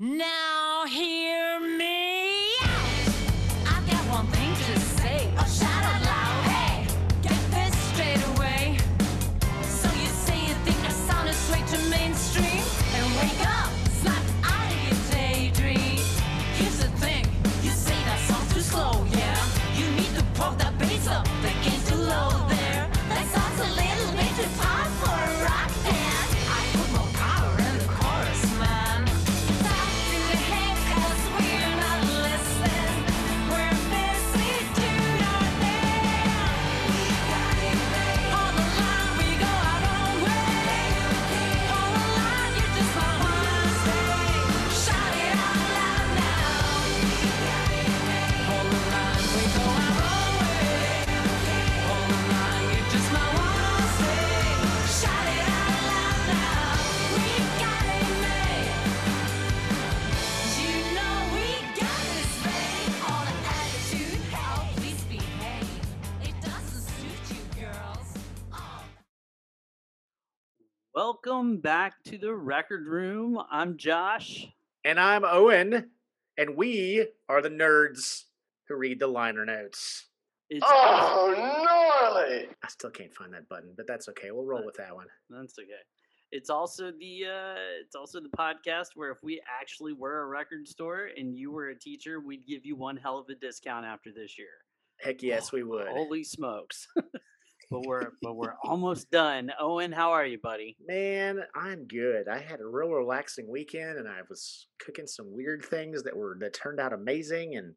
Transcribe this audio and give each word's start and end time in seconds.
Now 0.00 0.84
hear 0.86 1.27
Welcome 71.12 71.56
back 71.56 71.94
to 72.04 72.18
the 72.18 72.34
record 72.34 72.86
room. 72.86 73.40
I'm 73.50 73.78
Josh. 73.78 74.46
And 74.84 75.00
I'm 75.00 75.24
Owen, 75.24 75.88
and 76.36 76.54
we 76.54 77.06
are 77.30 77.40
the 77.40 77.48
nerds 77.48 78.24
who 78.68 78.76
read 78.76 79.00
the 79.00 79.06
liner 79.06 79.46
notes. 79.46 80.08
It's 80.50 80.66
Oh, 80.68 81.32
gnarly! 81.34 82.48
I 82.62 82.68
still 82.68 82.90
can't 82.90 83.14
find 83.14 83.32
that 83.32 83.48
button, 83.48 83.72
but 83.74 83.86
that's 83.86 84.10
okay. 84.10 84.32
We'll 84.32 84.44
roll 84.44 84.66
with 84.66 84.74
that 84.74 84.94
one. 84.94 85.06
that's 85.30 85.58
okay. 85.58 85.70
It's 86.30 86.50
also 86.50 86.90
the 86.90 87.24
uh, 87.24 87.54
it's 87.82 87.94
also 87.96 88.20
the 88.20 88.28
podcast 88.38 88.88
where 88.94 89.10
if 89.10 89.16
we 89.22 89.40
actually 89.58 89.94
were 89.94 90.24
a 90.24 90.26
record 90.26 90.68
store 90.68 91.08
and 91.16 91.34
you 91.34 91.50
were 91.50 91.70
a 91.70 91.78
teacher, 91.78 92.20
we'd 92.20 92.46
give 92.46 92.66
you 92.66 92.76
one 92.76 92.98
hell 92.98 93.16
of 93.18 93.30
a 93.30 93.34
discount 93.34 93.86
after 93.86 94.10
this 94.14 94.38
year. 94.38 94.48
Heck 95.00 95.22
yes, 95.22 95.52
we 95.52 95.62
would. 95.62 95.88
Holy 95.88 96.22
smokes! 96.22 96.86
but 97.70 97.86
we're 97.86 98.10
but 98.22 98.36
we're 98.36 98.54
almost 98.62 99.10
done. 99.10 99.52
Owen, 99.60 99.92
how 99.92 100.12
are 100.12 100.26
you, 100.26 100.38
buddy? 100.42 100.76
Man, 100.86 101.40
I'm 101.54 101.86
good. 101.86 102.28
I 102.28 102.38
had 102.38 102.60
a 102.60 102.66
real 102.66 102.90
relaxing 102.90 103.48
weekend, 103.50 103.98
and 103.98 104.08
I 104.08 104.20
was 104.28 104.66
cooking 104.78 105.06
some 105.06 105.26
weird 105.30 105.64
things 105.64 106.02
that 106.04 106.16
were 106.16 106.36
that 106.40 106.54
turned 106.54 106.80
out 106.80 106.92
amazing, 106.92 107.56
and 107.56 107.74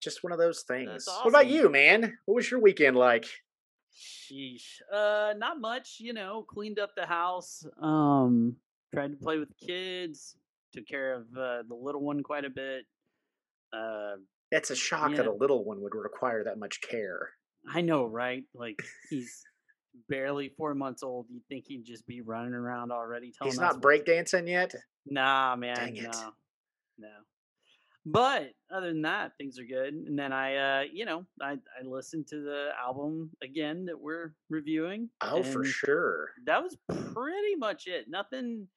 just 0.00 0.22
one 0.22 0.32
of 0.32 0.38
those 0.38 0.62
things. 0.62 1.06
What 1.06 1.28
about 1.28 1.46
you, 1.48 1.68
man? 1.68 2.18
What 2.26 2.34
was 2.34 2.50
your 2.50 2.60
weekend 2.60 2.96
like? 2.96 3.26
Sheesh. 3.96 4.80
Uh, 4.92 5.32
not 5.36 5.60
much. 5.60 5.96
You 6.00 6.12
know, 6.12 6.44
cleaned 6.48 6.78
up 6.78 6.90
the 6.96 7.06
house. 7.06 7.64
Um, 7.80 8.56
tried 8.92 9.12
to 9.12 9.16
play 9.16 9.38
with 9.38 9.48
the 9.48 9.66
kids. 9.66 10.36
Took 10.74 10.86
care 10.86 11.14
of 11.14 11.22
uh, 11.36 11.62
the 11.66 11.74
little 11.74 12.02
one 12.02 12.22
quite 12.22 12.44
a 12.44 12.50
bit. 12.50 12.84
Uh, 13.72 14.16
It's 14.50 14.70
a 14.70 14.76
shock 14.76 15.14
that 15.16 15.26
a 15.26 15.32
little 15.32 15.64
one 15.64 15.80
would 15.80 15.94
require 15.94 16.44
that 16.44 16.58
much 16.58 16.80
care. 16.82 17.30
I 17.72 17.80
know, 17.80 18.04
right? 18.06 18.44
Like 18.54 18.82
he's 19.10 19.42
barely 20.08 20.52
four 20.56 20.74
months 20.74 21.02
old. 21.02 21.26
You'd 21.30 21.46
think 21.48 21.64
he'd 21.66 21.84
just 21.84 22.06
be 22.06 22.20
running 22.20 22.54
around 22.54 22.92
already. 22.92 23.32
Telling 23.36 23.52
He's 23.52 23.60
not 23.60 23.80
breakdancing 23.80 24.48
yet. 24.48 24.74
Nah, 25.06 25.56
man. 25.56 25.76
Dang 25.76 25.96
it. 25.96 26.02
No, 26.04 26.32
no. 26.98 27.08
But 28.08 28.52
other 28.70 28.92
than 28.92 29.02
that, 29.02 29.32
things 29.36 29.58
are 29.58 29.64
good. 29.64 29.92
And 29.92 30.16
then 30.16 30.32
I, 30.32 30.56
uh, 30.56 30.84
you 30.92 31.04
know, 31.04 31.26
I 31.42 31.52
I 31.52 31.84
listened 31.84 32.28
to 32.28 32.40
the 32.40 32.68
album 32.80 33.30
again 33.42 33.84
that 33.86 34.00
we're 34.00 34.32
reviewing. 34.48 35.10
Oh, 35.22 35.42
for 35.42 35.64
sure. 35.64 36.30
That 36.46 36.62
was 36.62 36.76
pretty 36.88 37.56
much 37.58 37.88
it. 37.88 38.06
Nothing, 38.08 38.68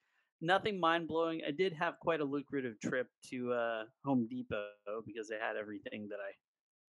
nothing 0.42 0.80
mind 0.80 1.08
blowing. 1.08 1.42
I 1.48 1.52
did 1.52 1.74
have 1.74 2.00
quite 2.00 2.22
a 2.22 2.26
lucrative 2.26 2.80
trip 2.80 3.08
to 3.30 3.54
uh, 3.54 3.84
Home 4.04 4.28
Depot 4.28 4.66
because 5.06 5.28
they 5.28 5.38
had 5.40 5.58
everything 5.58 6.08
that 6.10 6.18
I 6.18 6.34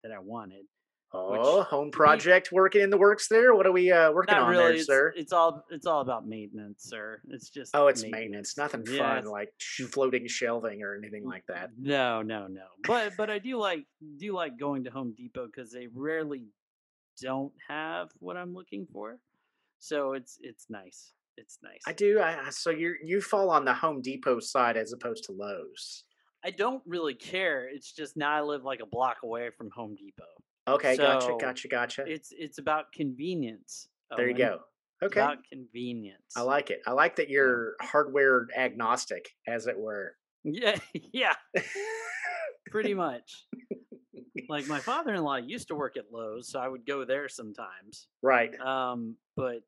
that 0.03 0.15
I 0.15 0.19
wanted. 0.19 0.65
Oh, 1.11 1.63
home 1.63 1.89
project 1.89 2.51
working 2.51 2.81
in 2.81 2.91
the 2.91 2.97
works 2.97 3.27
there. 3.27 3.55
What 3.55 3.65
are 3.65 3.71
we 3.71 3.91
uh, 3.91 4.11
working 4.11 4.35
on 4.35 4.49
really. 4.49 4.63
there, 4.63 4.73
it's, 4.73 4.85
sir? 4.85 5.13
it's 5.15 5.33
all 5.33 5.65
it's 5.71 5.87
all 5.87 6.01
about 6.01 6.27
maintenance, 6.27 6.83
sir. 6.83 7.21
It's 7.29 7.49
just 7.49 7.75
Oh, 7.75 7.87
it's 7.87 8.03
maintenance. 8.03 8.57
Nothing 8.57 8.83
Yeah, 8.87 9.15
fun 9.15 9.25
like 9.25 9.49
floating 9.91 10.27
shelving 10.27 10.83
or 10.83 10.95
anything 10.95 11.25
like 11.25 11.45
that. 11.47 11.71
No, 11.79 12.21
no, 12.21 12.45
no. 12.45 12.65
But 12.83 13.13
but 13.17 13.31
I 13.31 13.39
do 13.39 13.57
like 13.57 13.85
do 14.17 14.33
like 14.33 14.59
going 14.59 14.83
to 14.83 14.91
Home 14.91 15.15
Depot 15.17 15.47
because 15.47 15.71
they 15.71 15.87
rarely 15.93 16.45
don't 17.19 17.53
have 17.67 18.09
what 18.19 18.37
I'm 18.37 18.53
looking 18.53 18.85
for. 18.93 19.17
So 19.79 20.13
it's 20.13 20.37
it's 20.41 20.67
nice. 20.69 21.13
It's 21.37 21.57
nice. 21.63 21.81
I 21.87 21.93
do. 21.93 22.19
I- 22.19 22.49
so 22.51 22.69
you 22.69 22.95
you 23.03 23.19
fall 23.19 23.49
on 23.49 23.65
the 23.65 23.73
Home 23.73 24.01
Depot 24.01 24.39
side 24.39 24.77
as 24.77 24.93
opposed 24.93 25.23
to 25.23 25.31
Lowe's. 25.31 26.03
I 26.43 26.51
don't 26.51 26.83
really 26.85 27.15
care. 27.15 27.67
It's 27.67 27.91
just 27.91 28.15
now 28.15 28.31
I 28.31 28.41
live 28.41 28.63
like 28.63 28.79
a 28.79 28.85
block 28.85 29.17
away 29.23 29.49
from 29.57 29.69
Home 29.71 29.95
Depot. 29.95 30.23
Okay, 30.67 30.97
gotcha, 30.97 31.25
So, 31.27 31.37
gotcha, 31.37 31.67
gotcha. 31.67 32.03
It's 32.07 32.31
it's 32.37 32.57
about 32.59 32.91
convenience. 32.91 33.87
There 34.15 34.27
you 34.27 34.35
go. 34.35 34.59
Okay, 35.01 35.19
About 35.21 35.37
convenience. 35.49 36.33
I 36.35 36.41
like 36.41 36.69
it. 36.71 36.81
I 36.85 36.91
like 36.91 37.15
that 37.17 37.29
you're 37.29 37.75
hardware 37.81 38.47
agnostic, 38.57 39.29
as 39.47 39.65
it 39.67 39.77
were. 39.79 40.15
Yeah, 40.43 40.75
yeah, 41.13 41.35
pretty 42.69 42.93
much. 43.05 43.45
like 44.49 44.67
my 44.67 44.79
father-in-law 44.79 45.37
used 45.37 45.67
to 45.69 45.75
work 45.75 45.95
at 45.97 46.05
Lowe's, 46.11 46.51
so 46.51 46.59
I 46.59 46.67
would 46.67 46.85
go 46.85 47.05
there 47.05 47.29
sometimes. 47.29 48.07
right. 48.21 48.59
Um, 48.59 49.15
but 49.37 49.59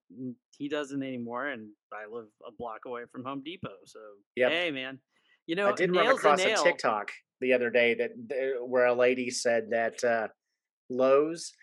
he 0.58 0.68
doesn't 0.68 1.02
anymore, 1.02 1.47
and 1.47 1.69
I 1.94 2.12
live 2.13 2.28
a 2.46 2.52
block 2.52 2.81
away 2.85 3.03
from 3.12 3.23
Home 3.23 3.41
Depot. 3.44 3.69
So 3.85 4.00
Yep. 4.35 4.52
hey, 4.52 4.72
man, 4.72 5.00
you 5.47 5.56
know, 5.56 5.68
I 5.69 5.72
did 5.73 5.96
run 5.96 6.08
across 6.08 6.41
a, 6.44 6.53
a. 6.53 6.58
TikTok 6.58 7.12
the 7.40 7.53
other 7.53 7.69
day 7.69 7.94
that 7.96 8.12
where 8.68 8.85
a 8.88 8.94
lady 8.94 9.29
said 9.29 9.69
that 9.72 10.03
uh, 10.03 10.28
Lowe's 10.91 11.53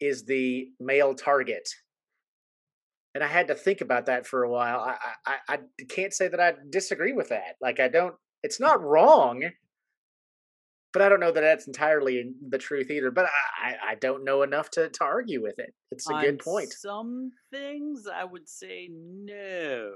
is 0.00 0.24
the 0.24 0.68
male 0.78 1.14
target, 1.14 1.68
and 3.14 3.24
I 3.24 3.26
had 3.26 3.48
to 3.48 3.54
think 3.54 3.80
about 3.80 4.06
that 4.06 4.26
for 4.26 4.42
a 4.44 4.50
while. 4.50 4.80
I 4.80 4.96
I, 5.26 5.36
I 5.48 5.58
can't 5.88 6.12
say 6.12 6.28
that 6.28 6.40
I 6.40 6.54
disagree 6.70 7.12
with 7.12 7.30
that. 7.30 7.56
Like 7.60 7.80
I 7.80 7.88
don't. 7.88 8.14
It's 8.42 8.60
not 8.60 8.82
wrong, 8.82 9.42
but 10.92 11.02
I 11.02 11.08
don't 11.08 11.20
know 11.20 11.32
that 11.32 11.40
that's 11.40 11.66
entirely 11.66 12.32
the 12.48 12.58
truth 12.58 12.90
either. 12.90 13.10
But 13.10 13.26
I 13.26 13.30
I, 13.70 13.76
I 13.90 13.94
don't 13.96 14.24
know 14.24 14.42
enough 14.42 14.70
to 14.72 14.88
to 14.88 15.04
argue 15.04 15.42
with 15.42 15.58
it. 15.58 15.74
It's 15.90 16.08
a 16.08 16.14
On 16.14 16.22
good 16.22 16.38
point. 16.38 16.72
Some 16.72 17.32
things 17.50 18.06
I 18.06 18.24
would 18.24 18.48
say 18.48 18.90
no, 18.92 19.92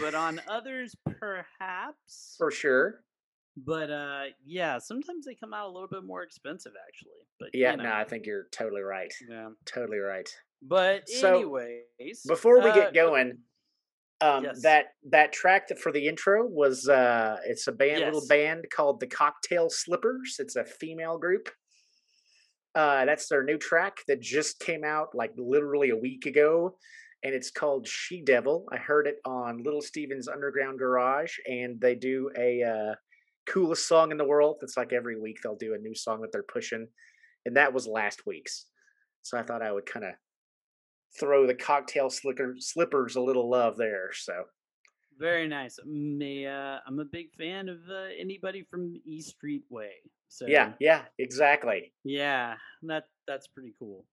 but 0.00 0.14
on 0.14 0.40
others 0.48 0.94
perhaps. 1.04 2.36
for 2.38 2.50
sure. 2.50 3.00
But 3.64 3.90
uh, 3.90 4.24
yeah, 4.44 4.78
sometimes 4.78 5.26
they 5.26 5.34
come 5.34 5.52
out 5.52 5.68
a 5.68 5.72
little 5.72 5.88
bit 5.88 6.04
more 6.04 6.22
expensive, 6.22 6.72
actually. 6.86 7.10
But 7.40 7.50
Yeah, 7.52 7.72
you 7.72 7.78
know, 7.78 7.84
no, 7.84 7.92
I 7.92 8.04
think 8.04 8.26
you're 8.26 8.46
totally 8.52 8.82
right. 8.82 9.12
yeah. 9.28 9.48
Totally 9.64 9.98
right. 9.98 10.28
But 10.62 11.08
So, 11.08 11.36
anyways, 11.36 12.22
Before 12.26 12.60
we 12.60 12.70
uh, 12.70 12.74
get 12.74 12.94
going, 12.94 13.38
um, 14.20 14.44
yes. 14.44 14.62
that 14.62 14.86
that 15.10 15.32
track 15.32 15.68
that 15.68 15.78
for 15.78 15.92
the 15.92 16.06
intro 16.06 16.44
was 16.46 16.88
uh, 16.88 17.36
it's 17.46 17.68
a 17.68 17.72
band, 17.72 18.00
little 18.00 18.26
band 18.28 18.66
called 18.74 19.00
the 19.00 19.06
Cocktail 19.06 19.70
Slippers. 19.70 20.36
It's 20.38 20.56
a 20.56 20.64
female 20.64 21.18
group. 21.18 21.48
Uh, 22.74 23.04
that's 23.04 23.28
their 23.28 23.44
new 23.44 23.58
track 23.58 23.98
that 24.08 24.20
just 24.20 24.60
came 24.60 24.84
out 24.84 25.08
like 25.14 25.32
literally 25.36 25.90
a 25.90 25.96
week 25.96 26.26
ago, 26.26 26.76
and 27.22 27.34
it's 27.34 27.50
called 27.50 27.86
She 27.86 28.20
Devil. 28.22 28.66
I 28.72 28.76
heard 28.76 29.06
it 29.06 29.16
on 29.24 29.62
Little 29.62 29.82
Steven's 29.82 30.28
Underground 30.28 30.78
Garage, 30.78 31.34
and 31.46 31.80
they 31.80 31.94
do 31.94 32.30
a 32.36 32.62
uh, 32.62 32.94
coolest 33.52 33.88
song 33.88 34.10
in 34.10 34.16
the 34.18 34.24
world. 34.26 34.58
It's 34.62 34.76
like 34.76 34.92
every 34.92 35.18
week 35.20 35.38
they'll 35.42 35.56
do 35.56 35.74
a 35.74 35.78
new 35.78 35.94
song 35.94 36.20
that 36.22 36.32
they're 36.32 36.42
pushing, 36.42 36.86
and 37.46 37.56
that 37.56 37.72
was 37.72 37.86
last 37.86 38.26
week's. 38.26 38.66
So 39.22 39.38
I 39.38 39.42
thought 39.42 39.62
I 39.62 39.72
would 39.72 39.86
kind 39.86 40.04
of 40.04 40.12
throw 41.18 41.46
the 41.46 41.54
cocktail 41.54 42.10
slicker, 42.10 42.54
slippers 42.58 43.16
a 43.16 43.20
little 43.20 43.48
love 43.50 43.76
there. 43.76 44.10
So 44.12 44.44
Very 45.18 45.48
nice. 45.48 45.78
I'm 45.82 46.20
a, 46.22 46.46
uh, 46.46 46.78
I'm 46.86 47.00
a 47.00 47.04
big 47.04 47.32
fan 47.36 47.68
of 47.68 47.78
uh, 47.90 48.08
anybody 48.18 48.64
from 48.70 48.94
E 49.04 49.20
Street 49.20 49.64
Way. 49.70 49.90
So 50.28 50.46
yeah, 50.46 50.72
yeah, 50.78 51.02
exactly. 51.18 51.92
yeah, 52.04 52.54
that 52.82 53.04
that's 53.26 53.46
pretty 53.48 53.72
cool. 53.78 54.04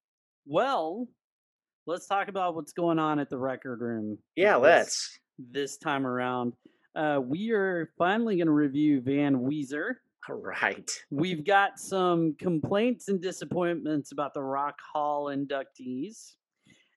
Well, 0.45 1.07
let's 1.87 2.07
talk 2.07 2.29
about 2.29 2.55
what's 2.55 2.71
going 2.71 2.99
on 2.99 3.19
at 3.19 3.29
the 3.29 3.37
record 3.37 3.81
room. 3.81 4.17
Yeah, 4.35 4.53
this- 4.55 4.63
let's. 4.63 5.19
this 5.51 5.77
time 5.77 6.07
around. 6.07 6.53
Uh, 6.95 7.19
we 7.21 7.51
are 7.51 7.91
finally 7.97 8.37
going 8.37 8.47
to 8.47 8.53
review 8.53 9.01
Van 9.01 9.35
Weezer. 9.35 9.95
All 10.29 10.35
right. 10.35 10.89
We've 11.11 11.45
got 11.45 11.77
some 11.77 12.35
complaints 12.39 13.09
and 13.09 13.21
disappointments 13.21 14.11
about 14.11 14.33
the 14.33 14.41
Rock 14.41 14.79
Hall 14.93 15.25
inductees. 15.25 16.35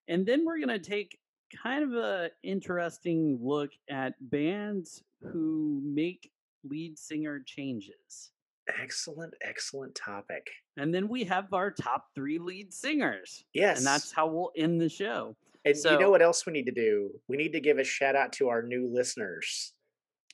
And 0.09 0.25
then 0.25 0.45
we're 0.45 0.59
going 0.59 0.69
to 0.69 0.79
take 0.79 1.19
kind 1.63 1.83
of 1.83 1.93
a 1.93 2.31
interesting 2.43 3.39
look 3.43 3.71
at 3.91 4.15
bands 4.21 5.03
who 5.21 5.83
make 5.85 6.31
lead 6.65 6.99
singer 6.99 7.43
changes. 7.45 8.31
Excellent, 8.81 9.35
excellent 9.43 9.95
topic. 9.95 10.47
And 10.77 10.95
then 10.95 11.09
we 11.09 11.25
have 11.25 11.53
our 11.53 11.71
top 11.71 12.07
three 12.15 12.39
lead 12.39 12.73
singers. 12.73 13.45
Yes. 13.53 13.79
And 13.79 13.87
that's 13.87 14.13
how 14.13 14.29
we'll 14.29 14.53
end 14.57 14.81
the 14.81 14.89
show. 14.89 15.35
And 15.65 15.77
you 15.77 15.99
know 15.99 16.11
what 16.11 16.23
else 16.23 16.47
we 16.47 16.53
need 16.53 16.67
to 16.67 16.73
do? 16.73 17.11
We 17.27 17.37
need 17.37 17.53
to 17.53 17.61
give 17.61 17.79
a 17.79 17.85
shout 17.85 18.15
out 18.15 18.33
to 18.35 18.49
our 18.49 18.63
new 18.63 18.89
listeners. 18.93 19.75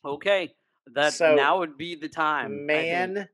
Okay. 0.05 0.55
That 0.95 1.15
So, 1.15 1.35
now 1.35 1.61
would 1.61 1.79
be 1.79 1.95
the 1.95 2.09
time. 2.09 2.67
Man, 2.67 3.29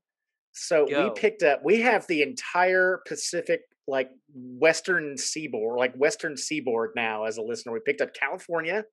so 0.52 0.86
Go. 0.86 1.04
we 1.04 1.20
picked 1.20 1.42
up 1.42 1.60
we 1.64 1.80
have 1.80 2.06
the 2.06 2.22
entire 2.22 3.00
Pacific 3.06 3.62
like 3.88 4.10
western 4.34 5.16
seaboard, 5.16 5.78
like 5.78 5.94
western 5.94 6.36
seaboard 6.36 6.92
now 6.94 7.24
as 7.24 7.38
a 7.38 7.42
listener. 7.42 7.72
We 7.72 7.80
picked 7.84 8.00
up 8.00 8.14
California 8.14 8.84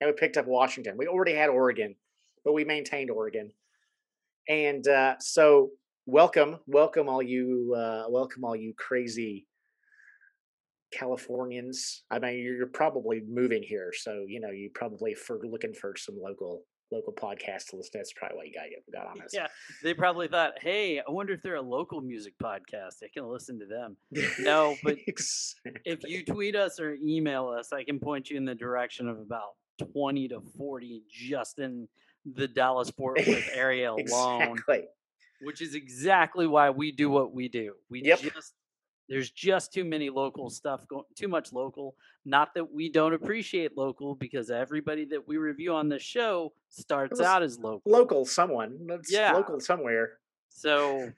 and 0.00 0.08
we 0.08 0.12
picked 0.12 0.36
up 0.36 0.46
Washington. 0.46 0.96
We 0.96 1.08
already 1.08 1.34
had 1.34 1.50
Oregon, 1.50 1.96
but 2.44 2.52
we 2.52 2.64
maintained 2.64 3.10
Oregon. 3.10 3.50
And 4.48 4.86
uh 4.86 5.16
so 5.18 5.70
welcome, 6.06 6.58
welcome 6.66 7.08
all 7.08 7.22
you 7.22 7.74
uh 7.76 8.04
welcome 8.08 8.44
all 8.44 8.54
you 8.54 8.74
crazy 8.78 9.46
Californians. 10.92 12.04
I 12.10 12.18
mean, 12.18 12.38
you're, 12.38 12.56
you're 12.56 12.66
probably 12.66 13.22
moving 13.28 13.62
here, 13.62 13.92
so 13.92 14.24
you 14.26 14.40
know 14.40 14.50
you 14.50 14.70
probably 14.74 15.14
for 15.14 15.38
looking 15.44 15.74
for 15.74 15.94
some 15.96 16.16
local 16.22 16.62
local 16.90 17.12
podcast 17.12 17.66
to 17.70 17.76
listen. 17.76 17.90
That's 17.94 18.12
probably 18.12 18.36
why 18.38 18.44
you 18.44 18.52
got 18.92 19.02
got 19.04 19.10
on 19.10 19.20
us. 19.22 19.30
Yeah. 19.32 19.46
They 19.82 19.94
probably 19.94 20.28
thought, 20.28 20.54
hey, 20.60 21.00
I 21.00 21.10
wonder 21.10 21.32
if 21.34 21.42
they're 21.42 21.56
a 21.56 21.62
local 21.62 22.00
music 22.00 22.34
podcast. 22.42 23.02
I 23.02 23.08
can 23.12 23.26
listen 23.26 23.58
to 23.60 23.66
them. 23.66 23.96
No, 24.40 24.76
but 24.82 24.96
Exactly. 25.06 25.80
If 25.84 26.00
you 26.04 26.24
tweet 26.24 26.56
us 26.56 26.80
or 26.80 26.94
email 27.02 27.48
us, 27.48 27.72
I 27.72 27.84
can 27.84 27.98
point 27.98 28.30
you 28.30 28.36
in 28.36 28.44
the 28.44 28.54
direction 28.54 29.08
of 29.08 29.18
about 29.18 29.50
20 29.92 30.28
to 30.28 30.40
40 30.56 31.02
just 31.10 31.58
in 31.58 31.88
the 32.34 32.48
Dallas 32.48 32.90
Fort 32.90 33.18
Worth 33.26 33.50
area 33.54 33.90
alone, 33.92 34.42
exactly. 34.52 34.84
which 35.42 35.60
is 35.62 35.74
exactly 35.74 36.46
why 36.46 36.70
we 36.70 36.90
do 36.92 37.10
what 37.10 37.32
we 37.32 37.48
do. 37.48 37.74
We 37.90 38.02
Yep. 38.02 38.20
just 38.20 38.54
there's 39.08 39.30
just 39.30 39.72
too 39.72 39.84
many 39.84 40.10
local 40.10 40.50
stuff 40.50 40.86
going 40.86 41.04
too 41.14 41.28
much 41.28 41.52
local. 41.52 41.96
Not 42.24 42.54
that 42.54 42.72
we 42.72 42.90
don't 42.90 43.14
appreciate 43.14 43.76
local 43.76 44.14
because 44.14 44.50
everybody 44.50 45.04
that 45.06 45.26
we 45.26 45.38
review 45.38 45.72
on 45.72 45.88
this 45.88 46.02
show 46.02 46.52
starts 46.68 47.20
out 47.20 47.42
as 47.42 47.58
local. 47.58 47.90
local 47.90 48.24
someone. 48.24 48.78
It's 48.90 49.10
Yeah. 49.10 49.32
local 49.32 49.60
somewhere. 49.60 50.18
So 50.50 51.10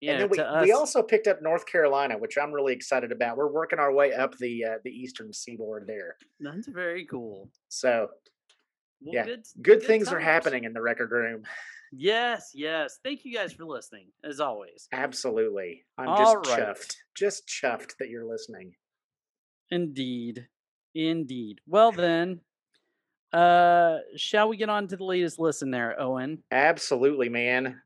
yeah, 0.00 0.12
and 0.12 0.20
then 0.22 0.28
we, 0.30 0.38
us, 0.38 0.62
we 0.64 0.72
also 0.72 1.02
picked 1.02 1.26
up 1.26 1.42
North 1.42 1.66
Carolina, 1.66 2.18
which 2.18 2.36
I'm 2.36 2.52
really 2.52 2.72
excited 2.72 3.10
about. 3.12 3.36
We're 3.36 3.50
working 3.50 3.78
our 3.78 3.92
way 3.92 4.12
up 4.12 4.36
the 4.38 4.64
uh, 4.64 4.78
the 4.84 4.90
eastern 4.90 5.32
seaboard 5.32 5.86
there. 5.86 6.16
that's 6.40 6.68
very 6.68 7.06
cool. 7.06 7.50
So 7.68 8.10
Well, 9.00 9.14
Yeah, 9.14 9.24
good, 9.24 9.44
good 9.62 9.82
things 9.82 10.12
are 10.12 10.20
happening 10.20 10.64
in 10.64 10.72
the 10.72 10.82
record 10.82 11.10
room. 11.12 11.44
Yes, 11.92 12.50
yes. 12.54 12.98
Thank 13.02 13.24
you 13.24 13.34
guys 13.34 13.52
for 13.52 13.64
listening, 13.64 14.06
as 14.22 14.40
always. 14.40 14.88
Absolutely. 14.92 15.84
I'm 15.96 16.16
just 16.18 16.20
All 16.36 16.36
right. 16.42 16.60
chuffed. 16.76 16.96
Just 17.14 17.46
chuffed 17.48 17.96
that 17.98 18.08
you're 18.08 18.24
listening. 18.26 18.74
Indeed. 19.70 20.46
Indeed. 20.94 21.60
Well 21.66 21.92
then, 21.92 22.40
uh 23.32 23.98
shall 24.16 24.48
we 24.48 24.56
get 24.56 24.68
on 24.70 24.88
to 24.88 24.96
the 24.96 25.04
latest 25.04 25.38
listen 25.38 25.70
there, 25.70 26.00
Owen? 26.00 26.42
Absolutely, 26.50 27.28
man. 27.28 27.80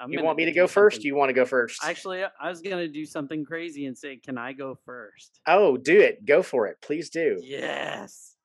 I'm 0.00 0.12
You 0.12 0.22
want 0.22 0.36
me 0.38 0.44
to 0.44 0.52
go 0.52 0.66
first? 0.68 1.02
You 1.02 1.16
want 1.16 1.30
to 1.30 1.32
go 1.34 1.44
first? 1.44 1.82
Actually, 1.84 2.22
I- 2.22 2.30
I 2.40 2.48
was 2.50 2.60
gonna 2.60 2.88
do 2.88 3.04
something 3.04 3.44
crazy 3.44 3.86
and 3.86 3.96
say, 3.98 4.16
"Can 4.16 4.38
I 4.38 4.52
go 4.52 4.76
first? 4.84 5.40
Oh, 5.46 5.76
do 5.76 5.98
it. 6.00 6.24
Go 6.24 6.42
for 6.42 6.66
it. 6.68 6.80
Please 6.80 7.10
do. 7.10 7.40
Yes. 7.42 8.36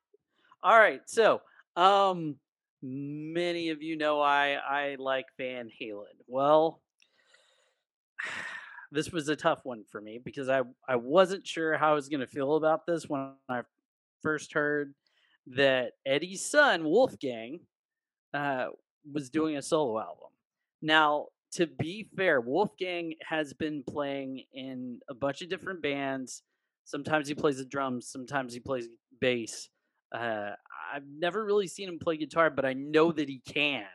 All 0.63 0.77
right. 0.77 1.01
So, 1.05 1.41
um, 1.75 2.39
many 2.83 3.69
of 3.69 3.81
you 3.81 3.97
know 3.97 4.21
I 4.21 4.55
I 4.55 4.95
like 4.99 5.25
Van 5.37 5.71
Halen. 5.81 6.19
Well, 6.27 6.81
this 8.91 9.11
was 9.11 9.29
a 9.29 9.35
tough 9.35 9.61
one 9.63 9.83
for 9.89 10.01
me 10.01 10.19
because 10.23 10.49
I 10.49 10.61
I 10.87 10.97
wasn't 10.97 11.47
sure 11.47 11.77
how 11.77 11.91
I 11.91 11.95
was 11.95 12.09
going 12.09 12.19
to 12.19 12.27
feel 12.27 12.55
about 12.55 12.85
this 12.85 13.05
when 13.07 13.31
I 13.49 13.61
first 14.21 14.53
heard 14.53 14.93
that 15.47 15.93
Eddie's 16.05 16.45
son 16.45 16.83
Wolfgang 16.83 17.61
uh, 18.33 18.67
was 19.11 19.29
doing 19.29 19.57
a 19.57 19.61
solo 19.61 19.99
album. 19.99 20.29
Now, 20.81 21.27
to 21.53 21.67
be 21.67 22.07
fair, 22.15 22.41
Wolfgang 22.41 23.13
has 23.21 23.53
been 23.53 23.83
playing 23.87 24.43
in 24.53 24.99
a 25.09 25.13
bunch 25.13 25.41
of 25.41 25.49
different 25.49 25.81
bands. 25.81 26.43
Sometimes 26.85 27.27
he 27.27 27.35
plays 27.35 27.57
the 27.57 27.65
drums, 27.65 28.07
sometimes 28.07 28.53
he 28.53 28.59
plays 28.59 28.87
bass. 29.21 29.69
Uh, 30.13 30.51
I've 30.93 31.07
never 31.07 31.43
really 31.43 31.67
seen 31.67 31.89
him 31.89 31.99
play 31.99 32.17
guitar, 32.17 32.49
but 32.49 32.65
I 32.65 32.73
know 32.73 33.11
that 33.11 33.27
he 33.27 33.41
can. 33.47 33.85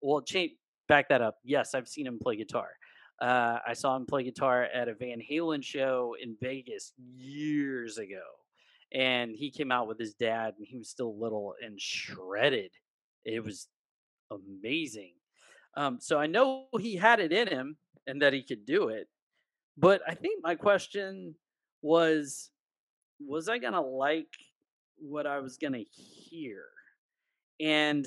Well, 0.00 0.20
change 0.20 0.52
back 0.88 1.08
that 1.10 1.22
up. 1.22 1.36
Yes, 1.44 1.74
I've 1.74 1.88
seen 1.88 2.06
him 2.06 2.18
play 2.18 2.36
guitar. 2.36 2.68
Uh, 3.20 3.58
I 3.66 3.74
saw 3.74 3.94
him 3.94 4.06
play 4.06 4.24
guitar 4.24 4.64
at 4.64 4.88
a 4.88 4.94
Van 4.94 5.20
Halen 5.20 5.62
show 5.62 6.16
in 6.20 6.36
Vegas 6.40 6.92
years 6.96 7.98
ago, 7.98 8.22
and 8.92 9.30
he 9.36 9.50
came 9.50 9.70
out 9.70 9.86
with 9.86 9.98
his 9.98 10.14
dad, 10.14 10.54
and 10.58 10.66
he 10.66 10.76
was 10.76 10.88
still 10.88 11.16
little 11.16 11.54
and 11.64 11.80
shredded. 11.80 12.72
It 13.24 13.44
was 13.44 13.68
amazing. 14.30 15.12
Um, 15.76 15.98
so 16.00 16.18
I 16.18 16.26
know 16.26 16.66
he 16.80 16.96
had 16.96 17.20
it 17.20 17.32
in 17.32 17.46
him 17.46 17.76
and 18.06 18.20
that 18.22 18.32
he 18.32 18.42
could 18.42 18.66
do 18.66 18.88
it. 18.88 19.08
But 19.76 20.02
I 20.06 20.14
think 20.14 20.42
my 20.42 20.54
question 20.54 21.34
was 21.80 22.50
was 23.20 23.48
I 23.48 23.58
going 23.58 23.72
to 23.72 23.80
like 23.80 24.28
what 25.02 25.26
I 25.26 25.40
was 25.40 25.58
going 25.58 25.72
to 25.72 25.84
hear? 25.84 26.62
And 27.60 28.06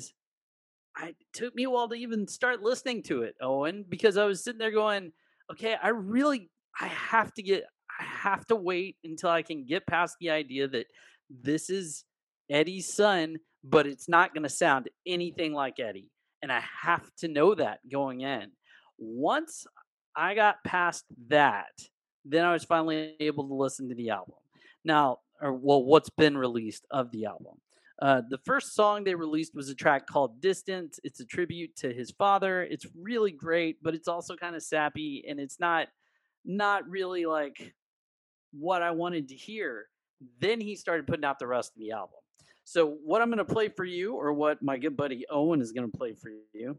I, 0.96 1.08
it 1.08 1.16
took 1.32 1.54
me 1.54 1.64
a 1.64 1.70
while 1.70 1.88
to 1.88 1.94
even 1.94 2.26
start 2.26 2.62
listening 2.62 3.02
to 3.04 3.22
it, 3.22 3.34
Owen, 3.40 3.84
because 3.88 4.16
I 4.16 4.24
was 4.24 4.42
sitting 4.42 4.58
there 4.58 4.70
going, 4.70 5.12
okay, 5.52 5.76
I 5.80 5.88
really 5.88 6.50
I 6.80 6.86
have 6.86 7.32
to 7.34 7.42
get 7.42 7.64
I 7.98 8.04
have 8.04 8.46
to 8.46 8.56
wait 8.56 8.96
until 9.04 9.30
I 9.30 9.42
can 9.42 9.64
get 9.64 9.86
past 9.86 10.16
the 10.20 10.30
idea 10.30 10.68
that 10.68 10.86
this 11.30 11.70
is 11.70 12.04
Eddie's 12.50 12.92
son, 12.92 13.38
but 13.64 13.86
it's 13.86 14.08
not 14.08 14.34
going 14.34 14.42
to 14.42 14.48
sound 14.48 14.88
anything 15.06 15.52
like 15.52 15.80
Eddie. 15.80 16.10
And 16.42 16.52
I 16.52 16.62
have 16.82 17.08
to 17.18 17.28
know 17.28 17.54
that 17.54 17.80
going 17.90 18.20
in. 18.20 18.50
Once 18.98 19.66
I 20.14 20.34
got 20.34 20.62
past 20.64 21.04
that, 21.28 21.72
then 22.24 22.44
I 22.44 22.52
was 22.52 22.64
finally 22.64 23.16
able 23.20 23.48
to 23.48 23.54
listen 23.54 23.88
to 23.88 23.94
the 23.94 24.10
album. 24.10 24.34
Now, 24.84 25.18
or 25.40 25.52
well, 25.52 25.84
what's 25.84 26.10
been 26.10 26.36
released 26.36 26.86
of 26.90 27.10
the 27.10 27.26
album. 27.26 27.54
Uh, 28.00 28.22
the 28.28 28.38
first 28.44 28.74
song 28.74 29.04
they 29.04 29.14
released 29.14 29.54
was 29.54 29.70
a 29.70 29.74
track 29.74 30.06
called 30.06 30.40
Distance. 30.40 31.00
It's 31.02 31.20
a 31.20 31.24
tribute 31.24 31.74
to 31.76 31.92
his 31.92 32.10
father. 32.10 32.62
It's 32.62 32.86
really 32.94 33.30
great, 33.30 33.82
but 33.82 33.94
it's 33.94 34.08
also 34.08 34.36
kind 34.36 34.54
of 34.54 34.62
sappy 34.62 35.24
and 35.28 35.40
it's 35.40 35.58
not 35.58 35.88
not 36.44 36.88
really 36.88 37.26
like 37.26 37.74
what 38.52 38.82
I 38.82 38.90
wanted 38.90 39.28
to 39.28 39.34
hear. 39.34 39.86
Then 40.40 40.60
he 40.60 40.76
started 40.76 41.06
putting 41.06 41.24
out 41.24 41.38
the 41.38 41.46
rest 41.46 41.72
of 41.74 41.80
the 41.80 41.92
album. 41.92 42.18
So 42.64 42.98
what 43.04 43.22
I'm 43.22 43.28
going 43.28 43.38
to 43.38 43.44
play 43.44 43.68
for 43.68 43.84
you 43.84 44.14
or 44.14 44.32
what 44.32 44.62
my 44.62 44.76
good 44.76 44.96
buddy 44.96 45.24
Owen 45.30 45.60
is 45.60 45.72
going 45.72 45.90
to 45.90 45.96
play 45.96 46.14
for 46.14 46.30
you 46.52 46.76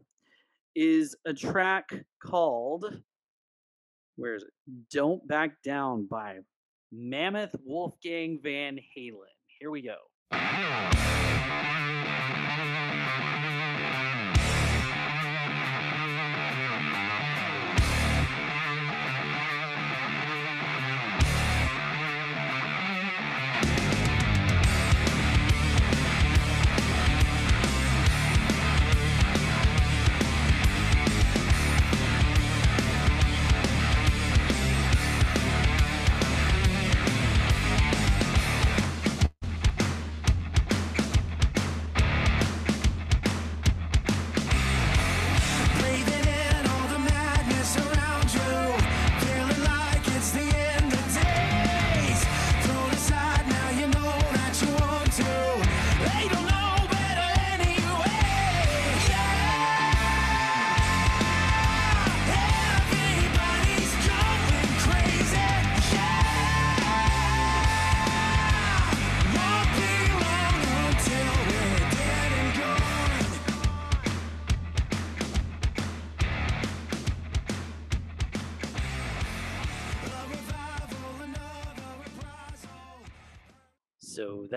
is 0.74 1.16
a 1.24 1.34
track 1.34 1.92
called 2.22 3.00
where 4.18 4.34
is 4.34 4.42
it? 4.42 4.50
Don't 4.92 5.26
Back 5.26 5.62
Down 5.62 6.06
by 6.06 6.38
Mammoth 6.90 7.54
Wolfgang 7.64 8.40
Van 8.42 8.78
Halen. 8.96 9.34
Here 9.58 9.70
we 9.70 9.82
go. 9.82 9.96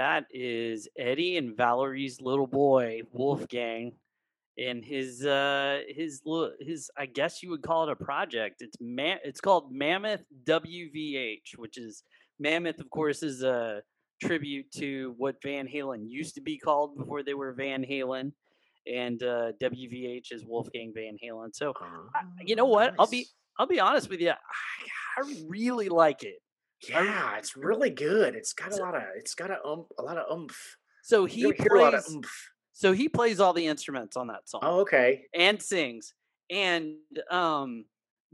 That 0.01 0.25
is 0.31 0.87
Eddie 0.97 1.37
and 1.37 1.55
Valerie's 1.55 2.19
little 2.21 2.47
boy, 2.47 3.01
Wolfgang, 3.11 3.91
and 4.57 4.83
his 4.83 5.23
uh 5.25 5.79
his 5.87 6.21
his 6.59 6.89
I 6.97 7.05
guess 7.05 7.43
you 7.43 7.49
would 7.51 7.61
call 7.61 7.83
it 7.87 7.91
a 7.91 7.95
project. 8.11 8.55
It's 8.65 8.77
ma- 8.81 9.21
it's 9.23 9.41
called 9.41 9.71
Mammoth 9.71 10.23
WVH, 10.45 11.57
which 11.57 11.77
is 11.77 12.03
Mammoth, 12.39 12.79
of 12.79 12.89
course, 12.89 13.21
is 13.21 13.43
a 13.43 13.81
tribute 14.23 14.71
to 14.77 15.13
what 15.17 15.35
Van 15.43 15.67
Halen 15.67 16.01
used 16.07 16.33
to 16.35 16.41
be 16.41 16.57
called 16.57 16.97
before 16.97 17.21
they 17.23 17.35
were 17.35 17.53
Van 17.53 17.83
Halen, 17.83 18.31
and 18.91 19.21
uh, 19.21 19.51
WVH 19.61 20.31
is 20.31 20.43
Wolfgang 20.45 20.91
Van 20.95 21.15
Halen. 21.23 21.49
So 21.53 21.73
I- 22.15 22.21
you 22.45 22.55
know 22.55 22.65
Oh, 22.65 22.69
what? 22.77 22.95
I'll 22.99 23.07
be. 23.07 23.27
I'll 23.59 23.67
be 23.67 23.79
honest 23.79 24.09
with 24.09 24.21
you. 24.21 24.31
I, 24.31 25.21
I 25.21 25.21
really 25.47 25.89
like 25.89 26.23
it. 26.23 26.39
Yeah, 26.87 27.37
it's 27.37 27.55
really 27.55 27.89
good. 27.89 28.35
It's 28.35 28.53
got 28.53 28.73
a 28.73 28.77
lot 28.77 28.95
of 28.95 29.03
it's 29.15 29.35
got 29.35 29.51
a 29.51 29.63
um 29.65 29.85
a 29.99 30.03
lot 30.03 30.17
of 30.17 30.25
oomph. 30.35 30.77
So 31.03 31.25
he 31.25 31.43
don't 31.43 31.59
a 31.59 31.75
lot 31.75 31.93
of 31.93 32.03
plays. 32.03 32.15
oomph. 32.15 32.49
So 32.73 32.91
he 32.93 33.09
plays 33.09 33.39
all 33.39 33.53
the 33.53 33.67
instruments 33.67 34.17
on 34.17 34.27
that 34.27 34.49
song. 34.49 34.61
Oh, 34.63 34.79
okay. 34.81 35.25
and 35.33 35.61
sings. 35.61 36.13
And 36.49 36.95
um 37.29 37.85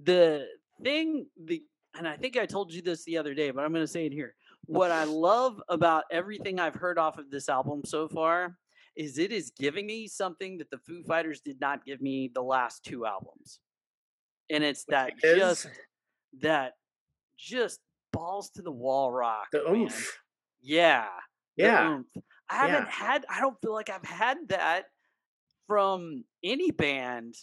the 0.01 0.47
thing 0.83 1.27
the 1.43 1.63
and 1.97 2.07
I 2.07 2.15
think 2.15 2.37
I 2.37 2.45
told 2.45 2.71
you 2.71 2.81
this 2.81 3.03
the 3.03 3.17
other 3.17 3.33
day, 3.33 3.51
but 3.51 3.63
I'm 3.63 3.71
going 3.71 3.83
to 3.83 3.91
say 3.91 4.05
it 4.05 4.13
here. 4.13 4.35
What 4.65 4.91
I 4.91 5.05
love 5.05 5.61
about 5.67 6.03
everything 6.11 6.59
I've 6.59 6.75
heard 6.75 6.99
off 6.99 7.17
of 7.17 7.31
this 7.31 7.49
album 7.49 7.81
so 7.85 8.07
far 8.07 8.55
is 8.95 9.17
it 9.17 9.31
is 9.31 9.51
giving 9.57 9.85
me 9.85 10.07
something 10.07 10.57
that 10.57 10.69
the 10.69 10.77
Foo 10.79 11.03
Fighters 11.03 11.41
did 11.41 11.59
not 11.59 11.85
give 11.85 12.01
me 12.01 12.29
the 12.33 12.41
last 12.41 12.83
two 12.83 13.05
albums. 13.05 13.59
And 14.49 14.63
it's 14.63 14.85
that 14.89 15.13
is 15.23 15.37
just 15.37 15.67
that 16.41 16.73
just 17.37 17.79
balls 18.17 18.49
to 18.51 18.61
the 18.61 18.71
wall 18.71 19.11
rock. 19.11 19.47
the 19.51 19.63
man. 19.63 19.75
oomph. 19.83 20.17
Yeah. 20.61 21.07
Yeah. 21.55 21.89
oomph. 21.89 22.07
I 22.49 22.55
haven't 22.55 22.85
Yeah. 22.85 22.91
had 22.91 23.25
I 23.29 23.39
don't 23.41 23.59
feel 23.61 23.73
like 23.73 23.89
I've 23.89 24.05
had 24.05 24.37
that 24.49 24.85
from 25.67 26.23
any 26.43 26.71
band 26.71 27.35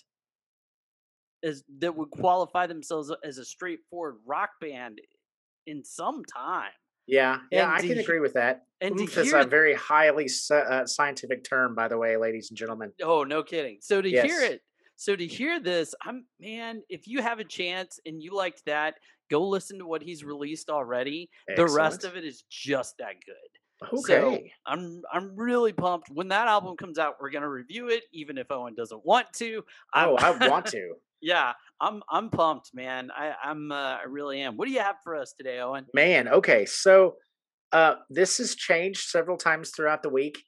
as 1.42 1.62
that 1.78 1.94
would 1.94 2.10
qualify 2.10 2.66
themselves 2.66 3.12
as 3.22 3.38
a 3.38 3.44
straightforward 3.44 4.16
rock 4.24 4.50
band 4.60 5.00
in 5.66 5.84
some 5.84 6.24
time. 6.24 6.70
Yeah, 7.06 7.40
yeah, 7.52 7.64
And 7.64 7.72
I 7.74 7.80
can 7.80 7.96
he- 7.96 8.00
agree 8.00 8.20
with 8.20 8.32
that. 8.32 8.62
And 8.80 8.98
Oomph 8.98 9.18
is 9.18 9.32
a 9.34 9.44
very 9.44 9.74
highly 9.74 10.26
uh, 10.50 10.86
scientific 10.86 11.44
term, 11.44 11.74
by 11.74 11.86
the 11.88 11.98
way, 11.98 12.16
ladies 12.16 12.50
and 12.50 12.56
gentlemen. 12.56 12.92
Oh, 13.02 13.24
no 13.24 13.42
kidding. 13.42 13.78
So 13.82 14.00
to 14.00 14.08
hear 14.08 14.40
it, 14.40 14.62
so 14.96 15.14
to 15.14 15.26
hear 15.26 15.60
this, 15.60 15.94
I'm 16.02 16.24
man, 16.40 16.82
if 16.88 17.06
you 17.06 17.20
have 17.20 17.40
a 17.40 17.44
chance 17.44 17.98
and 18.06 18.22
you 18.22 18.34
liked 18.34 18.62
that, 18.64 18.94
go 19.30 19.48
listen 19.48 19.78
to 19.78 19.86
what 19.86 20.02
he's 20.02 20.24
released 20.24 20.70
already. 20.70 21.30
The 21.56 21.66
rest 21.66 22.04
of 22.04 22.16
it 22.16 22.24
is 22.24 22.44
just 22.50 22.96
that 22.98 23.14
good. 23.24 23.90
Okay. 23.98 24.02
So 24.02 24.38
I'm 24.66 25.02
I'm 25.12 25.36
really 25.36 25.72
pumped. 25.72 26.08
When 26.10 26.28
that 26.28 26.46
album 26.46 26.76
comes 26.76 26.98
out, 26.98 27.16
we're 27.20 27.30
gonna 27.30 27.48
review 27.50 27.88
it, 27.88 28.04
even 28.12 28.38
if 28.38 28.50
Owen 28.50 28.74
doesn't 28.74 29.04
want 29.04 29.26
to. 29.34 29.64
I'm- 29.92 30.10
oh, 30.10 30.16
I 30.16 30.48
want 30.48 30.66
to. 30.76 30.94
yeah, 31.20 31.52
I'm 31.80 32.02
I'm 32.10 32.30
pumped, 32.30 32.70
man. 32.72 33.10
I 33.14 33.34
I'm 33.42 33.72
uh, 33.72 33.74
I 33.74 34.04
really 34.08 34.40
am. 34.40 34.56
What 34.56 34.66
do 34.66 34.72
you 34.72 34.80
have 34.80 34.96
for 35.02 35.16
us 35.16 35.34
today, 35.36 35.58
Owen? 35.60 35.86
Man, 35.92 36.28
okay. 36.28 36.64
So 36.66 37.16
uh 37.72 37.96
this 38.08 38.38
has 38.38 38.54
changed 38.54 39.08
several 39.08 39.36
times 39.36 39.70
throughout 39.70 40.02
the 40.02 40.08
week. 40.10 40.38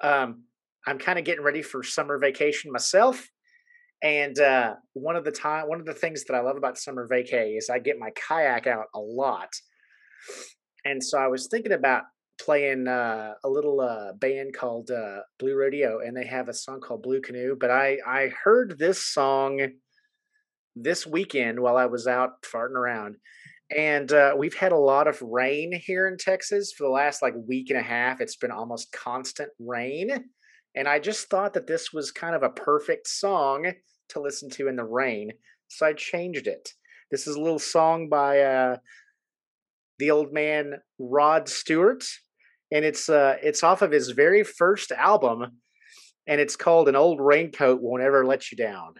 Um 0.00 0.44
I'm 0.86 0.98
kind 0.98 1.18
of 1.18 1.24
getting 1.26 1.44
ready 1.44 1.60
for 1.62 1.82
summer 1.82 2.16
vacation 2.18 2.72
myself. 2.72 3.28
And 4.02 4.38
uh 4.38 4.74
one 4.94 5.16
of 5.16 5.24
the 5.24 5.32
time 5.32 5.68
one 5.68 5.80
of 5.80 5.86
the 5.86 5.94
things 5.94 6.24
that 6.24 6.34
I 6.34 6.40
love 6.40 6.56
about 6.56 6.78
summer 6.78 7.06
vacay 7.06 7.56
is 7.58 7.68
I 7.68 7.78
get 7.78 7.98
my 7.98 8.10
kayak 8.28 8.66
out 8.66 8.86
a 8.94 9.00
lot. 9.00 9.50
And 10.84 11.02
so 11.02 11.18
I 11.18 11.26
was 11.26 11.48
thinking 11.48 11.72
about 11.72 12.04
playing 12.40 12.88
uh, 12.88 13.34
a 13.44 13.48
little 13.48 13.80
uh, 13.80 14.12
band 14.14 14.54
called 14.54 14.90
uh, 14.90 15.20
Blue 15.38 15.54
Rodeo, 15.54 16.00
and 16.00 16.16
they 16.16 16.26
have 16.26 16.48
a 16.48 16.54
song 16.54 16.80
called 16.80 17.02
Blue 17.02 17.20
Canoe. 17.20 17.56
But 17.58 17.70
I 17.70 17.98
I 18.06 18.32
heard 18.42 18.78
this 18.78 19.04
song 19.04 19.60
this 20.74 21.06
weekend 21.06 21.60
while 21.60 21.76
I 21.76 21.86
was 21.86 22.06
out 22.06 22.42
farting 22.42 22.76
around, 22.76 23.16
and 23.76 24.10
uh, 24.12 24.34
we've 24.36 24.54
had 24.54 24.72
a 24.72 24.76
lot 24.76 25.06
of 25.06 25.20
rain 25.20 25.72
here 25.72 26.08
in 26.08 26.16
Texas 26.16 26.72
for 26.72 26.84
the 26.84 26.90
last 26.90 27.22
like 27.22 27.34
week 27.46 27.70
and 27.70 27.78
a 27.78 27.82
half. 27.82 28.20
It's 28.20 28.36
been 28.36 28.50
almost 28.50 28.92
constant 28.92 29.50
rain, 29.58 30.24
and 30.74 30.88
I 30.88 30.98
just 30.98 31.28
thought 31.28 31.54
that 31.54 31.66
this 31.66 31.92
was 31.92 32.10
kind 32.10 32.34
of 32.34 32.42
a 32.42 32.50
perfect 32.50 33.06
song 33.06 33.72
to 34.10 34.20
listen 34.20 34.50
to 34.50 34.68
in 34.68 34.76
the 34.76 34.84
rain, 34.84 35.32
so 35.68 35.86
I 35.86 35.92
changed 35.92 36.46
it. 36.46 36.70
This 37.10 37.26
is 37.26 37.36
a 37.36 37.40
little 37.40 37.58
song 37.58 38.08
by 38.08 38.40
uh, 38.40 38.76
the 39.98 40.10
old 40.10 40.32
man 40.32 40.74
Rod 40.98 41.48
Stewart, 41.48 42.04
and 42.72 42.84
it's 42.84 43.08
uh, 43.08 43.36
it's 43.42 43.62
off 43.62 43.82
of 43.82 43.92
his 43.92 44.10
very 44.10 44.44
first 44.44 44.92
album, 44.92 45.60
and 46.26 46.40
it's 46.40 46.56
called 46.56 46.88
"An 46.88 46.96
Old 46.96 47.20
Raincoat 47.20 47.80
Won't 47.80 48.02
Ever 48.02 48.24
Let 48.24 48.50
You 48.50 48.56
Down." 48.56 48.94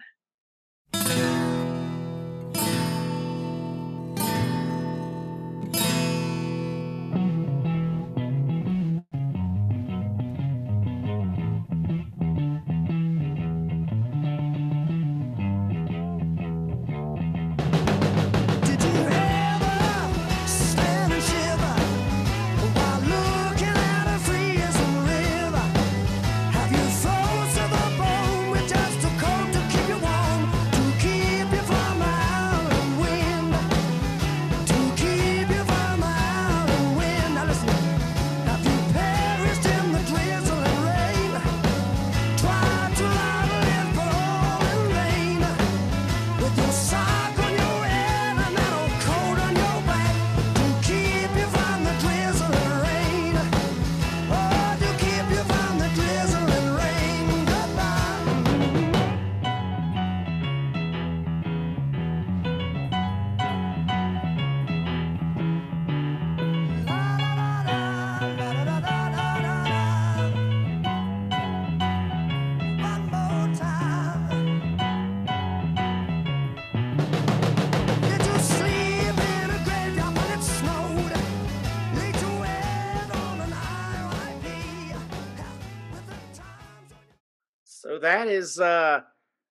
That 88.01 88.27
is 88.27 88.59
uh, 88.59 89.01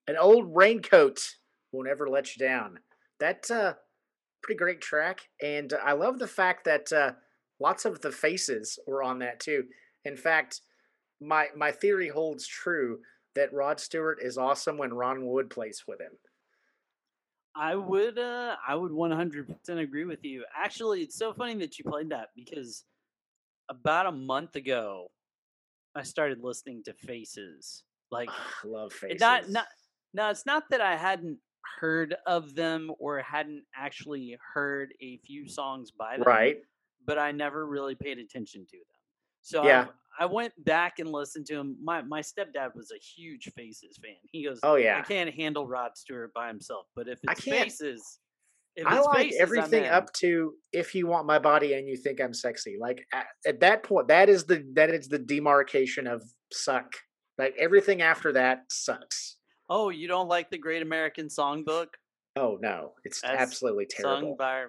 an 0.06 0.16
old 0.16 0.54
raincoat 0.54 1.36
won't 1.72 1.88
ever 1.88 2.08
let 2.08 2.36
you 2.36 2.46
down. 2.46 2.80
That's 3.18 3.50
uh, 3.50 3.74
pretty 4.42 4.58
great 4.58 4.80
track, 4.80 5.20
and 5.42 5.72
I 5.84 5.92
love 5.92 6.18
the 6.18 6.26
fact 6.26 6.64
that 6.64 6.92
uh, 6.92 7.12
lots 7.58 7.84
of 7.84 8.00
the 8.00 8.12
faces 8.12 8.78
were 8.86 9.02
on 9.02 9.18
that 9.20 9.40
too. 9.40 9.64
In 10.04 10.16
fact, 10.16 10.62
my 11.20 11.48
my 11.56 11.70
theory 11.70 12.08
holds 12.08 12.46
true 12.46 13.00
that 13.34 13.52
Rod 13.52 13.78
Stewart 13.78 14.18
is 14.22 14.38
awesome 14.38 14.78
when 14.78 14.94
Ron 14.94 15.26
Wood 15.26 15.50
plays 15.50 15.84
with 15.86 16.00
him. 16.00 16.12
I 17.54 17.74
would 17.74 18.18
uh 18.18 18.56
I 18.66 18.74
would 18.74 18.92
100% 18.92 19.80
agree 19.80 20.04
with 20.04 20.24
you. 20.24 20.44
Actually, 20.56 21.02
it's 21.02 21.16
so 21.16 21.32
funny 21.32 21.54
that 21.56 21.78
you 21.78 21.84
played 21.84 22.10
that 22.10 22.28
because 22.34 22.84
about 23.68 24.06
a 24.06 24.12
month 24.12 24.56
ago 24.56 25.10
I 25.94 26.02
started 26.02 26.42
listening 26.42 26.82
to 26.84 26.94
Faces. 26.94 27.82
Like 28.10 28.28
ah, 28.30 28.54
I 28.64 28.66
love 28.66 28.92
faces. 28.92 29.20
not 29.20 29.48
not 29.48 29.66
no, 30.12 30.30
it's 30.30 30.46
not 30.46 30.64
that 30.70 30.80
I 30.80 30.96
hadn't 30.96 31.38
heard 31.78 32.16
of 32.26 32.54
them 32.54 32.90
or 32.98 33.20
hadn't 33.20 33.62
actually 33.76 34.36
heard 34.54 34.92
a 35.00 35.18
few 35.18 35.48
songs 35.48 35.90
by 35.92 36.16
them, 36.16 36.26
right. 36.26 36.56
but 37.06 37.18
I 37.18 37.32
never 37.32 37.66
really 37.66 37.94
paid 37.94 38.18
attention 38.18 38.66
to 38.70 38.76
them. 38.76 38.96
So 39.42 39.64
Yeah. 39.64 39.82
I've- 39.82 39.90
I 40.18 40.26
went 40.26 40.52
back 40.64 40.98
and 40.98 41.08
listened 41.08 41.46
to 41.46 41.54
him. 41.54 41.78
My 41.82 42.02
my 42.02 42.20
stepdad 42.20 42.74
was 42.74 42.90
a 42.90 42.98
huge 42.98 43.48
Faces 43.56 43.96
fan. 43.96 44.16
He 44.32 44.44
goes, 44.44 44.58
Oh 44.62 44.74
yeah, 44.74 44.98
I 44.98 45.02
can't 45.02 45.32
handle 45.32 45.66
Rod 45.66 45.96
Stewart 45.96 46.34
by 46.34 46.48
himself, 46.48 46.86
but 46.96 47.08
if 47.08 47.20
I 47.28 47.32
it's 47.32 47.44
Faces, 47.44 48.18
If 48.74 48.86
I 48.86 48.98
it's 48.98 49.06
like 49.06 49.18
faces, 49.28 49.40
everything 49.40 49.84
up 49.86 50.12
to 50.14 50.54
if 50.72 50.94
you 50.94 51.06
want 51.06 51.26
my 51.26 51.38
body 51.38 51.74
and 51.74 51.88
you 51.88 51.96
think 51.96 52.20
I'm 52.20 52.34
sexy. 52.34 52.76
Like 52.78 53.06
at, 53.14 53.26
at 53.46 53.60
that 53.60 53.82
point, 53.84 54.08
that 54.08 54.28
is 54.28 54.44
the 54.44 54.64
that 54.74 54.90
is 54.90 55.08
the 55.08 55.18
demarcation 55.18 56.06
of 56.06 56.22
suck. 56.52 56.92
Like 57.40 57.54
everything 57.58 58.02
after 58.02 58.32
that 58.34 58.64
sucks. 58.70 59.36
Oh, 59.68 59.88
you 59.88 60.08
don't 60.08 60.28
like 60.28 60.50
the 60.50 60.58
Great 60.58 60.82
American 60.82 61.28
Songbook, 61.28 61.86
Oh 62.36 62.58
no, 62.60 62.92
it's 63.04 63.22
absolutely 63.24 63.86
sung 63.90 64.04
terrible. 64.20 64.36
by 64.38 64.64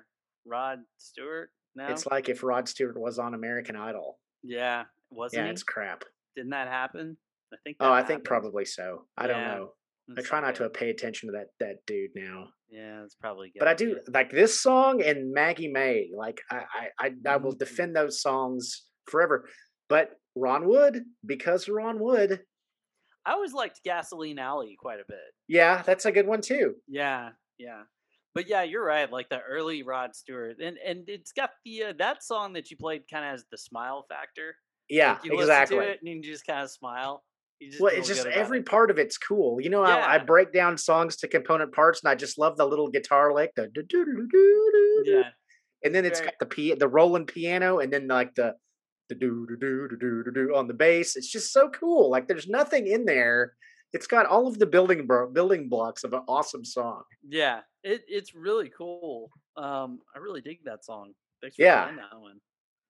Rod 0.45 0.79
Stewart? 0.97 1.49
No. 1.75 1.87
It's 1.87 2.05
like 2.07 2.29
if 2.29 2.43
Rod 2.43 2.67
Stewart 2.69 2.99
was 2.99 3.19
on 3.19 3.33
American 3.33 3.75
Idol. 3.75 4.19
yeah, 4.43 4.83
wasn't 5.11 5.41
Yeah, 5.41 5.45
he? 5.47 5.51
it's 5.51 5.63
crap. 5.63 6.03
Didn't 6.35 6.51
that 6.51 6.67
happen? 6.67 7.17
I 7.53 7.57
think. 7.63 7.77
Oh, 7.81 7.91
I 7.91 8.03
think 8.03 8.23
probably 8.23 8.63
so. 8.65 9.05
I 9.17 9.27
don't 9.27 9.41
know. 9.43 9.73
I 10.17 10.21
try 10.21 10.39
not 10.41 10.55
to 10.55 10.69
pay 10.69 10.89
attention 10.89 11.27
to 11.29 11.33
that 11.33 11.47
that 11.59 11.85
dude 11.85 12.11
now. 12.15 12.47
Yeah, 12.69 13.03
it's 13.03 13.15
probably 13.15 13.47
good. 13.49 13.59
But 13.59 13.67
I 13.67 13.73
do 13.73 13.97
like 14.13 14.31
this 14.31 14.59
song 14.59 15.01
and 15.01 15.31
Maggie 15.33 15.67
May. 15.71 16.09
Like 16.15 16.39
I 16.49 16.63
I 16.73 16.87
I, 17.07 17.11
I 17.33 17.37
will 17.37 17.53
Mm. 17.55 17.59
defend 17.59 17.95
those 17.95 18.21
songs 18.21 18.83
forever. 19.07 19.47
But 19.89 20.11
Ron 20.35 20.67
Wood, 20.67 21.03
because 21.25 21.67
Ron 21.69 21.99
Wood, 21.99 22.41
I 23.25 23.33
always 23.33 23.53
liked 23.53 23.81
Gasoline 23.83 24.39
Alley 24.39 24.75
quite 24.79 24.99
a 24.99 25.05
bit. 25.07 25.19
yeah, 25.47 25.81
that's 25.85 26.05
a 26.05 26.11
good 26.11 26.27
one 26.27 26.41
too. 26.41 26.75
Yeah, 26.87 27.29
yeah. 27.59 27.83
But 28.33 28.47
yeah, 28.47 28.63
you're 28.63 28.85
right. 28.85 29.11
Like 29.11 29.29
the 29.29 29.41
early 29.41 29.83
Rod 29.83 30.15
Stewart, 30.15 30.57
and 30.61 30.77
and 30.85 31.03
it's 31.09 31.31
got 31.33 31.51
the 31.65 31.83
uh, 31.83 31.93
that 31.99 32.23
song 32.23 32.53
that 32.53 32.71
you 32.71 32.77
played 32.77 33.03
kind 33.11 33.25
of 33.25 33.31
has 33.31 33.45
the 33.51 33.57
smile 33.57 34.05
factor. 34.09 34.55
Yeah, 34.89 35.13
Like, 35.13 35.25
you 35.25 35.39
exactly. 35.39 35.77
listen 35.77 35.87
to 35.87 35.93
it 35.93 35.99
and 36.01 36.25
you 36.25 36.31
just 36.31 36.45
kind 36.47 36.63
of 36.63 36.69
smile. 36.71 37.23
Just 37.61 37.79
Well, 37.79 37.93
it's 37.95 38.07
just 38.07 38.25
every 38.25 38.59
it. 38.59 38.65
part 38.65 38.89
of 38.89 38.97
it's 38.97 39.17
cool. 39.17 39.61
You 39.61 39.69
know, 39.69 39.83
I, 39.83 40.15
I 40.15 40.17
break 40.17 40.51
down 40.51 40.77
songs 40.79 41.15
to 41.17 41.27
component 41.27 41.73
parts, 41.73 42.01
and 42.03 42.09
I 42.09 42.15
just 42.15 42.39
love 42.39 42.57
the 42.57 42.65
little 42.65 42.89
guitar 42.89 43.31
lick, 43.33 43.51
the 43.55 43.69
Yeah, 45.05 45.23
and 45.83 45.93
then 45.93 46.05
it's 46.05 46.19
very- 46.19 46.31
got 46.31 46.39
the 46.39 46.45
p 46.47 46.73
the 46.73 46.87
rolling 46.87 47.25
piano, 47.25 47.79
and 47.79 47.91
then 47.93 48.07
like 48.07 48.33
the 48.35 48.55
the 49.11 49.15
do 49.19 49.45
do 49.47 49.55
do 49.57 49.87
do 49.89 49.97
do 49.97 50.23
do 50.23 50.31
do 50.47 50.55
on 50.55 50.67
the 50.67 50.73
bass. 50.73 51.15
It's 51.15 51.31
just 51.31 51.51
so 51.53 51.69
cool. 51.69 52.09
Like 52.09 52.27
there's 52.27 52.47
nothing 52.47 52.87
in 52.87 53.05
there. 53.05 53.53
It's 53.93 54.07
got 54.07 54.25
all 54.25 54.47
of 54.47 54.57
the 54.57 54.65
building 54.65 55.05
bro- 55.05 55.29
building 55.29 55.67
blocks 55.69 56.03
of 56.03 56.13
an 56.13 56.21
awesome 56.27 56.63
song. 56.65 57.03
yeah. 57.27 57.59
It 57.83 58.01
it's 58.07 58.35
really 58.35 58.71
cool. 58.77 59.31
Um, 59.57 59.99
I 60.15 60.19
really 60.19 60.41
dig 60.41 60.59
that 60.65 60.85
song. 60.85 61.13
Thanks 61.41 61.55
for 61.55 61.63
Yeah. 61.63 61.91
that 61.95 62.19
one. 62.19 62.39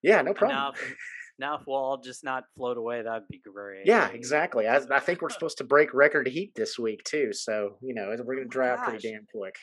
Yeah, 0.02 0.20
no 0.22 0.34
problem. 0.34 0.58
Now, 0.58 0.72
if, 0.72 0.96
now 1.38 1.54
if 1.56 1.62
we'll 1.66 1.76
all 1.76 1.96
just 1.98 2.22
not 2.24 2.44
float 2.56 2.76
away, 2.76 3.02
that'd 3.02 3.26
be 3.30 3.38
great. 3.40 3.86
Yeah, 3.86 4.08
exactly. 4.08 4.66
I, 4.68 4.80
I 4.90 5.00
think 5.00 5.22
we're 5.22 5.30
supposed 5.38 5.58
to 5.58 5.64
break 5.64 5.94
record 5.94 6.26
heat 6.28 6.52
this 6.54 6.78
week 6.78 7.02
too. 7.04 7.32
So 7.32 7.78
you 7.80 7.94
know 7.94 8.14
we're 8.24 8.36
gonna 8.36 8.48
dry 8.48 8.70
out 8.70 8.84
pretty 8.84 9.10
damn 9.10 9.26
quick. 9.34 9.54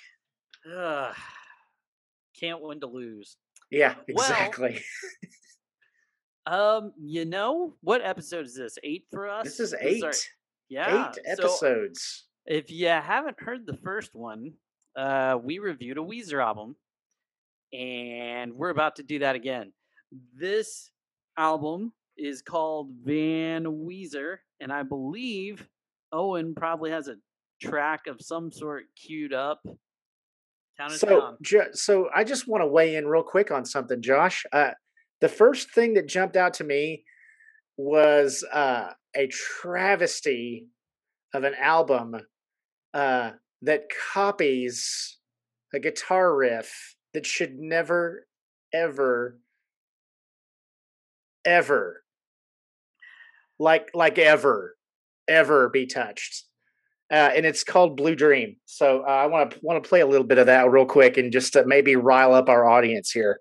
Ugh. 0.75 1.15
Can't 2.39 2.61
win 2.61 2.79
to 2.79 2.87
lose. 2.87 3.37
Yeah, 3.69 3.95
exactly. 4.07 4.81
Um, 6.49 6.93
you 6.99 7.25
know 7.25 7.75
what 7.81 8.01
episode 8.03 8.45
is 8.45 8.55
this? 8.55 8.77
Eight 8.83 9.05
for 9.11 9.29
us. 9.29 9.43
this 9.45 9.59
is 9.59 9.73
our- 9.73 9.79
eight. 9.81 10.29
yeah, 10.67 11.09
eight 11.09 11.15
so 11.37 11.43
episodes. 11.43 12.25
if 12.47 12.71
you 12.71 12.87
haven't 12.87 13.39
heard 13.39 13.65
the 13.67 13.77
first 13.77 14.15
one, 14.15 14.53
uh, 14.95 15.37
we 15.41 15.59
reviewed 15.59 15.97
a 15.99 16.01
Weezer 16.01 16.43
album, 16.43 16.75
and 17.71 18.53
we're 18.53 18.69
about 18.71 18.95
to 18.95 19.03
do 19.03 19.19
that 19.19 19.35
again. 19.35 19.71
This 20.35 20.89
album 21.37 21.93
is 22.17 22.41
called 22.41 22.89
Van 23.03 23.63
Weezer, 23.65 24.37
and 24.59 24.73
I 24.73 24.81
believe 24.83 25.67
Owen 26.11 26.55
probably 26.55 26.89
has 26.91 27.07
a 27.07 27.17
track 27.61 28.07
of 28.07 28.21
some 28.21 28.51
sort 28.51 28.85
queued 28.95 29.33
up. 29.33 29.61
Count 30.77 30.93
So, 30.93 31.07
down. 31.19 31.37
ju- 31.41 31.73
so 31.73 32.09
I 32.15 32.23
just 32.23 32.47
want 32.47 32.63
to 32.63 32.67
weigh 32.67 32.95
in 32.95 33.05
real 33.07 33.21
quick 33.23 33.51
on 33.51 33.65
something, 33.65 34.01
Josh. 34.01 34.45
Uh, 34.51 34.71
the 35.21 35.29
first 35.29 35.71
thing 35.71 35.93
that 35.95 36.07
jumped 36.07 36.35
out 36.35 36.55
to 36.55 36.63
me 36.63 37.03
was 37.77 38.43
uh, 38.51 38.91
a 39.15 39.27
travesty 39.27 40.67
of 41.33 41.43
an 41.43 41.53
album 41.59 42.15
uh, 42.93 43.31
that 43.61 43.83
copies 44.13 45.17
a 45.73 45.79
guitar 45.79 46.35
riff 46.35 46.95
that 47.13 47.25
should 47.25 47.59
never, 47.59 48.27
ever, 48.73 49.39
ever, 51.45 52.03
like 53.59 53.89
like 53.93 54.17
ever, 54.17 54.75
ever 55.27 55.69
be 55.69 55.85
touched 55.85 56.45
uh, 57.11 57.31
and 57.35 57.45
it's 57.45 57.63
called 57.63 57.97
Blue 57.97 58.15
Dream. 58.15 58.55
So 58.65 59.03
uh, 59.07 59.11
I 59.11 59.25
want 59.25 59.51
to 59.51 59.59
want 59.61 59.83
to 59.83 59.87
play 59.87 60.01
a 60.01 60.07
little 60.07 60.25
bit 60.25 60.37
of 60.37 60.45
that 60.45 60.69
real 60.69 60.85
quick 60.85 61.17
and 61.17 61.31
just 61.31 61.55
maybe 61.65 61.95
rile 61.95 62.33
up 62.33 62.49
our 62.49 62.67
audience 62.67 63.11
here. 63.11 63.39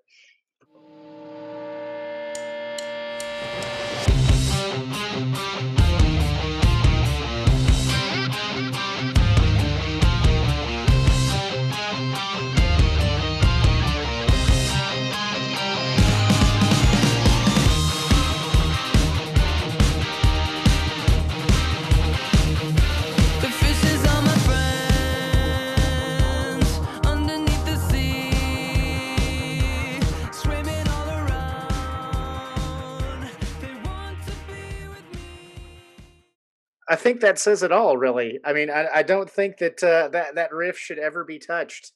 I 36.89 36.95
think 36.95 37.21
that 37.21 37.37
says 37.37 37.61
it 37.61 37.71
all, 37.71 37.97
really. 37.97 38.39
I 38.43 38.53
mean, 38.53 38.69
I, 38.71 38.87
I 38.95 39.03
don't 39.03 39.29
think 39.29 39.57
that 39.59 39.83
uh, 39.83 40.09
that 40.09 40.35
that 40.35 40.51
riff 40.53 40.77
should 40.77 40.97
ever 40.99 41.23
be 41.23 41.37
touched. 41.39 41.91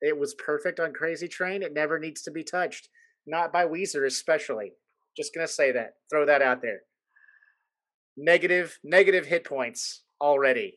It 0.00 0.18
was 0.18 0.34
perfect 0.34 0.80
on 0.80 0.92
Crazy 0.92 1.28
Train. 1.28 1.62
It 1.62 1.72
never 1.72 1.98
needs 1.98 2.22
to 2.22 2.30
be 2.30 2.44
touched, 2.44 2.88
not 3.26 3.52
by 3.52 3.64
Weezer, 3.64 4.06
especially. 4.06 4.72
Just 5.16 5.34
gonna 5.34 5.48
say 5.48 5.72
that. 5.72 5.94
Throw 6.10 6.26
that 6.26 6.42
out 6.42 6.60
there. 6.60 6.80
Negative, 8.16 8.78
negative 8.84 9.24
hit 9.26 9.44
points 9.44 10.02
already. 10.20 10.74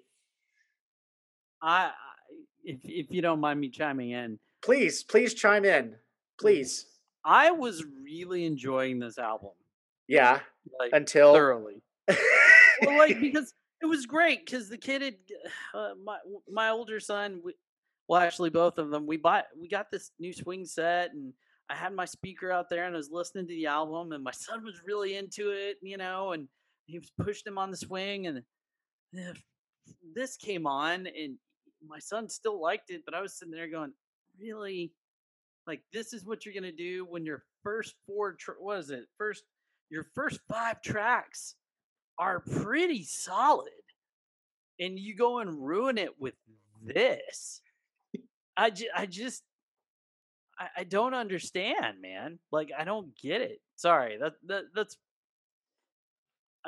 I, 1.61 1.85
I 1.87 1.91
if 2.63 2.79
if 2.83 3.07
you 3.11 3.21
don't 3.21 3.39
mind 3.41 3.59
me 3.59 3.69
chiming 3.69 4.11
in, 4.11 4.39
Please, 4.63 5.03
please 5.03 5.33
chime 5.33 5.65
in. 5.65 5.95
Please. 6.39 6.85
I 7.23 7.51
was 7.51 7.83
really 8.03 8.45
enjoying 8.45 8.99
this 8.99 9.17
album, 9.17 9.51
Yeah. 10.07 10.39
like 10.79 10.91
Until 10.93 11.33
thoroughly. 11.33 11.81
well, 12.81 12.97
like 12.97 13.19
because 13.21 13.53
it 13.81 13.85
was 13.85 14.05
great 14.05 14.45
because 14.45 14.69
the 14.69 14.77
kid 14.77 15.01
had 15.01 15.15
uh, 15.73 15.91
my 16.03 16.17
my 16.51 16.69
older 16.69 16.99
son. 16.99 17.41
We, 17.43 17.53
well, 18.07 18.21
actually, 18.21 18.49
both 18.49 18.77
of 18.77 18.89
them. 18.89 19.05
We 19.05 19.17
bought 19.17 19.45
we 19.59 19.67
got 19.67 19.91
this 19.91 20.11
new 20.19 20.33
swing 20.33 20.65
set, 20.65 21.11
and 21.13 21.33
I 21.69 21.75
had 21.75 21.93
my 21.93 22.05
speaker 22.05 22.51
out 22.51 22.69
there, 22.69 22.85
and 22.85 22.95
I 22.95 22.97
was 22.97 23.11
listening 23.11 23.47
to 23.47 23.53
the 23.53 23.67
album, 23.67 24.11
and 24.11 24.23
my 24.23 24.31
son 24.33 24.63
was 24.63 24.81
really 24.85 25.15
into 25.15 25.51
it, 25.51 25.77
you 25.81 25.97
know, 25.97 26.31
and 26.31 26.47
he 26.85 26.99
was 26.99 27.11
pushing 27.19 27.51
him 27.51 27.57
on 27.57 27.71
the 27.71 27.77
swing, 27.77 28.27
and 28.27 28.43
this 30.15 30.37
came 30.37 30.65
on, 30.65 31.07
and 31.07 31.37
my 31.85 31.99
son 31.99 32.29
still 32.29 32.61
liked 32.61 32.89
it, 32.89 33.03
but 33.05 33.13
I 33.13 33.21
was 33.21 33.37
sitting 33.37 33.53
there 33.53 33.69
going, 33.69 33.93
really, 34.39 34.91
like 35.65 35.81
this 35.91 36.13
is 36.13 36.25
what 36.25 36.45
you're 36.45 36.53
gonna 36.55 36.71
do 36.71 37.05
when 37.05 37.25
your 37.25 37.43
first 37.63 37.95
four, 38.05 38.33
tr- 38.33 38.51
what 38.59 38.79
is 38.79 38.89
it, 38.89 39.05
first 39.17 39.43
your 39.89 40.05
first 40.15 40.39
five 40.49 40.81
tracks 40.81 41.55
are 42.19 42.39
pretty 42.39 43.03
solid 43.03 43.69
and 44.79 44.99
you 44.99 45.15
go 45.15 45.39
and 45.39 45.65
ruin 45.65 45.97
it 45.97 46.19
with 46.19 46.35
this 46.83 47.61
i, 48.55 48.69
ju- 48.69 48.89
I 48.95 49.05
just 49.05 49.43
I, 50.59 50.67
I 50.77 50.83
don't 50.83 51.13
understand 51.13 52.01
man 52.01 52.39
like 52.51 52.69
i 52.77 52.83
don't 52.83 53.17
get 53.21 53.41
it 53.41 53.59
sorry 53.75 54.17
that, 54.19 54.33
that 54.47 54.63
that's 54.73 54.97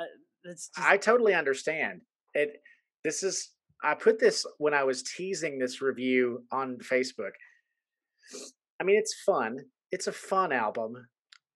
I, 0.00 0.04
that's 0.44 0.68
just 0.68 0.88
I 0.88 0.96
totally 0.96 1.34
understand. 1.34 2.00
It 2.34 2.62
this 3.04 3.22
is 3.22 3.50
I 3.82 3.94
put 3.94 4.18
this 4.18 4.46
when 4.58 4.74
I 4.74 4.84
was 4.84 5.02
teasing 5.02 5.58
this 5.58 5.80
review 5.80 6.44
on 6.52 6.78
Facebook. 6.78 7.32
I 8.80 8.84
mean, 8.84 8.96
it's 8.96 9.14
fun. 9.26 9.58
It's 9.90 10.06
a 10.06 10.12
fun 10.12 10.52
album, 10.52 10.94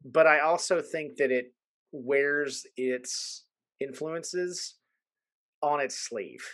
but 0.05 0.27
I 0.27 0.41
also 0.41 0.83
think 0.83 1.17
that 1.19 1.31
it 1.31 1.53
wears 1.93 2.67
its 2.77 3.45
influences 3.81 4.77
on 5.63 5.81
its 5.81 5.97
sleeve. 5.97 6.45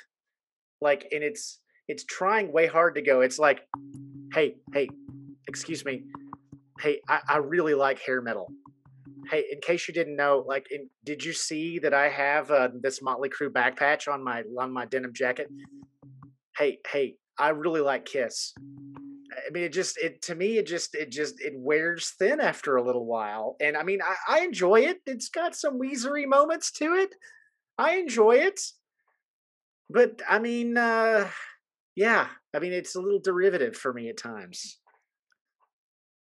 Like 0.81 1.07
and 1.13 1.23
it's 1.23 1.61
it's 1.89 2.05
trying 2.05 2.53
way 2.53 2.67
hard 2.67 2.95
to 2.95 3.03
go. 3.03 3.21
It's 3.21 3.39
like, 3.39 3.63
hey, 4.33 4.57
hey, 4.73 4.89
excuse 5.49 5.85
me. 5.85 6.05
Hey, 6.81 7.01
I, 7.09 7.21
I 7.29 7.37
really 7.39 7.75
like 7.75 8.01
hair 8.01 8.23
metal 8.23 8.49
hey 9.31 9.45
in 9.51 9.61
case 9.61 9.87
you 9.89 9.95
didn't 9.95 10.17
know 10.17 10.45
like 10.47 10.67
in, 10.71 10.89
did 11.05 11.25
you 11.25 11.33
see 11.33 11.79
that 11.79 11.95
i 11.95 12.09
have 12.09 12.51
uh, 12.51 12.69
this 12.81 13.03
motley 13.03 13.29
crue 13.29 13.53
back 13.53 13.77
patch 13.79 14.09
on 14.09 14.23
my 14.23 14.43
on 14.59 14.73
my 14.73 14.85
denim 14.87 15.13
jacket 15.13 15.49
hey 16.57 16.79
hey 16.91 17.15
i 17.39 17.49
really 17.49 17.81
like 17.81 18.05
kiss 18.05 18.55
I 19.33 19.51
mean, 19.53 19.65
it 19.65 19.73
just 19.73 19.99
it 19.99 20.23
to 20.23 20.35
me 20.35 20.59
it 20.59 20.67
just 20.67 20.95
it 20.95 21.11
just 21.11 21.41
it 21.41 21.53
wears 21.57 22.11
thin 22.19 22.41
after 22.41 22.77
a 22.77 22.83
little 22.83 23.07
while. 23.07 23.57
And 23.61 23.77
I 23.77 23.83
mean, 23.83 24.01
I, 24.03 24.39
I 24.39 24.41
enjoy 24.41 24.81
it. 24.81 25.01
It's 25.07 25.29
got 25.29 25.55
some 25.55 25.81
Weezery 25.81 26.27
moments 26.27 26.71
to 26.73 26.95
it. 26.95 27.15
I 27.79 27.97
enjoy 27.97 28.37
it, 28.37 28.61
but 29.89 30.21
I 30.29 30.39
mean, 30.39 30.77
uh 30.77 31.29
yeah, 31.97 32.29
I 32.55 32.59
mean, 32.61 32.73
it's 32.73 32.95
a 32.95 33.01
little 33.01 33.21
derivative 33.21 33.77
for 33.77 33.93
me 33.93 34.09
at 34.09 34.17
times. 34.17 34.79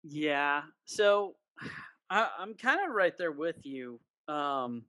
Yeah. 0.03 0.61
So 0.85 1.35
I, 2.09 2.27
I'm 2.39 2.53
kind 2.55 2.79
of 2.87 2.95
right 2.95 3.13
there 3.17 3.31
with 3.31 3.57
you. 3.63 3.99
Um, 4.27 4.83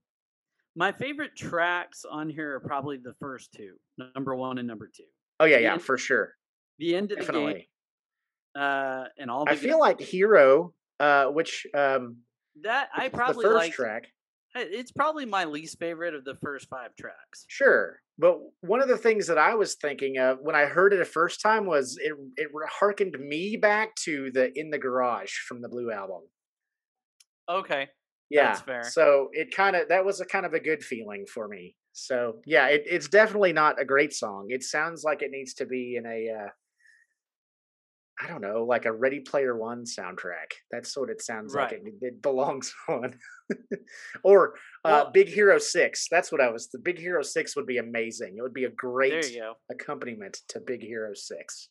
my 0.77 0.93
favorite 0.93 1.37
tracks 1.37 2.05
on 2.09 2.31
here 2.31 2.55
are 2.55 2.61
probably 2.61 2.97
the 2.97 3.15
first 3.21 3.53
two, 3.53 3.75
number 4.15 4.35
one 4.35 4.59
and 4.59 4.69
number 4.69 4.89
two. 4.95 5.05
Oh 5.41 5.45
yeah, 5.45 5.59
yeah, 5.59 5.79
for 5.79 5.99
sure, 5.99 6.35
The 6.79 6.95
end 6.95 7.13
of 7.13 7.19
the 7.19 7.25
game, 7.25 7.27
definitely. 7.27 7.69
Uh, 8.55 9.05
and 9.19 9.31
all 9.31 9.45
the 9.45 9.53
I 9.53 9.57
feel 9.57 9.79
like 9.79 10.01
Hero, 10.01 10.75
uh, 10.99 11.27
which 11.27 11.67
um, 11.75 12.19
that 12.63 12.89
I 12.95 13.09
probably 13.09 13.45
the 13.45 13.51
first 13.51 13.57
like. 13.57 13.73
track. 13.73 14.07
It's 14.53 14.91
probably 14.91 15.27
my 15.27 15.45
least 15.45 15.79
favorite 15.79 16.13
of 16.13 16.25
the 16.25 16.35
first 16.43 16.69
five 16.69 16.91
tracks. 16.99 17.45
Sure, 17.47 18.01
but 18.19 18.39
one 18.63 18.83
of 18.83 18.89
the 18.89 18.99
things 18.99 19.29
that 19.29 19.39
I 19.39 19.55
was 19.55 19.77
thinking 19.77 20.19
of 20.19 20.39
when 20.43 20.57
I 20.57 20.67
heard 20.67 20.93
it 20.93 20.99
the 20.99 21.05
first 21.05 21.41
time 21.41 21.67
was 21.67 21.97
it 22.01 22.13
it 22.37 22.51
harkened 22.69 23.17
me 23.19 23.57
back 23.57 23.95
to 24.05 24.31
the 24.33 24.51
In 24.59 24.71
the 24.71 24.79
Garage 24.79 25.33
from 25.47 25.63
the 25.63 25.69
Blue 25.69 25.93
album. 25.93 26.23
Okay. 27.49 27.89
Yeah, 28.29 28.47
That's 28.47 28.61
fair. 28.61 28.83
So 28.85 29.29
it 29.33 29.55
kind 29.55 29.75
of 29.75 29.89
that 29.89 30.05
was 30.05 30.21
a 30.21 30.25
kind 30.25 30.47
of 30.47 30.55
a 30.55 30.61
good 30.61 30.83
feeling 30.83 31.27
for 31.33 31.49
me. 31.49 31.75
So 31.93 32.41
yeah, 32.47 32.69
it, 32.69 32.83
it's 32.87 33.09
definitely 33.09 33.53
not 33.53 33.81
a 33.81 33.85
great 33.85 34.13
song. 34.13 34.47
It 34.49 34.63
sounds 34.63 35.03
like 35.05 35.23
it 35.23 35.31
needs 35.31 35.55
to 35.55 35.67
be 35.67 35.97
in 35.97 36.07
a 36.07 36.45
uh, 36.45 36.49
I 38.23 38.27
don't 38.27 38.41
know, 38.43 38.65
like 38.65 38.85
a 38.85 38.93
Ready 38.93 39.21
Player 39.21 39.57
One 39.57 39.85
soundtrack. 39.85 40.53
That's 40.71 40.97
what 40.97 41.09
it 41.09 41.23
sounds 41.23 41.55
like 41.55 41.73
it, 41.73 41.83
it 42.03 42.21
belongs 42.23 42.73
on. 42.89 43.15
or 44.23 44.55
uh, 44.85 45.05
Well- 45.05 45.11
Big 45.13 45.29
Hero 45.29 45.59
Six. 45.59 46.07
That's 46.11 46.31
what 46.31 46.41
I 46.41 46.51
was. 46.51 46.69
The 46.71 46.79
Big 46.81 46.99
Hero 46.99 47.23
Six 47.23 47.57
would 47.57 47.67
be 47.67 47.79
amazing. 47.79 48.37
It 48.39 48.43
would 48.43 48.53
be 48.55 48.65
a 48.65 48.71
great 48.71 49.23
There 49.23 49.31
you 49.31 49.41
go. 49.41 49.55
accompaniment 49.71 50.39
to 50.49 50.61
Big 50.61 50.83
Hero 50.83 51.13
Six. 51.15 51.69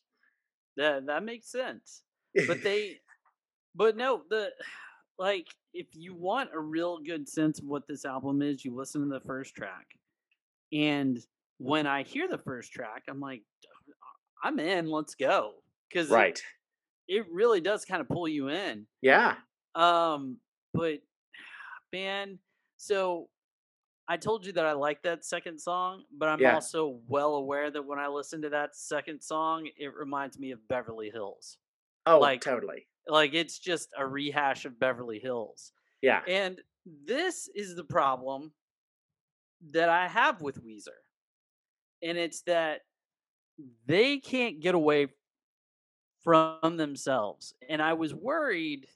That 0.76 1.06
that 1.06 1.24
makes 1.24 1.50
sense. 1.52 2.02
But 2.46 2.62
they, 2.64 2.96
but 3.74 3.96
no, 3.96 4.22
the 4.28 4.48
like 5.18 5.46
if 5.72 5.86
you 5.92 6.14
want 6.16 6.50
a 6.54 6.58
real 6.58 6.98
good 6.98 7.28
sense 7.28 7.60
of 7.60 7.66
what 7.66 7.86
this 7.86 8.04
album 8.04 8.42
is, 8.42 8.64
you 8.64 8.74
listen 8.74 9.02
to 9.02 9.08
the 9.08 9.24
first 9.24 9.54
track, 9.54 9.86
and 10.72 11.18
when 11.58 11.86
I 11.86 12.02
hear 12.02 12.26
the 12.26 12.38
first 12.38 12.72
track, 12.72 13.04
I'm 13.08 13.20
like, 13.20 13.42
I'm 14.42 14.58
in. 14.58 14.86
Let's 14.90 15.14
go. 15.14 15.52
Because 15.90 16.08
right. 16.10 16.40
it 17.08 17.26
really 17.32 17.60
does 17.60 17.84
kind 17.84 18.00
of 18.00 18.08
pull 18.08 18.28
you 18.28 18.48
in. 18.48 18.86
Yeah. 19.02 19.34
Um, 19.74 20.38
but 20.72 21.00
man, 21.92 22.38
so 22.76 23.28
I 24.08 24.16
told 24.16 24.44
you 24.46 24.52
that 24.52 24.66
I 24.66 24.72
like 24.72 25.02
that 25.02 25.24
second 25.24 25.60
song, 25.60 26.04
but 26.16 26.28
I'm 26.28 26.40
Yeah. 26.40 26.54
also 26.54 27.00
well 27.08 27.34
aware 27.34 27.70
that 27.70 27.84
when 27.84 27.98
I 27.98 28.08
listen 28.08 28.42
to 28.42 28.50
that 28.50 28.74
second 28.76 29.20
song, 29.22 29.68
it 29.76 29.94
reminds 29.94 30.38
me 30.38 30.50
of 30.52 30.66
Beverly 30.68 31.10
Hills. 31.10 31.58
Oh, 32.06 32.18
Like- 32.18 32.40
totally. 32.40 32.86
Like 33.06 33.34
it's 33.34 33.58
just 33.58 33.88
a 33.96 34.06
rehash 34.06 34.64
of 34.64 34.78
Beverly 34.78 35.18
Hills. 35.18 35.72
Yeah. 36.02 36.22
And 36.28 36.60
this 36.84 37.48
is 37.54 37.74
the 37.74 37.84
problem 37.84 38.52
that 39.70 39.88
I 39.88 40.06
have 40.08 40.40
with 40.40 40.62
Weezer. 40.64 40.88
And 42.02 42.16
it's 42.16 42.42
that 42.42 42.82
they 43.86 44.18
can't 44.18 44.60
get 44.60 44.74
away 44.74 45.08
from 46.24 46.76
themselves. 46.76 47.54
And 47.68 47.80
I 47.82 47.94
was 47.94 48.14
worried 48.14 48.86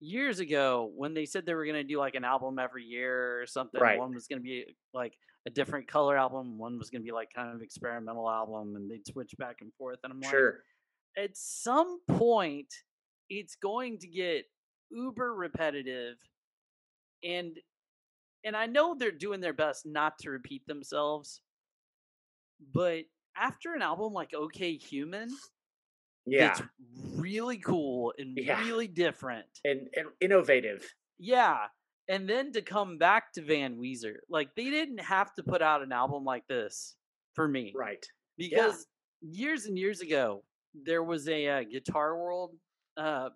years 0.00 0.40
ago 0.40 0.90
when 0.94 1.14
they 1.14 1.24
said 1.26 1.46
they 1.46 1.54
were 1.54 1.64
going 1.64 1.76
to 1.76 1.84
do 1.84 1.98
like 1.98 2.14
an 2.14 2.24
album 2.24 2.58
every 2.58 2.84
year 2.84 3.40
or 3.40 3.46
something. 3.46 3.80
Right. 3.80 3.98
One 3.98 4.14
was 4.14 4.26
going 4.26 4.38
to 4.40 4.44
be 4.44 4.64
like 4.92 5.14
a 5.46 5.50
different 5.50 5.86
color 5.88 6.16
album, 6.16 6.58
one 6.58 6.78
was 6.78 6.90
going 6.90 7.02
to 7.02 7.06
be 7.06 7.12
like 7.12 7.28
kind 7.34 7.54
of 7.54 7.62
experimental 7.62 8.28
album, 8.28 8.74
and 8.76 8.90
they'd 8.90 9.06
switch 9.06 9.34
back 9.38 9.58
and 9.60 9.72
forth. 9.78 9.98
And 10.04 10.12
I'm 10.12 10.20
like, 10.20 10.30
Sure. 10.30 10.62
at 11.16 11.30
some 11.36 12.00
point 12.08 12.72
it's 13.30 13.56
going 13.56 13.98
to 13.98 14.06
get 14.08 14.44
uber 14.90 15.34
repetitive 15.34 16.16
and 17.24 17.58
and 18.44 18.56
I 18.56 18.66
know 18.66 18.94
they're 18.94 19.10
doing 19.10 19.40
their 19.40 19.52
best 19.52 19.84
not 19.86 20.18
to 20.20 20.30
repeat 20.30 20.64
themselves 20.66 21.40
but 22.72 23.04
after 23.36 23.74
an 23.74 23.82
album 23.82 24.12
like 24.12 24.32
OK 24.34 24.76
Human 24.76 25.28
Yeah. 26.26 26.50
it's 26.52 26.62
really 27.16 27.58
cool 27.58 28.12
and 28.18 28.36
Yeah. 28.36 28.60
really 28.64 28.88
different. 28.88 29.46
And, 29.64 29.88
and 29.94 30.08
innovative. 30.20 30.84
Yeah. 31.18 31.66
And 32.08 32.28
then 32.28 32.52
to 32.52 32.62
come 32.62 32.98
back 32.98 33.32
to 33.34 33.42
Van 33.42 33.76
Weezer, 33.78 34.16
like 34.28 34.54
they 34.54 34.70
didn't 34.70 34.98
have 35.00 35.34
to 35.34 35.42
put 35.42 35.62
out 35.62 35.82
an 35.82 35.92
album 35.92 36.24
like 36.24 36.46
this 36.48 36.96
for 37.34 37.46
me 37.48 37.72
Right. 37.76 38.04
because 38.36 38.86
years 39.22 39.66
and 39.66 39.78
years 39.78 40.00
ago 40.00 40.42
there 40.74 41.02
was 41.02 41.28
a 41.28 41.48
uh, 41.48 41.62
guitar 41.64 42.16
world 42.18 42.54
uh, 42.96 43.30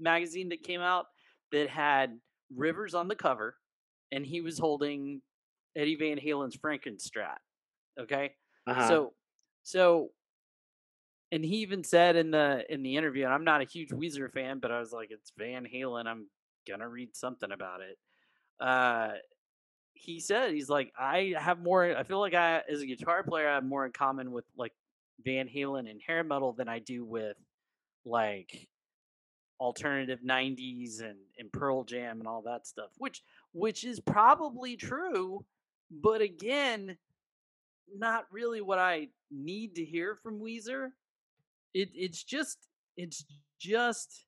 magazine 0.00 0.48
that 0.50 0.62
came 0.62 0.80
out 0.80 1.06
that 1.52 1.68
had 1.68 2.18
rivers 2.54 2.94
on 2.94 3.08
the 3.08 3.14
cover 3.16 3.56
and 4.12 4.24
he 4.24 4.40
was 4.40 4.56
holding 4.58 5.20
eddie 5.76 5.96
van 5.96 6.16
halen's 6.16 6.56
frankenstrat 6.56 7.38
okay 8.00 8.32
Uh-huh. 8.68 8.86
so 8.88 9.14
so 9.64 10.10
and 11.32 11.44
he 11.44 11.56
even 11.56 11.82
said 11.82 12.16
in 12.16 12.30
the 12.30 12.64
in 12.72 12.82
the 12.82 12.96
interview 12.96 13.24
and 13.24 13.32
i'm 13.32 13.44
not 13.44 13.60
a 13.60 13.64
huge 13.64 13.90
weezer 13.90 14.30
fan 14.30 14.58
but 14.58 14.70
i 14.70 14.78
was 14.78 14.92
like 14.92 15.10
it's 15.10 15.32
van 15.36 15.64
halen 15.64 16.06
i'm 16.06 16.26
gonna 16.68 16.88
read 16.88 17.14
something 17.14 17.52
about 17.52 17.80
it. 17.80 17.96
Uh 18.58 19.12
he 19.94 20.20
said 20.20 20.52
he's 20.52 20.68
like 20.68 20.92
i 20.98 21.34
have 21.38 21.58
more 21.58 21.96
i 21.96 22.02
feel 22.02 22.20
like 22.20 22.34
i 22.34 22.60
as 22.70 22.80
a 22.82 22.86
guitar 22.86 23.22
player 23.22 23.48
i 23.48 23.54
have 23.54 23.64
more 23.64 23.86
in 23.86 23.92
common 23.92 24.30
with 24.30 24.44
like 24.56 24.72
van 25.24 25.48
halen 25.48 25.90
and 25.90 26.00
hair 26.06 26.22
metal 26.22 26.52
than 26.52 26.68
i 26.68 26.78
do 26.78 27.04
with 27.04 27.36
like 28.04 28.68
alternative 29.58 30.18
90s 30.20 31.00
and, 31.00 31.16
and 31.38 31.50
pearl 31.50 31.82
jam 31.82 32.18
and 32.18 32.28
all 32.28 32.42
that 32.42 32.66
stuff 32.66 32.90
which 32.98 33.22
which 33.52 33.84
is 33.84 33.98
probably 34.00 34.76
true 34.76 35.42
but 35.90 36.20
again 36.20 36.98
not 37.96 38.26
really 38.30 38.60
what 38.60 38.78
i 38.78 39.08
need 39.30 39.74
to 39.76 39.84
hear 39.84 40.14
from 40.22 40.40
weezer 40.40 40.90
it 41.80 41.88
it's 41.94 42.22
just 42.24 42.58
it's 42.96 43.24
just 43.60 44.24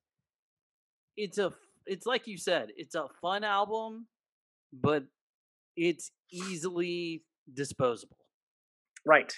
it's 1.17 1.37
a 1.37 1.51
it's 1.85 2.05
like 2.05 2.27
you 2.27 2.37
said 2.37 2.65
it's 2.77 2.95
a 2.95 3.07
fun 3.21 3.43
album 3.43 4.07
but 4.71 5.03
it's 5.75 6.11
easily 6.31 7.23
disposable 7.53 8.17
Right. 9.05 9.33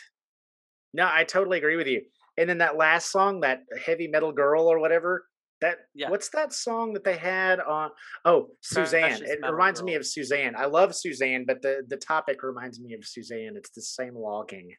No, 0.93 1.07
I 1.09 1.23
totally 1.23 1.57
agree 1.59 1.75
with 1.75 1.87
you. 1.87 2.01
And 2.37 2.49
then 2.49 2.57
that 2.57 2.75
last 2.77 3.11
song, 3.11 3.41
that 3.41 3.59
heavy 3.85 4.07
metal 4.07 4.31
girl 4.31 4.63
or 4.67 4.79
whatever, 4.79 5.25
that 5.61 5.77
Yeah. 5.93 6.09
what's 6.09 6.29
that 6.29 6.51
song 6.51 6.93
that 6.93 7.03
they 7.03 7.15
had 7.17 7.59
on 7.59 7.91
oh 8.25 8.49
Suzanne. 8.61 9.21
It 9.23 9.39
reminds 9.43 9.83
me 9.83 9.93
of 9.95 10.05
Suzanne. 10.05 10.55
I 10.57 10.65
love 10.65 10.95
Suzanne, 10.95 11.45
but 11.45 11.61
the 11.61 11.83
the 11.87 11.97
topic 11.97 12.41
reminds 12.43 12.79
me 12.79 12.93
of 12.95 13.05
Suzanne. 13.05 13.53
It's 13.55 13.69
the 13.69 13.81
same 13.83 14.15
logging. 14.15 14.75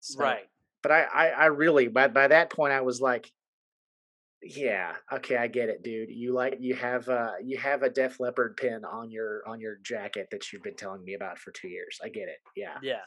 So- 0.00 0.20
right 0.20 0.46
But 0.82 0.92
I, 0.92 1.02
I 1.02 1.26
I 1.28 1.46
really 1.46 1.88
by 1.88 2.08
by 2.08 2.28
that 2.28 2.50
point 2.50 2.72
I 2.72 2.80
was 2.80 3.00
like, 3.00 3.30
yeah, 4.42 4.94
okay, 5.12 5.36
I 5.36 5.46
get 5.48 5.68
it, 5.68 5.82
dude. 5.82 6.10
You 6.10 6.32
like 6.32 6.56
you 6.60 6.74
have 6.74 7.08
uh 7.08 7.32
you 7.44 7.58
have 7.58 7.82
a 7.82 7.90
Def 7.90 8.18
Leppard 8.20 8.56
pin 8.56 8.84
on 8.84 9.10
your 9.10 9.42
on 9.46 9.60
your 9.60 9.76
jacket 9.82 10.28
that 10.30 10.50
you've 10.52 10.62
been 10.62 10.76
telling 10.76 11.04
me 11.04 11.14
about 11.14 11.38
for 11.38 11.50
two 11.52 11.68
years. 11.68 11.98
I 12.02 12.08
get 12.08 12.28
it. 12.28 12.38
Yeah. 12.56 12.78
yeah 12.82 13.00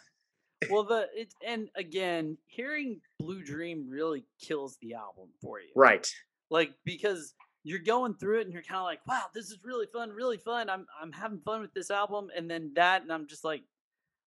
well 0.69 0.83
the 0.85 1.09
it 1.13 1.33
and 1.45 1.67
again 1.75 2.37
hearing 2.45 3.01
blue 3.19 3.43
dream 3.43 3.85
really 3.89 4.23
kills 4.39 4.77
the 4.81 4.93
album 4.93 5.27
for 5.41 5.59
you 5.59 5.67
Right. 5.75 6.07
like 6.49 6.71
because 6.85 7.33
you're 7.65 7.79
going 7.79 8.13
through 8.15 8.39
it 8.39 8.43
and 8.45 8.53
you're 8.53 8.63
kind 8.63 8.77
of 8.79 8.85
like 8.85 9.05
wow 9.05 9.23
this 9.33 9.47
is 9.51 9.59
really 9.65 9.87
fun 9.91 10.09
really 10.11 10.37
fun 10.37 10.69
i'm 10.69 10.85
i'm 11.01 11.11
having 11.11 11.41
fun 11.43 11.59
with 11.59 11.73
this 11.73 11.91
album 11.91 12.29
and 12.33 12.49
then 12.49 12.71
that 12.75 13.01
and 13.01 13.11
i'm 13.11 13.27
just 13.27 13.43
like 13.43 13.63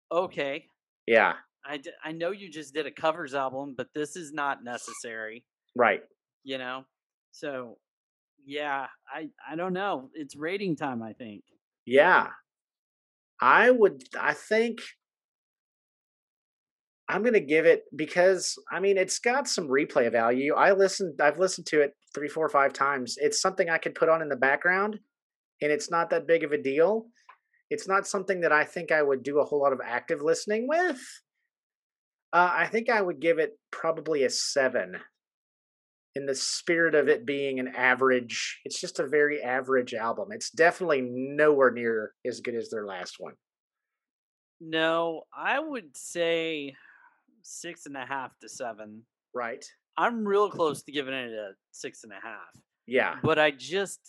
okay 0.10 0.68
Yeah. 1.06 1.34
I 1.66 1.78
d- 1.78 1.92
i 2.04 2.12
know 2.12 2.32
you 2.32 2.50
just 2.50 2.74
did 2.74 2.86
a 2.86 2.92
covers 2.92 3.34
album 3.34 3.74
but 3.78 3.88
this 3.96 4.16
is 4.16 4.32
not 4.34 4.64
necessary 4.64 5.44
Right. 5.76 6.02
you 6.44 6.58
know 6.58 6.86
so 7.32 7.78
yeah 8.46 8.88
i 9.14 9.30
i 9.50 9.56
don't 9.56 9.74
know 9.74 10.10
it's 10.14 10.36
rating 10.36 10.76
time 10.76 11.02
i 11.04 11.14
think 11.14 11.44
Yeah. 11.86 12.28
I 13.44 13.72
would 13.72 14.04
I 14.20 14.34
think 14.36 14.82
I'm 17.10 17.24
going 17.24 17.34
to 17.34 17.40
give 17.42 17.66
it 17.66 17.84
because 17.96 18.56
I 18.72 18.80
mean 18.80 18.98
it's 18.98 19.20
got 19.20 19.48
some 19.48 19.68
replay 19.68 20.12
value. 20.12 20.54
I 20.56 20.72
listened 20.72 21.20
I've 21.20 21.40
listened 21.40 21.68
to 21.68 21.82
it 21.82 21.94
three, 22.14 22.28
four, 22.30 22.48
five 22.50 22.72
times. 22.72 23.16
It's 23.18 23.42
something 23.42 23.70
I 23.70 23.80
could 23.80 23.96
put 23.96 24.10
on 24.10 24.22
in 24.22 24.30
the 24.30 24.36
background 24.36 25.00
and 25.62 25.72
it's 25.72 25.90
not 25.92 26.10
that 26.12 26.28
big 26.28 26.44
of 26.44 26.52
a 26.52 26.58
deal. 26.62 27.08
It's 27.70 27.88
not 27.88 28.08
something 28.08 28.42
that 28.42 28.52
I 28.52 28.64
think 28.64 28.92
I 28.92 29.02
would 29.02 29.24
do 29.24 29.40
a 29.40 29.44
whole 29.46 29.62
lot 29.62 29.74
of 29.74 29.82
active 29.84 30.22
listening 30.22 30.68
with. 30.68 31.00
Uh, 32.34 32.52
I 32.54 32.68
think 32.68 32.90
I 32.90 33.02
would 33.02 33.20
give 33.20 33.40
it 33.40 33.58
probably 33.72 34.24
a 34.24 34.30
7 34.30 34.98
in 36.16 36.26
the 36.26 36.36
spirit 36.36 36.96
of 36.96 37.08
it 37.08 37.26
being 37.26 37.60
an 37.60 37.70
average, 37.70 38.60
it's 38.66 38.80
just 38.80 39.00
a 39.00 39.08
very 39.08 39.42
average 39.42 39.94
album. 39.94 40.30
It's 40.32 40.50
definitely 40.50 41.02
nowhere 41.02 41.72
near 41.72 42.14
as 42.26 42.42
good 42.42 42.56
as 42.56 42.70
their 42.70 42.86
last 42.86 43.16
one. 43.20 43.34
No, 44.60 45.24
I 45.36 45.60
would 45.60 45.96
say 45.96 46.76
six 47.44 47.86
and 47.86 47.96
a 47.96 48.06
half 48.06 48.38
to 48.40 48.50
seven. 48.50 49.04
Right? 49.34 49.66
I'm 49.98 50.26
real 50.26 50.50
close 50.50 50.84
to 50.84 50.92
giving 50.92 51.14
it 51.14 51.32
a 51.32 51.52
six 51.72 52.04
and 52.04 52.12
a 52.12 52.20
half. 52.22 52.62
Yeah. 52.88 53.16
But 53.24 53.40
I 53.40 53.52
just 53.52 54.00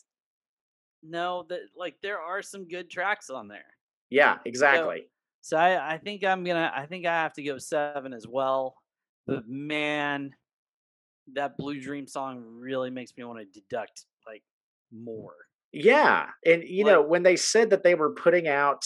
know 1.03 1.47
that 1.49 1.61
like 1.77 1.97
there 2.03 2.21
are 2.21 2.43
some 2.43 2.69
good 2.69 2.91
tracks 2.91 3.31
on 3.31 3.49
there. 3.49 3.65
Yeah, 4.11 4.39
exactly. 4.45 5.07
So 5.43 5.57
I, 5.57 5.95
I 5.95 5.99
think 5.99 6.25
I'm 6.25 6.45
gonna 6.45 6.73
I 6.75 6.87
think 6.87 7.05
I 7.05 7.23
have 7.23 7.35
to 7.35 7.43
go 7.43 7.59
seven 7.59 8.13
as 8.13 8.27
well. 8.27 8.75
But 9.27 9.49
man, 9.49 10.31
that 11.35 11.57
Blue 11.57 11.81
Dream 11.81 12.07
song 12.07 12.43
really 12.43 12.91
makes 12.91 13.13
me 13.17 13.25
want 13.25 13.41
to 13.41 13.61
deduct 13.61 14.07
like 14.27 14.43
more. 14.93 15.35
Yeah. 15.73 16.29
And 16.47 16.63
you 16.65 16.85
know, 16.85 17.03
when 17.03 17.23
they 17.23 17.37
said 17.37 17.71
that 17.71 17.83
they 17.83 17.95
were 17.95 18.15
putting 18.15 18.49
out 18.49 18.85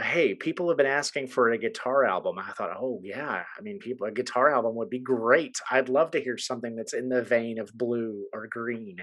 hey, 0.00 0.32
people 0.32 0.68
have 0.68 0.76
been 0.76 0.86
asking 0.86 1.26
for 1.26 1.50
a 1.50 1.58
guitar 1.58 2.04
album. 2.04 2.38
I 2.38 2.52
thought, 2.52 2.76
"Oh, 2.76 3.00
yeah. 3.02 3.42
I 3.58 3.60
mean, 3.62 3.80
people 3.80 4.06
a 4.06 4.12
guitar 4.12 4.54
album 4.54 4.76
would 4.76 4.90
be 4.90 5.00
great. 5.00 5.56
I'd 5.70 5.88
love 5.88 6.12
to 6.12 6.20
hear 6.20 6.38
something 6.38 6.76
that's 6.76 6.94
in 6.94 7.08
the 7.08 7.22
vein 7.22 7.58
of 7.58 7.72
blue 7.74 8.26
or 8.32 8.46
green." 8.46 8.98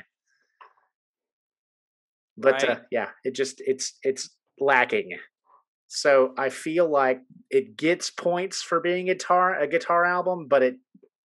But 2.38 2.68
uh, 2.68 2.80
yeah, 2.92 3.10
it 3.24 3.36
just 3.36 3.62
it's 3.66 3.98
it's 4.04 4.30
lacking. 4.60 5.18
So 5.88 6.34
I 6.38 6.50
feel 6.50 6.90
like 6.90 7.22
it 7.50 7.78
gets 7.78 8.10
points 8.10 8.62
for 8.62 8.80
being 8.80 9.10
a 9.10 9.14
guitar 9.14 9.60
a 9.60 9.68
guitar 9.68 10.06
album, 10.06 10.48
but 10.48 10.64
it 10.64 10.78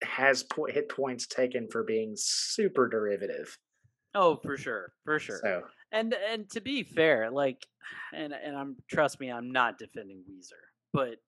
has 0.03 0.43
po- 0.43 0.67
hit 0.67 0.89
points 0.89 1.27
taken 1.27 1.69
for 1.71 1.83
being 1.85 2.15
super 2.17 2.89
derivative. 2.89 3.59
Oh, 4.15 4.37
for 4.37 4.57
sure, 4.57 4.95
for 5.05 5.19
sure. 5.19 5.45
So 5.45 5.63
And 5.93 6.15
and 6.15 6.49
to 6.51 6.61
be 6.61 6.83
fair, 6.83 7.31
like, 7.31 7.67
and 8.13 8.33
and 8.33 8.57
I'm 8.57 8.77
trust 8.89 9.21
me, 9.21 9.31
I'm 9.31 9.51
not 9.51 9.79
defending 9.79 10.25
Weezer, 10.29 10.63
but 10.93 11.19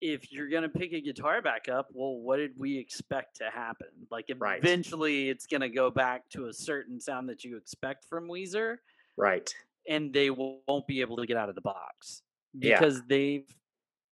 if 0.00 0.30
you're 0.30 0.48
gonna 0.48 0.68
pick 0.68 0.92
a 0.92 1.00
guitar 1.00 1.40
back 1.40 1.68
up, 1.68 1.88
well, 1.92 2.16
what 2.20 2.36
did 2.36 2.58
we 2.58 2.76
expect 2.76 3.36
to 3.36 3.50
happen? 3.50 3.88
Like, 4.10 4.26
Right. 4.38 4.62
eventually, 4.62 5.30
it's 5.30 5.46
gonna 5.46 5.70
go 5.70 5.90
back 5.90 6.28
to 6.30 6.46
a 6.46 6.52
certain 6.52 7.00
sound 7.00 7.28
that 7.30 7.44
you 7.44 7.56
expect 7.56 8.04
from 8.04 8.28
Weezer, 8.28 8.78
right. 9.16 9.54
And 9.88 10.12
they 10.12 10.30
won't 10.30 10.86
be 10.86 11.00
able 11.00 11.16
to 11.18 11.26
get 11.26 11.36
out 11.36 11.48
of 11.48 11.54
the 11.54 11.60
box 11.60 12.22
Yeah. 12.54 12.78
because 12.78 13.02
they've 13.08 13.46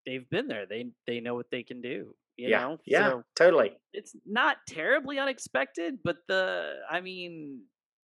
they've 0.06 0.28
been 0.30 0.48
there. 0.48 0.66
They 0.66 0.90
they 1.06 1.20
know 1.20 1.34
what 1.34 1.50
they 1.50 1.62
can 1.62 1.80
do. 1.80 2.14
You 2.36 2.48
yeah. 2.48 2.60
know, 2.60 2.78
yeah. 2.86 3.10
So, 3.10 3.24
totally. 3.36 3.72
it's 3.92 4.16
not 4.26 4.56
terribly 4.66 5.18
unexpected, 5.18 5.98
but 6.02 6.16
the 6.28 6.76
I 6.90 7.00
mean, 7.00 7.60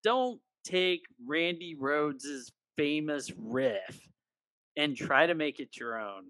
don't 0.03 0.41
take 0.65 1.03
Randy 1.27 1.77
Rhoads's 1.79 2.53
famous 2.77 3.31
riff 3.37 4.01
and 4.77 4.97
try 4.97 5.27
to 5.27 5.35
make 5.35 5.61
it 5.61 5.77
your 5.77 6.01
own 6.01 6.25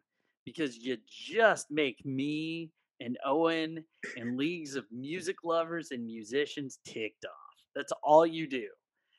because 0.44 0.76
you 0.76 0.96
just 1.08 1.70
make 1.70 2.04
me 2.04 2.70
and 3.00 3.16
Owen 3.24 3.84
and 4.16 4.36
leagues 4.36 4.76
of 4.76 4.84
music 4.90 5.36
lovers 5.44 5.90
and 5.90 6.04
musicians 6.04 6.78
ticked 6.84 7.24
off. 7.24 7.54
That's 7.74 7.92
all 8.02 8.26
you 8.26 8.46
do. 8.46 8.68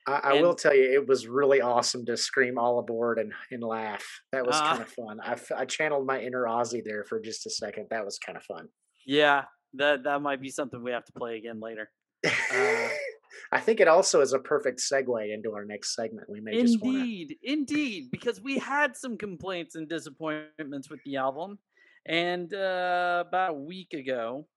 I, 0.07 0.19
I 0.23 0.41
will 0.41 0.53
tell 0.55 0.75
you, 0.75 0.83
it 0.93 1.07
was 1.07 1.27
really 1.27 1.61
awesome 1.61 2.05
to 2.05 2.15
scream 2.15 2.57
all 2.59 2.77
aboard 2.79 3.17
and, 3.17 3.33
and 3.51 3.63
laugh. 3.63 4.05
That 4.31 4.45
was 4.45 4.55
Ah. 4.55 4.71
kind 4.71 4.81
of 4.83 4.89
fun. 4.89 5.19
I, 5.21 5.35
I 5.61 5.65
channeled 5.65 6.05
my 6.05 6.19
inner 6.21 6.43
Ozzy 6.45 6.83
there 6.83 7.03
for 7.03 7.19
just 7.19 7.45
a 7.47 7.49
second. 7.49 7.87
That 7.89 8.05
was 8.05 8.19
kind 8.19 8.37
of 8.37 8.43
fun. 8.43 8.67
Yeah, 9.05 9.45
that 9.73 10.03
that 10.03 10.21
might 10.21 10.41
be 10.41 10.49
something 10.49 10.81
we 10.83 10.91
have 10.91 11.05
to 11.05 11.13
play 11.13 11.37
again 11.37 11.59
later. 11.59 11.89
Uh, 12.25 12.87
I 13.51 13.59
think 13.59 13.79
it 13.79 13.87
also 13.87 14.21
is 14.21 14.33
a 14.33 14.39
perfect 14.39 14.79
segue 14.79 15.33
into 15.33 15.53
our 15.53 15.65
next 15.65 15.95
segment. 15.95 16.29
We 16.29 16.39
may 16.39 16.61
just 16.61 16.81
want 16.81 16.95
to. 16.95 16.99
Indeed, 17.01 17.37
indeed, 17.43 18.07
because 18.11 18.39
we 18.41 18.57
had 18.57 18.95
some 18.95 19.17
complaints 19.17 19.75
and 19.75 19.89
disappointments 19.89 20.89
with 20.89 20.99
the 21.05 21.17
album, 21.17 21.59
and 22.05 22.53
uh, 22.53 23.23
about 23.27 23.51
a 23.51 23.53
week 23.53 23.93
ago, 23.93 24.47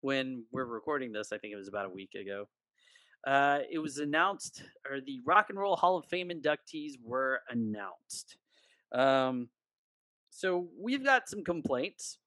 when 0.00 0.44
we're 0.52 0.64
recording 0.64 1.12
this, 1.12 1.32
I 1.32 1.38
think 1.38 1.52
it 1.52 1.56
was 1.56 1.68
about 1.68 1.86
a 1.86 1.90
week 1.90 2.14
ago, 2.20 2.46
uh, 3.26 3.60
it 3.70 3.78
was 3.78 3.98
announced, 3.98 4.62
or 4.88 5.00
the 5.00 5.20
Rock 5.24 5.46
and 5.50 5.58
Roll 5.58 5.76
Hall 5.76 5.96
of 5.96 6.06
Fame 6.06 6.30
inductees 6.30 6.92
were 7.02 7.40
announced. 7.48 8.36
Um, 8.92 9.48
so 10.30 10.68
we've 10.78 11.04
got 11.04 11.28
some 11.28 11.44
complaints. 11.44 12.18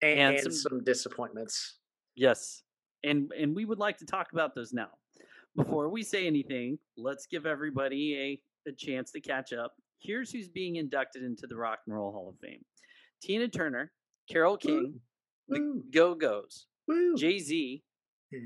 And, 0.00 0.18
and 0.18 0.34
and 0.36 0.42
some- 0.42 0.70
some 0.70 0.84
disappointments. 0.84 1.78
Yes. 2.14 2.62
And 3.04 3.30
and 3.38 3.54
we 3.54 3.64
would 3.64 3.78
like 3.78 3.98
to 3.98 4.06
talk 4.06 4.32
about 4.32 4.54
those 4.54 4.72
now. 4.72 4.88
Before 5.56 5.88
we 5.88 6.02
say 6.02 6.26
anything, 6.26 6.78
let's 6.96 7.26
give 7.26 7.46
everybody 7.46 8.40
a, 8.66 8.70
a 8.70 8.72
chance 8.72 9.10
to 9.12 9.20
catch 9.20 9.52
up. 9.52 9.74
Here's 9.98 10.30
who's 10.32 10.48
being 10.48 10.76
inducted 10.76 11.22
into 11.24 11.46
the 11.46 11.56
Rock 11.56 11.80
and 11.86 11.94
Roll 11.94 12.10
Hall 12.10 12.28
of 12.30 12.38
Fame. 12.40 12.64
Tina 13.22 13.48
Turner, 13.48 13.92
Carole 14.30 14.56
King, 14.56 14.98
the 15.48 15.82
Go 15.92 16.14
Go's, 16.14 16.66
Jay-Z, 17.16 17.82
Yeah. 18.32 18.38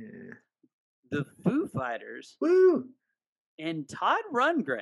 The 1.10 1.24
Foo 1.44 1.68
Fighters, 1.68 2.36
Woo. 2.40 2.86
and 3.58 3.88
Todd 3.88 4.22
Rundgren. 4.32 4.80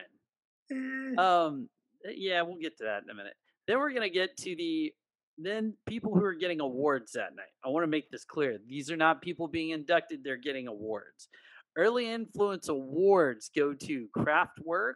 Eh. 0.72 1.20
Um 1.20 1.68
yeah, 2.04 2.42
we'll 2.42 2.56
get 2.58 2.76
to 2.78 2.84
that 2.84 3.02
in 3.02 3.10
a 3.10 3.14
minute. 3.14 3.34
Then 3.66 3.78
we're 3.78 3.92
gonna 3.92 4.08
get 4.10 4.36
to 4.38 4.56
the 4.56 4.92
then 5.36 5.74
people 5.86 6.14
who 6.14 6.22
are 6.24 6.34
getting 6.34 6.60
awards 6.60 7.12
that 7.12 7.34
night. 7.34 7.50
I 7.64 7.68
want 7.68 7.82
to 7.82 7.88
make 7.88 8.08
this 8.10 8.24
clear. 8.24 8.58
These 8.68 8.88
are 8.90 8.96
not 8.96 9.20
people 9.20 9.48
being 9.48 9.70
inducted, 9.70 10.20
they're 10.22 10.36
getting 10.36 10.68
awards. 10.68 11.28
Early 11.76 12.08
influence 12.08 12.68
awards 12.68 13.50
go 13.56 13.74
to 13.74 14.08
Kraftwerk, 14.16 14.94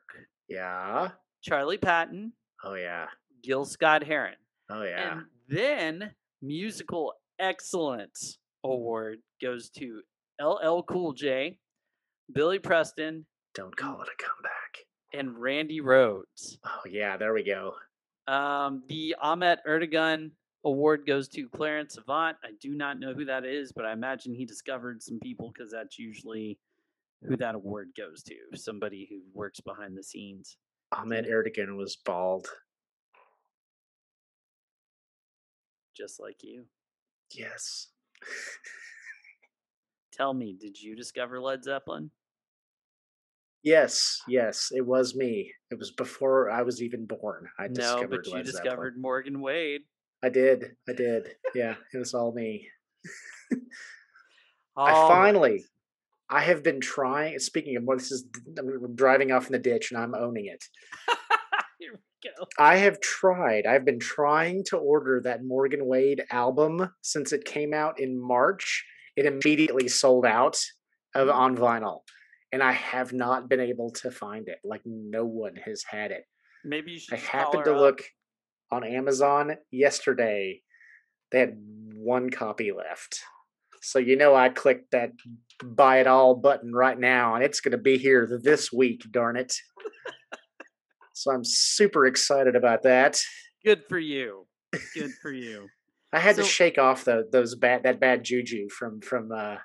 yeah. 0.49 1.09
Charley 1.43 1.77
Patton, 1.77 2.33
Oh, 2.65 2.75
yeah. 2.75 3.07
Gil 3.43 3.65
Scott 3.65 4.05
Heron. 4.05 4.35
Oh, 4.71 4.83
yeah. 4.83 5.13
And 5.13 5.23
then 5.49 6.11
musical 6.43 7.15
excellence 7.39 8.39
award 8.65 9.19
goes 9.43 9.71
to 9.71 10.03
LL 10.41 10.83
Cool 10.83 11.13
J, 11.13 11.59
Billy 12.33 12.59
Preston, 12.59 13.27
Don't 13.55 13.77
call 13.77 14.01
it 14.03 14.09
a 14.09 14.23
comeback. 14.23 14.87
and 15.15 15.39
Randy 15.39 15.81
Rhoads. 15.81 16.59
Oh, 16.65 16.83
yeah. 16.89 17.17
There 17.17 17.33
we 17.33 17.43
go. 17.43 17.75
Um, 18.27 18.83
the 18.89 19.17
Ahmet 19.21 19.61
Ertegun 19.67 20.31
award 20.65 21.07
goes 21.07 21.29
to 21.29 21.49
Clarence 21.49 21.97
Avant. 21.97 22.37
I 22.45 22.51
do 22.61 22.75
not 22.75 22.99
know 23.01 23.15
who 23.15 23.25
that 23.25 23.45
is, 23.45 23.73
but 23.73 23.85
I 23.87 23.93
imagine 23.93 24.35
he 24.35 24.45
discovered 24.45 25.03
some 25.03 25.19
people 25.21 25.51
because 25.55 25.73
that's 25.73 25.99
usually 25.99 26.59
who 27.27 27.37
that 27.39 27.55
award 27.55 27.91
goes 27.97 28.23
to. 28.25 28.35
Somebody 28.55 29.07
who 29.11 29.21
works 29.33 29.61
behind 29.61 29.97
the 29.97 30.03
scenes. 30.03 30.57
Ahmet 30.93 31.27
Ertegun 31.27 31.77
was 31.77 31.97
bald. 31.97 32.49
Just 35.97 36.21
like 36.21 36.43
you. 36.43 36.65
Yes. 37.33 37.89
Tell 40.19 40.35
me, 40.35 40.57
did 40.59 40.81
you 40.81 40.97
discover 40.97 41.41
Led 41.41 41.63
Zeppelin? 41.63 42.11
Yes, 43.63 44.21
yes, 44.27 44.71
it 44.75 44.85
was 44.85 45.15
me. 45.15 45.53
It 45.71 45.79
was 45.79 45.93
before 45.93 46.51
I 46.51 46.63
was 46.63 46.83
even 46.83 47.07
born. 47.07 47.49
I 47.59 47.69
no, 47.69 47.75
discovered 47.75 48.09
but 48.11 48.27
you 48.27 48.35
Led 48.35 48.47
Zeppelin. 48.47 48.65
discovered 48.65 48.95
Morgan 48.99 49.41
Wade. 49.41 49.83
I 50.23 50.29
did. 50.29 50.73
I 50.89 50.93
did. 50.93 51.29
Yeah, 51.55 51.77
it 51.95 51.99
was 51.99 52.15
all 52.15 52.33
me. 52.33 52.69
All 54.77 54.87
I 54.87 54.93
right. 54.93 55.09
finally, 55.09 55.65
I 56.31 56.41
have 56.43 56.63
been 56.63 56.81
trying. 56.81 57.39
Speaking 57.41 57.77
of, 57.77 57.83
what 57.85 57.99
this 57.99 58.13
is 58.13 58.25
I'm 58.57 58.95
driving 58.95 59.33
off 59.33 59.47
in 59.47 59.53
the 59.53 59.59
ditch 59.59 59.91
and 59.91 60.01
I'm 60.01 60.15
owning 60.15 60.47
it. 60.47 60.65
Here 61.81 61.93
we 61.93 62.31
go. 62.31 62.47
I 62.59 62.77
have 62.77 63.01
tried. 63.01 63.67
I've 63.67 63.85
been 63.85 63.99
trying 63.99 64.63
to 64.67 64.77
order 64.77 65.21
that 65.25 65.45
Morgan 65.45 65.85
Wade 65.87 66.23
album 66.31 66.93
since 67.03 67.33
it 67.33 67.45
came 67.45 67.75
out 67.75 67.99
in 67.99 68.21
March. 68.21 68.85
It 69.19 69.27
immediately 69.27 69.89
sold 69.89 70.25
out 70.25 70.61
of 71.13 71.27
mm-hmm. 71.27 71.37
on 71.37 71.57
vinyl, 71.57 72.01
and 72.53 72.63
I 72.63 72.71
have 72.71 73.13
not 73.13 73.49
been 73.49 73.59
able 73.59 73.91
to 74.03 74.13
find 74.13 74.49
it. 74.49 74.59
Like 74.63 74.83
no 74.85 75.25
one 75.25 75.57
has 75.57 75.83
had 75.89 76.13
it. 76.13 76.23
Maybe 76.65 76.93
you 76.93 77.01
should. 77.01 77.15
I 77.15 77.21
happened 77.21 77.65
to 77.65 77.75
up. 77.75 77.81
look 77.81 78.03
on 78.71 78.85
Amazon 78.85 79.57
yesterday. 79.73 80.63
They 81.33 81.41
had 81.41 81.57
one 81.95 82.31
copy 82.31 82.71
left. 82.71 83.21
So 83.83 83.99
you 83.99 84.17
know 84.17 84.37
I 84.37 84.51
clicked 84.51 84.93
that 84.93 85.11
buy 85.65 85.99
it 85.99 86.07
all 86.07 86.37
button 86.37 86.73
right 86.73 86.99
now 86.99 87.35
and 87.35 87.43
it's 87.43 87.61
going 87.61 87.73
to 87.73 87.79
be 87.79 87.99
here 87.99 88.41
this 88.43 88.73
week, 88.73 89.03
darn 89.11 89.37
it. 89.37 89.53
so 91.13 91.33
I'm 91.33 91.45
super 91.45 92.07
excited 92.07 92.55
about 92.55 92.83
that. 92.85 93.21
Good 93.65 93.83
for 93.89 93.99
you. 93.99 94.47
Good 94.95 95.13
for 95.21 95.33
you. 95.33 95.69
I 96.13 96.21
had 96.21 96.37
So- 96.37 96.43
to 96.43 96.49
shake 96.49 96.79
off 96.79 97.05
the, 97.05 97.29
those 97.31 97.55
bad 97.55 97.83
that 97.85 98.01
bad 98.01 98.25
juju 98.25 98.69
from 98.71 99.01
from 99.01 99.31
uh 99.33 99.57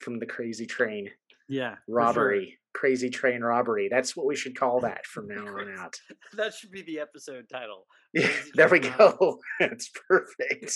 from 0.00 0.18
the 0.20 0.26
crazy 0.26 0.66
train 0.66 1.10
Yeah. 1.48 1.74
for 1.74 1.76
sure. 1.86 1.94
robbery. 1.96 2.58
Crazy 2.74 3.10
train 3.10 3.40
robbery. 3.42 3.88
That's 3.90 4.14
what 4.14 4.26
we 4.26 4.36
should 4.36 4.56
call 4.56 4.80
that 4.82 5.04
from 5.06 5.26
now 5.26 5.46
on 5.46 5.74
out. 5.76 5.96
That 6.34 6.54
should 6.54 6.70
be 6.70 6.82
the 6.82 7.00
episode 7.00 7.48
title. 7.48 7.86
Yeah, 8.12 8.30
there 8.54 8.68
we 8.68 8.78
go. 8.80 9.38
That's 9.60 9.90
perfect. 10.08 10.72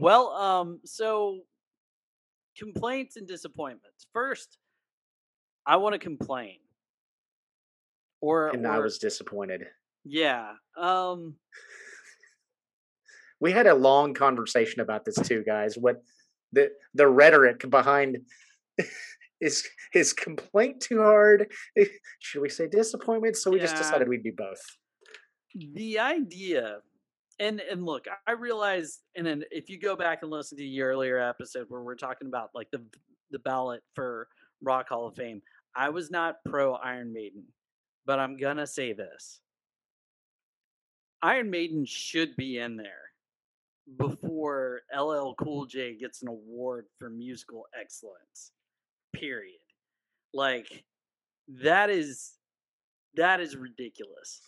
Well, 0.00 0.28
um, 0.32 0.80
so 0.84 1.40
complaints 2.56 3.16
and 3.16 3.28
disappointments. 3.28 4.06
First, 4.12 4.58
I 5.66 5.76
want 5.76 5.92
to 5.92 5.98
complain. 6.00 6.56
Or, 8.20 8.48
And 8.48 8.66
I 8.66 8.80
was 8.80 8.98
disappointed. 8.98 9.62
yeah. 10.04 10.52
Um 10.76 11.36
We 13.40 13.52
had 13.52 13.66
a 13.66 13.74
long 13.74 14.14
conversation 14.14 14.80
about 14.80 15.04
this 15.04 15.16
too, 15.16 15.44
guys. 15.44 15.76
What 15.76 16.02
the 16.52 16.70
the 16.94 17.06
rhetoric 17.06 17.68
behind 17.70 18.18
is 19.40 19.66
his 19.92 20.12
complaint 20.12 20.80
too 20.80 21.02
hard? 21.02 21.52
Should 22.18 22.42
we 22.42 22.48
say 22.48 22.68
disappointment? 22.68 23.36
So 23.36 23.50
we 23.50 23.60
just 23.60 23.76
decided 23.76 24.08
we'd 24.08 24.24
do 24.24 24.32
both. 24.36 24.60
the 25.54 25.98
idea 25.98 26.78
and 27.40 27.60
and 27.60 27.84
look 27.84 28.06
i 28.26 28.32
realize 28.32 29.00
and 29.16 29.26
then 29.26 29.44
if 29.50 29.68
you 29.68 29.78
go 29.78 29.94
back 29.96 30.20
and 30.22 30.30
listen 30.30 30.56
to 30.58 30.64
the 30.64 30.82
earlier 30.82 31.18
episode 31.18 31.66
where 31.68 31.82
we're 31.82 31.94
talking 31.94 32.28
about 32.28 32.50
like 32.54 32.70
the 32.70 32.82
the 33.30 33.38
ballot 33.40 33.82
for 33.94 34.28
rock 34.62 34.88
hall 34.88 35.06
of 35.06 35.14
fame 35.14 35.40
i 35.76 35.88
was 35.88 36.10
not 36.10 36.36
pro 36.46 36.74
iron 36.74 37.12
maiden 37.12 37.44
but 38.06 38.18
i'm 38.18 38.36
gonna 38.36 38.66
say 38.66 38.92
this 38.92 39.40
iron 41.22 41.50
maiden 41.50 41.84
should 41.84 42.34
be 42.36 42.58
in 42.58 42.76
there 42.76 43.07
before 43.96 44.82
ll 44.96 45.34
cool 45.38 45.64
j 45.66 45.96
gets 45.96 46.22
an 46.22 46.28
award 46.28 46.86
for 46.98 47.08
musical 47.08 47.64
excellence 47.80 48.52
period 49.14 49.58
like 50.34 50.84
that 51.48 51.88
is 51.88 52.32
that 53.14 53.40
is 53.40 53.56
ridiculous 53.56 54.40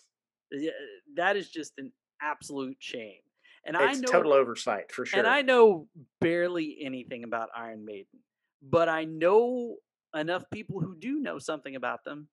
that 1.17 1.37
is 1.37 1.49
just 1.49 1.73
an 1.79 1.93
absolute 2.21 2.77
shame. 2.81 3.21
And 3.65 3.77
I 3.77 3.93
know 3.93 4.11
total 4.11 4.33
oversight 4.33 4.91
for 4.91 5.05
sure. 5.07 5.19
and 5.19 5.29
I 5.29 5.43
know 5.43 5.87
barely 6.21 6.79
anything 6.83 7.25
about 7.25 7.51
Iron 7.55 7.85
Maiden, 7.85 8.21
but 8.63 8.89
I 8.89 9.05
know 9.05 9.77
enough 10.15 10.45
people 10.53 10.81
who 10.81 10.97
do 10.99 11.21
know 11.21 11.39
something 11.39 11.77
about 11.77 12.03
them, 12.05 12.29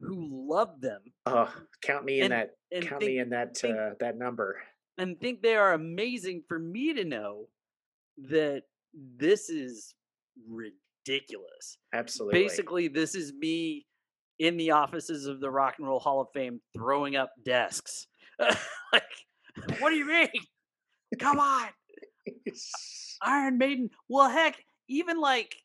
who 0.00 0.46
love 0.50 0.80
them, 0.80 1.02
oh, 1.26 1.52
count 1.82 2.04
me 2.04 2.20
in 2.20 2.24
and- 2.24 2.32
that. 2.32 2.50
and 2.72 2.86
Count 2.86 3.00
think 3.00 3.10
me 3.12 3.18
in 3.18 3.30
that 3.30 3.56
think- 3.56 3.76
uh, 3.76 3.90
that 4.00 4.16
number. 4.16 4.62
And 4.98 5.18
think 5.20 5.40
they 5.40 5.54
are 5.54 5.72
amazing 5.72 6.42
for 6.48 6.58
me 6.58 6.92
to 6.92 7.04
know 7.04 7.48
that 8.28 8.64
this 8.92 9.48
is 9.48 9.94
ridiculous. 10.48 11.78
Absolutely. 11.94 12.42
Basically, 12.42 12.88
this 12.88 13.14
is 13.14 13.32
me 13.32 13.86
in 14.38 14.56
the 14.56 14.72
offices 14.72 15.26
of 15.26 15.40
the 15.40 15.50
Rock 15.50 15.74
and 15.78 15.86
Roll 15.86 16.00
Hall 16.00 16.20
of 16.20 16.28
Fame 16.34 16.60
throwing 16.74 17.16
up 17.16 17.30
desks. 17.44 18.06
like, 18.92 19.02
what 19.78 19.90
do 19.90 19.96
you 19.96 20.06
mean? 20.06 20.28
Come 21.18 21.40
on. 21.40 21.68
Iron 23.22 23.58
Maiden. 23.58 23.90
Well, 24.08 24.28
heck, 24.28 24.56
even 24.88 25.20
like, 25.20 25.56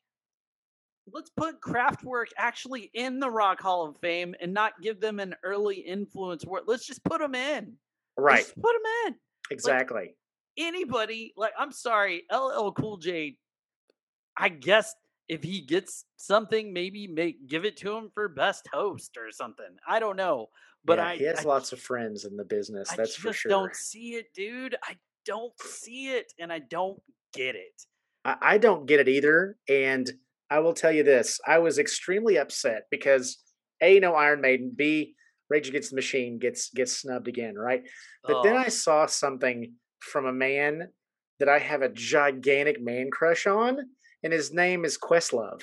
let's 1.12 1.30
put 1.36 1.60
Kraftwerk 1.60 2.28
actually 2.36 2.90
in 2.94 3.20
the 3.20 3.30
Rock 3.30 3.60
Hall 3.60 3.86
of 3.86 3.96
Fame 3.98 4.34
and 4.40 4.54
not 4.54 4.80
give 4.82 5.00
them 5.00 5.20
an 5.20 5.34
early 5.44 5.76
influence. 5.76 6.44
Let's 6.66 6.86
just 6.86 7.04
put 7.04 7.20
them 7.20 7.34
in. 7.34 7.74
Right. 8.16 8.38
just 8.38 8.60
put 8.60 8.74
him 8.74 8.82
in. 9.06 9.14
Exactly. 9.50 10.14
Anybody 10.56 11.32
like, 11.36 11.52
I'm 11.58 11.72
sorry, 11.72 12.22
LL 12.32 12.70
Cool 12.72 12.98
J. 12.98 13.36
I 14.36 14.48
guess 14.48 14.94
if 15.28 15.42
he 15.42 15.60
gets 15.60 16.04
something, 16.16 16.72
maybe 16.72 17.06
make 17.06 17.48
give 17.48 17.64
it 17.64 17.76
to 17.78 17.92
him 17.96 18.10
for 18.14 18.28
best 18.28 18.68
host 18.72 19.16
or 19.16 19.30
something. 19.30 19.76
I 19.88 19.98
don't 19.98 20.16
know, 20.16 20.48
but 20.84 20.98
yeah, 20.98 21.06
I 21.06 21.16
he 21.16 21.24
has 21.24 21.44
I 21.44 21.48
lots 21.48 21.72
of 21.72 21.80
friends 21.80 22.24
in 22.24 22.36
the 22.36 22.44
business. 22.44 22.90
I 22.92 22.96
that's 22.96 23.16
for 23.16 23.32
sure. 23.32 23.50
I 23.50 23.54
don't 23.54 23.74
see 23.74 24.14
it, 24.14 24.26
dude. 24.34 24.76
I 24.84 24.96
don't 25.24 25.52
see 25.60 26.08
it, 26.08 26.32
and 26.38 26.52
I 26.52 26.60
don't 26.60 27.00
get 27.32 27.54
it. 27.56 27.82
I, 28.24 28.36
I 28.40 28.58
don't 28.58 28.86
get 28.86 29.00
it 29.00 29.08
either. 29.08 29.56
And 29.68 30.10
I 30.50 30.60
will 30.60 30.74
tell 30.74 30.92
you 30.92 31.02
this 31.02 31.40
I 31.46 31.58
was 31.58 31.78
extremely 31.78 32.38
upset 32.38 32.82
because 32.90 33.38
A, 33.80 33.98
no 34.00 34.14
Iron 34.14 34.40
Maiden, 34.40 34.72
B, 34.74 35.14
Rage 35.50 35.68
Against 35.68 35.90
the 35.90 35.96
Machine 35.96 36.38
gets 36.38 36.70
gets 36.70 36.96
snubbed 36.96 37.28
again, 37.28 37.54
right? 37.54 37.82
But 38.26 38.42
then 38.42 38.56
Oh, 38.56 38.60
I 38.60 38.68
saw 38.68 39.06
something 39.06 39.72
from 40.00 40.26
a 40.26 40.32
man 40.32 40.88
that 41.38 41.48
I 41.48 41.58
have 41.58 41.82
a 41.82 41.88
gigantic 41.88 42.82
man 42.82 43.10
crush 43.10 43.46
on, 43.46 43.78
and 44.22 44.32
his 44.32 44.52
name 44.52 44.84
is 44.84 44.98
Questlove. 44.98 45.62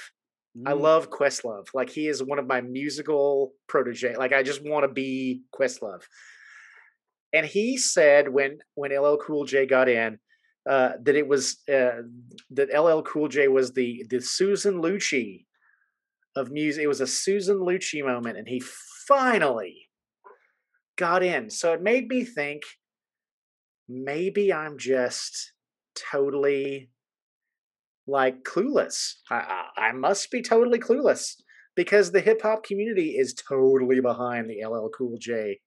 I 0.65 0.73
mm, 0.73 0.81
love 0.81 1.09
Questlove. 1.09 1.67
Like 1.73 1.89
he 1.89 2.07
is 2.07 2.21
one 2.21 2.39
of 2.39 2.47
my 2.47 2.61
musical 2.61 3.53
protege. 3.67 4.15
Like 4.15 4.33
I 4.33 4.43
just 4.43 4.63
want 4.63 4.83
to 4.83 4.93
be 4.93 5.41
Questlove. 5.53 6.03
And 7.33 7.45
he 7.45 7.77
said 7.77 8.27
when 8.27 8.59
when 8.75 8.91
LL 8.91 9.17
Cool 9.17 9.45
J 9.45 9.65
got 9.65 9.87
in 9.87 10.19
uh, 10.69 10.91
that 11.03 11.15
it 11.15 11.27
was 11.27 11.57
uh, 11.69 12.01
that 12.51 12.77
LL 12.77 13.01
Cool 13.01 13.29
J 13.29 13.47
was 13.47 13.71
the 13.73 14.05
the 14.09 14.21
Susan 14.21 14.81
Lucci 14.81 15.45
of 16.35 16.51
music. 16.51 16.83
It 16.83 16.87
was 16.87 17.01
a 17.01 17.07
Susan 17.07 17.57
Lucci 17.57 18.05
moment, 18.05 18.37
and 18.37 18.47
he 18.47 18.61
finally 19.11 19.89
got 20.97 21.23
in. 21.23 21.49
So 21.49 21.73
it 21.73 21.81
made 21.81 22.07
me 22.07 22.23
think 22.23 22.61
maybe 23.87 24.53
I'm 24.53 24.77
just 24.77 25.53
totally 26.11 26.89
like 28.07 28.43
clueless. 28.43 29.15
I, 29.29 29.65
I, 29.77 29.87
I 29.87 29.91
must 29.93 30.31
be 30.31 30.41
totally 30.41 30.79
clueless 30.79 31.35
because 31.75 32.11
the 32.11 32.21
hip 32.21 32.41
hop 32.41 32.63
community 32.63 33.11
is 33.17 33.33
totally 33.33 33.99
behind 34.01 34.49
the 34.49 34.65
LL 34.65 34.89
Cool 34.97 35.17
J. 35.19 35.59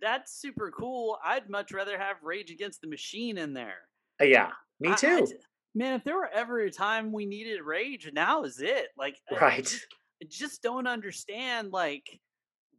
that's 0.00 0.40
super 0.40 0.70
cool. 0.70 1.18
I'd 1.24 1.48
much 1.50 1.72
rather 1.72 1.98
have 1.98 2.16
Rage 2.22 2.50
Against 2.50 2.80
the 2.80 2.88
Machine 2.88 3.38
in 3.38 3.52
there. 3.54 3.88
Uh, 4.20 4.24
yeah, 4.24 4.50
me 4.80 4.90
I- 4.90 4.92
I 4.92 4.96
too. 4.96 5.26
man, 5.74 5.94
if 5.94 6.04
there 6.04 6.16
were 6.16 6.30
ever 6.32 6.60
a 6.60 6.70
time 6.70 7.12
we 7.12 7.26
needed 7.26 7.60
Rage, 7.62 8.08
now 8.12 8.44
is 8.44 8.60
it. 8.60 8.88
Like, 8.98 9.16
I- 9.30 9.34
I 9.34 9.38
Right. 9.40 9.80
I 10.22 10.24
just 10.30 10.62
don't 10.62 10.86
understand, 10.86 11.72
like, 11.72 12.20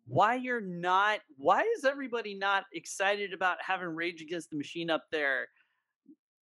why 0.07 0.35
you're 0.35 0.61
not. 0.61 1.19
Why 1.37 1.61
is 1.77 1.83
everybody 1.85 2.33
not 2.33 2.63
excited 2.73 3.33
about 3.33 3.57
having 3.65 3.87
Rage 3.89 4.21
Against 4.21 4.49
the 4.49 4.57
Machine 4.57 4.89
up 4.89 5.03
there, 5.11 5.47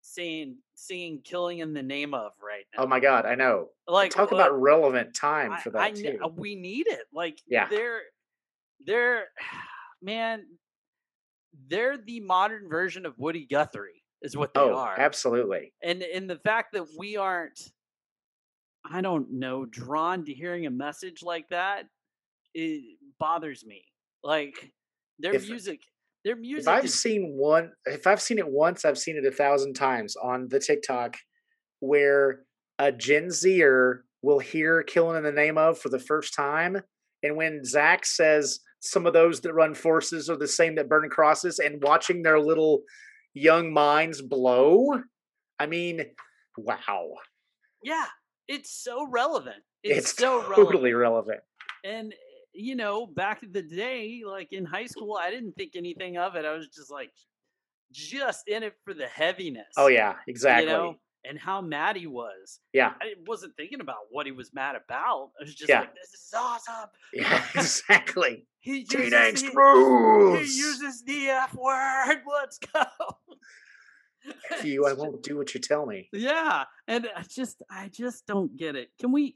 saying, 0.01 0.58
singing, 0.75 1.21
"Killing 1.23 1.60
in 1.60 1.73
the 1.73 1.82
Name 1.84 2.13
of" 2.13 2.32
right 2.41 2.65
now? 2.78 2.84
Oh 2.84 2.88
my 2.88 2.99
God, 2.99 3.25
I 3.25 3.36
know. 3.36 3.69
like, 3.88 4.12
Talk 4.12 4.32
uh, 4.32 4.36
about 4.36 4.60
relevant 4.62 5.15
time 5.15 5.51
I- 5.54 5.60
for 5.62 5.75
I 5.78 5.91
that 5.91 5.99
kn- 6.01 6.19
too. 6.19 6.28
we 6.36 6.56
need 6.56 6.88
it. 6.88 7.06
Like, 7.13 7.41
Yeah. 7.47 7.67
they're 7.69 8.01
they're 8.86 9.25
man, 10.01 10.45
they're 11.67 11.97
the 11.97 12.19
modern 12.19 12.69
version 12.69 13.06
of 13.06 13.17
Woody 13.17 13.45
Guthrie, 13.45 14.04
is 14.21 14.38
what 14.38 14.54
they 14.54 14.60
Oh, 14.60 14.75
are. 14.75 14.99
absolutely. 14.99 15.73
And 15.82 16.04
and 16.04 16.30
the 16.30 16.38
fact 16.39 16.73
that 16.73 16.86
we 16.97 17.17
aren't, 17.17 17.71
I 18.84 19.01
don't 19.01 19.32
know, 19.32 19.65
drawn 19.65 20.23
to 20.25 20.34
hearing 20.34 20.67
a 20.67 20.71
message 20.71 21.23
like 21.23 21.47
that, 21.49 21.88
it 22.54 22.97
bothers 23.19 23.65
me. 23.65 23.84
Like 24.23 24.71
their 25.19 25.34
If- 25.34 25.47
music, 25.47 25.82
their 26.23 26.34
If 26.34 26.39
music 26.39 26.67
I've 26.67 26.86
is 26.86 26.99
seen 27.01 27.34
one, 27.38 27.71
if 27.86 28.08
I've 28.08 28.21
seen 28.21 28.39
it 28.39 28.47
once, 28.47 28.84
I've 28.86 28.97
seen 28.97 29.17
it 29.17 29.25
a 29.25 29.32
thousand 29.32 29.73
times 29.75 30.15
on 30.15 30.47
the 30.49 30.60
TikTok, 30.60 31.17
where 31.80 32.43
a 32.80 32.91
Gen 32.91 33.30
Zer 33.30 34.06
will 34.21 34.39
hear 34.39 34.82
"Killing 34.84 35.17
in 35.17 35.23
the 35.23 35.32
Name 35.32 35.58
of" 35.58 35.78
for 35.78 35.89
the 35.89 35.99
first 35.99 36.34
time, 36.34 36.82
and 37.22 37.36
when 37.36 37.63
Zack 37.63 38.05
says 38.05 38.59
some 38.80 39.05
of 39.05 39.13
those 39.13 39.41
that 39.41 39.53
run 39.53 39.74
forces 39.74 40.30
are 40.30 40.38
the 40.38 40.47
same 40.47 40.76
that 40.76 40.89
burn 40.89 41.09
crosses, 41.09 41.59
and 41.59 41.82
watching 41.84 42.24
their 42.24 42.39
little 42.39 42.82
young 43.34 43.72
minds 43.72 44.22
blow, 44.22 45.01
I 45.59 45.68
mean, 45.68 46.01
wow, 46.57 47.13
yeah, 47.84 48.07
it's 48.47 48.72
so 48.72 49.07
relevant. 49.09 49.63
It's, 49.84 50.11
it's, 50.11 50.18
so 50.18 50.41
totally 50.55 50.93
relevant. 50.93 51.41
relevant. 51.41 51.41
And 51.84 52.16
you 52.56 52.76
know, 52.76 53.06
back 53.06 53.43
in 53.43 53.51
the 53.51 53.62
day, 53.62 54.22
like 54.26 54.51
in 54.51 54.66
high 54.66 54.86
school, 54.88 55.18
I 55.22 55.30
didn't 55.30 55.53
think 55.53 55.74
anything 55.76 56.18
of 56.18 56.36
it. 56.36 56.45
I 56.45 56.53
was 56.53 56.68
just 56.70 56.91
like, 56.91 57.12
just 57.91 58.47
in 58.47 58.64
it 58.64 58.74
for 58.84 58.93
the 58.93 59.06
oh, 59.06 59.10
heaviness. 59.14 59.74
Oh 59.78 59.88
yeah, 59.88 60.16
exactly. 60.28 60.66
You 60.66 60.72
know, 60.78 60.95
and 61.28 61.39
how 61.39 61.62
mad 61.62 61.95
he 61.95 62.08
was. 62.08 62.60
Yeah, 62.74 62.93
I 63.01 63.14
wasn't 63.28 63.56
thinking 63.58 63.82
about 63.82 63.97
what 64.10 64.26
he 64.26 64.32
was 64.32 64.51
mad 64.53 64.76
about. 64.76 65.32
I 65.39 65.43
was 65.43 65.56
just 65.56 65.70
Yeah. 65.70 65.82
like, 65.82 65.95
this 65.95 66.14
is 66.14 66.34
awesome. 66.36 66.89
yeah, 67.14 67.43
exactly. 67.56 68.47
He 68.66 68.84
Teen 68.84 69.01
uses 69.01 69.14
angst 69.14 69.51
the, 69.51 69.56
rules. 69.56 70.39
he 70.39 70.45
uses 70.45 71.03
the 71.06 71.28
F 71.28 71.53
word. 71.53 72.22
Let's 72.28 72.58
go. 72.58 72.82
F 74.51 74.66
you, 74.66 74.88
I 74.88 74.93
won't 74.93 75.22
do 75.22 75.38
what 75.38 75.53
you 75.53 75.60
tell 75.60 75.86
me. 75.86 76.10
Yeah, 76.12 76.64
and 76.88 77.08
I 77.16 77.22
just 77.30 77.62
I 77.70 77.89
just 77.89 78.26
don't 78.26 78.58
get 78.58 78.76
it. 78.76 78.89
Can 78.99 79.12
we 79.12 79.36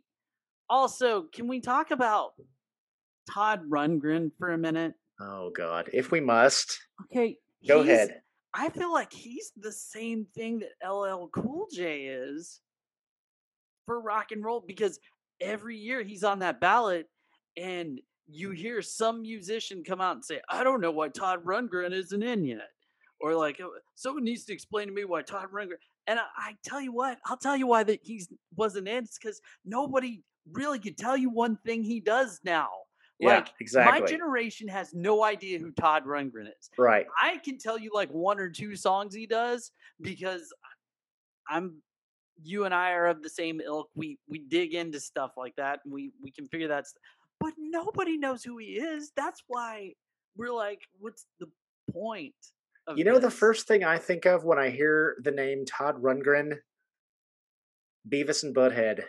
also 0.68 1.24
can 1.32 1.48
we 1.48 1.60
talk 1.62 1.92
about 1.92 2.32
Todd 3.30 3.62
Rundgren 3.70 4.32
for 4.38 4.52
a 4.52 4.58
minute? 4.58 4.94
Oh 5.20 5.52
God, 5.56 5.90
if 5.94 6.12
we 6.12 6.20
must, 6.22 6.80
Okay, 7.06 7.38
go 7.68 7.82
ahead. 7.82 8.22
I 8.54 8.70
feel 8.70 8.92
like 8.92 9.14
he's 9.14 9.52
the 9.56 9.72
same 9.72 10.26
thing 10.34 10.60
that 10.60 10.88
LL 10.90 11.28
Cool 11.28 11.68
J 11.72 12.06
is 12.06 12.62
for 13.86 14.02
rock 14.02 14.32
and 14.32 14.44
roll 14.44 14.64
because 14.66 15.00
every 15.42 15.78
year 15.78 16.04
he's 16.04 16.24
on 16.24 16.40
that 16.40 16.60
ballot 16.60 17.08
and 17.58 18.00
you 18.28 18.52
hear 18.52 18.82
some 18.82 19.22
musician 19.22 19.84
come 19.84 20.02
out 20.02 20.16
and 20.16 20.24
say, 20.26 20.40
I 20.50 20.64
don't 20.64 20.82
know 20.82 20.92
why 20.92 21.10
Todd 21.10 21.44
Rundgren 21.46 21.92
isn't 21.94 22.24
in 22.24 22.44
yet. 22.46 22.68
or 23.22 23.36
like 23.36 23.60
"Oh, 23.62 23.72
someone 23.96 24.24
needs 24.24 24.46
to 24.46 24.54
explain 24.54 24.88
to 24.88 24.94
me 24.94 25.04
why 25.06 25.22
Todd 25.24 25.48
Rundgren. 25.54 25.78
And 26.08 26.20
I, 26.20 26.24
I 26.38 26.56
tell 26.64 26.80
you 26.82 26.94
what, 26.94 27.18
I'll 27.26 27.38
tell 27.38 27.58
you 27.58 27.68
why 27.68 27.84
that 27.84 28.00
he's 28.04 28.30
wasn't 28.56 28.88
in. 28.88 29.04
It's 29.04 29.18
because 29.18 29.42
nobody 29.66 30.22
really 30.52 30.80
could 30.80 30.98
tell 30.98 31.18
you 31.18 31.30
one 31.30 31.58
thing 31.66 31.84
he 31.84 32.00
does 32.00 32.40
now. 32.44 32.70
Yeah, 33.20 33.36
like 33.36 33.50
exactly. 33.60 34.00
my 34.00 34.08
generation 34.08 34.68
has 34.70 34.94
no 34.94 35.24
idea 35.26 35.60
who 35.60 35.72
Todd 35.72 36.06
Rundgren 36.06 36.48
is. 36.48 36.70
right. 36.78 37.06
I 37.22 37.38
can 37.38 37.58
tell 37.58 37.78
you 37.78 37.92
like 37.94 38.10
one 38.12 38.40
or 38.40 38.50
two 38.50 38.76
songs 38.76 39.14
he 39.14 39.26
does 39.26 39.72
because 40.02 40.54
I'm 41.50 41.82
you 42.42 42.64
and 42.64 42.74
I 42.74 42.92
are 42.92 43.08
of 43.08 43.22
the 43.22 43.30
same 43.30 43.60
ilk. 43.60 43.90
We 43.96 44.18
we 44.30 44.40
dig 44.40 44.74
into 44.74 45.00
stuff 45.00 45.32
like 45.36 45.56
that 45.58 45.80
and 45.84 45.94
we 45.94 46.12
we 46.24 46.32
can 46.32 46.48
figure 46.48 46.70
that 46.70 46.88
st- 46.88 47.02
but 47.40 47.54
nobody 47.58 48.18
knows 48.18 48.44
who 48.44 48.58
he 48.58 48.68
is. 48.68 49.12
That's 49.16 49.44
why 49.48 49.94
we're 50.38 50.54
like 50.54 50.82
what's 51.00 51.26
the 51.40 51.48
point 51.92 52.36
of 52.88 52.98
You 52.98 53.04
know 53.04 53.20
the 53.20 53.32
first 53.32 53.68
thing 53.68 53.84
I 53.84 53.98
think 53.98 54.26
of 54.26 54.46
when 54.46 54.58
I 54.58 54.70
hear 54.70 55.18
the 55.24 55.32
name 55.32 55.66
Todd 55.66 56.02
Rundgren? 56.02 56.54
Beavis 58.10 58.44
and 58.44 58.56
Butthead. 58.56 59.04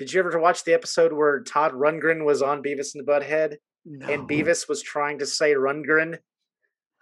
Did 0.00 0.14
you 0.14 0.20
ever 0.20 0.38
watch 0.38 0.64
the 0.64 0.72
episode 0.72 1.12
where 1.12 1.42
Todd 1.42 1.72
Rundgren 1.72 2.24
was 2.24 2.40
on 2.40 2.62
Beavis 2.62 2.94
and 2.94 3.06
the 3.06 3.12
Butthead 3.12 3.56
no. 3.84 4.06
and 4.06 4.26
Beavis 4.26 4.66
was 4.66 4.80
trying 4.80 5.18
to 5.18 5.26
say 5.26 5.52
Rundgren? 5.52 6.16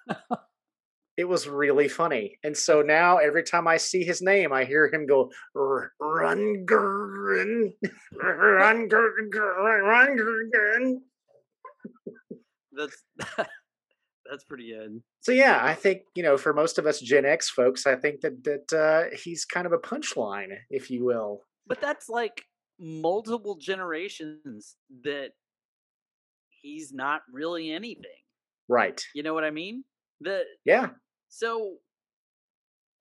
it 1.16 1.28
was 1.28 1.46
really 1.46 1.86
funny. 1.86 2.40
And 2.42 2.57
so 2.57 2.82
now 2.82 3.18
every 3.18 3.44
time 3.44 3.68
I 3.68 3.76
see 3.76 4.03
his 4.03 4.20
name, 4.20 4.53
I 4.53 4.64
hear 4.64 4.92
him 4.92 5.07
go, 5.07 5.30
"R- 5.55 5.92
Rundgren, 6.03 7.74
Rundgren, 8.20 9.30
Rundgren. 9.30 10.96
That's 12.72 13.01
that's 14.28 14.42
pretty 14.49 14.72
good. 14.72 15.01
So 15.20 15.30
yeah, 15.30 15.61
I 15.62 15.74
think 15.74 16.01
you 16.16 16.24
know, 16.24 16.36
for 16.36 16.53
most 16.53 16.78
of 16.78 16.86
us 16.86 16.99
Gen 17.01 17.26
X 17.26 17.49
folks, 17.49 17.86
I 17.86 17.94
think 17.94 18.22
that 18.22 18.42
that 18.42 18.72
uh, 18.76 19.16
he's 19.16 19.44
kind 19.44 19.68
of 19.68 19.72
a 19.72 19.78
punchline, 19.78 20.57
if 20.68 20.90
you 20.90 21.05
will. 21.05 21.42
But 21.68 21.80
that's 21.80 22.09
like 22.09 22.42
multiple 22.78 23.56
generations 23.56 24.76
that 25.04 25.30
he's 26.48 26.92
not 26.92 27.22
really 27.32 27.70
anything. 27.72 28.04
Right? 28.68 29.02
You 29.14 29.22
know 29.22 29.34
what 29.34 29.44
I 29.44 29.50
mean? 29.50 29.84
The 30.20 30.42
Yeah. 30.64 30.90
so 31.28 31.76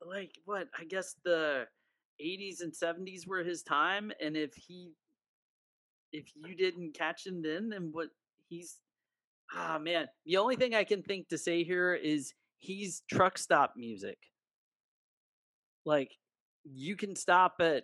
like 0.05 0.31
what 0.45 0.67
I 0.77 0.83
guess 0.83 1.15
the 1.25 1.65
80s 2.23 2.61
and 2.61 2.71
70s 2.73 3.27
were 3.27 3.43
his 3.43 3.63
time 3.63 4.11
and 4.21 4.37
if 4.37 4.53
he 4.55 4.93
if 6.11 6.31
you 6.35 6.55
didn't 6.55 6.93
catch 6.95 7.25
him 7.25 7.41
then 7.41 7.69
then 7.69 7.89
what 7.91 8.09
he's 8.47 8.77
ah 9.53 9.79
man 9.79 10.07
the 10.25 10.37
only 10.37 10.55
thing 10.55 10.75
I 10.75 10.83
can 10.83 11.01
think 11.01 11.29
to 11.29 11.37
say 11.37 11.63
here 11.63 11.93
is 11.95 12.33
he's 12.59 13.01
truck 13.09 13.37
stop 13.37 13.73
music 13.75 14.17
like 15.85 16.11
you 16.63 16.95
can 16.95 17.15
stop 17.15 17.55
at 17.59 17.83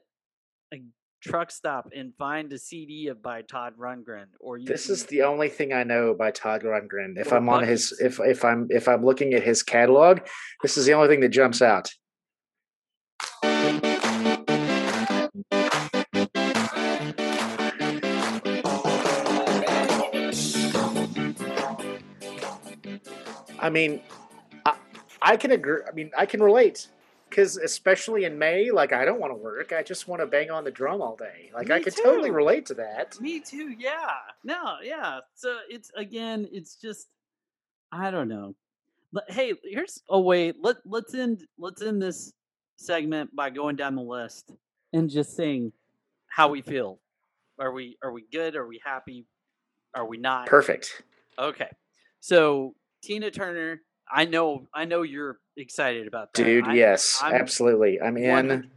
a 0.73 0.81
truck 1.24 1.51
stop 1.51 1.89
and 1.95 2.13
find 2.15 2.51
a 2.51 2.59
CD 2.59 3.07
of 3.07 3.24
by 3.24 3.41
Todd 3.41 3.74
Rundgren 3.80 4.26
or 4.39 4.57
you 4.57 4.65
This 4.65 4.89
is 4.89 5.05
the 5.05 5.21
only 5.24 5.47
thing 5.47 5.71
I 5.71 5.84
know 5.84 6.13
by 6.13 6.32
Todd 6.32 6.63
Rundgren. 6.63 7.17
If 7.17 7.32
I'm 7.32 7.47
on 7.49 7.63
his, 7.63 7.97
if 8.01 8.19
if 8.19 8.43
I'm 8.43 8.67
if 8.69 8.88
I'm 8.88 9.05
looking 9.05 9.34
at 9.34 9.43
his 9.43 9.63
catalog, 9.63 10.19
this 10.61 10.78
is 10.78 10.86
the 10.86 10.93
only 10.93 11.07
thing 11.07 11.21
that 11.21 11.30
jumps 11.30 11.61
out. 11.61 11.91
I 23.59 23.69
mean, 23.69 24.01
I, 24.65 24.76
I 25.21 25.38
can 25.38 25.51
agree. 25.51 25.80
I 25.88 25.93
mean, 25.93 26.11
I 26.17 26.26
can 26.26 26.43
relate 26.43 26.89
because 27.34 27.57
especially 27.57 28.25
in 28.25 28.38
May, 28.38 28.69
like 28.69 28.93
I 28.93 29.05
don't 29.05 29.19
want 29.19 29.31
to 29.31 29.38
work. 29.38 29.73
I 29.73 29.81
just 29.81 30.07
want 30.07 30.21
to 30.21 30.27
bang 30.27 30.51
on 30.51 30.63
the 30.63 30.71
drum 30.71 31.01
all 31.01 31.15
day. 31.15 31.49
Like 31.53 31.71
I 31.71 31.79
Me 31.79 31.84
could 31.84 31.95
totally 31.95 32.29
relate 32.29 32.67
to 32.67 32.75
that. 32.75 33.19
Me 33.19 33.39
too. 33.39 33.73
Yeah. 33.77 34.11
No. 34.43 34.75
Yeah. 34.84 35.19
So 35.34 35.57
it's 35.67 35.91
again, 35.97 36.47
it's 36.51 36.75
just, 36.75 37.07
I 37.91 38.11
don't 38.11 38.27
know. 38.27 38.55
But 39.11 39.29
hey, 39.29 39.53
here's 39.63 39.99
oh, 40.09 40.17
a 40.17 40.21
way. 40.21 40.53
Let 40.59 40.77
let's 40.86 41.13
end 41.15 41.43
let's 41.57 41.81
end 41.81 42.01
this 42.01 42.34
segment 42.75 43.36
by 43.36 43.49
going 43.49 43.75
down 43.75 43.95
the 43.95 44.01
list 44.01 44.51
and 44.91 45.09
just 45.09 45.36
saying 45.36 45.71
how 46.27 46.49
we 46.49 46.61
feel. 46.61 46.99
Are 47.59 47.71
we 47.71 47.97
are 48.03 48.11
we 48.11 48.25
good? 48.31 48.55
Are 48.55 48.67
we 48.67 48.79
happy? 48.84 49.25
Are 49.95 50.05
we 50.05 50.17
not? 50.17 50.47
Perfect. 50.47 51.01
Okay. 51.39 51.69
So 52.19 52.75
Tina 53.03 53.31
Turner, 53.31 53.81
I 54.12 54.26
know 54.26 54.68
I 54.74 54.86
know 54.86 55.01
you're 55.01 55.39
excited 55.58 56.08
about 56.08 56.34
that. 56.34 56.43
Dude, 56.43 56.68
I- 56.68 56.74
yes, 56.76 57.20
I'm 57.22 57.34
absolutely. 57.34 58.01
I'm 58.01 58.18
in. 58.18 58.70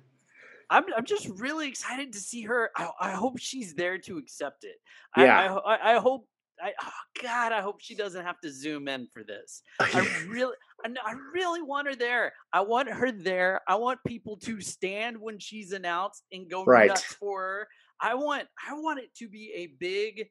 I'm 0.68 0.84
I'm 0.96 1.04
just 1.04 1.28
really 1.38 1.68
excited 1.68 2.12
to 2.14 2.18
see 2.18 2.42
her. 2.42 2.70
I, 2.76 2.90
I 3.00 3.10
hope 3.12 3.38
she's 3.38 3.74
there 3.74 3.98
to 3.98 4.18
accept 4.18 4.64
it. 4.64 4.76
I, 5.14 5.24
Yeah. 5.24 5.54
I, 5.56 5.74
I, 5.74 5.94
I 5.96 5.98
hope. 5.98 6.26
I 6.60 6.72
oh 6.82 6.90
God, 7.22 7.52
I 7.52 7.60
hope 7.60 7.82
she 7.82 7.94
doesn't 7.94 8.24
have 8.24 8.40
to 8.40 8.50
zoom 8.50 8.88
in 8.88 9.08
for 9.12 9.22
this. 9.22 9.62
I 9.80 10.00
really, 10.26 10.54
I, 10.84 10.88
I 11.04 11.12
really 11.34 11.60
want 11.60 11.86
her 11.86 11.94
there. 11.94 12.32
I 12.52 12.62
want 12.62 12.88
her 12.88 13.12
there. 13.12 13.60
I 13.68 13.74
want 13.74 14.00
people 14.06 14.38
to 14.38 14.60
stand 14.62 15.20
when 15.20 15.38
she's 15.38 15.72
announced 15.72 16.24
and 16.32 16.48
go 16.50 16.64
Right. 16.64 16.88
nuts 16.88 17.02
for 17.04 17.42
her. 17.42 17.68
I 18.00 18.14
want, 18.14 18.48
I 18.66 18.72
want 18.72 19.00
it 19.00 19.14
to 19.16 19.28
be 19.28 19.52
a 19.54 19.66
big 19.78 20.30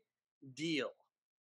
deal. 0.56 0.90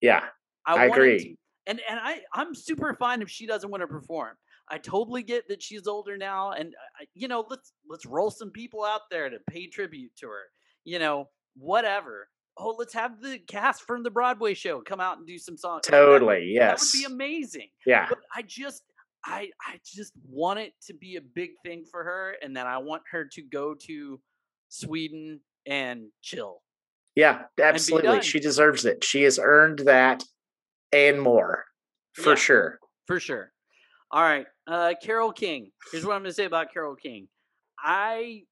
yeah, 0.01 0.25
I 0.67 0.87
want 0.87 1.01
it 1.01 1.15
agree. 1.15 1.37
And 1.67 1.79
and 1.89 1.99
I 2.01 2.21
I'm 2.33 2.53
super 2.55 2.93
fine 2.93 3.21
if 3.21 3.29
she 3.29 3.45
doesn't 3.47 3.69
want 3.69 3.81
to 3.81 3.87
perform. 3.87 4.35
I 4.69 4.77
totally 4.79 5.21
get 5.23 5.47
that 5.49 5.61
she's 5.61 5.85
older 5.87 6.17
now, 6.17 6.51
and 6.51 6.69
uh, 6.69 7.03
I, 7.03 7.05
you 7.13 7.27
know 7.27 7.45
let's 7.49 7.73
let's 7.89 8.05
roll 8.05 8.31
some 8.31 8.51
people 8.51 8.83
out 8.83 9.01
there 9.11 9.29
to 9.29 9.37
pay 9.49 9.67
tribute 9.67 10.11
to 10.19 10.27
her. 10.27 10.43
You 10.83 10.99
know, 10.99 11.29
whatever. 11.55 12.27
Oh, 12.57 12.73
let's 12.79 12.93
have 12.93 13.21
the 13.21 13.37
cast 13.39 13.81
from 13.83 14.01
the 14.03 14.09
Broadway 14.09 14.53
show 14.53 14.79
come 14.81 15.01
out 15.01 15.17
and 15.17 15.27
do 15.27 15.37
some 15.37 15.57
songs. 15.57 15.81
That- 15.87 15.91
totally. 15.91 16.53
that 16.57 16.79
Yes. 16.79 16.93
would 16.93 16.99
be 16.99 17.13
amazing. 17.13 17.67
yeah. 17.85 18.05
But 18.07 18.19
I 18.35 18.43
just 18.43 18.83
I 19.25 19.49
I 19.67 19.79
just 19.85 20.13
want 20.29 20.59
it 20.59 20.73
to 20.87 20.93
be 20.93 21.17
a 21.17 21.21
big 21.21 21.51
thing 21.65 21.83
for 21.89 22.03
her, 22.03 22.35
and 22.41 22.55
then 22.55 22.65
I 22.67 22.77
want 22.77 23.01
her 23.11 23.25
to 23.33 23.41
go 23.41 23.75
to 23.87 24.19
Sweden 24.69 25.41
and 25.65 26.07
chill. 26.21 26.61
Yeah, 27.15 27.43
absolutely. 27.61 28.21
She 28.21 28.39
deserves 28.39 28.85
it. 28.85 29.03
She 29.03 29.23
has 29.23 29.39
earned 29.41 29.79
that 29.79 30.23
and 30.95 31.21
more. 31.21 31.65
For 32.13 32.29
Yeah. 32.31 32.35
sure. 32.35 32.79
for 33.07 33.19
sure. 33.19 33.51
All 34.11 34.21
right, 34.23 34.47
uh, 34.67 34.93
Carole 35.03 35.33
King. 35.33 35.71
Here's 35.91 36.05
what 36.05 36.13
I'm 36.15 36.21
going 36.21 36.29
to 36.31 36.33
say 36.33 36.45
about 36.45 36.71
Carole 36.73 36.95
King. 36.95 37.27
I 37.77 38.43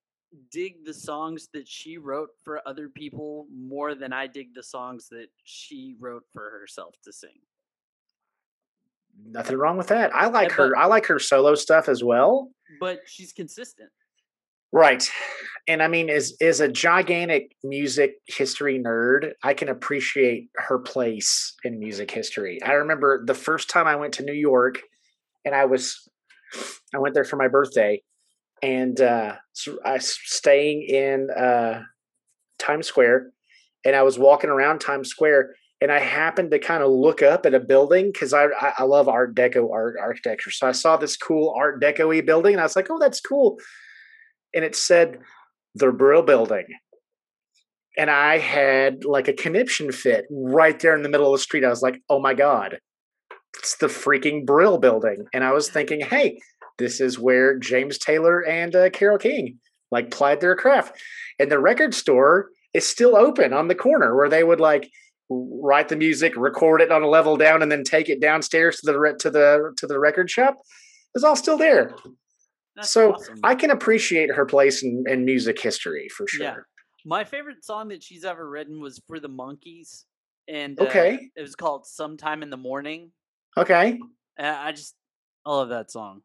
dig 0.51 0.83
the 0.85 0.93
songs 0.93 1.47
that 1.53 1.67
she 1.67 1.97
wrote 1.97 2.29
for 2.43 2.61
other 2.67 2.89
people 2.89 3.47
more 3.55 3.95
than 3.95 4.11
I 4.11 4.27
dig 4.27 4.53
the 4.53 4.63
songs 4.63 5.07
that 5.09 5.27
she 5.43 5.95
wrote 5.99 6.23
for 6.33 6.49
herself 6.49 6.95
to 7.05 7.13
sing. 7.13 7.39
Nothing 9.25 9.57
wrong 9.57 9.77
with 9.77 9.87
that. 9.87 10.13
I 10.15 10.27
like 10.27 10.49
but- 10.49 10.55
her 10.57 10.77
I 10.77 10.85
like 10.87 11.05
her 11.05 11.19
solo 11.19 11.55
stuff 11.55 11.87
as 11.87 12.03
well. 12.03 12.51
But 12.79 13.01
she's 13.05 13.31
consistent. 13.31 13.89
Right. 14.71 15.07
And 15.68 15.82
I 15.82 15.88
mean, 15.88 16.09
as 16.09 16.36
as 16.41 16.59
a 16.59 16.68
gigantic 16.68 17.55
music 17.64 18.16
history 18.28 18.80
nerd, 18.80 19.32
I 19.43 19.53
can 19.53 19.70
appreciate 19.70 20.49
her 20.55 20.80
place 20.80 21.55
in 21.64 21.80
music 21.80 22.11
history. 22.11 22.61
I 22.64 22.74
remember 22.74 23.24
the 23.26 23.34
first 23.34 23.70
time 23.70 23.88
I 23.88 23.95
went 23.95 24.14
to 24.16 24.24
New 24.24 24.34
York 24.34 24.82
and 25.45 25.55
I 25.55 25.66
was 25.66 26.09
I 26.93 26.99
went 26.99 27.14
there 27.14 27.24
for 27.24 27.38
my 27.38 27.47
birthday 27.47 28.01
and 28.61 28.99
uh 28.99 29.36
I 29.86 29.93
was 29.93 30.18
staying 30.26 30.84
in 30.84 31.30
uh 31.32 31.84
Times 32.59 32.88
Square 32.88 33.32
and 33.86 33.95
I 33.95 34.03
was 34.03 34.20
walking 34.20 34.49
around 34.49 34.80
Times 34.80 35.09
Square 35.09 35.55
and 35.80 35.91
I 35.93 35.99
happened 35.99 36.51
to 36.51 36.59
kind 36.59 36.84
of 36.84 36.91
look 36.91 37.22
up 37.22 37.45
at 37.45 37.53
a 37.53 37.59
building 37.59 38.11
because 38.11 38.34
I, 38.34 38.47
I 38.78 38.84
love 38.84 39.07
Art 39.07 39.34
Deco 39.34 39.72
art 39.72 39.95
architecture. 39.99 40.51
So 40.51 40.68
I 40.68 40.74
saw 40.74 40.97
this 40.97 41.16
cool 41.16 41.53
Art 41.57 41.82
Deco-y 41.82 42.20
building 42.20 42.53
and 42.53 42.61
I 42.61 42.66
was 42.66 42.76
like, 42.76 42.88
oh, 42.89 42.99
that's 42.99 43.22
cool 43.22 43.59
and 44.53 44.64
it 44.64 44.76
said 44.76 45.20
the 45.76 45.91
Brill 45.91 46.21
Building. 46.21 46.65
And 47.97 48.09
I 48.09 48.39
had 48.39 49.05
like 49.05 49.28
a 49.28 49.34
conniption 49.34 49.91
fit 49.91 50.26
right 50.32 50.80
there 50.80 50.95
in 50.95 51.03
the 51.03 51.09
middle 51.09 51.34
of 51.34 51.39
the 51.39 51.43
street. 51.43 51.63
I 51.63 51.69
was 51.69 51.84
like, 51.84 52.01
oh 52.09 52.19
my 52.19 52.34
God, 52.34 52.80
it's 53.59 53.78
the 53.78 53.88
freaking 53.88 54.45
Brill 54.45 54.80
Building. 54.80 55.26
And 55.34 55.43
I 55.43 55.51
was 55.51 55.69
thinking, 55.69 56.01
hey, 56.01 56.39
this 56.80 56.99
is 56.99 57.19
where 57.19 57.57
James 57.59 57.97
Taylor 57.97 58.43
and 58.43 58.76
uh, 58.76 58.89
Carole 58.89 59.19
King 59.19 59.59
like 59.91 60.09
plied 60.09 60.41
their 60.41 60.55
craft. 60.55 60.99
And 61.39 61.51
the 61.51 61.59
record 61.59 61.93
store 61.93 62.49
is 62.74 62.88
still 62.88 63.15
open 63.15 63.53
on 63.53 63.67
the 63.67 63.76
corner 63.76 64.15
where 64.15 64.30
they 64.30 64.43
would 64.43 64.59
like 64.59 64.89
write 65.30 65.89
the 65.89 65.95
music, 65.95 66.34
record 66.36 66.82
it 66.82 66.91
on 66.91 67.03
a 67.03 67.07
level 67.07 67.38
down, 67.38 67.61
and 67.61 67.71
then 67.71 67.84
take 67.84 68.09
it 68.09 68.19
downstairs 68.19 68.78
to 68.78 68.91
the 68.91 69.15
to 69.19 69.30
the 69.30 69.74
to 69.78 69.88
the 69.88 69.99
record 69.99 70.30
shop. 70.30 70.57
It's 71.13 71.24
all 71.24 71.36
still 71.36 71.57
there. 71.57 71.95
That's 72.76 72.89
so 72.89 73.13
awesome. 73.13 73.39
I 73.43 73.55
can 73.55 73.69
appreciate 73.71 74.32
her 74.32 74.45
place 74.45 74.84
in, 74.84 75.03
in 75.07 75.26
music 75.26 75.59
history 75.61 76.09
for 76.09 76.28
sure. 76.28 76.43
Yeah. 76.43 76.55
My 77.05 77.24
favorite 77.24 77.63
song 77.65 77.89
that 77.89 78.01
she's 78.01 78.24
ever 78.24 78.49
written 78.49 78.80
was 78.82 78.99
for 79.07 79.19
the 79.19 79.30
Monkees, 79.30 80.05
and 80.47 80.80
uh, 80.80 80.86
Okay. 80.86 81.30
it 81.36 81.41
was 81.41 81.55
called 81.55 81.86
"Sometime 81.86 82.41
in 82.43 82.49
the 82.49 82.57
Morning." 82.57 83.11
Okay. 83.57 83.99
Uh, 84.39 84.43
I 84.57 84.71
just 84.71 84.95
I 85.45 85.51
love 85.51 85.69
that 85.69 85.91
song. 85.91 86.21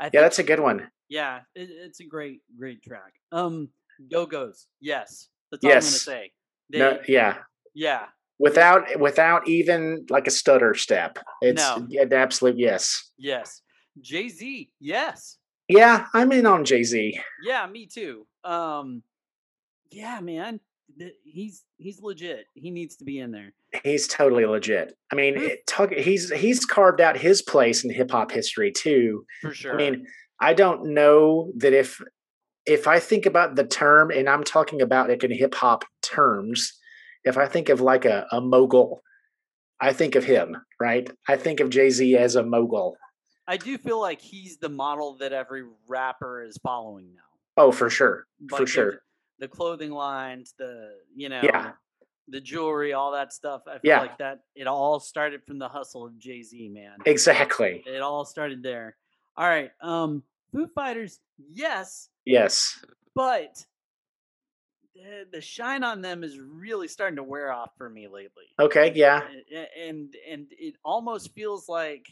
I 0.00 0.10
Yeah, 0.12 0.22
that's 0.22 0.38
a 0.38 0.42
good 0.44 0.60
one. 0.60 0.90
Yeah, 1.08 1.40
it, 1.54 1.68
it's 1.70 2.00
a 2.00 2.04
great, 2.04 2.40
great 2.58 2.82
track. 2.82 3.12
Um, 3.32 3.68
Go 4.10 4.26
Go's, 4.26 4.66
yes, 4.80 5.28
that's 5.50 5.64
all 5.64 5.70
I'm 5.70 5.74
gonna 5.76 5.84
Yes. 5.86 6.02
say. 6.02 6.32
They, 6.70 6.78
No, 6.78 6.98
yeah. 7.08 7.38
yeah, 7.74 8.06
Without 8.38 8.98
without 9.00 9.48
even 9.48 10.06
like 10.10 10.26
a 10.26 10.30
stutter 10.30 10.74
step. 10.74 11.18
It's 11.40 11.62
No. 11.62 11.86
an 11.90 12.12
absolute 12.12 12.58
yes. 12.58 13.10
yes. 13.18 13.62
Jay 14.00 14.28
Z, 14.28 14.70
yes, 14.80 15.37
Yeah, 15.68 16.06
I'm 16.14 16.32
in 16.32 16.46
on 16.46 16.64
Jay 16.64 16.82
Z. 16.82 17.20
yeah, 17.44 17.66
me 17.66 17.86
too. 17.86 18.26
Um, 18.44 19.02
yeah, 19.90 20.20
man, 20.20 20.60
he's 21.24 21.64
he's 21.76 22.00
legit. 22.02 22.46
He 22.54 22.70
needs 22.70 22.96
to 22.96 23.04
be 23.04 23.18
in 23.18 23.30
there. 23.32 23.52
He's 23.84 24.08
totally 24.08 24.46
legit. 24.46 24.96
I 25.12 25.16
mean, 25.16 25.34
it, 25.36 25.70
he's 25.98 26.30
he's 26.30 26.64
carved 26.64 27.00
out 27.00 27.16
his 27.16 27.42
place 27.42 27.84
in 27.84 27.90
hip 27.92 28.10
hop 28.10 28.30
history 28.30 28.72
too. 28.72 29.24
For 29.42 29.52
sure. 29.52 29.74
I 29.74 29.76
mean, 29.76 30.06
I 30.40 30.54
don't 30.54 30.94
know 30.94 31.52
that 31.56 31.72
if 31.72 32.00
if 32.66 32.86
I 32.86 33.00
think 33.00 33.26
about 33.26 33.56
the 33.56 33.64
term, 33.64 34.10
and 34.10 34.28
I'm 34.28 34.44
talking 34.44 34.80
about 34.80 35.10
it 35.10 35.24
in 35.24 35.30
hip 35.30 35.54
hop 35.54 35.84
terms, 36.02 36.72
if 37.24 37.36
I 37.36 37.46
think 37.46 37.68
of 37.68 37.80
like 37.80 38.04
a, 38.04 38.26
a 38.30 38.40
mogul, 38.40 39.02
I 39.80 39.92
think 39.92 40.14
of 40.14 40.24
him, 40.24 40.56
right? 40.80 41.08
I 41.28 41.36
think 41.36 41.60
of 41.60 41.70
Jay 41.70 41.90
Z 41.90 42.16
as 42.16 42.36
a 42.36 42.42
mogul. 42.42 42.96
I 43.48 43.56
do 43.56 43.78
feel 43.78 43.98
like 44.00 44.20
he's 44.20 44.58
the 44.58 44.68
model 44.68 45.14
that 45.18 45.32
every 45.32 45.64
rapper 45.88 46.42
is 46.42 46.56
following 46.58 47.12
now. 47.14 47.22
Oh, 47.56 47.72
for 47.72 47.88
sure, 47.90 48.26
Like 48.40 48.58
for 48.58 48.64
the- 48.64 48.70
sure. 48.70 49.02
The 49.40 49.48
clothing 49.48 49.90
lines, 49.90 50.54
the 50.58 50.98
you 51.16 51.28
know, 51.28 51.40
Yeah. 51.42 51.72
the 52.28 52.40
jewelry, 52.40 52.92
all 52.92 53.12
that 53.12 53.32
stuff. 53.32 53.62
I 53.66 53.78
feel 53.78 53.88
Yeah. 53.90 54.00
like 54.00 54.18
that 54.18 54.40
it 54.54 54.66
all 54.66 55.00
started 55.00 55.42
from 55.46 55.58
the 55.58 55.68
hustle 55.68 56.04
of 56.04 56.18
Jay 56.18 56.42
Z, 56.42 56.68
man. 56.68 56.98
Exactly. 57.06 57.82
It 57.86 58.02
all 58.02 58.24
started 58.24 58.62
there. 58.62 58.96
All 59.36 59.46
right. 59.48 59.70
Um, 59.80 60.22
Foo 60.52 60.66
Fighters, 60.66 61.20
yes, 61.38 62.10
Yes. 62.24 62.84
but 63.14 63.64
the, 64.94 65.26
the 65.30 65.40
shine 65.40 65.84
on 65.84 66.00
them 66.02 66.24
is 66.24 66.38
really 66.40 66.88
starting 66.88 67.16
to 67.16 67.22
wear 67.22 67.52
off 67.52 67.70
for 67.78 67.88
me 67.88 68.08
lately. 68.08 68.44
Okay. 68.58 68.92
Yeah. 68.94 69.26
A- 69.50 69.54
a- 69.56 69.88
And 69.88 70.14
and 70.28 70.46
it 70.50 70.74
almost 70.84 71.32
feels 71.34 71.68
like 71.68 72.06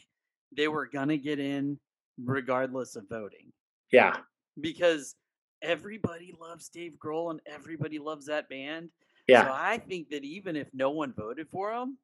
they 0.55 0.67
were 0.67 0.87
gonna 0.87 1.17
get 1.17 1.39
in 1.39 1.79
regardless 2.23 2.95
of 2.95 3.07
voting 3.09 3.51
Yeah. 3.91 4.15
because 4.59 5.15
everybody 5.61 6.33
loves 6.39 6.69
Dave 6.69 6.93
Grohl 7.03 7.31
and 7.31 7.39
everybody 7.45 7.99
loves 7.99 8.25
that 8.27 8.49
band. 8.49 8.89
So 9.29 9.33
Yeah. 9.33 9.49
I 9.51 9.77
think 9.77 10.09
that 10.09 10.23
even 10.23 10.55
if 10.55 10.67
no 10.73 10.91
one 10.91 11.13
voted 11.13 11.47
for 11.49 11.71
them, 11.71 11.97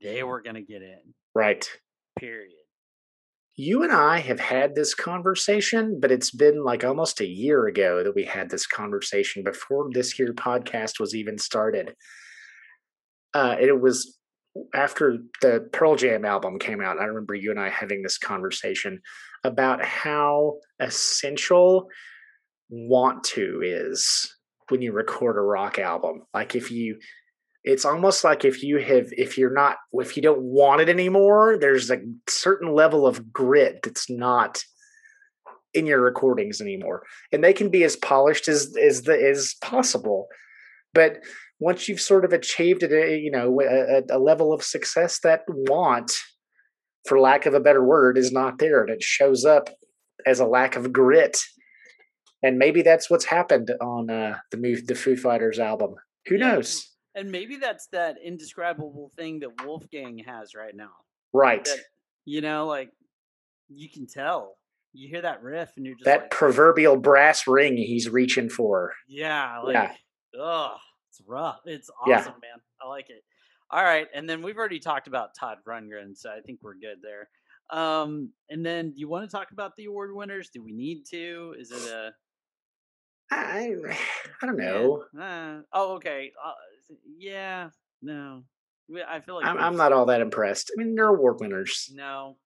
they 0.00 0.22
were 0.22 0.40
gonna 0.42 0.62
get 0.62 0.82
in. 0.82 1.14
Right. 1.34 1.68
Period. 2.18 2.52
You 3.58 3.82
and 3.82 3.92
I 3.92 4.18
have 4.18 4.38
had 4.38 4.74
this 4.74 4.94
conversation, 4.94 5.98
but 5.98 6.12
it's 6.12 6.30
been 6.30 6.62
like 6.62 6.84
almost 6.84 7.20
a 7.22 7.26
year 7.26 7.66
ago 7.66 8.04
that 8.04 8.14
we 8.14 8.24
had 8.24 8.50
this 8.50 8.66
conversation 8.66 9.42
before 9.42 9.88
this 9.92 10.12
here 10.12 10.34
podcast 10.34 11.00
was 11.00 11.14
even 11.14 11.38
started. 11.38 11.94
Uh, 13.32 13.56
it 13.58 13.80
was 13.80 14.15
after 14.74 15.18
the 15.42 15.68
Pearl 15.72 15.96
Jam 15.96 16.24
album 16.24 16.58
came 16.58 16.80
out. 16.80 16.98
I 16.98 17.04
remember 17.04 17.34
you 17.34 17.50
and 17.50 17.60
I 17.60 17.68
having 17.68 18.02
this 18.02 18.18
conversation 18.18 19.00
about 19.44 19.84
how 19.84 20.58
essential 20.80 21.88
want 22.68 23.24
to 23.24 23.60
is 23.62 24.34
when 24.68 24.82
you 24.82 24.92
record 24.92 25.36
a 25.36 25.40
rock 25.40 25.78
album. 25.78 26.22
Like 26.34 26.54
if 26.54 26.70
you 26.70 26.98
it's 27.66 27.84
almost 27.84 28.22
like 28.22 28.44
if 28.44 28.62
you 28.62 28.78
have 28.78 29.08
if 29.12 29.36
you're 29.36 29.52
not 29.52 29.76
if 29.94 30.16
you 30.16 30.22
don't 30.22 30.40
want 30.40 30.80
it 30.80 30.88
anymore 30.88 31.58
there's 31.60 31.90
a 31.90 31.98
certain 32.28 32.72
level 32.72 33.06
of 33.06 33.32
grit 33.32 33.80
that's 33.82 34.08
not 34.08 34.62
in 35.74 35.84
your 35.84 36.00
recordings 36.00 36.60
anymore 36.60 37.02
and 37.32 37.44
they 37.44 37.52
can 37.52 37.68
be 37.68 37.82
as 37.82 37.96
polished 37.96 38.48
as 38.48 38.74
as 38.80 39.02
the 39.02 39.20
as 39.20 39.54
possible 39.60 40.28
but 40.94 41.18
once 41.58 41.88
you've 41.88 42.00
sort 42.00 42.24
of 42.24 42.32
achieved 42.32 42.82
a 42.82 43.18
you 43.18 43.30
know 43.30 43.60
a, 43.60 44.02
a 44.10 44.18
level 44.18 44.52
of 44.52 44.62
success 44.62 45.20
that 45.20 45.42
want 45.48 46.12
for 47.06 47.20
lack 47.20 47.46
of 47.46 47.54
a 47.54 47.60
better 47.60 47.84
word 47.84 48.18
is 48.18 48.32
not 48.32 48.58
there 48.58 48.80
and 48.80 48.90
it 48.90 49.02
shows 49.02 49.44
up 49.44 49.70
as 50.26 50.40
a 50.40 50.46
lack 50.46 50.76
of 50.76 50.92
grit 50.92 51.38
and 52.42 52.58
maybe 52.58 52.82
that's 52.82 53.08
what's 53.10 53.24
happened 53.24 53.70
on 53.80 54.10
uh, 54.10 54.38
the 54.50 54.56
move 54.58 54.86
the 54.86 54.94
Foo 54.94 55.16
Fighters 55.16 55.58
album. 55.58 55.94
Who 56.26 56.36
Yeah, 56.36 56.52
knows? 56.56 56.92
And 57.14 57.32
maybe 57.32 57.56
that's 57.56 57.86
that 57.92 58.16
indescribable 58.22 59.10
thing 59.16 59.40
that 59.40 59.64
Wolfgang 59.64 60.18
has 60.18 60.54
right 60.54 60.74
now. 60.76 60.90
Right. 61.32 61.64
That 61.64 61.78
you 62.26 62.42
know, 62.42 62.66
like 62.66 62.90
you 63.68 63.88
can 63.88 64.06
tell. 64.06 64.56
You 64.92 65.08
hear 65.08 65.22
that 65.22 65.42
riff 65.42 65.70
and 65.76 65.84
you're 65.86 65.94
just 65.94 66.04
that 66.04 66.20
like, 66.22 66.30
proverbial 66.30 66.96
brass 66.96 67.46
ring 67.46 67.76
he's 67.76 68.08
reaching 68.08 68.48
for. 68.50 68.92
yeah, 69.08 69.60
like 69.60 69.74
Yeah. 69.74 69.94
ugh, 70.40 70.78
it's 71.18 71.26
rough. 71.28 71.60
It's 71.64 71.90
Yeah. 72.06 72.18
awesome, 72.20 72.34
man. 72.40 72.60
I 72.80 72.88
like 72.88 73.10
it. 73.10 73.24
All 73.70 73.82
right, 73.82 74.06
and 74.14 74.28
then 74.28 74.42
we've 74.42 74.56
already 74.56 74.78
talked 74.78 75.08
about 75.08 75.34
Todd 75.34 75.58
Rundgren, 75.66 76.16
so 76.16 76.30
I 76.30 76.40
think 76.40 76.60
we're 76.62 76.74
good 76.74 76.98
there. 77.02 77.28
Um, 77.70 78.30
and 78.48 78.64
then 78.64 78.92
do 78.92 79.00
you 79.00 79.08
want 79.08 79.28
to 79.28 79.36
talk 79.36 79.50
about 79.50 79.74
the 79.76 79.86
award 79.86 80.14
winners? 80.14 80.50
Do 80.50 80.62
we 80.62 80.72
need 80.72 81.04
to? 81.10 81.54
Is 81.58 81.72
it 81.72 81.82
a 81.90 82.12
I 83.30 83.74
I 84.42 84.46
don't 84.46 84.56
know. 84.56 85.04
uh, 85.20 85.62
oh, 85.72 85.94
okay. 85.94 86.32
Uh, 86.44 86.52
yeah, 87.18 87.70
no. 88.02 88.44
I 89.08 89.18
feel 89.18 89.34
like 89.34 89.46
I'm 89.46 89.58
I'm 89.58 89.76
not 89.76 89.92
all 89.92 90.06
that 90.06 90.20
impressed. 90.20 90.70
I 90.76 90.80
mean, 90.80 90.94
they're 90.94 91.08
award 91.08 91.40
winners. 91.40 91.90
No, 91.92 92.36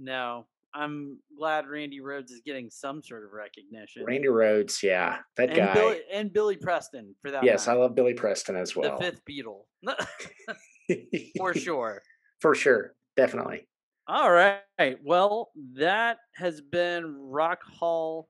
no. 0.00 0.46
I'm 0.74 1.18
glad 1.36 1.66
Randy 1.66 2.00
Rhoads 2.00 2.30
is 2.30 2.42
getting 2.44 2.70
some 2.70 3.02
sort 3.02 3.24
of 3.24 3.32
recognition. 3.32 4.04
Randy 4.04 4.28
Rhoads, 4.28 4.82
yeah, 4.82 5.18
that 5.36 5.48
and 5.50 5.56
guy. 5.56 5.74
Billy 5.74 6.00
and 6.12 6.32
Billy 6.32 6.56
Preston 6.56 7.14
for 7.20 7.30
that. 7.30 7.42
yes, 7.44 7.66
I 7.68 7.72
love 7.74 7.94
Billy 7.94 8.14
Preston 8.14 8.56
as 8.56 8.76
well. 8.76 8.98
the 8.98 9.04
fifth 9.04 9.22
Beatle 9.28 9.64
for 11.36 11.54
sure. 11.58 12.02
For 12.40 12.54
sure, 12.54 12.94
definitely. 13.16 13.66
All 14.06 14.30
right. 14.30 14.62
Well, 15.04 15.50
that 15.74 16.18
has 16.34 16.60
been 16.60 17.14
Rock 17.16 17.60
Hall 17.62 18.28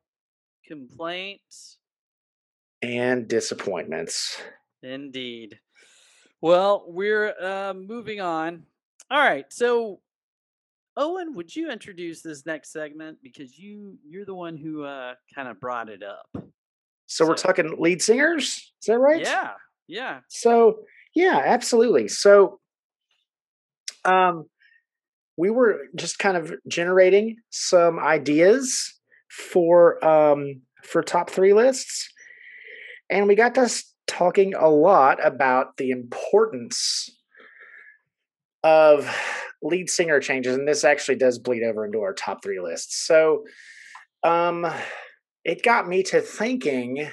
complaints. 0.66 1.78
And 2.82 3.26
disappointments. 3.28 4.41
Indeed. 4.82 5.59
Well, 6.43 6.84
we're 6.86 7.34
uh, 7.41 7.74
moving 7.74 8.20
on. 8.20 8.64
All 9.11 9.18
right. 9.18 9.47
So, 9.51 10.01
Owen, 11.01 11.35
would 11.35 11.57
you 11.57 11.71
introduce 11.71 12.21
this 12.21 12.45
next 12.45 12.73
segment 12.73 13.17
because 13.23 13.59
you 13.59 13.97
you're 14.07 14.27
the 14.27 14.35
one 14.35 14.59
who 14.59 14.85
uh, 14.85 15.15
kind 15.35 15.49
of 15.49 15.59
brought 15.59 15.89
it 15.89 16.03
up. 16.03 16.45
So 17.07 17.27
we're 17.27 17.37
talking 17.37 17.75
lead 17.79 18.03
singers, 18.03 18.47
is 18.83 18.87
that 18.87 18.99
right? 18.99 19.23
Yeah. 19.23 19.53
Yeah. 19.89 20.21
So 20.29 20.81
yeah, 21.15 21.41
absolutely. 21.43 22.07
So 22.09 22.61
um 24.05 24.45
we 25.39 25.49
were 25.49 25.79
just 25.97 26.19
kind 26.19 26.37
of 26.37 26.53
generating 26.69 27.37
some 27.49 27.99
ideas 27.99 29.01
for 29.31 30.05
um 30.05 30.61
for 30.85 31.03
top 31.03 31.31
3 31.31 31.55
lists 31.55 32.13
and 33.09 33.27
we 33.27 33.35
got 33.35 33.57
us 33.57 33.85
talking 34.07 34.55
a 34.55 34.69
lot 34.69 35.25
about 35.25 35.79
the 35.79 35.91
importance 35.91 37.09
of 38.63 39.09
lead 39.63 39.91
singer 39.91 40.21
changes 40.21 40.55
and 40.55 40.67
this 40.67 40.85
actually 40.85 41.17
does 41.17 41.39
bleed 41.39 41.63
over 41.63 41.85
into 41.85 42.01
our 42.01 42.15
top 42.15 42.43
3 42.43 42.61
lists. 42.61 43.07
So 43.07 43.45
um 44.23 44.67
it 45.45 45.63
got 45.63 45.89
me 45.89 46.03
to 46.05 46.21
thinking 46.21 47.09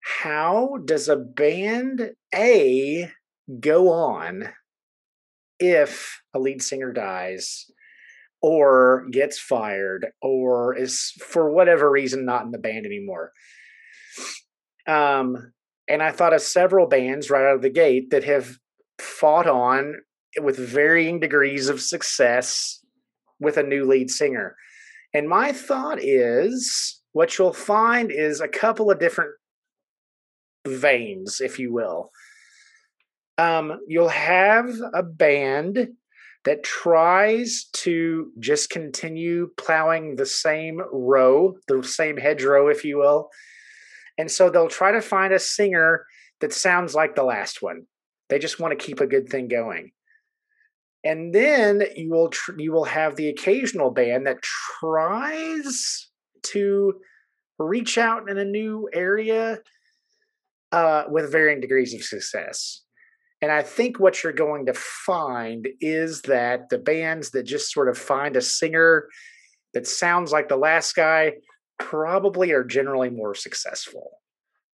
how 0.00 0.78
does 0.84 1.08
a 1.08 1.16
band 1.16 2.12
A 2.34 3.10
go 3.60 3.90
on 3.90 4.48
if 5.58 6.20
a 6.34 6.38
lead 6.38 6.62
singer 6.62 6.92
dies 6.92 7.66
or 8.40 9.06
gets 9.10 9.38
fired 9.38 10.06
or 10.22 10.76
is 10.76 11.12
for 11.20 11.50
whatever 11.50 11.90
reason 11.90 12.24
not 12.24 12.44
in 12.44 12.52
the 12.52 12.58
band 12.58 12.86
anymore? 12.86 13.32
Um, 14.86 15.52
and 15.88 16.02
I 16.02 16.12
thought 16.12 16.32
of 16.32 16.40
several 16.40 16.86
bands 16.86 17.30
right 17.30 17.48
out 17.48 17.56
of 17.56 17.62
the 17.62 17.70
gate 17.70 18.10
that 18.10 18.24
have 18.24 18.58
fought 19.00 19.46
on 19.46 19.94
with 20.40 20.56
varying 20.56 21.20
degrees 21.20 21.68
of 21.68 21.80
success 21.80 22.80
with 23.40 23.56
a 23.56 23.62
new 23.62 23.84
lead 23.84 24.10
singer. 24.10 24.56
And 25.14 25.28
my 25.28 25.52
thought 25.52 25.98
is 26.02 27.00
what 27.12 27.38
you'll 27.38 27.52
find 27.52 28.10
is 28.10 28.40
a 28.40 28.48
couple 28.48 28.90
of 28.90 28.98
different 28.98 29.32
veins, 30.66 31.40
if 31.40 31.58
you 31.58 31.72
will. 31.72 32.10
Um, 33.38 33.80
you'll 33.86 34.08
have 34.08 34.68
a 34.92 35.02
band 35.02 35.88
that 36.44 36.64
tries 36.64 37.66
to 37.72 38.32
just 38.38 38.70
continue 38.70 39.50
plowing 39.56 40.16
the 40.16 40.26
same 40.26 40.80
row, 40.92 41.56
the 41.68 41.82
same 41.82 42.16
hedgerow, 42.16 42.68
if 42.68 42.84
you 42.84 42.98
will. 42.98 43.30
And 44.16 44.30
so 44.30 44.50
they'll 44.50 44.68
try 44.68 44.92
to 44.92 45.00
find 45.00 45.32
a 45.32 45.38
singer 45.38 46.04
that 46.40 46.52
sounds 46.52 46.94
like 46.94 47.14
the 47.14 47.22
last 47.22 47.62
one. 47.62 47.86
They 48.28 48.38
just 48.38 48.60
want 48.60 48.78
to 48.78 48.86
keep 48.86 49.00
a 49.00 49.06
good 49.06 49.28
thing 49.28 49.48
going. 49.48 49.92
and 51.04 51.34
then 51.34 51.82
you 51.96 52.10
will 52.10 52.28
tr- 52.28 52.58
you 52.58 52.72
will 52.72 52.84
have 52.84 53.16
the 53.16 53.28
occasional 53.28 53.90
band 53.90 54.26
that 54.26 54.42
tries 54.42 56.08
to 56.42 56.94
reach 57.58 57.98
out 57.98 58.28
in 58.28 58.38
a 58.38 58.44
new 58.44 58.88
area 58.92 59.58
uh, 60.72 61.04
with 61.08 61.32
varying 61.32 61.60
degrees 61.60 61.94
of 61.94 62.02
success. 62.02 62.82
And 63.40 63.52
I 63.52 63.62
think 63.62 64.00
what 64.00 64.22
you're 64.22 64.32
going 64.32 64.66
to 64.66 64.74
find 64.74 65.68
is 65.80 66.22
that 66.22 66.68
the 66.70 66.78
bands 66.78 67.30
that 67.30 67.44
just 67.44 67.72
sort 67.72 67.88
of 67.88 67.96
find 67.96 68.36
a 68.36 68.40
singer 68.40 69.08
that 69.74 69.86
sounds 69.86 70.32
like 70.32 70.48
the 70.48 70.56
last 70.56 70.96
guy 70.96 71.34
probably 71.78 72.50
are 72.50 72.64
generally 72.64 73.10
more 73.10 73.34
successful. 73.36 74.10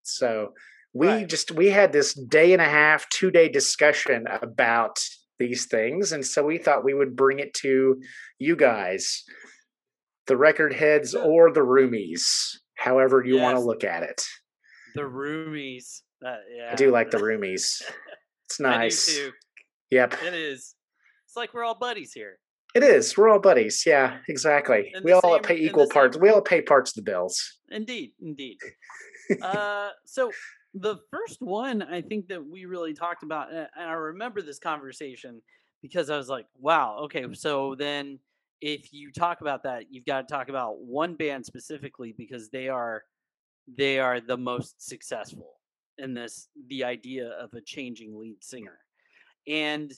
So 0.01 0.53
we 0.95 1.07
Right. 1.07 1.27
just 1.29 1.51
we 1.51 1.69
had 1.69 1.91
this 1.91 2.13
day 2.13 2.53
and 2.53 2.61
a 2.61 2.65
half, 2.69 3.07
two 3.09 3.29
day 3.29 3.49
discussion 3.49 4.25
about 4.41 4.97
these 5.37 5.65
things, 5.67 6.11
and 6.13 6.25
so 6.25 6.43
we 6.43 6.57
thought 6.57 6.83
we 6.85 6.93
would 6.93 7.15
bring 7.15 7.39
it 7.39 7.53
to 7.55 8.01
you 8.39 8.55
guys, 8.55 9.23
the 10.27 10.37
record 10.37 10.73
heads 10.73 11.13
or 11.13 11.51
the 11.51 11.59
roomies, 11.61 12.23
however 12.75 13.21
you 13.23 13.37
want 13.39 13.57
to 13.57 13.61
look 13.63 13.83
at 13.83 14.01
it. 14.03 14.23
The 14.95 15.01
roomies. 15.01 16.01
Uh, 16.25 16.37
yeah. 16.55 16.69
I 16.71 16.75
do 16.75 16.89
like 16.89 17.11
the 17.11 17.17
roomies. 17.27 17.81
It's 18.45 18.59
nice. 18.59 19.09
I 19.09 19.11
do 19.13 19.25
too. 19.27 19.31
Yep, 19.91 20.13
It 20.23 20.33
is. 20.33 20.75
It's 21.27 21.35
like 21.35 21.53
we're 21.53 21.63
all 21.65 21.75
buddies 21.77 22.13
here. 22.13 22.39
it 22.73 22.83
is. 22.83 23.17
We're 23.17 23.29
all 23.29 23.39
buddies. 23.39 23.83
Yeah, 23.85 24.19
exactly. 24.29 24.91
We 25.03 25.11
all 25.11 25.21
same- 25.21 25.41
pay 25.41 25.57
equal 25.57 25.85
same- 25.85 25.91
parts. 25.93 26.17
We 26.17 26.29
all 26.29 26.41
pay 26.41 26.61
parts 26.61 26.91
of 26.97 27.03
the 27.03 27.11
bills. 27.11 27.37
Indeed, 27.69 28.13
indeed. 28.21 28.57
uh, 29.41 29.89
so 30.05 30.31
the 30.75 30.97
first 31.09 31.41
one 31.41 31.81
I 31.81 32.01
think 32.01 32.27
that 32.27 32.45
we 32.45 32.65
really 32.65 32.93
talked 32.93 33.23
about, 33.23 33.49
and 33.51 33.67
and 33.75 33.89
I 33.89 33.93
remember 33.93 34.41
this 34.41 34.59
conversation 34.59 35.41
because 35.81 36.09
I 36.09 36.17
was 36.17 36.29
like, 36.29 36.45
"Wow, 36.59 36.97
okay." 37.05 37.25
So 37.33 37.75
then, 37.75 38.19
if 38.61 38.91
you 38.93 39.11
talk 39.11 39.41
about 39.41 39.63
that, 39.63 39.85
you've 39.89 40.05
got 40.05 40.27
to 40.27 40.33
talk 40.33 40.49
about 40.49 40.81
one 40.81 41.15
band 41.15 41.45
specifically 41.45 42.13
because 42.17 42.49
they 42.49 42.67
are 42.67 43.03
they 43.77 43.99
are 43.99 44.19
the 44.19 44.37
most 44.37 44.85
successful 44.85 45.53
in 45.97 46.13
this 46.13 46.49
the 46.67 46.83
idea 46.83 47.29
of 47.29 47.53
a 47.53 47.61
changing 47.61 48.17
lead 48.19 48.43
singer, 48.43 48.77
and 49.47 49.93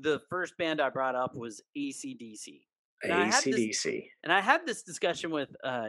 the 0.00 0.20
first 0.30 0.56
band 0.56 0.80
I 0.80 0.88
brought 0.88 1.14
up 1.14 1.34
was 1.34 1.60
ACDC. 1.76 2.62
Now, 3.04 3.20
I 3.20 3.24
had 3.26 3.44
this- 3.44 3.54
ACDC. 3.84 4.08
And 4.24 4.32
I 4.32 4.40
had 4.40 4.64
this 4.64 4.82
discussion 4.82 5.30
with 5.30 5.54
uh, 5.62 5.88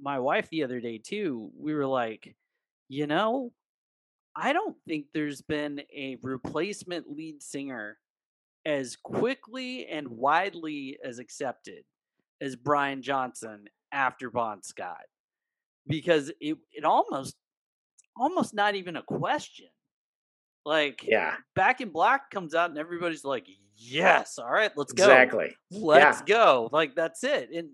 my 0.00 0.18
wife 0.18 0.48
the 0.50 0.64
other 0.64 0.80
day 0.80 0.98
too. 0.98 1.50
We 1.56 1.72
were 1.74 1.86
like, 1.86 2.34
you 2.88 3.06
know, 3.06 3.52
I 4.36 4.52
don't 4.52 4.76
think 4.86 5.06
there's 5.14 5.40
been 5.40 5.80
a 5.94 6.18
replacement 6.22 7.10
lead 7.10 7.42
singer 7.42 7.98
as 8.66 8.96
quickly 8.96 9.86
and 9.86 10.08
widely 10.08 10.98
as 11.02 11.18
accepted 11.18 11.84
as 12.40 12.54
Brian 12.54 13.00
Johnson 13.00 13.64
after 13.92 14.30
Bon 14.30 14.62
Scott, 14.62 15.04
because 15.86 16.30
it 16.40 16.58
it 16.72 16.84
almost 16.84 17.36
almost 18.16 18.54
not 18.54 18.74
even 18.74 18.96
a 18.96 19.02
question. 19.02 19.68
Like 20.66 21.00
Yeah, 21.04 21.36
Back 21.54 21.80
in 21.80 21.90
Black 21.90 22.30
comes 22.30 22.54
out 22.54 22.70
and 22.70 22.78
everybody's 22.78 23.24
like, 23.24 23.46
yes, 23.76 24.38
all 24.38 24.50
right, 24.50 24.72
let's 24.76 24.92
go 24.92 25.04
exactly. 25.04 25.54
let's 25.70 26.20
go. 26.22 26.68
Like 26.72 26.94
that's 26.94 27.24
it. 27.24 27.50
And 27.54 27.70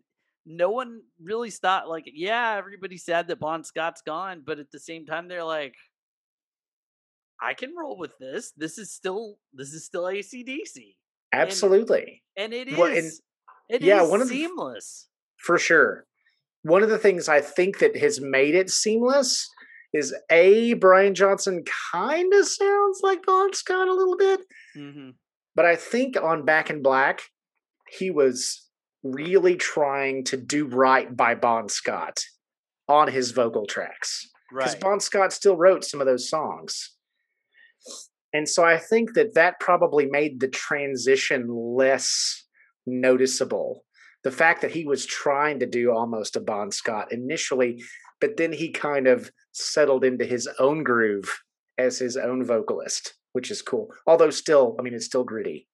no 0.47 0.71
one 0.71 1.01
really 1.23 1.51
stopped. 1.51 1.89
Like, 1.89 2.05
yeah, 2.13 2.55
everybody's 2.57 3.05
sad 3.05 3.29
that 3.29 3.41
Bon 3.41 3.65
Scott's 3.65 4.03
gone, 4.03 4.43
but 4.45 4.59
at 4.59 4.71
the 4.71 4.81
same 4.81 5.07
time, 5.07 5.29
they're 5.29 5.45
like, 5.45 5.75
I 7.43 7.55
can 7.55 7.75
roll 7.77 7.99
with 7.99 8.17
this. 8.19 8.53
This 8.57 8.79
is 8.79 8.93
still 8.93 9.37
this 9.53 9.73
is 9.73 9.85
still 9.85 10.05
ACDC. 10.05 10.97
Absolutely. 11.33 12.23
And 12.37 12.53
it 12.53 12.69
is 12.69 12.77
Well, 12.79 12.97
and- 12.97 13.13
it 13.69 13.83
yeah, 13.83 14.03
is 14.05 14.11
one 14.11 14.21
of 14.21 14.29
the- 14.29 14.35
seamless. 14.35 15.09
For 15.39 15.59
sure. 15.59 16.07
One 16.63 16.83
of 16.83 16.91
the 16.91 16.99
things 16.99 17.29
I 17.29 17.41
think 17.41 17.79
that 17.81 17.97
has 17.97 18.21
made 18.21 18.55
it 18.55 18.71
seamless 18.71 19.49
is 19.93 20.15
A, 20.31 20.75
Brian 20.75 21.15
Johnson 21.15 21.65
kind 21.93 22.33
of 22.35 22.47
sounds 22.47 23.01
like 23.03 23.27
Bon 23.27 23.53
Scott 23.53 23.89
a 23.89 23.93
little 23.95 24.17
bit, 24.17 24.41
hmm 24.75 25.11
but 25.55 25.67
I 25.67 25.77
think 25.77 26.17
on 26.17 26.45
Back 26.47 26.71
in 26.71 26.83
Black, 26.83 27.23
he 27.91 28.11
was 28.11 28.71
really 29.03 29.57
trying 29.57 30.25
to 30.25 30.37
do 30.39 30.67
right 30.67 31.15
by 31.15 31.35
Bon 31.35 31.69
Scott 31.69 32.21
on 32.89 33.09
his 33.09 33.33
vocal 33.33 33.67
tracks. 33.67 34.29
Because 34.51 34.73
Right. 34.75 34.81
Bon 34.81 35.01
Scott 35.01 35.31
still 35.33 35.57
wrote 35.59 35.85
some 35.85 36.01
of 36.01 36.07
those 36.07 36.29
songs. 36.29 36.97
And 38.33 38.49
so 38.49 38.65
I 38.65 38.79
think 38.79 39.15
that 39.15 39.35
that 39.35 39.61
probably 39.61 40.07
made 40.07 40.41
the 40.41 40.49
transition 40.49 41.49
less 41.49 42.45
noticeable. 42.87 43.85
The 44.25 44.31
fact 44.31 44.63
that 44.63 44.71
he 44.71 44.85
was 44.85 45.05
trying 45.05 45.59
to 45.61 45.67
do 45.67 45.93
almost 45.93 46.37
a 46.37 46.41
Bon 46.41 46.71
Scott 46.71 47.13
initially, 47.13 47.83
but 48.21 48.37
then 48.37 48.53
he 48.53 48.71
kind 48.71 49.07
of 49.07 49.31
settled 49.53 50.05
into 50.05 50.25
his 50.25 50.49
own 50.59 50.83
groove 50.83 51.43
as 51.77 51.99
his 51.99 52.17
own 52.17 52.45
vocalist, 52.45 53.15
which 53.33 53.51
is 53.51 53.63
cool. 53.63 53.89
Although 54.07 54.31
still, 54.31 54.77
I 54.79 54.83
mean, 54.83 54.95
it's 54.95 55.07
still 55.07 55.25
gritty. 55.25 55.69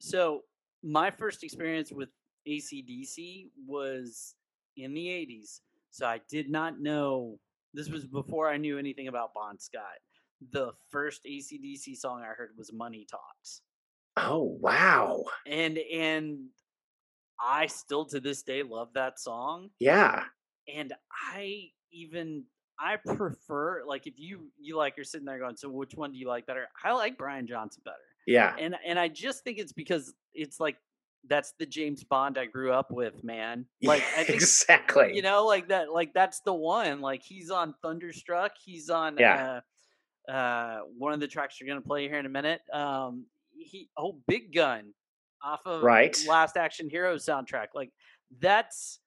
So 0.00 0.42
my 0.82 1.10
first 1.10 1.42
experience 1.44 1.92
with 1.92 2.08
ACDC 2.46 3.48
was 3.66 4.34
in 4.76 4.92
the 4.92 5.06
80s. 5.06 5.60
So 5.90 6.06
I 6.06 6.20
did 6.28 6.50
not 6.50 6.80
know 6.80 7.38
this 7.74 7.88
was 7.88 8.04
before 8.04 8.50
I 8.50 8.56
knew 8.56 8.78
anything 8.78 9.08
about 9.08 9.34
Bon 9.34 9.58
Scott. 9.58 9.82
The 10.52 10.72
first 10.90 11.22
ACDC 11.24 11.96
song 11.96 12.22
I 12.22 12.34
heard 12.34 12.50
was 12.58 12.72
Money 12.72 13.06
Talks. 13.10 13.62
Oh, 14.16 14.56
wow. 14.60 15.24
And 15.46 15.78
and 15.78 16.38
I 17.40 17.66
still 17.66 18.04
to 18.06 18.20
this 18.20 18.42
day 18.42 18.62
love 18.62 18.88
that 18.94 19.18
song. 19.20 19.70
Yeah. 19.78 20.24
And 20.74 20.92
I 21.34 21.64
even 21.92 22.44
I 22.78 22.96
prefer 22.96 23.82
like 23.86 24.06
if 24.06 24.14
you 24.18 24.50
you 24.58 24.76
like 24.76 24.96
you're 24.96 25.04
sitting 25.04 25.26
there 25.26 25.38
going, 25.38 25.56
so 25.56 25.68
which 25.68 25.94
one 25.94 26.12
do 26.12 26.18
you 26.18 26.28
like 26.28 26.46
better? 26.46 26.66
I 26.84 26.92
like 26.92 27.16
Brian 27.18 27.46
Johnson 27.46 27.82
better 27.84 27.96
Yeah. 28.26 28.54
and 28.58 28.74
and 28.86 28.98
I 28.98 29.08
just 29.08 29.44
think 29.44 29.58
it's 29.58 29.72
because 29.72 30.14
it's 30.34 30.60
like 30.60 30.76
that's 31.28 31.54
the 31.58 31.66
James 31.66 32.04
Bond 32.04 32.38
I 32.38 32.46
grew 32.46 32.72
up 32.72 32.90
with, 32.90 33.24
man. 33.24 33.66
Like 33.82 34.02
I 34.16 34.24
think 34.24 34.30
exactly. 34.40 35.14
you 35.14 35.22
know, 35.22 35.44
like 35.46 35.68
that, 35.68 35.90
like 35.92 36.14
that's 36.14 36.40
the 36.40 36.54
one. 36.54 37.00
Like 37.00 37.22
he's 37.22 37.50
on 37.50 37.74
Thunderstruck. 37.82 38.52
He's 38.64 38.88
on 38.90 39.16
Yeah. 39.18 39.56
uh, 39.56 39.60
uh, 40.28 40.78
one 40.98 41.12
of 41.12 41.20
the 41.20 41.28
tracks 41.28 41.60
you're 41.60 41.68
gonna 41.68 41.80
play 41.80 42.08
here 42.08 42.18
in 42.18 42.26
a 42.26 42.30
minute. 42.30 42.60
Um, 42.72 43.26
he 43.58 43.88
oh 43.96 44.18
Big 44.26 44.54
Gun 44.54 44.92
off 45.44 45.60
of 45.64 45.82
Right. 45.82 46.16
Last 46.28 46.56
Action 46.56 46.88
Hero 46.90 47.16
soundtrack. 47.16 47.68
Like 47.74 47.90
that's 48.40 49.00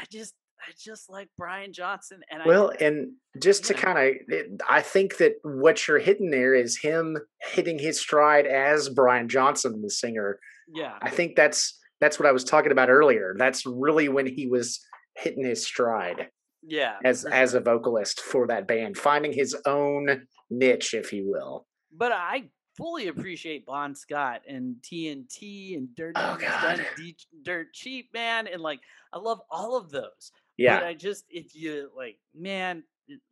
I 0.00 0.04
just 0.10 0.34
I 0.60 0.72
just 0.78 1.10
like 1.10 1.28
Brian 1.36 1.72
Johnson 1.72 2.20
and 2.30 2.42
Well, 2.44 2.72
I 2.80 2.84
and 2.84 3.12
just 3.40 3.64
to 3.66 3.74
kind 3.74 3.98
of, 3.98 4.60
I 4.68 4.80
think 4.80 5.18
that 5.18 5.34
what 5.42 5.86
you're 5.86 5.98
hitting 5.98 6.30
there 6.30 6.54
is 6.54 6.78
him 6.78 7.18
hitting 7.52 7.78
his 7.78 8.00
stride 8.00 8.46
as 8.46 8.88
Brian 8.88 9.28
Johnson, 9.28 9.82
the 9.82 9.90
singer. 9.90 10.38
yeah 10.72 10.94
I 11.02 11.10
think 11.10 11.36
that's 11.36 11.78
that's 12.00 12.18
what 12.18 12.28
I 12.28 12.32
was 12.32 12.44
talking 12.44 12.72
about 12.72 12.90
earlier. 12.90 13.34
That's 13.38 13.64
really 13.64 14.08
when 14.08 14.26
he 14.26 14.46
was 14.46 14.80
hitting 15.16 15.44
his 15.44 15.64
stride 15.64 16.28
yeah 16.62 16.96
as 17.04 17.24
as 17.26 17.54
a 17.54 17.60
vocalist 17.60 18.20
for 18.20 18.46
that 18.48 18.66
band, 18.66 18.96
finding 18.96 19.32
his 19.32 19.54
own 19.66 20.26
niche, 20.50 20.94
if 20.94 21.12
you 21.12 21.30
will. 21.30 21.66
But 21.92 22.12
I 22.12 22.44
fully 22.76 23.08
appreciate 23.08 23.64
Bon 23.66 23.94
Scott 23.94 24.42
and 24.46 24.76
TNT 24.82 25.76
and 25.76 25.94
Dirt 25.94 26.12
Oh, 26.16 26.34
He's 26.34 26.48
God. 26.48 26.86
D- 26.96 27.16
Dirt 27.42 27.72
Cheap, 27.72 28.10
man, 28.12 28.46
and 28.46 28.60
like 28.60 28.80
I 29.12 29.18
love 29.18 29.40
all 29.50 29.76
of 29.76 29.90
those. 29.90 30.32
Yeah, 30.56 30.78
But 30.80 30.86
I 30.86 30.94
just 30.94 31.24
if 31.28 31.54
you 31.54 31.90
like, 31.96 32.18
man, 32.34 32.82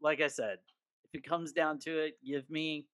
like 0.01 0.21
I 0.21 0.29
said, 0.29 0.59
if 1.05 1.19
it 1.21 1.29
comes 1.29 1.53
down 1.53 1.79
to 1.81 1.99
it, 1.99 2.15
give 2.25 2.49
me 2.51 2.87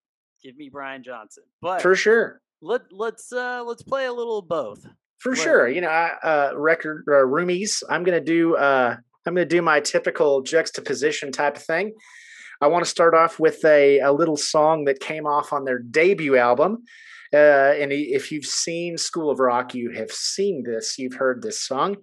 give 0.43 0.57
me 0.57 0.68
Brian 0.68 1.03
Johnson. 1.03 1.45
But 1.61 1.83
for 1.83 1.95
sure. 1.95 2.41
let 2.61 2.93
let's 2.93 3.33
uh 3.33 3.62
let's 3.64 3.83
play 3.83 4.07
a 4.07 4.12
little 4.12 4.39
of 4.39 4.49
both. 4.49 4.87
For 5.18 5.37
sure, 5.37 5.68
you 5.68 5.83
know, 5.83 5.89
I, 5.89 6.12
uh, 6.23 6.53
record 6.57 7.05
uh, 7.07 7.12
roomies. 7.12 7.83
I'm 7.91 8.05
gonna 8.05 8.23
do. 8.23 8.57
Uh, 8.57 8.97
I'm 9.27 9.35
gonna 9.35 9.45
do 9.45 9.61
my 9.61 9.79
typical 9.81 10.41
juxtaposition 10.41 11.31
type 11.31 11.57
of 11.59 11.62
thing. 11.62 11.93
I 12.61 12.67
want 12.67 12.85
to 12.85 12.91
start 12.91 13.15
off 13.15 13.41
with 13.41 13.65
a, 13.65 14.01
a 14.01 14.13
little 14.13 14.37
song 14.37 14.85
that 14.85 15.01
came 15.01 15.27
off 15.27 15.53
on 15.53 15.65
their 15.65 15.79
debut 15.79 16.37
album. 16.37 16.85
Uh, 17.33 17.73
and 17.79 17.93
if 17.93 18.33
you've 18.33 18.45
seen 18.45 18.99
School 18.99 19.31
of 19.31 19.39
Rock, 19.39 19.75
you 19.75 19.91
have 19.93 20.11
seen 20.11 20.65
this. 20.65 20.99
You've 20.99 21.15
heard 21.15 21.43
this 21.43 21.63
song. 21.63 21.97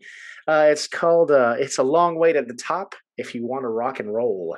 Uh, 0.47 0.67
it's 0.71 0.87
called 0.87 1.31
uh, 1.31 1.55
"It's 1.59 1.77
a 1.77 1.83
Long 1.83 2.17
Way 2.17 2.33
to 2.33 2.41
the 2.41 2.53
Top." 2.53 2.95
If 3.17 3.35
you 3.35 3.45
want 3.45 3.63
to 3.63 3.69
rock 3.69 3.99
and 3.99 4.13
roll. 4.13 4.57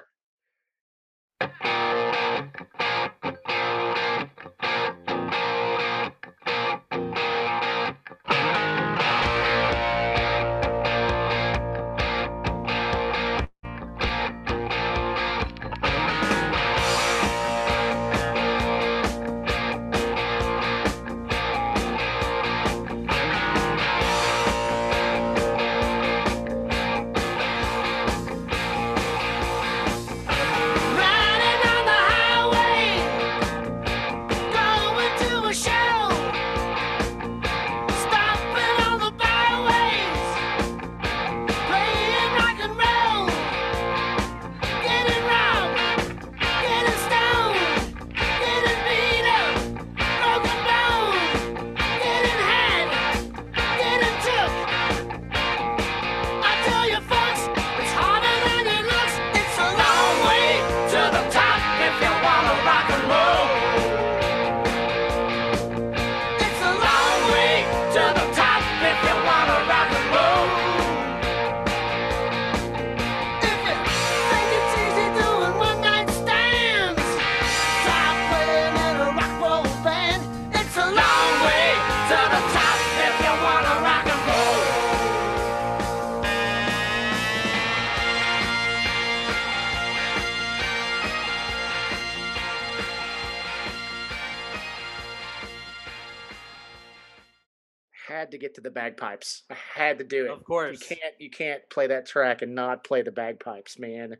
Bagpipes. 99.10 99.43
I 99.49 99.55
had 99.76 99.97
to 99.99 100.03
do 100.03 100.26
it. 100.26 100.32
Of 100.32 100.43
course. 100.43 100.80
You 100.82 100.95
can't 100.95 101.16
you 101.20 101.30
can't 101.30 101.62
play 101.70 101.88
that 101.88 102.05
track 102.05 102.41
and 102.41 102.55
not 102.55 102.84
play 102.84 103.01
the 103.01 103.12
bagpipes, 103.12 103.80
man. 103.80 104.18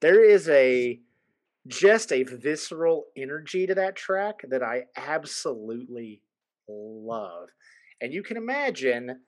There 0.00 0.22
is 0.22 0.48
a 0.48 1.00
just 1.66 2.12
a 2.12 2.24
visceral 2.24 3.06
energy 3.16 3.66
to 3.66 3.74
that 3.74 3.96
track 3.96 4.40
that 4.48 4.62
I 4.62 4.84
absolutely 4.96 6.22
love. 6.68 7.48
And 8.00 8.12
you 8.12 8.22
can 8.22 8.36
imagine 8.36 9.20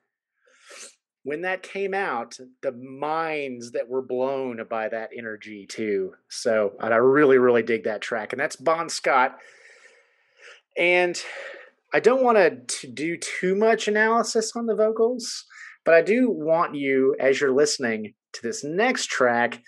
when 1.23 1.41
that 1.41 1.63
came 1.63 1.93
out, 1.93 2.37
the 2.61 2.73
minds 2.73 3.71
that 3.71 3.87
were 3.87 4.01
blown 4.01 4.61
by 4.69 4.89
that 4.89 5.09
energy 5.17 5.65
too. 5.65 6.13
So 6.29 6.73
I 6.79 6.87
really, 6.97 7.37
really 7.37 7.63
dig 7.63 7.85
that 7.85 8.01
track. 8.01 8.33
And 8.33 8.39
that's 8.39 8.57
Bon 8.57 8.89
Scott. 8.89 9.37
And 10.77 11.19
I 11.93 11.99
don't 11.99 12.23
want 12.23 12.37
to, 12.67 12.87
do 12.87 13.17
too 13.17 13.55
much 13.55 13.87
analysis 13.87 14.51
on 14.55 14.65
the 14.65 14.75
vocals, 14.75 15.45
but 15.83 15.93
I 15.93 16.01
do 16.01 16.29
want 16.29 16.75
you, 16.75 17.15
as 17.19 17.39
you're 17.39 17.53
listening 17.53 18.13
to 18.33 18.41
this 18.41 18.63
next 18.63 19.07
track, 19.07 19.61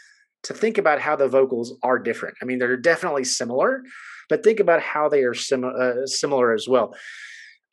to 0.43 0.53
think 0.53 0.77
about 0.77 1.01
how 1.01 1.15
the 1.15 1.27
vocals 1.27 1.77
are 1.83 1.99
different. 1.99 2.35
I 2.41 2.45
mean, 2.45 2.59
they're 2.59 2.77
definitely 2.77 3.23
similar, 3.23 3.83
but 4.29 4.43
think 4.43 4.59
about 4.59 4.81
how 4.81 5.09
they 5.09 5.23
are 5.23 5.33
sim- 5.33 5.63
uh, 5.63 6.05
similar 6.05 6.53
as 6.53 6.67
well. 6.67 6.95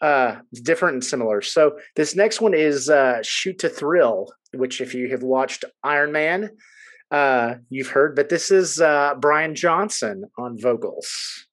Uh, 0.00 0.36
different 0.62 0.94
and 0.94 1.04
similar. 1.04 1.40
So 1.40 1.78
this 1.96 2.16
next 2.16 2.40
one 2.40 2.52
is 2.52 2.90
uh, 2.90 3.22
"Shoot 3.22 3.60
to 3.60 3.68
Thrill," 3.68 4.32
which, 4.52 4.80
if 4.80 4.94
you 4.94 5.08
have 5.10 5.22
watched 5.22 5.64
Iron 5.82 6.12
Man, 6.12 6.50
uh, 7.10 7.54
you've 7.70 7.88
heard. 7.88 8.16
But 8.16 8.28
this 8.28 8.50
is 8.50 8.80
uh, 8.80 9.14
Brian 9.18 9.54
Johnson 9.54 10.24
on 10.36 10.58
vocals. 10.60 11.46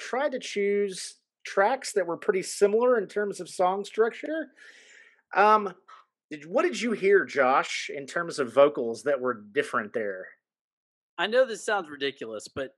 Tried 0.00 0.32
to 0.32 0.38
choose 0.40 1.16
tracks 1.44 1.92
that 1.92 2.06
were 2.06 2.16
pretty 2.16 2.42
similar 2.42 2.98
in 2.98 3.06
terms 3.06 3.40
of 3.40 3.48
song 3.48 3.84
structure. 3.84 4.48
Um, 5.34 5.72
did, 6.30 6.44
what 6.46 6.62
did 6.62 6.80
you 6.80 6.92
hear, 6.92 7.24
Josh, 7.24 7.90
in 7.94 8.06
terms 8.06 8.38
of 8.38 8.52
vocals 8.52 9.02
that 9.04 9.20
were 9.20 9.34
different 9.52 9.92
there? 9.92 10.26
I 11.18 11.26
know 11.26 11.44
this 11.46 11.64
sounds 11.64 11.88
ridiculous, 11.90 12.48
but 12.48 12.74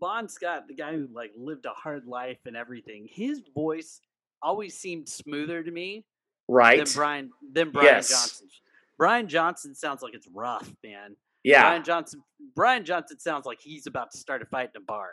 Bon 0.00 0.28
Scott, 0.28 0.68
the 0.68 0.74
guy 0.74 0.92
who 0.92 1.08
like 1.12 1.32
lived 1.36 1.66
a 1.66 1.70
hard 1.70 2.06
life 2.06 2.38
and 2.46 2.56
everything, 2.56 3.08
his 3.10 3.40
voice 3.54 4.00
always 4.42 4.78
seemed 4.78 5.08
smoother 5.08 5.62
to 5.62 5.70
me 5.70 6.04
Right. 6.48 6.84
than 6.84 6.94
Brian 6.94 7.30
than 7.52 7.70
Brian 7.70 7.86
Yes. 7.86 8.08
Johnson. 8.10 8.48
Brian 8.96 9.28
Johnson 9.28 9.74
sounds 9.74 10.02
like 10.02 10.14
it's 10.14 10.28
rough, 10.32 10.70
man. 10.84 11.16
Yeah. 11.42 11.62
Brian 11.62 11.84
Johnson 11.84 12.22
Brian 12.54 12.84
Johnson 12.84 13.18
sounds 13.18 13.46
like 13.46 13.60
he's 13.60 13.86
about 13.86 14.10
to 14.12 14.18
start 14.18 14.42
a 14.42 14.46
fight 14.46 14.70
in 14.74 14.82
a 14.82 14.84
bar. 14.84 15.10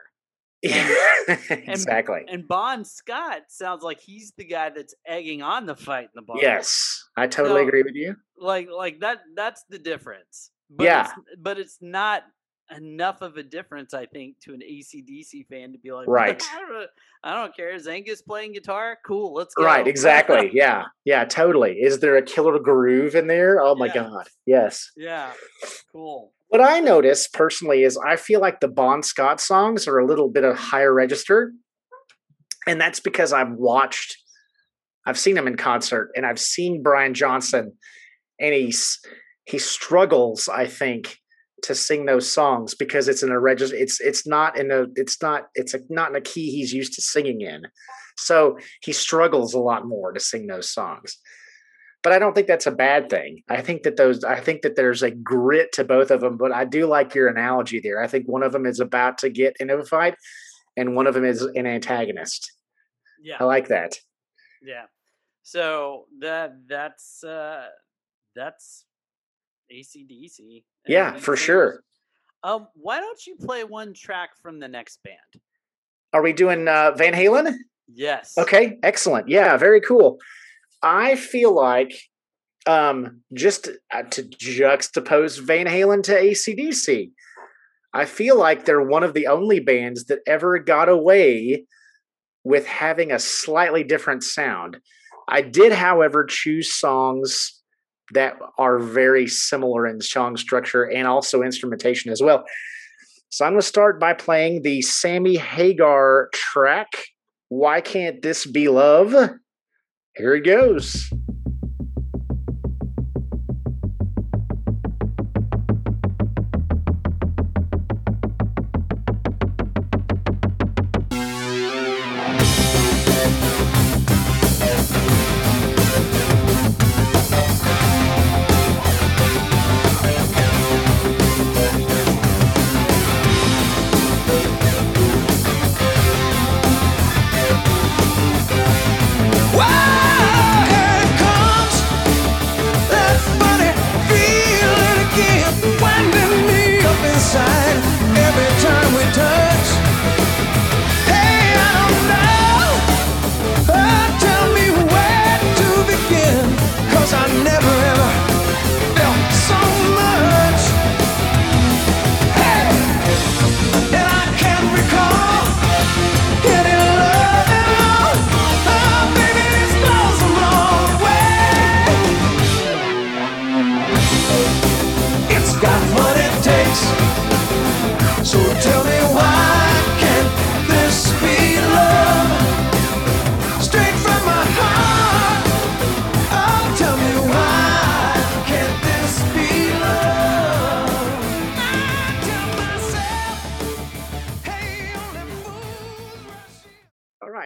exactly. 1.50 2.22
And 2.28 2.48
Bon 2.48 2.84
Scott 2.86 3.44
sounds 3.50 3.84
like 3.84 4.00
he's 4.00 4.34
the 4.38 4.46
guy 4.46 4.70
that's 4.70 4.94
egging 5.06 5.42
on 5.42 5.66
the 5.66 5.76
fight 5.76 6.06
in 6.06 6.10
the 6.16 6.22
bar. 6.22 6.38
yes, 6.42 7.04
I 7.18 7.28
totally 7.28 7.62
So- 7.62 7.68
agree 7.68 7.84
with 7.84 7.96
you. 7.96 8.16
Like 8.38 8.68
like 8.70 9.00
that 9.00 9.20
that's 9.36 9.64
the 9.70 9.80
difference. 9.80 10.52
But 10.70 10.84
Yeah. 10.86 11.04
it's, 11.06 11.14
but 11.40 11.58
it's 11.60 11.78
not 11.82 12.24
enough 12.76 13.22
of 13.22 13.38
a 13.38 13.44
difference, 13.44 13.94
I 13.94 14.08
think, 14.08 14.40
to 14.42 14.54
an 14.54 14.62
ACDC 14.62 15.48
fan 15.48 15.72
to 15.74 15.78
be 15.78 15.92
like, 15.92 16.08
Right. 16.08 16.42
I 16.52 16.60
don't, 16.60 16.90
I 17.24 17.34
don't 17.36 17.56
care. 17.56 17.70
Is 17.70 17.88
Angus 17.88 18.24
playing 18.24 18.54
guitar? 18.54 18.98
Cool, 19.06 19.34
let's 19.36 19.54
go. 19.54 19.64
Right, 19.64 19.88
exactly. 19.88 20.50
yeah. 20.54 20.86
Yeah, 21.06 21.24
totally. 21.26 21.74
Is 21.82 22.00
there 22.00 22.18
a 22.18 22.22
killer 22.24 22.58
groove 22.58 23.14
in 23.16 23.28
there? 23.28 23.62
Oh 23.62 23.76
my 23.76 23.86
Yeah. 23.86 23.94
god. 23.94 24.28
Yes. 24.48 24.92
yeah, 24.98 25.32
cool. 25.92 26.34
What 26.56 26.64
I 26.64 26.80
notice 26.80 27.28
personally 27.28 27.84
is 27.84 27.98
I 27.98 28.16
feel 28.16 28.40
like 28.40 28.62
the 28.62 28.70
Bon 28.70 29.04
Scott 29.04 29.42
songs 29.42 29.90
are 29.90 30.00
a 30.00 30.08
little 30.08 30.30
bit 30.30 30.46
of 30.46 30.58
higher 30.58 30.94
register. 30.94 31.52
And 32.66 32.80
that's 32.80 33.02
because 33.02 33.34
I've 33.34 33.52
watched, 33.52 34.16
I've 35.06 35.20
seen 35.20 35.36
him 35.36 35.48
in 35.48 35.58
concert 35.58 36.12
and 36.16 36.26
I've 36.26 36.40
seen 36.40 36.82
Brian 36.82 37.14
Johnson 37.14 37.74
and 38.40 38.54
he's, 38.54 39.02
he 39.44 39.60
struggles, 39.60 40.48
I 40.48 40.66
think, 40.66 41.18
to 41.64 41.76
sing 41.76 42.06
those 42.06 42.32
songs 42.32 42.74
because 42.74 43.10
it's 43.10 43.22
in 43.22 43.32
a 43.32 43.40
register. 43.40 43.76
It's, 43.76 44.00
it's 44.00 44.26
not 44.26 44.58
in 44.58 44.72
a, 44.72 44.86
it's 44.96 45.22
not, 45.22 45.48
it's 45.56 45.74
a, 45.74 45.82
not 45.90 46.12
in 46.12 46.16
a 46.16 46.22
key 46.22 46.52
he's 46.52 46.72
used 46.72 46.94
to 46.94 47.02
singing 47.02 47.42
in. 47.42 47.64
So 48.16 48.58
he 48.82 48.94
struggles 48.94 49.54
a 49.54 49.60
lot 49.60 49.86
more 49.86 50.14
to 50.14 50.22
sing 50.22 50.48
those 50.48 50.72
songs 50.72 51.18
but 52.06 52.14
I 52.14 52.20
don't 52.20 52.36
think 52.36 52.46
that's 52.46 52.68
a 52.68 52.72
bad 52.72 53.10
thing. 53.10 53.42
I 53.50 53.64
think 53.64 53.82
that 53.82 53.98
those 53.98 54.24
I 54.24 54.40
think 54.40 54.62
that 54.62 54.76
there's 54.76 55.02
a 55.02 55.10
grit 55.10 55.72
to 55.72 55.84
both 55.84 56.12
of 56.12 56.22
them, 56.22 56.38
but 56.38 56.52
I 56.52 56.64
do 56.64 56.86
like 56.86 57.16
your 57.16 57.28
analogy 57.28 57.80
there. 57.80 58.00
I 58.00 58.06
think 58.06 58.28
one 58.28 58.44
of 58.44 58.52
them 58.52 58.68
is 58.68 58.80
about 58.80 59.18
to 59.20 59.30
get 59.32 59.56
into 59.60 59.76
a 59.78 59.84
fight 59.84 60.14
and 60.78 60.96
one 60.96 61.08
of 61.08 61.16
them 61.16 61.26
is 61.26 61.42
an 61.42 61.66
antagonist. 61.66 62.52
Yeah, 63.24 63.38
I 63.40 63.46
like 63.46 63.70
that. 63.70 63.96
yeah. 64.62 64.84
So 65.42 66.06
that 66.20 66.54
that's 66.70 67.24
uh 67.24 67.70
that's 68.36 68.86
ACDC. 69.74 70.64
Yeah, 70.88 71.18
for 71.18 71.36
sure. 71.36 71.82
Um, 72.44 72.68
why 72.76 73.00
don't 73.00 73.26
you 73.26 73.36
play 73.36 73.64
one 73.64 73.96
track 73.96 74.30
from 74.44 74.60
the 74.60 74.68
next 74.68 75.00
band? 75.04 75.44
Are 76.14 76.22
we 76.22 76.34
doing 76.34 76.68
uh, 76.68 76.92
Van 76.92 77.14
Halen? 77.14 77.56
Yes. 77.92 78.38
Okay, 78.38 78.78
excellent. 78.84 79.28
Yeah, 79.28 79.58
very 79.58 79.82
cool. 79.82 80.20
I 80.86 81.16
feel 81.16 81.54
like 81.54 81.94
um, 82.68 83.22
just 83.34 83.70
uh, 83.92 84.04
to 84.04 84.24
juxtapose 84.24 85.40
Van 85.40 85.66
Halen 85.66 86.04
to 86.04 86.14
ACDC, 86.14 87.12
I 87.94 88.06
feel 88.06 88.38
like 88.38 88.66
they're 88.66 88.82
one 88.82 89.04
of 89.04 89.14
the 89.14 89.28
only 89.28 89.60
bands 89.60 90.06
that 90.06 90.20
ever 90.28 90.60
got 90.60 90.88
away 90.88 91.66
with 92.44 92.68
having 92.68 93.12
a 93.12 93.20
slightly 93.20 93.84
different 93.84 94.24
sound. 94.24 94.78
I 95.28 95.42
did, 95.42 95.74
however, 95.74 96.24
choose 96.24 96.72
songs 96.72 97.62
that 98.14 98.36
are 98.60 98.78
very 98.78 99.26
similar 99.26 99.88
in 99.88 100.00
song 100.02 100.38
structure 100.38 100.84
and 100.84 101.08
also 101.08 101.42
instrumentation 101.42 102.12
as 102.12 102.22
well. 102.22 102.44
So 103.30 103.44
I'm 103.44 103.54
going 103.54 103.62
to 103.62 103.68
start 103.68 104.00
by 104.00 104.14
playing 104.14 104.62
the 104.62 104.84
Sammy 104.84 105.36
Hagar 105.36 106.30
track 106.32 106.90
why 107.50 107.82
can't 107.82 108.22
this 108.22 108.46
be 108.46 108.68
love? 108.68 109.14
Here 110.18 110.34
it 110.36 110.46
goes. 110.46 111.12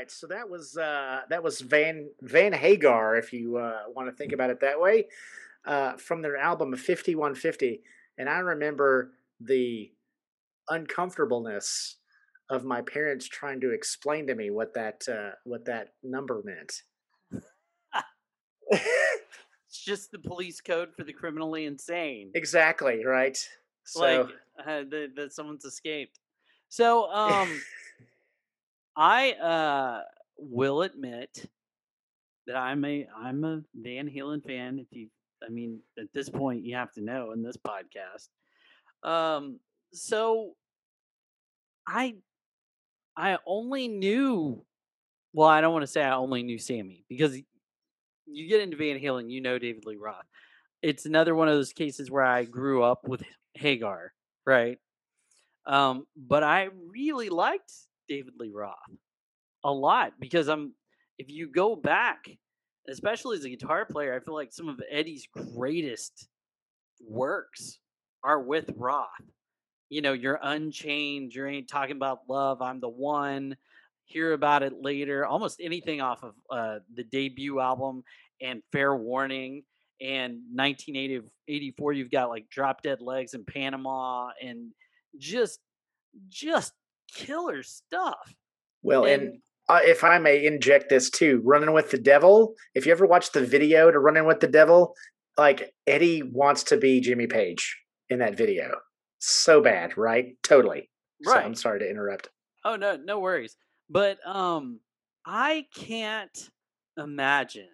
Right, 0.10 0.12
so 0.12 0.28
that 0.28 0.50
was 0.50 0.78
uh, 0.78 1.22
that 1.30 1.44
was 1.44 1.62
Van 1.62 2.10
Van 2.22 2.54
Hagar, 2.54 3.18
if 3.18 3.34
you 3.34 3.58
uh, 3.58 3.84
want 3.96 4.10
to 4.10 4.16
think 4.16 4.34
about 4.34 4.50
it 4.50 4.60
that 4.62 4.80
way, 4.80 5.08
uh, 5.66 5.94
from 5.98 6.22
their 6.22 6.38
album 6.38 6.76
Fifty 6.76 7.16
One 7.16 7.36
Fifty, 7.36 7.82
and 8.18 8.30
I 8.30 8.40
remember 8.40 9.12
the 9.40 9.92
uncomfortableness 10.68 11.98
of 12.50 12.64
my 12.64 12.82
parents 12.82 13.28
trying 13.28 13.62
to 13.62 13.72
explain 13.72 14.28
to 14.28 14.36
me 14.36 14.50
what 14.50 14.74
that 14.74 15.04
uh, 15.10 15.36
what 15.44 15.66
that 15.66 15.94
number 16.04 16.42
meant. 16.44 16.84
It's 19.72 19.86
just 19.86 20.12
the 20.12 20.18
police 20.18 20.62
code 20.62 20.96
for 20.98 21.04
the 21.04 21.14
criminally 21.14 21.66
insane. 21.66 22.32
exactly 22.34 23.06
right. 23.06 23.38
So 23.84 24.00
like 24.00 24.30
uh, 24.60 24.84
that, 24.90 25.10
that 25.16 25.32
someone's 25.32 25.64
escaped. 25.64 26.18
So 26.70 27.08
um 27.12 27.62
I 29.00 29.32
uh 29.32 30.02
will 30.38 30.82
admit 30.82 31.50
that 32.48 32.58
I'm 32.58 32.84
a 32.84 33.08
I'm 33.18 33.46
a 33.46 33.62
Van 33.74 34.10
Halen 34.10 34.46
fan. 34.46 34.78
If 34.78 34.88
you 34.92 35.08
I 35.42 35.50
mean 35.50 35.80
at 35.98 36.12
this 36.14 36.30
point 36.30 36.66
you 36.66 36.76
have 36.76 36.92
to 36.94 37.02
know 37.02 37.32
in 37.32 37.42
this 37.42 37.56
podcast. 37.56 38.28
Um 39.10 39.62
so 39.94 40.56
I 41.88 42.16
I 43.16 43.38
only 43.48 43.88
knew 43.88 44.66
well, 45.32 45.48
I 45.48 45.62
don't 45.62 45.72
want 45.72 45.84
to 45.84 45.88
say 45.88 46.04
I 46.04 46.16
only 46.16 46.44
knew 46.44 46.58
Sammy 46.58 47.06
because 47.08 47.40
you 48.26 48.50
get 48.50 48.62
into 48.62 48.76
Van 48.76 49.00
Halen, 49.00 49.32
you 49.32 49.40
know 49.40 49.58
David 49.58 49.86
Lee 49.86 49.96
Roth. 49.96 50.26
It's 50.82 51.06
another 51.06 51.36
one 51.36 51.48
of 51.48 51.54
those 51.54 51.72
cases 51.72 52.12
where 52.12 52.24
I 52.24 52.44
grew 52.44 52.84
up 52.84 53.08
with 53.08 53.24
Hagar, 53.54 54.12
right? 54.46 54.78
Um, 55.66 56.06
but 56.18 56.44
I 56.44 56.70
really 56.90 57.30
liked 57.30 57.72
David 58.10 58.34
Lee 58.38 58.52
Roth 58.54 58.76
a 59.64 59.72
lot 59.72 60.14
because 60.20 60.48
I'm 60.48 60.74
if 61.18 61.30
you 61.30 61.52
go 61.52 61.76
back, 61.76 62.30
especially 62.88 63.38
as 63.38 63.44
a 63.44 63.50
guitar 63.50 63.86
player, 63.86 64.16
I 64.16 64.24
feel 64.24 64.34
like 64.34 64.54
some 64.54 64.70
of 64.70 64.82
Eddie's 64.90 65.28
greatest 65.56 66.28
works 67.06 67.80
are 68.24 68.40
with 68.40 68.70
Roth. 68.76 69.08
You 69.90 70.02
know, 70.02 70.14
you're 70.14 70.40
unchained, 70.42 71.34
you 71.34 71.46
ain't 71.46 71.68
talking 71.68 71.96
about 71.96 72.30
love, 72.30 72.62
I'm 72.62 72.80
the 72.80 72.90
one. 72.90 73.58
Hear 74.06 74.34
about 74.34 74.64
it 74.64 74.82
later. 74.82 75.26
Almost 75.26 75.62
anything 75.62 76.02
off 76.02 76.24
of 76.24 76.34
uh, 76.50 76.80
the 76.96 77.04
debut 77.04 77.60
album 77.60 78.04
and 78.42 78.64
Fair 78.72 78.96
Warning 78.96 79.64
and 80.02 80.42
1984 80.54 81.94
you've 81.94 82.10
got 82.10 82.30
like 82.30 82.50
Drop 82.50 82.82
Dead 82.82 83.02
Legs 83.02 83.34
in 83.34 83.44
Panama 83.44 84.30
and 84.42 84.72
just 85.18 85.60
just 86.30 86.74
killer 87.14 87.64
stuff. 87.64 88.34
well, 88.82 89.06
and, 89.06 89.22
and- 89.24 89.42
uh, 89.68 89.80
if 89.84 90.04
I 90.04 90.18
may 90.18 90.44
inject 90.46 90.90
this 90.90 91.10
too, 91.12 91.42
"Running 91.44 91.74
with 91.74 91.92
the 91.92 92.00
Devil." 92.00 92.56
If 92.74 92.86
you 92.88 92.92
ever 92.92 93.06
watched 93.06 93.34
the 93.34 93.46
video 93.46 93.92
to 93.92 94.00
"Running 94.00 94.26
with 94.26 94.40
the 94.40 94.48
Devil," 94.48 94.96
like 95.38 95.74
Eddie 95.86 96.24
wants 96.24 96.64
to 96.66 96.78
be 96.78 97.00
Jimmy 97.02 97.28
Page 97.28 97.78
in 98.10 98.18
that 98.20 98.36
video, 98.36 98.80
so 99.20 99.62
bad, 99.62 99.96
right? 99.96 100.36
Totally. 100.42 100.90
So 101.24 101.34
Right. 101.34 101.46
I'm 101.46 101.54
sorry 101.54 101.80
to 101.80 101.90
interrupt. 101.90 102.30
Oh 102.66 102.76
no, 102.78 102.96
no 102.98 103.20
worries. 103.20 103.58
But 103.90 104.18
um 104.26 104.80
I 105.26 105.68
can't 105.76 106.50
imagine 106.98 107.70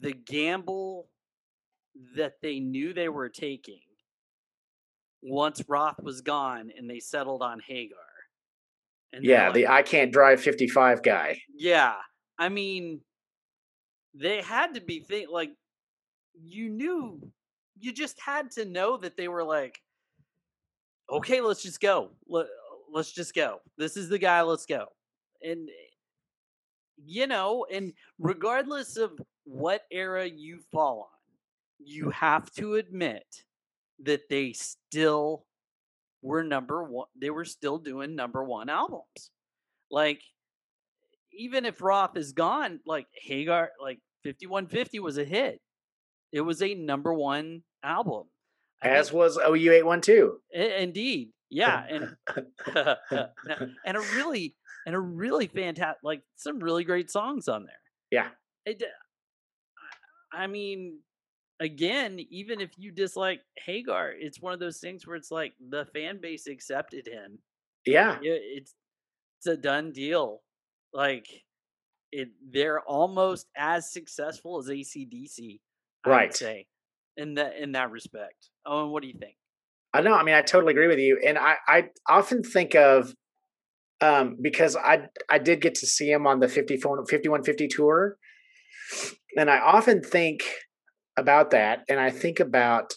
the 0.00 0.12
gamble 0.12 1.08
that 2.16 2.40
they 2.42 2.58
knew 2.58 2.92
they 2.92 3.08
were 3.08 3.28
taking 3.28 3.80
once 5.22 5.62
Roth 5.68 6.02
was 6.02 6.20
gone 6.20 6.72
and 6.76 6.90
they 6.90 6.98
settled 6.98 7.42
on 7.42 7.60
Hagar. 7.60 7.98
And 9.14 9.24
Yeah, 9.24 9.52
the 9.52 9.68
I 9.68 9.82
can't 9.82 10.12
drive 10.12 10.40
55 10.40 11.02
guy. 11.02 11.40
Yeah. 11.56 11.94
I 12.38 12.48
mean 12.48 13.00
they 14.14 14.42
had 14.42 14.74
to 14.74 14.80
be 14.80 15.00
think 15.00 15.30
like 15.30 15.50
you 16.42 16.68
knew 16.68 17.20
you 17.78 17.92
just 17.92 18.20
had 18.20 18.50
to 18.52 18.64
know 18.64 18.96
that 18.96 19.16
they 19.16 19.28
were 19.28 19.44
like 19.44 19.80
okay, 21.10 21.40
let's 21.40 21.62
just 21.62 21.80
go. 21.80 22.10
Let, 22.28 22.46
let's 22.92 23.12
just 23.12 23.34
go. 23.34 23.58
This 23.76 23.96
is 23.96 24.08
the 24.08 24.18
guy, 24.18 24.42
let's 24.42 24.66
go. 24.66 24.86
And 25.42 25.68
you 27.04 27.26
know, 27.26 27.66
and 27.72 27.92
regardless 28.18 28.96
of 28.96 29.12
what 29.44 29.82
era 29.90 30.26
you 30.26 30.60
fall 30.72 31.10
on, 31.10 31.18
you 31.78 32.10
have 32.10 32.50
to 32.52 32.76
admit 32.76 33.26
that 34.02 34.28
they 34.30 34.52
still 34.52 35.44
were 36.24 36.42
number 36.42 36.82
one. 36.82 37.06
They 37.20 37.30
were 37.30 37.44
still 37.44 37.78
doing 37.78 38.16
number 38.16 38.42
one 38.42 38.68
albums. 38.68 39.30
Like, 39.90 40.22
even 41.32 41.64
if 41.66 41.80
Roth 41.82 42.16
is 42.16 42.32
gone, 42.32 42.80
like 42.86 43.06
Hagar, 43.22 43.70
like 43.80 43.98
5150 44.24 44.98
was 45.00 45.18
a 45.18 45.24
hit. 45.24 45.60
It 46.32 46.40
was 46.40 46.62
a 46.62 46.74
number 46.74 47.12
one 47.14 47.62
album. 47.82 48.24
I 48.82 48.88
As 48.88 49.10
think- 49.10 49.18
was 49.18 49.38
OU812. 49.38 50.30
Indeed. 50.52 51.30
Yeah. 51.50 51.84
And 51.88 52.16
and 53.86 53.96
a 53.96 54.00
really 54.16 54.56
and 54.86 54.94
a 54.94 55.00
really 55.00 55.46
fantastic 55.46 55.98
like 56.02 56.22
some 56.36 56.58
really 56.58 56.84
great 56.84 57.10
songs 57.10 57.46
on 57.48 57.64
there. 57.66 57.74
Yeah. 58.10 58.28
It, 58.66 58.82
I 60.32 60.44
I 60.44 60.46
mean, 60.48 60.98
again, 61.60 62.18
even 62.30 62.60
if 62.60 62.70
you 62.76 62.90
dislike 62.92 63.40
Hagar, 63.64 64.12
it's 64.12 64.40
one 64.40 64.52
of 64.52 64.60
those 64.60 64.78
things 64.78 65.06
where 65.06 65.16
it's 65.16 65.30
like 65.30 65.52
the 65.70 65.86
fan 65.86 66.20
base 66.20 66.46
accepted 66.46 67.06
him. 67.06 67.38
Yeah. 67.86 68.18
Yeah, 68.22 68.36
it's 68.38 68.74
it's 69.38 69.46
a 69.46 69.56
done 69.56 69.92
deal. 69.92 70.42
Like 70.92 71.26
it, 72.12 72.28
they're 72.52 72.80
almost 72.80 73.46
as 73.56 73.92
successful 73.92 74.58
as 74.58 74.68
ACDC. 74.68 75.60
I 76.04 76.08
would 76.08 76.14
Right. 76.14 76.34
say 76.34 76.66
in 77.16 77.34
that 77.34 77.56
in 77.56 77.72
that 77.72 77.90
respect. 77.90 78.50
Owen, 78.66 78.90
what 78.90 79.02
do 79.02 79.08
you 79.08 79.18
think? 79.18 79.36
I 79.92 80.00
know. 80.00 80.14
I 80.14 80.22
mean, 80.24 80.34
I 80.34 80.42
totally 80.42 80.72
agree 80.72 80.88
with 80.88 80.98
you. 80.98 81.20
And 81.24 81.38
I, 81.38 81.54
I 81.68 81.90
often 82.08 82.42
think 82.42 82.74
of, 82.74 83.14
um, 84.00 84.36
because 84.42 84.74
I, 84.74 85.06
I 85.30 85.38
did 85.38 85.60
get 85.60 85.76
to 85.76 85.86
see 85.86 86.10
him 86.10 86.26
on 86.26 86.40
the 86.40 86.48
54, 86.48 87.06
5150 87.06 87.68
tour. 87.68 88.16
And 89.36 89.48
I 89.48 89.58
often 89.58 90.02
think 90.02 90.42
about 91.16 91.50
that. 91.52 91.84
And 91.88 91.98
I 92.00 92.10
think 92.10 92.40
about 92.40 92.94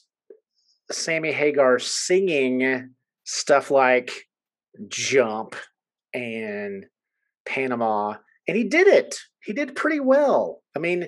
Sammy 0.92 1.32
Hagar 1.32 1.80
singing 1.80 2.92
stuff 3.26 3.72
like 3.72 4.12
Jump 4.88 5.56
and 6.14 6.86
Panama. 7.46 8.16
And 8.48 8.58
he 8.58 8.64
did 8.64 8.88
it. 8.88 9.16
He 9.44 9.54
did 9.54 9.76
pretty 9.76 10.00
well. 10.00 10.62
I 10.76 10.80
mean, 10.80 11.08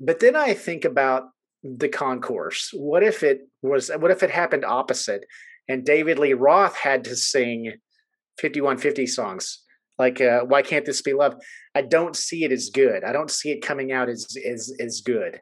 but 0.00 0.20
then 0.20 0.36
I 0.36 0.54
think 0.54 0.84
about 0.84 1.24
the 1.62 1.88
concourse. 1.88 2.70
What 2.72 3.02
if 3.02 3.22
it 3.22 3.40
was 3.62 3.90
what 3.98 4.10
if 4.10 4.22
it 4.22 4.30
happened 4.30 4.64
opposite 4.64 5.24
and 5.68 5.84
David 5.84 6.18
Lee 6.18 6.34
Roth 6.34 6.76
had 6.76 7.04
to 7.04 7.16
sing 7.16 7.72
5150 8.40 9.06
songs? 9.06 9.62
Like 9.98 10.20
uh, 10.20 10.40
why 10.40 10.62
can't 10.62 10.84
this 10.84 11.02
be 11.02 11.12
love? 11.12 11.36
I 11.74 11.82
don't 11.82 12.16
see 12.16 12.44
it 12.44 12.52
as 12.52 12.70
good. 12.70 13.04
I 13.04 13.12
don't 13.12 13.30
see 13.30 13.50
it 13.50 13.62
coming 13.62 13.92
out 13.92 14.08
as 14.08 14.26
as 14.46 14.72
as 14.80 15.00
good. 15.00 15.40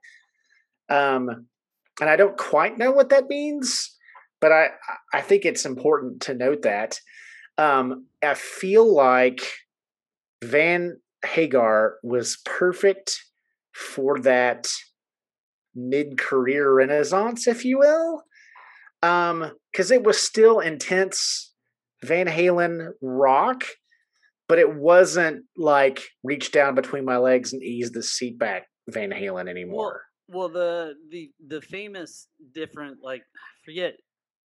Um 0.88 1.46
and 2.00 2.08
I 2.08 2.16
don't 2.16 2.36
quite 2.36 2.78
know 2.78 2.90
what 2.90 3.10
that 3.10 3.28
means, 3.28 3.96
but 4.40 4.52
I 4.52 4.70
I 5.12 5.20
think 5.20 5.44
it's 5.44 5.64
important 5.64 6.22
to 6.22 6.34
note 6.34 6.62
that. 6.62 7.00
Um 7.58 8.06
I 8.22 8.34
feel 8.34 8.92
like 8.94 9.40
Van 10.42 10.98
Hagar 11.24 11.96
was 12.02 12.38
perfect 12.44 13.20
for 13.72 14.18
that 14.20 14.68
mid-career 15.74 16.70
renaissance 16.72 17.46
if 17.46 17.64
you 17.64 17.78
will. 17.78 18.24
Um 19.02 19.52
because 19.70 19.90
it 19.90 20.04
was 20.04 20.18
still 20.18 20.60
intense 20.60 21.52
van 22.04 22.26
halen 22.26 22.88
rock 23.00 23.64
but 24.48 24.58
it 24.58 24.74
wasn't 24.74 25.44
like 25.56 26.02
reach 26.22 26.52
down 26.52 26.74
between 26.74 27.04
my 27.04 27.16
legs 27.16 27.52
and 27.52 27.62
ease 27.62 27.92
the 27.92 28.02
seat 28.02 28.38
back 28.38 28.68
van 28.88 29.10
halen 29.10 29.48
anymore 29.48 30.02
Well, 30.28 30.48
the 30.48 30.94
the 31.10 31.30
the 31.46 31.60
famous 31.60 32.28
different 32.54 32.98
like 33.02 33.22
I 33.22 33.64
forget. 33.64 33.94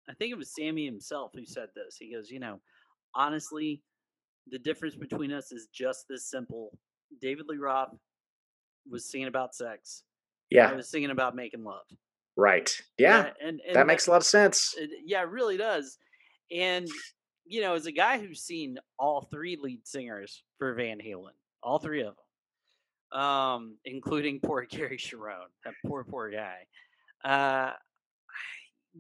I 0.09 0.14
think 0.14 0.33
it 0.33 0.39
was 0.39 0.55
Sammy 0.55 0.85
himself 0.85 1.33
who 1.35 1.45
said 1.45 1.68
this. 1.74 1.97
He 1.99 2.12
goes, 2.14 2.31
you 2.31 2.39
know, 2.39 2.61
honestly, 3.14 3.83
the 4.49 4.59
difference 4.59 4.95
between 4.95 5.33
us 5.33 5.51
is 5.51 5.68
just 5.72 6.07
this 6.09 6.31
simple. 6.31 6.79
David 7.20 7.47
Lee 7.49 7.57
Roth 7.57 7.95
was 8.89 9.11
singing 9.11 9.27
about 9.29 9.55
sex. 9.55 10.03
Yeah, 10.51 10.70
I 10.70 10.74
was 10.74 10.89
singing 10.89 11.11
about 11.11 11.35
making 11.35 11.64
love. 11.64 11.87
right 12.37 12.70
yeah, 12.99 13.31
and, 13.43 13.61
and 13.66 13.74
that 13.74 13.87
makes 13.87 14.07
a 14.07 14.11
lot 14.11 14.18
of 14.18 14.24
sense 14.24 14.74
it, 14.79 14.91
yeah, 15.05 15.22
it 15.22 15.29
really 15.29 15.57
does. 15.57 15.99
And 16.53 16.89
you 17.45 17.61
know, 17.61 17.74
as 17.74 17.87
a 17.87 17.93
guy 17.93 18.18
who's 18.18 18.43
seen 18.43 18.79
all 18.99 19.29
three 19.31 19.57
lead 19.61 19.87
singers 19.87 20.43
for 20.59 20.74
Van 20.74 20.99
Halen, 20.99 21.35
all 21.62 21.79
three 21.79 22.01
of 22.01 22.07
them, 22.07 22.26
um, 23.12 23.76
including 23.84 24.40
poor 24.40 24.64
Gary 24.70 24.96
Cherone, 24.98 25.50
that 25.64 25.74
poor 25.86 26.04
poor 26.04 26.30
guy. 26.30 26.66
Uh, 27.24 27.72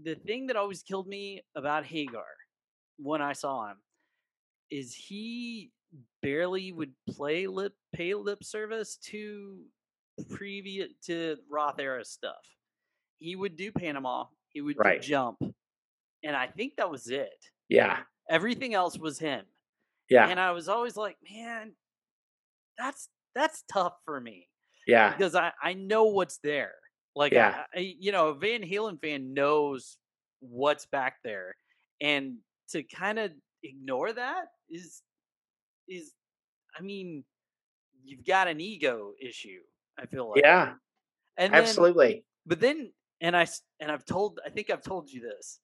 the 0.02 0.14
thing 0.14 0.46
that 0.48 0.56
always 0.56 0.82
killed 0.82 1.06
me 1.08 1.42
about 1.54 1.84
Hagar 1.84 2.24
when 2.98 3.22
I 3.22 3.32
saw 3.32 3.70
him 3.70 3.76
is 4.70 4.94
he 4.94 5.70
barely 6.22 6.72
would 6.72 6.92
play 7.08 7.46
lip 7.46 7.72
pay 7.94 8.14
lip 8.14 8.42
service 8.42 8.96
to 9.04 9.58
previous 10.30 10.88
to 11.06 11.36
Roth 11.50 11.78
era 11.78 12.04
stuff. 12.04 12.44
He 13.18 13.36
would 13.36 13.56
do 13.56 13.72
Panama, 13.72 14.26
he 14.50 14.60
would 14.60 14.76
Right. 14.78 15.00
do 15.00 15.08
Jump, 15.08 15.38
and 16.22 16.36
I 16.36 16.46
think 16.48 16.74
that 16.76 16.90
was 16.90 17.08
it. 17.08 17.30
Yeah. 17.68 18.00
Everything 18.28 18.74
else 18.74 18.98
was 18.98 19.18
him. 19.18 19.44
Yeah. 20.10 20.28
And 20.28 20.38
I 20.40 20.50
was 20.52 20.68
always 20.68 20.96
like, 20.96 21.16
man, 21.30 21.72
that's 22.78 23.08
that's 23.36 23.62
tough 23.70 23.94
for 24.04 24.20
me 24.20 24.48
Yeah. 24.88 25.12
because 25.12 25.36
I 25.36 25.52
I 25.62 25.74
know 25.74 26.04
what's 26.06 26.38
there. 26.38 26.74
Like 27.14 27.32
Yeah. 27.32 27.64
I, 27.74 27.78
I 27.78 27.96
you 28.00 28.12
know, 28.12 28.30
a 28.30 28.34
Van 28.34 28.62
Halen 28.62 29.00
fan 29.00 29.34
knows 29.34 29.98
what's 30.40 30.86
back 30.86 31.18
there, 31.24 31.54
and 32.00 32.38
to 32.70 32.82
kind 32.82 33.18
of 33.20 33.32
ignore 33.62 34.12
that 34.12 34.46
is 34.68 35.02
is 35.88 36.12
I 36.78 36.82
mean, 36.82 37.24
you've 38.04 38.24
got 38.26 38.48
an 38.48 38.60
ego 38.60 39.12
issue. 39.20 39.60
I 39.98 40.06
feel 40.06 40.30
like 40.30 40.42
Yeah. 40.42 40.74
and 41.38 41.52
then, 41.54 41.62
Absolutely. 41.62 42.24
but 42.46 42.60
then 42.60 42.92
and 43.20 43.36
I 43.36 43.46
and 43.80 43.90
I've 43.92 44.04
told 44.04 44.40
I 44.46 44.50
think 44.50 44.70
I've 44.70 44.82
told 44.82 45.10
you 45.10 45.20
this. 45.22 45.60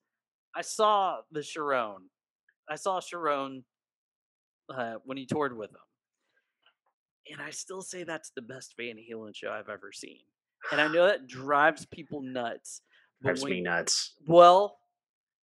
I 0.55 0.61
saw 0.61 1.21
the 1.31 1.41
Cherone. 1.41 2.05
I 2.69 2.75
saw 2.77 2.99
Cherone 3.01 3.63
uh, 4.69 4.95
when 5.05 5.17
he 5.17 5.25
toured 5.25 5.55
with 5.57 5.71
them. 5.71 5.81
And 7.31 7.41
I 7.41 7.51
still 7.51 7.81
say 7.81 8.03
that's 8.03 8.31
the 8.35 8.41
best 8.41 8.73
Van 8.77 8.95
Halen 8.97 9.35
show 9.35 9.49
I've 9.51 9.69
ever 9.69 9.91
seen. 9.93 10.19
And 10.71 10.79
I 10.81 10.87
know 10.93 11.05
that 11.07 11.27
drives 11.27 11.85
people 11.85 12.21
nuts. 12.21 12.81
Drives 13.21 13.43
me 13.43 13.61
nuts. 13.61 14.13
well, 14.27 14.77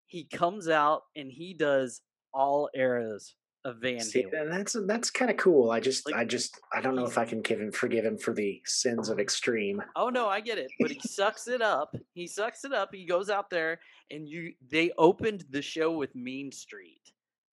he 0.07 0.25
comes 0.25 0.69
out 0.69 1.03
and 1.17 1.31
he 1.31 1.55
does 1.55 2.03
all 2.35 2.69
eras 2.75 3.37
of 3.65 3.77
Van 3.79 4.01
See, 4.01 4.25
Halen. 4.25 4.41
and 4.43 4.53
that's 4.53 4.77
that's 4.87 5.11
kind 5.11 5.31
of 5.31 5.37
cool. 5.37 5.71
I 5.71 5.81
just, 5.81 6.07
Like, 6.07 6.15
I 6.17 6.25
just, 6.25 6.59
I 6.75 6.81
don't 6.81 6.95
know 6.97 7.05
if 7.07 7.17
I 7.19 7.25
can 7.25 7.41
give 7.43 7.61
him, 7.61 7.71
forgive 7.73 8.05
him 8.05 8.19
for 8.19 8.33
the 8.35 8.61
sins 8.67 9.09
of 9.09 9.19
extreme. 9.21 9.83
Oh 9.97 10.09
no, 10.09 10.29
I 10.29 10.41
get 10.41 10.59
it, 10.59 10.71
but 10.81 10.91
he 10.91 11.01
sucks 11.01 11.47
it 11.49 11.61
up. 11.63 11.95
He 12.15 12.27
sucks 12.27 12.65
it 12.65 12.73
up. 12.73 12.91
He 12.93 13.07
goes 13.07 13.31
out 13.31 13.51
there 13.51 13.81
and 14.11 14.29
you 14.29 14.53
they 14.71 14.91
opened 14.99 15.45
the 15.51 15.63
show 15.63 15.93
with 15.93 16.15
Mean 16.15 16.51
Street. 16.53 17.03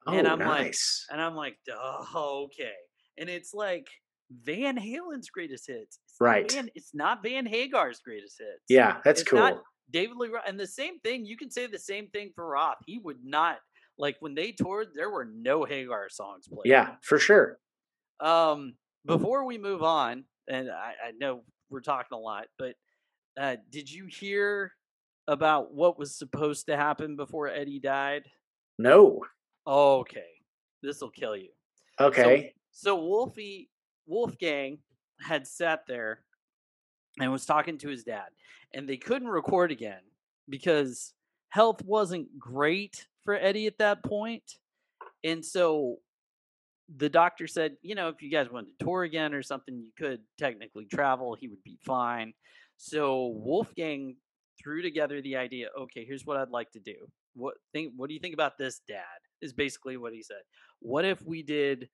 Oh, 0.07 0.13
And 0.13 0.27
I'm 0.27 0.39
like- 0.39 0.75
And 1.11 1.21
I'm 1.21 1.35
like, 1.35 1.57
oh, 1.71 2.45
okay. 2.45 2.71
And 3.17 3.29
it's 3.29 3.53
like 3.53 3.87
Van 4.31 4.77
Halen's 4.77 5.29
greatest 5.29 5.67
hits. 5.67 5.99
It's 6.05 6.15
Right. 6.19 6.51
Van, 6.51 6.69
it's 6.75 6.93
not 6.93 7.23
Van 7.23 7.45
Hagar's 7.45 7.99
greatest 7.99 8.37
hits. 8.39 8.63
yeah, 8.69 8.97
that's 9.03 9.21
it's 9.21 9.29
cool. 9.29 9.39
not 9.39 9.61
David 9.91 10.17
Lee 10.17 10.29
Roth. 10.29 10.43
And 10.47 10.59
the 10.59 10.67
same 10.67 10.99
thing, 10.99 11.25
you 11.25 11.37
can 11.37 11.49
say 11.49 11.65
the 11.67 11.79
same 11.79 12.07
thing 12.09 12.31
for 12.35 12.45
Roth. 12.47 12.77
He 12.85 12.99
would 12.99 13.23
not 13.23 13.57
like 13.97 14.17
when 14.19 14.35
they 14.35 14.51
toured, 14.51 14.89
there 14.95 15.09
were 15.09 15.25
no 15.25 15.63
Hagar 15.63 16.09
songs 16.09 16.47
played. 16.47 16.61
yeah, 16.65 16.95
for 17.01 17.17
sure. 17.19 17.57
Um, 18.19 18.75
before 19.05 19.45
we 19.45 19.57
move 19.57 19.81
on, 19.83 20.25
and 20.47 20.69
I, 20.69 20.93
I 21.07 21.11
know 21.19 21.43
we're 21.69 21.81
talking 21.81 22.15
a 22.15 22.19
lot, 22.19 22.47
but 22.59 22.73
uh, 23.39 23.55
did 23.71 23.91
you 23.91 24.05
hear 24.07 24.71
about 25.27 25.73
what 25.73 25.97
was 25.97 26.17
supposed 26.17 26.67
to 26.67 26.75
happen 26.77 27.15
before 27.15 27.47
Eddie 27.47 27.79
died? 27.79 28.23
No. 28.77 29.21
Okay, 29.65 30.21
this 30.83 31.01
will 31.01 31.09
kill 31.11 31.35
you. 31.35 31.49
Okay. 31.99 32.53
So 32.71 32.95
Wolfie 32.95 33.69
Wolfgang 34.07 34.79
had 35.19 35.45
sat 35.45 35.81
there 35.87 36.21
and 37.19 37.31
was 37.31 37.45
talking 37.45 37.77
to 37.79 37.89
his 37.89 38.03
dad, 38.03 38.27
and 38.73 38.87
they 38.87 38.97
couldn't 38.97 39.27
record 39.27 39.71
again 39.71 40.01
because 40.49 41.13
health 41.49 41.83
wasn't 41.83 42.39
great 42.39 43.07
for 43.23 43.35
Eddie 43.35 43.67
at 43.67 43.79
that 43.79 44.03
point. 44.03 44.43
And 45.23 45.43
so 45.43 45.97
the 46.95 47.09
doctor 47.09 47.47
said, 47.47 47.75
you 47.81 47.95
know, 47.95 48.07
if 48.09 48.21
you 48.21 48.31
guys 48.31 48.49
wanted 48.49 48.77
to 48.77 48.85
tour 48.85 49.03
again 49.03 49.33
or 49.33 49.43
something, 49.43 49.77
you 49.77 49.91
could 49.97 50.21
technically 50.37 50.85
travel. 50.85 51.35
He 51.35 51.47
would 51.47 51.63
be 51.63 51.77
fine. 51.85 52.33
So 52.77 53.33
Wolfgang 53.35 54.15
threw 54.61 54.81
together 54.81 55.21
the 55.21 55.35
idea. 55.35 55.67
Okay, 55.77 56.05
here's 56.05 56.25
what 56.25 56.37
I'd 56.37 56.49
like 56.49 56.71
to 56.71 56.79
do. 56.79 56.95
What 57.35 57.55
think? 57.73 57.93
What 57.95 58.07
do 58.07 58.13
you 58.13 58.19
think 58.19 58.33
about 58.33 58.57
this, 58.57 58.81
Dad? 58.87 59.03
Is 59.41 59.53
basically 59.53 59.97
what 59.97 60.13
he 60.13 60.23
said. 60.23 60.41
What 60.79 61.05
if 61.05 61.21
we 61.21 61.43
did 61.43 61.89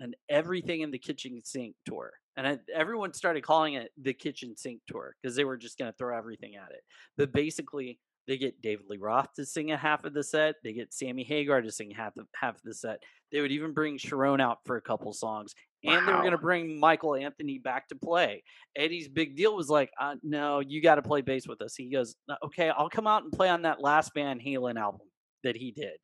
an 0.00 0.14
everything 0.28 0.80
in 0.80 0.90
the 0.90 0.98
kitchen 0.98 1.40
sink 1.44 1.74
tour? 1.84 2.12
And 2.36 2.46
I, 2.46 2.58
everyone 2.74 3.14
started 3.14 3.42
calling 3.42 3.74
it 3.74 3.90
the 4.00 4.12
kitchen 4.12 4.56
sink 4.56 4.80
tour 4.86 5.14
because 5.22 5.36
they 5.36 5.44
were 5.44 5.56
just 5.56 5.78
going 5.78 5.90
to 5.90 5.96
throw 5.96 6.16
everything 6.16 6.56
at 6.56 6.70
it. 6.70 6.82
But 7.16 7.32
basically, 7.32 7.98
they 8.26 8.36
get 8.36 8.60
David 8.60 8.86
Lee 8.88 8.98
Roth 8.98 9.32
to 9.34 9.46
sing 9.46 9.70
a 9.70 9.76
half 9.76 10.04
of 10.04 10.12
the 10.12 10.22
set. 10.22 10.56
They 10.62 10.72
get 10.72 10.92
Sammy 10.92 11.22
Hagar 11.22 11.62
to 11.62 11.70
sing 11.70 11.90
half 11.92 12.16
of 12.16 12.26
half 12.34 12.56
of 12.56 12.62
the 12.64 12.74
set. 12.74 13.02
They 13.32 13.40
would 13.40 13.52
even 13.52 13.72
bring 13.72 13.98
Cherone 13.98 14.40
out 14.40 14.58
for 14.64 14.76
a 14.76 14.80
couple 14.80 15.12
songs, 15.12 15.54
and 15.84 16.06
they 16.06 16.12
were 16.12 16.20
going 16.20 16.32
to 16.32 16.38
bring 16.38 16.78
Michael 16.78 17.14
Anthony 17.14 17.58
back 17.58 17.88
to 17.88 17.96
play. 17.96 18.42
Eddie's 18.76 19.08
big 19.08 19.36
deal 19.36 19.54
was 19.54 19.70
like, 19.70 19.90
uh, 20.00 20.16
"No, 20.22 20.60
you 20.60 20.82
got 20.82 20.96
to 20.96 21.02
play 21.02 21.22
bass 21.22 21.46
with 21.46 21.60
us." 21.62 21.74
He 21.76 21.90
goes, 21.90 22.16
"Uh, 22.28 22.36
"Okay, 22.44 22.68
I'll 22.68 22.90
come 22.90 23.06
out 23.06 23.22
and 23.22 23.32
play 23.32 23.48
on 23.48 23.62
that 23.62 23.80
last 23.80 24.12
Van 24.14 24.40
Halen 24.40 24.78
album 24.78 25.06
that 25.44 25.56
he 25.56 25.70
did. 25.70 25.98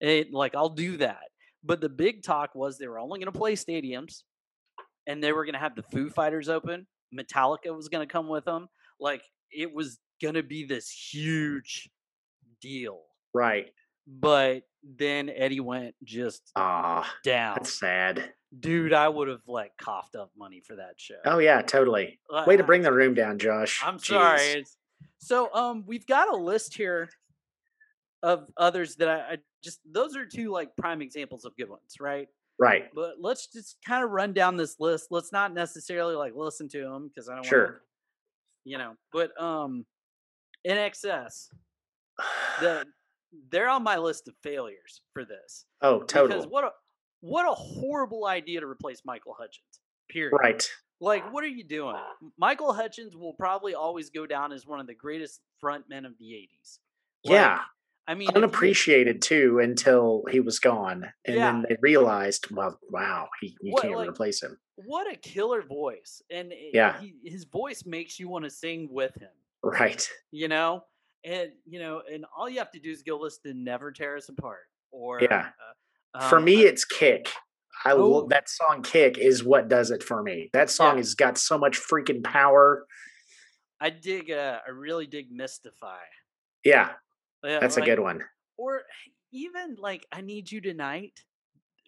It, 0.00 0.32
like, 0.32 0.54
I'll 0.54 0.68
do 0.68 0.96
that." 0.98 1.28
But 1.64 1.80
the 1.80 1.88
big 1.88 2.22
talk 2.22 2.54
was 2.54 2.78
they 2.78 2.86
were 2.88 2.98
only 2.98 3.18
going 3.18 3.32
to 3.32 3.38
play 3.38 3.54
stadiums, 3.54 4.22
and 5.06 5.22
they 5.22 5.32
were 5.32 5.44
going 5.44 5.54
to 5.54 5.58
have 5.58 5.74
the 5.76 5.82
Foo 5.82 6.08
Fighters 6.10 6.48
open. 6.48 6.86
Metallica 7.14 7.74
was 7.74 7.88
going 7.88 8.06
to 8.06 8.12
come 8.12 8.28
with 8.28 8.44
them. 8.44 8.68
Like, 9.00 9.22
it 9.50 9.72
was 9.74 9.98
going 10.22 10.34
to 10.34 10.42
be 10.42 10.64
this 10.64 10.90
huge 10.90 11.90
deal. 12.60 13.00
Right. 13.34 13.70
But 14.06 14.62
then 14.82 15.28
Eddie 15.34 15.60
went 15.60 15.94
just 16.04 16.42
Ah, 16.56 17.10
down. 17.24 17.56
that's 17.56 17.78
sad. 17.78 18.32
Dude, 18.58 18.92
I 18.94 19.08
would 19.08 19.28
have 19.28 19.42
like 19.46 19.72
coughed 19.78 20.16
up 20.16 20.30
money 20.36 20.62
for 20.66 20.76
that 20.76 20.94
show. 20.96 21.16
Oh 21.26 21.38
yeah, 21.38 21.60
totally. 21.60 22.18
Way 22.46 22.56
to 22.56 22.64
bring 22.64 22.80
the 22.80 22.92
room 22.92 23.12
down, 23.12 23.38
Josh. 23.38 23.82
I'm 23.84 23.98
sorry. 23.98 24.38
Jeez. 24.38 24.54
It's, 24.56 24.76
so 25.18 25.52
um 25.52 25.84
we've 25.86 26.06
got 26.06 26.32
a 26.32 26.36
list 26.36 26.74
here 26.74 27.10
of 28.22 28.46
others 28.56 28.96
that 28.96 29.08
I, 29.08 29.18
I 29.34 29.36
just 29.62 29.80
those 29.90 30.16
are 30.16 30.24
two 30.26 30.50
like 30.50 30.74
prime 30.76 31.02
examples 31.02 31.44
of 31.44 31.56
good 31.56 31.68
ones, 31.68 31.94
right? 32.00 32.28
Right. 32.58 32.86
But 32.94 33.16
let's 33.20 33.46
just 33.46 33.76
kind 33.86 34.04
of 34.04 34.10
run 34.10 34.32
down 34.32 34.56
this 34.56 34.76
list. 34.80 35.08
Let's 35.10 35.32
not 35.32 35.54
necessarily 35.54 36.14
like 36.16 36.32
listen 36.34 36.68
to 36.70 36.80
them 36.82 37.08
because 37.08 37.28
I 37.28 37.32
don't 37.32 37.38
want 37.40 37.46
Sure. 37.48 37.82
you 38.64 38.78
know. 38.78 38.94
But 39.12 39.30
um 39.40 39.84
INXS, 40.66 41.48
the 42.60 42.86
they're 43.50 43.68
on 43.68 43.82
my 43.82 43.98
list 43.98 44.26
of 44.28 44.34
failures 44.42 45.02
for 45.12 45.24
this. 45.24 45.66
oh, 45.82 46.00
Because 46.00 46.30
total. 46.30 46.48
what 46.48 46.64
a 46.64 46.70
what 47.20 47.46
a 47.48 47.54
horrible 47.54 48.26
idea 48.26 48.60
to 48.60 48.66
replace 48.66 49.02
Michael 49.04 49.34
Hutchence. 49.38 49.80
Period. 50.08 50.32
Right. 50.40 50.68
Like, 51.00 51.32
what 51.32 51.44
are 51.44 51.48
you 51.48 51.62
doing? 51.62 51.94
Michael 52.38 52.72
Hutchence 52.72 53.14
will 53.14 53.34
probably 53.34 53.74
always 53.74 54.10
go 54.10 54.26
down 54.26 54.52
as 54.52 54.66
one 54.66 54.80
of 54.80 54.86
the 54.88 54.94
greatest 54.94 55.40
frontmen 55.62 56.04
of 56.06 56.12
the 56.18 56.26
80s. 56.26 56.78
Yeah. 57.22 57.60
I 58.08 58.14
mean, 58.14 58.30
Unappreciated 58.34 59.20
too 59.20 59.58
until 59.60 60.24
he 60.30 60.40
was 60.40 60.58
gone, 60.58 61.12
and 61.26 61.36
Yeah. 61.36 61.52
then 61.52 61.66
they 61.68 61.76
realized, 61.82 62.50
well, 62.50 62.78
wow, 62.90 63.28
he 63.40 63.54
you 63.60 63.72
What, 63.74 63.82
can't 63.82 63.94
like- 63.94 64.08
replace 64.08 64.42
him. 64.42 64.58
what 64.76 65.12
a 65.12 65.16
killer 65.16 65.60
voice. 65.62 66.22
And 66.30 66.52
Yeah. 66.72 66.98
he, 67.00 67.14
his 67.22 67.44
voice 67.44 67.84
makes 67.84 68.18
you 68.18 68.28
want 68.28 68.44
to 68.46 68.50
sing 68.50 68.88
with 68.90 69.14
him, 69.16 69.30
Right. 69.62 70.08
you 70.30 70.48
know? 70.48 70.84
And, 71.24 71.52
you 71.66 71.80
know, 71.80 72.00
and 72.10 72.24
all 72.34 72.48
you 72.48 72.58
have 72.60 72.70
to 72.70 72.78
do 72.80 72.90
is 72.90 73.02
go 73.02 73.18
listen 73.18 73.42
to 73.44 73.54
Never 73.54 73.92
Tear 73.92 74.16
Us 74.16 74.28
Apart. 74.30 74.66
Or, 74.90 75.20
Yeah. 75.20 75.50
uh, 76.14 76.28
for 76.30 76.38
um, 76.38 76.44
me, 76.44 76.62
it's 76.62 76.84
Kick. 76.86 77.28
I 77.84 77.92
Oh. 77.92 78.08
love 78.08 78.28
that 78.30 78.48
song. 78.48 78.82
Kick 78.82 79.18
is 79.18 79.44
what 79.44 79.68
does 79.68 79.90
it 79.90 80.02
for 80.02 80.22
me. 80.22 80.48
That 80.54 80.70
song 80.70 80.94
Yeah. 80.94 81.00
has 81.00 81.14
got 81.14 81.36
so 81.36 81.58
much 81.58 81.78
freaking 81.78 82.24
power. 82.24 82.86
I 83.80 83.90
dig, 83.90 84.30
uh, 84.30 84.60
I 84.66 84.70
really 84.70 85.06
dig 85.06 85.30
Mystify. 85.30 86.04
Yeah, 86.64 86.94
Yeah, 87.44 87.60
that's 87.60 87.76
a 87.76 87.80
like- 87.80 87.88
good 87.88 88.00
one. 88.00 88.22
or 88.56 88.82
even 89.32 89.76
like 89.78 90.06
I 90.12 90.20
need 90.22 90.50
you 90.50 90.60
tonight. 90.60 91.12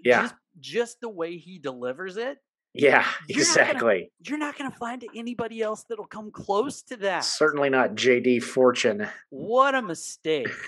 Yeah. 0.02 0.22
Just, 0.22 0.34
just 0.60 1.00
the 1.00 1.08
way 1.10 1.36
he 1.36 1.58
delivers 1.58 2.16
it, 2.16 2.38
Yeah, 2.74 3.06
You're 3.28 3.38
not 3.46 3.56
gonna- 3.56 3.62
exactly. 3.68 4.12
you're 4.26 4.38
not 4.38 4.56
going 4.58 4.70
to 4.70 4.76
find 4.78 5.04
anybody 5.14 5.60
else 5.60 5.84
that'll 5.88 6.06
come 6.06 6.30
close 6.30 6.82
to 6.84 6.96
that. 6.98 7.20
Certainly 7.24 7.68
not 7.70 7.90
JD 7.96 8.42
Fortune. 8.42 9.06
What 9.30 9.74
a 9.74 9.82
mistake. 9.82 10.48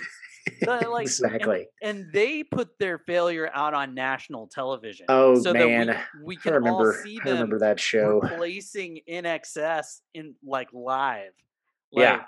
Like, 0.67 1.03
exactly. 1.03 1.69
And 1.85 2.07
they 2.13 2.43
put 2.43 2.77
their 2.81 2.99
failure 2.99 3.49
out 3.55 3.75
on 3.75 3.95
national 3.95 4.49
television. 4.49 5.07
Oh, 5.09 5.41
so 5.41 5.53
man. 5.53 5.87
that 5.87 6.05
we, 6.19 6.35
we 6.35 6.37
I 6.37 6.41
can 6.41 6.53
all 6.55 6.59
remember. 6.59 7.01
see 7.05 7.21
I 7.25 7.29
remember 7.31 7.59
that 7.61 7.79
show. 7.79 8.19
replacing 8.21 8.99
INXS 9.09 10.01
in 10.15 10.35
like 10.45 10.69
live. 10.73 11.31
Like, 11.93 12.03
Yeah. 12.03 12.23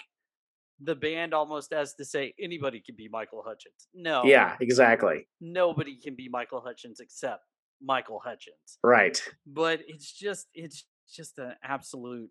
The 0.85 0.95
band 0.95 1.33
almost 1.35 1.73
has 1.73 1.95
to 1.95 2.05
say 2.05 2.35
anybody 2.41 2.81
can 2.85 2.95
be 2.97 3.09
Michael 3.09 3.43
Hutchence. 3.47 3.89
No. 3.95 4.25
Yeah, 4.25 4.57
exactly. 4.61 5.27
nobody 5.41 5.97
can 5.97 6.15
be 6.15 6.29
Michael 6.29 6.61
Hutchence 6.61 7.01
except 7.01 7.43
Michael 7.83 8.21
Hutchence. 8.25 8.79
Right. 8.83 9.21
But 9.47 9.81
it's 9.87 10.13
just 10.13 10.47
it's 10.55 10.85
just 11.13 11.39
an 11.39 11.55
absolute 11.63 12.31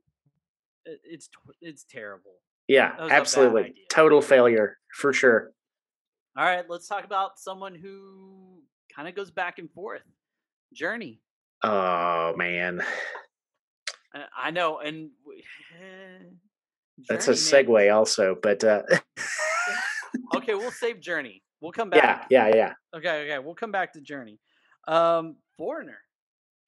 it's 0.85 1.29
it's 1.61 1.85
terrible. 1.89 2.31
Yeah, 2.67 2.89
That 2.91 2.99
was 2.99 3.07
a 3.07 3.09
bad 3.09 3.19
absolutely. 3.21 3.73
Total 3.89 4.21
failure 4.21 4.77
for 4.93 5.13
sure. 5.13 5.51
All 6.37 6.45
right, 6.45 6.65
let's 6.69 6.87
talk 6.87 7.05
about 7.05 7.37
someone 7.39 7.75
who 7.75 8.59
kind 8.95 9.07
of 9.07 9.15
goes 9.15 9.31
back 9.31 9.59
and 9.59 9.69
forth. 9.71 10.01
Journey. 10.73 11.21
Oh 11.63 12.33
man, 12.35 12.83
I, 14.37 14.51
know, 14.51 14.79
and 14.79 15.09
w- 15.23 15.41
that's 17.09 17.27
a 17.27 17.31
segue 17.31 17.93
also. 17.93 18.35
But 18.41 18.63
uh, 18.63 18.83
Okay, 20.35 20.55
we'll 20.55 20.71
save 20.71 20.99
Journey. 20.99 21.41
We'll 21.61 21.71
come 21.71 21.89
back. 21.89 22.27
yeah, 22.29 22.47
yeah, 22.49 22.55
yeah. 22.55 22.73
Okay, 22.95 23.23
okay, 23.25 23.39
we'll 23.39 23.55
come 23.55 23.71
back 23.71 23.93
to 23.93 24.01
Journey. 24.01 24.39
Um, 24.87 25.37
Foreigner. 25.57 25.97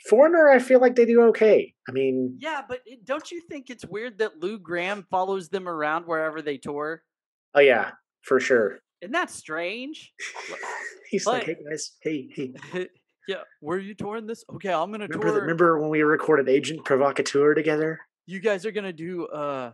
Foreigner, 0.09 0.49
I 0.49 0.59
feel 0.59 0.80
like 0.80 0.95
they 0.95 1.05
do 1.05 1.21
okay. 1.23 1.73
I 1.88 1.91
mean, 1.91 2.38
Yeah, 2.39 2.61
but 2.67 2.82
it, 2.86 3.05
don't 3.05 3.30
you 3.32 3.41
think 3.49 3.69
it's 3.69 3.86
weird 3.86 4.19
that 4.19 4.39
Lou 4.39 4.59
Gramm 4.59 5.05
follows 5.09 5.49
them 5.49 5.67
around 5.67 6.05
wherever 6.05 6.41
they 6.41 6.57
tour? 6.57 7.01
oh 7.55 7.59
yeah, 7.61 7.91
for 8.21 8.39
sure. 8.39 8.80
Isn't 9.01 9.13
that 9.13 9.30
strange? 9.32 10.13
He's 11.09 11.26
like, 11.26 11.43
hey 11.45 11.55
guys, 11.69 11.91
hey, 12.01 12.28
hey. 12.34 12.53
yeah, 13.28 13.38
where 13.61 13.78
are 13.78 13.82
you 13.82 13.95
touring 13.95 14.28
this? 14.28 14.43
Okay, 14.55 14.71
I'm 14.71 14.91
gonna 14.91 15.07
Remember, 15.07 15.32
the, 15.32 15.41
remember 15.41 15.80
when 15.80 15.89
we 15.89 16.01
recorded 16.03 16.49
Agent 16.49 16.84
Provocateur 16.86 17.53
together? 17.55 17.99
you 18.28 18.39
guys 18.39 18.65
are 18.65 18.71
gonna 18.71 18.93
do 18.93 19.26
uh 19.28 19.71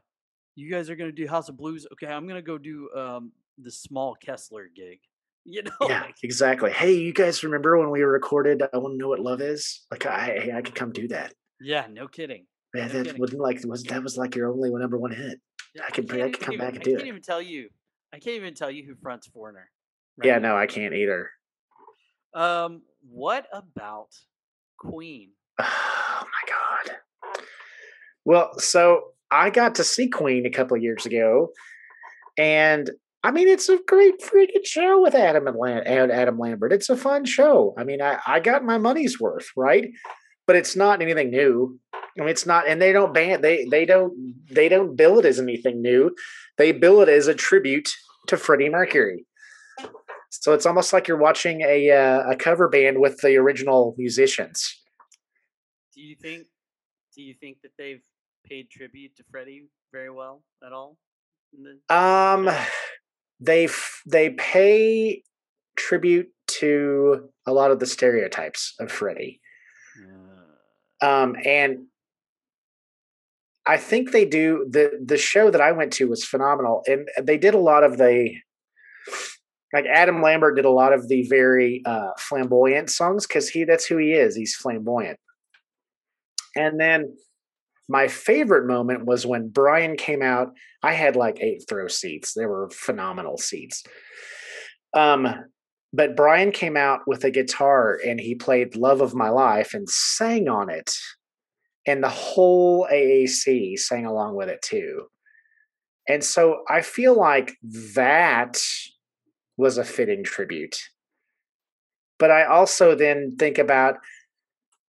you 0.62 0.72
guys 0.72 0.90
are 0.90 0.96
gonna 0.96 1.12
do 1.12 1.28
House 1.28 1.50
of 1.50 1.58
Blues. 1.58 1.86
Okay, 1.94 2.08
I'm 2.08 2.28
gonna 2.28 2.42
go 2.42 2.58
do 2.58 2.90
um 2.96 3.32
the 3.58 3.72
small 3.72 4.16
Kessler 4.16 4.68
gig. 4.76 5.00
You 5.44 5.64
know, 5.64 5.72
Yeah, 5.90 6.02
like, 6.02 6.16
exactly. 6.22 6.70
Hey, 6.72 6.94
you 6.94 7.14
guys 7.14 7.44
remember 7.44 7.76
when 7.76 7.90
we 7.90 8.04
recorded 8.04 8.62
I 8.62 8.78
Want 8.78 8.94
to 8.94 8.98
Know 9.00 9.08
What 9.08 9.20
Love 9.20 9.42
Is? 9.42 9.88
Like, 9.90 10.06
I, 10.06 10.52
I 10.56 10.62
could 10.62 10.76
come 10.76 10.92
do 10.92 11.08
that. 11.08 11.34
yeah, 11.60 11.88
no 11.90 12.08
kidding. 12.08 12.46
Man, 12.76 12.90
No 12.90 12.94
that 12.94 13.06
kidding. 13.06 13.20
wasn't 13.20 13.42
like 13.42 13.60
was 13.66 13.82
that 13.86 14.04
was 14.04 14.18
like 14.18 14.36
your 14.36 14.52
only 14.52 14.70
number 14.70 15.00
one 15.00 15.10
hit. 15.12 15.40
Yeah, 15.74 15.82
I 15.88 15.90
could 15.90 16.08
can't 16.08 16.22
I 16.22 16.30
could 16.30 16.42
come 16.42 16.54
even- 16.54 16.66
back 16.68 16.76
and 16.76 16.84
do 16.84 16.92
it. 16.92 16.94
I 16.94 16.98
can't 16.98 17.08
even 17.08 17.22
tell 17.24 17.42
you. 17.42 17.70
I 18.14 18.20
can't 18.20 18.36
even 18.36 18.54
tell 18.54 18.70
you 18.70 18.86
who 18.86 18.94
fronts 19.02 19.26
Foreigner. 19.28 19.68
right 20.18 20.28
yeah, 20.28 20.38
now. 20.38 20.50
no, 20.50 20.58
I 20.58 20.68
can't 20.68 20.94
either. 20.94 21.32
Um, 22.36 22.84
what 23.10 23.48
about 23.52 24.10
Queen? 24.78 25.32
Oh 25.60 26.24
my 26.24 26.54
god. 27.34 27.42
Well, 28.26 28.60
so 28.60 29.14
I 29.32 29.50
got 29.50 29.76
to 29.76 29.84
see 29.84 30.10
Queen 30.10 30.46
a 30.46 30.52
couple 30.52 30.76
of 30.76 30.84
years 30.84 31.06
ago, 31.06 31.52
and 32.38 32.90
I 33.24 33.32
mean 33.32 33.48
it's 33.48 33.70
a 33.70 33.80
great 33.88 34.22
freaking 34.22 34.66
show 34.66 35.02
with 35.02 35.16
Adam 35.16 35.48
and 35.48 35.88
and 35.88 36.12
Adam 36.12 36.38
Lambert. 36.38 36.74
It's 36.74 36.90
a 36.90 36.98
fun 36.98 37.26
show. 37.26 37.74
I 37.78 37.84
mean, 37.84 38.02
I, 38.02 38.20
I 38.28 38.40
got 38.40 38.66
my 38.66 38.78
money's 38.78 39.20
worth, 39.20 39.50
right? 39.56 39.90
But 40.48 40.56
it's 40.56 40.76
not 40.76 41.02
anything 41.02 41.30
new. 41.30 41.80
I 41.94 42.22
mean, 42.22 42.30
it's 42.30 42.46
not, 42.46 42.68
and 42.68 42.82
they 42.82 42.92
don't 42.92 43.14
ban 43.14 43.42
they 43.42 43.66
they 43.66 43.86
don't 43.86 44.36
they 44.50 44.68
don't 44.68 44.96
bill 44.96 45.20
it 45.20 45.26
as 45.26 45.40
anything 45.40 45.82
new. 45.82 46.14
They 46.58 46.74
bill 46.74 47.02
it 47.02 47.10
as 47.10 47.28
a 47.28 47.34
tribute 47.34 47.90
to 48.28 48.38
Freddie 48.38 48.70
Mercury. 48.70 49.26
So 50.30 50.54
it's 50.54 50.66
almost 50.66 50.94
like 50.94 51.08
you're 51.08 51.18
watching 51.18 51.62
a 51.62 51.92
uh, 51.92 52.32
a 52.32 52.36
cover 52.36 52.68
band 52.70 53.00
with 53.00 53.20
the 53.22 53.38
original 53.38 53.96
musicians. 53.98 54.82
Do 55.94 56.02
you 56.02 56.16
think? 56.22 56.48
Do 57.16 57.22
you 57.22 57.34
think 57.34 57.58
that 57.64 57.72
they've 57.78 58.02
paid 58.52 58.70
tribute 58.70 59.16
to 59.16 59.24
Freddie 59.32 59.68
very 59.94 60.10
well 60.10 60.44
at 60.66 60.74
all? 60.74 60.98
the- 61.54 61.80
Um, 61.96 62.50
they 63.40 63.66
f- 63.66 64.02
they 64.06 64.32
pay 64.32 65.24
tribute 65.78 66.30
to 66.48 67.30
a 67.46 67.54
lot 67.54 67.72
of 67.72 67.80
the 67.80 67.86
stereotypes 67.86 68.76
of 68.80 68.92
Freddie. 68.92 69.42
Uh, 69.98 71.08
Um, 71.08 71.36
and 71.44 71.88
I 73.66 73.78
think 73.78 74.12
they 74.12 74.26
do 74.26 74.66
the 74.70 75.00
the 75.04 75.18
show 75.18 75.50
that 75.52 75.62
I 75.62 75.72
went 75.72 75.94
to 75.94 76.08
was 76.10 76.24
phenomenal, 76.26 76.84
and 76.88 77.08
they 77.22 77.38
did 77.38 77.54
a 77.54 77.60
lot 77.72 77.84
of 77.84 77.98
the 77.98 78.36
like 79.74 79.86
Adam 79.86 80.22
Lambert 80.22 80.56
did 80.58 80.66
a 80.66 80.70
lot 80.70 80.92
of 80.94 81.08
the 81.08 81.26
very 81.30 81.82
uh, 81.86 82.12
flamboyant 82.20 82.90
songs 82.90 83.26
because 83.26 83.48
he 83.50 83.64
that's 83.64 83.86
who 83.86 83.98
he 83.98 84.14
is. 84.14 84.36
He's 84.36 84.56
flamboyant. 84.56 85.20
And 86.56 86.80
then 86.80 87.16
my 87.88 88.08
favorite 88.08 88.68
moment 88.68 89.06
was 89.06 89.26
when 89.26 89.50
Brian 89.50 89.98
came 89.98 90.22
out. 90.22 90.50
I 90.84 90.94
had 90.94 91.16
like 91.16 91.40
eight 91.42 91.64
throw 91.68 91.88
seats. 91.88 92.34
They 92.34 92.46
were 92.46 92.70
phenomenal 92.70 93.38
seats. 93.38 93.84
Um, 94.94 95.28
but 95.94 96.16
Brian 96.16 96.52
came 96.52 96.78
out 96.78 97.02
with 97.06 97.24
a 97.24 97.32
guitar 97.32 98.00
and 98.06 98.20
he 98.20 98.36
played 98.36 98.76
Love 98.76 99.02
of 99.02 99.14
My 99.14 99.30
Life 99.30 99.74
and 99.74 99.90
sang 99.90 100.48
on 100.48 100.70
it. 100.70 100.94
And 101.86 102.04
the 102.04 102.10
whole 102.10 102.88
AAC 102.92 103.78
sang 103.78 104.06
along 104.06 104.36
with 104.36 104.48
it 104.48 104.62
too. 104.62 105.08
And 106.08 106.24
so 106.24 106.64
I 106.70 106.82
feel 106.82 107.16
like 107.16 107.54
that 107.96 108.58
was 109.58 109.78
a 109.78 109.84
fitting 109.84 110.24
tribute. 110.24 110.78
But 112.20 112.32
I 112.32 112.46
also 112.46 112.96
then 112.96 113.36
think 113.38 113.58
about 113.58 113.96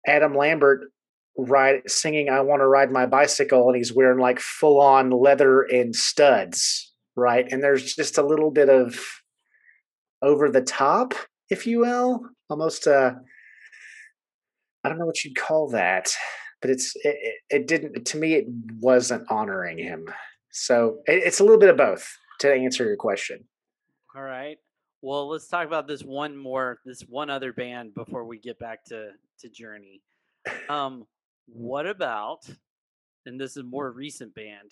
Adam 0.05 0.35
Lambert 0.35 0.91
ride 1.37 1.81
singing 1.87 2.29
I 2.29 2.41
want 2.41 2.61
to 2.61 2.67
ride 2.67 2.91
my 2.91 3.05
bicycle 3.05 3.67
and 3.67 3.77
he's 3.77 3.93
wearing 3.93 4.19
like 4.19 4.39
full 4.39 4.81
on 4.81 5.09
leather 5.11 5.61
and 5.61 5.95
studs, 5.95 6.93
right? 7.15 7.47
And 7.51 7.63
there's 7.63 7.95
just 7.95 8.17
a 8.17 8.25
little 8.25 8.51
bit 8.51 8.69
of 8.69 8.99
over 10.21 10.49
the 10.49 10.61
top, 10.61 11.13
if 11.49 11.65
you 11.65 11.79
will, 11.79 12.21
almost 12.49 12.87
uh 12.87 13.13
I 14.83 14.89
don't 14.89 14.97
know 14.97 15.05
what 15.05 15.23
you'd 15.23 15.37
call 15.37 15.69
that, 15.69 16.11
but 16.61 16.71
it's 16.71 16.93
it, 17.03 17.17
it, 17.49 17.67
didn't 17.67 18.05
to 18.05 18.17
me 18.17 18.33
it 18.33 18.45
wasn't 18.79 19.29
honoring 19.29 19.77
him. 19.77 20.07
So 20.51 20.99
it, 21.05 21.23
it's 21.25 21.39
a 21.39 21.43
little 21.43 21.59
bit 21.59 21.69
of 21.69 21.77
both 21.77 22.11
to 22.39 22.53
answer 22.53 22.83
your 22.83 22.97
question. 22.97 23.45
all 24.15 24.23
right. 24.23 24.57
Well, 25.03 25.29
let's 25.29 25.47
talk 25.47 25.65
about 25.65 25.87
this 25.87 26.03
one 26.03 26.37
more, 26.37 26.79
this 26.85 27.01
one 27.01 27.31
other 27.31 27.53
band 27.53 27.95
before 27.95 28.23
we 28.23 28.37
get 28.37 28.59
back 28.59 28.83
to 28.85 29.11
to 29.39 29.49
Journey. 29.49 30.01
Um, 30.69 31.05
what 31.47 31.85
about? 31.85 32.39
And 33.25 33.39
this 33.39 33.51
is 33.51 33.57
a 33.57 33.63
more 33.63 33.91
recent 33.91 34.33
band, 34.33 34.71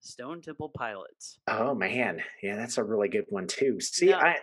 Stone 0.00 0.42
Temple 0.42 0.70
Pilots. 0.76 1.38
Oh 1.48 1.74
man, 1.74 2.22
yeah, 2.42 2.56
that's 2.56 2.78
a 2.78 2.84
really 2.84 3.08
good 3.08 3.24
one 3.28 3.46
too. 3.46 3.80
See, 3.80 4.06
Now- 4.06 4.20
I 4.20 4.36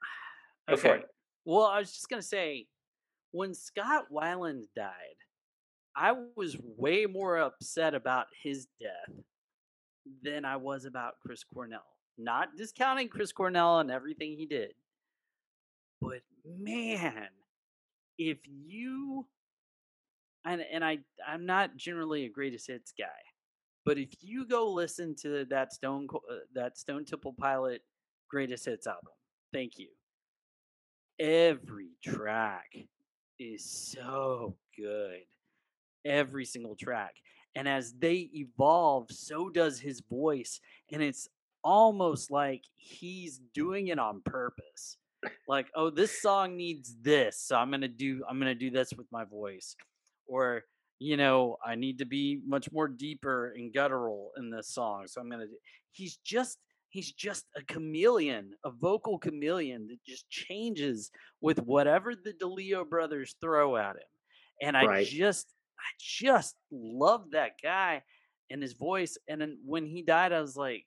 Go 0.68 0.76
for 0.76 0.94
it. 0.96 1.06
Well, 1.44 1.64
I 1.66 1.80
was 1.80 1.92
just 1.92 2.08
gonna 2.08 2.22
say, 2.22 2.66
when 3.32 3.52
Scott 3.54 4.04
Weiland 4.12 4.64
died, 4.76 4.92
I 5.96 6.14
was 6.36 6.56
way 6.60 7.06
more 7.06 7.38
upset 7.38 7.94
about 7.94 8.26
his 8.42 8.68
death 8.80 9.16
than 10.22 10.44
I 10.44 10.56
was 10.56 10.84
about 10.84 11.14
Chris 11.24 11.42
Cornell. 11.44 11.82
Not 12.16 12.56
discounting 12.56 13.08
Chris 13.08 13.32
Cornell 13.32 13.80
and 13.80 13.90
everything 13.90 14.36
he 14.36 14.46
did, 14.46 14.74
but 16.00 16.20
man, 16.44 17.28
if 18.18 18.38
you 18.46 19.26
and 20.44 20.62
and 20.72 20.84
I 20.84 20.98
I'm 21.26 21.46
not 21.46 21.76
generally 21.76 22.24
a 22.24 22.28
greatest 22.28 22.66
hits 22.66 22.92
guy, 22.98 23.06
but 23.84 23.98
if 23.98 24.10
you 24.20 24.46
go 24.46 24.70
listen 24.70 25.14
to 25.22 25.44
that 25.46 25.72
Stone 25.72 26.08
uh, 26.14 26.36
that 26.54 26.78
Stone 26.78 27.04
Temple 27.04 27.34
Pilot 27.38 27.82
greatest 28.30 28.64
hits 28.64 28.86
album, 28.86 29.12
thank 29.52 29.78
you 29.78 29.88
every 31.22 31.90
track 32.04 32.74
is 33.38 33.64
so 33.64 34.56
good. 34.76 35.20
Every 36.04 36.44
single 36.44 36.74
track. 36.74 37.14
And 37.54 37.68
as 37.68 37.92
they 37.92 38.30
evolve, 38.34 39.06
so 39.10 39.48
does 39.48 39.78
his 39.78 40.00
voice. 40.00 40.60
And 40.90 41.02
it's 41.02 41.28
almost 41.62 42.30
like 42.30 42.64
he's 42.74 43.40
doing 43.54 43.88
it 43.88 43.98
on 43.98 44.22
purpose. 44.24 44.96
Like, 45.46 45.68
oh, 45.76 45.90
this 45.90 46.20
song 46.20 46.56
needs 46.56 46.96
this. 47.00 47.38
So 47.38 47.56
I'm 47.56 47.70
gonna 47.70 47.86
do 47.86 48.22
I'm 48.28 48.40
gonna 48.40 48.56
do 48.56 48.70
this 48.70 48.92
with 48.96 49.06
my 49.12 49.24
voice. 49.24 49.76
Or, 50.26 50.62
you 50.98 51.16
know, 51.16 51.56
I 51.64 51.74
need 51.74 51.98
to 51.98 52.04
be 52.06 52.40
much 52.44 52.70
more 52.72 52.88
deeper 52.88 53.52
and 53.52 53.72
guttural 53.72 54.32
in 54.36 54.50
this 54.50 54.68
song. 54.68 55.06
So 55.08 55.20
I'm 55.20 55.28
gonna 55.30 55.46
do 55.46 55.58
he's 55.90 56.16
just 56.18 56.58
he's 56.88 57.12
just 57.12 57.46
a 57.56 57.62
chameleon, 57.64 58.54
a 58.64 58.70
vocal 58.70 59.18
chameleon 59.18 59.86
that 59.88 60.02
just 60.04 60.28
changes 60.30 61.10
with 61.40 61.60
whatever 61.62 62.14
the 62.14 62.32
DeLeo 62.34 62.88
brothers 62.88 63.36
throw 63.40 63.76
at 63.76 63.96
him. 63.96 64.02
And 64.60 64.76
I 64.76 64.86
Right. 64.86 65.12
just 65.12 65.54
I 65.78 65.90
just 65.98 66.56
love 66.70 67.30
that 67.32 67.52
guy 67.62 68.02
and 68.50 68.62
his 68.62 68.74
voice. 68.74 69.16
And 69.28 69.40
then 69.40 69.60
when 69.64 69.86
he 69.86 70.02
died, 70.02 70.32
I 70.32 70.40
was 70.40 70.56
like, 70.56 70.86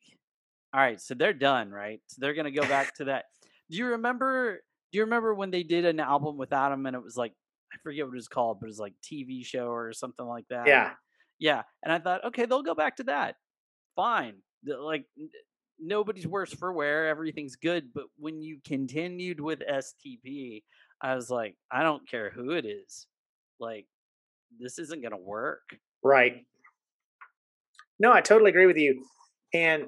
all 0.74 0.82
right, 0.82 1.00
so 1.00 1.14
they're 1.14 1.34
done, 1.34 1.72
right? 1.72 2.02
So 2.08 2.18
they're 2.20 2.34
gonna 2.34 2.52
go 2.52 2.66
back 2.66 2.96
to 2.96 3.06
that. 3.06 3.26
Do 3.70 3.78
you 3.78 3.88
remember 3.88 4.62
do 4.92 4.98
you 5.00 5.04
remember 5.04 5.34
when 5.34 5.52
they 5.52 5.64
did 5.64 5.86
an 5.86 6.00
album 6.00 6.38
without 6.38 6.72
him 6.72 6.86
and 6.86 6.96
it 6.96 7.04
was 7.04 7.18
like 7.18 7.34
I 7.76 7.78
forget 7.84 8.06
what 8.06 8.14
it 8.14 8.16
was 8.16 8.28
called, 8.28 8.60
but 8.60 8.68
it 8.68 8.70
was 8.70 8.80
like 8.80 8.94
TV 9.04 9.46
show 9.46 9.68
or 9.68 9.94
something 9.94 10.26
like 10.26 10.46
that. 10.50 10.68
yeah, 10.68 10.92
Yeah, 11.40 11.64
and 11.84 11.92
I 11.92 12.00
thought, 12.00 12.26
okay, 12.26 12.46
they'll 12.46 12.64
go 12.64 12.76
back 12.76 12.98
to 12.98 13.04
that. 13.04 13.36
Fine. 13.96 14.36
Like 14.66 15.06
nobody's 15.80 16.28
worse 16.28 16.54
for 16.54 16.72
wear. 16.72 17.08
Everything's 17.08 17.56
good. 17.56 17.94
But 17.94 18.06
when 18.18 18.42
you 18.42 18.60
continued 18.66 19.40
with 19.40 19.60
STP, 19.60 20.64
I 21.02 21.16
was 21.16 21.30
like, 21.30 21.56
I 21.72 21.84
don't 21.84 22.08
care 22.10 22.30
who 22.30 22.52
it 22.52 22.66
is. 22.66 23.08
Like, 23.60 23.86
this 24.60 24.80
isn't 24.80 25.04
gonna 25.04 25.18
work. 25.18 25.78
right. 26.04 26.46
No, 27.98 28.12
I 28.12 28.20
totally 28.20 28.50
agree 28.50 28.66
with 28.66 28.78
you. 28.78 29.06
And 29.54 29.86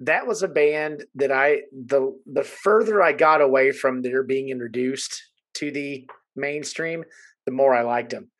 that 0.00 0.26
was 0.26 0.44
a 0.44 0.48
band 0.48 1.04
that 1.16 1.32
I 1.32 1.62
the 1.72 2.16
the 2.26 2.44
further 2.44 3.02
I 3.02 3.12
got 3.12 3.40
away 3.40 3.72
from 3.72 4.02
their 4.02 4.22
being 4.22 4.50
introduced 4.50 5.20
to 5.54 5.72
the 5.72 6.08
mainstream, 6.38 7.04
the 7.46 7.52
more 7.52 7.74
I 7.74 7.82
liked 7.82 8.10
them. 8.10 8.30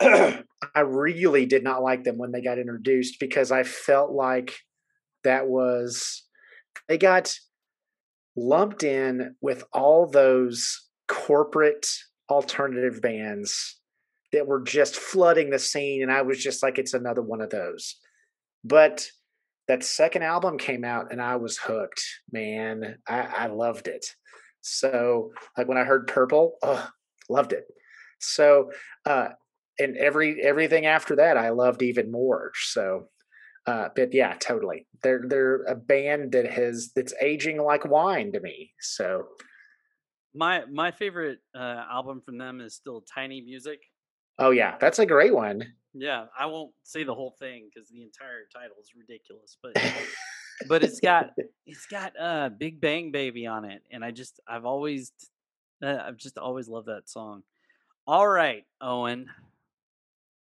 I 0.00 0.80
really 0.80 1.46
did 1.46 1.62
not 1.62 1.82
like 1.82 2.04
them 2.04 2.18
when 2.18 2.32
they 2.32 2.42
got 2.42 2.58
introduced 2.58 3.20
because 3.20 3.52
I 3.52 3.62
felt 3.62 4.10
like 4.10 4.54
that 5.22 5.46
was 5.46 6.24
they 6.88 6.98
got 6.98 7.34
lumped 8.36 8.82
in 8.82 9.36
with 9.40 9.64
all 9.72 10.06
those 10.06 10.88
corporate 11.08 11.86
alternative 12.28 13.00
bands 13.00 13.78
that 14.32 14.46
were 14.46 14.60
just 14.60 14.96
flooding 14.96 15.50
the 15.50 15.58
scene 15.58 16.02
and 16.02 16.10
I 16.10 16.22
was 16.22 16.42
just 16.42 16.62
like 16.62 16.78
it's 16.78 16.94
another 16.94 17.22
one 17.22 17.40
of 17.40 17.50
those. 17.50 17.96
But 18.64 19.06
that 19.68 19.84
second 19.84 20.22
album 20.22 20.58
came 20.58 20.84
out 20.84 21.12
and 21.12 21.22
I 21.22 21.36
was 21.36 21.56
hooked, 21.58 22.02
man. 22.32 22.96
I, 23.06 23.20
I 23.20 23.46
loved 23.46 23.86
it. 23.86 24.04
So 24.60 25.30
like 25.56 25.68
when 25.68 25.78
I 25.78 25.84
heard 25.84 26.06
Purple, 26.06 26.54
oh, 26.62 26.88
loved 27.28 27.52
it. 27.52 27.64
So 28.20 28.70
uh 29.06 29.28
and 29.78 29.96
every 29.96 30.40
everything 30.42 30.86
after 30.86 31.16
that 31.16 31.36
I 31.36 31.50
loved 31.50 31.82
even 31.82 32.10
more. 32.10 32.52
So 32.62 33.08
uh 33.66 33.88
but 33.96 34.12
yeah, 34.14 34.34
totally. 34.40 34.86
They're 35.02 35.22
they're 35.26 35.62
a 35.64 35.74
band 35.74 36.32
that 36.32 36.50
has 36.52 36.92
that's 36.94 37.14
aging 37.20 37.62
like 37.62 37.84
wine 37.84 38.32
to 38.32 38.40
me. 38.40 38.72
So 38.80 39.24
My 40.34 40.64
my 40.70 40.90
favorite 40.90 41.38
uh, 41.54 41.84
album 41.90 42.20
from 42.24 42.38
them 42.38 42.60
is 42.60 42.74
still 42.74 43.04
Tiny 43.14 43.40
Music. 43.40 43.80
oh 44.38 44.50
yeah, 44.50 44.76
that's 44.80 44.98
a 44.98 45.06
great 45.06 45.34
one. 45.34 45.62
Yeah, 45.94 46.26
I 46.36 46.46
won't 46.46 46.72
say 46.82 47.04
the 47.04 47.14
whole 47.14 47.36
thing 47.38 47.68
because 47.72 47.88
the 47.88 48.02
entire 48.02 48.42
title 48.52 48.76
is 48.80 48.90
ridiculous, 48.98 49.56
but 49.62 49.72
but 50.68 50.82
it's 50.82 50.98
got 51.00 51.30
it's 51.66 51.86
got 51.86 52.12
uh 52.18 52.48
Big 52.58 52.80
Bang 52.80 53.12
Baby 53.12 53.46
on 53.46 53.64
it, 53.64 53.82
and 53.92 54.04
I 54.04 54.10
just 54.10 54.40
I've 54.48 54.64
always 54.64 55.12
I've 55.84 56.16
just 56.16 56.38
always 56.38 56.68
loved 56.68 56.88
that 56.88 57.08
song. 57.08 57.42
All 58.06 58.28
right, 58.28 58.64
Owen. 58.80 59.28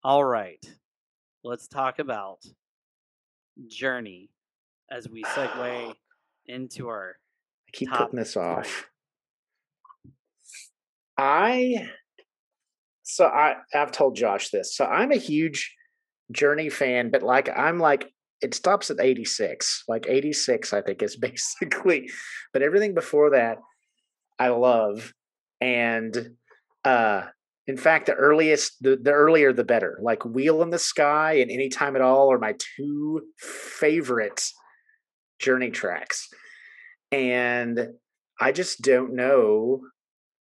All 0.02 0.24
right, 0.24 0.65
let's 1.43 1.66
talk 1.66 1.98
about 1.98 2.44
Journey 3.69 4.31
as 4.90 5.09
we 5.09 5.23
segue 5.24 5.94
into 6.47 6.89
our 6.89 7.16
I 7.69 7.70
keep 7.73 7.90
putting 7.90 8.19
this 8.19 8.36
off. 8.36 8.86
I 11.16 11.89
so 13.02 13.27
I 13.27 13.56
I've 13.74 13.93
told 13.93 14.16
Josh 14.16 14.51
this. 14.51 14.77
So 14.77 14.85
I'm 14.85 15.12
a 15.12 15.16
huge 15.16 15.74
Journey 16.32 16.69
fan, 16.69 17.11
but 17.11 17.23
like 17.23 17.48
I'm 17.56 17.78
like 17.78 18.11
it 18.40 18.55
stops 18.55 18.90
at 18.90 19.01
86. 19.01 19.85
Like 19.89 20.06
86 20.09 20.73
I 20.73 20.82
think 20.82 21.02
is 21.02 21.16
basically 21.28 22.11
but 22.52 22.62
everything 22.62 22.94
before 22.94 23.31
that 23.31 23.59
I 24.39 24.48
love 24.48 25.12
and 25.61 26.31
uh 26.85 27.23
in 27.67 27.77
fact 27.77 28.07
the 28.07 28.15
earliest 28.15 28.83
the, 28.83 28.97
the 28.97 29.13
earlier 29.13 29.53
the 29.53 29.65
better. 29.65 29.99
Like 30.03 30.25
Wheel 30.25 30.63
in 30.63 30.71
the 30.71 30.79
Sky 30.79 31.35
and 31.35 31.51
Anytime 31.51 31.97
at 31.97 32.03
All 32.03 32.33
are 32.33 32.39
my 32.39 32.55
two 32.77 33.23
favorite 33.39 34.43
Journey 35.39 35.71
tracks. 35.71 36.29
And 37.11 37.89
I 38.41 38.53
just 38.53 38.83
don't 38.83 39.15
know 39.15 39.81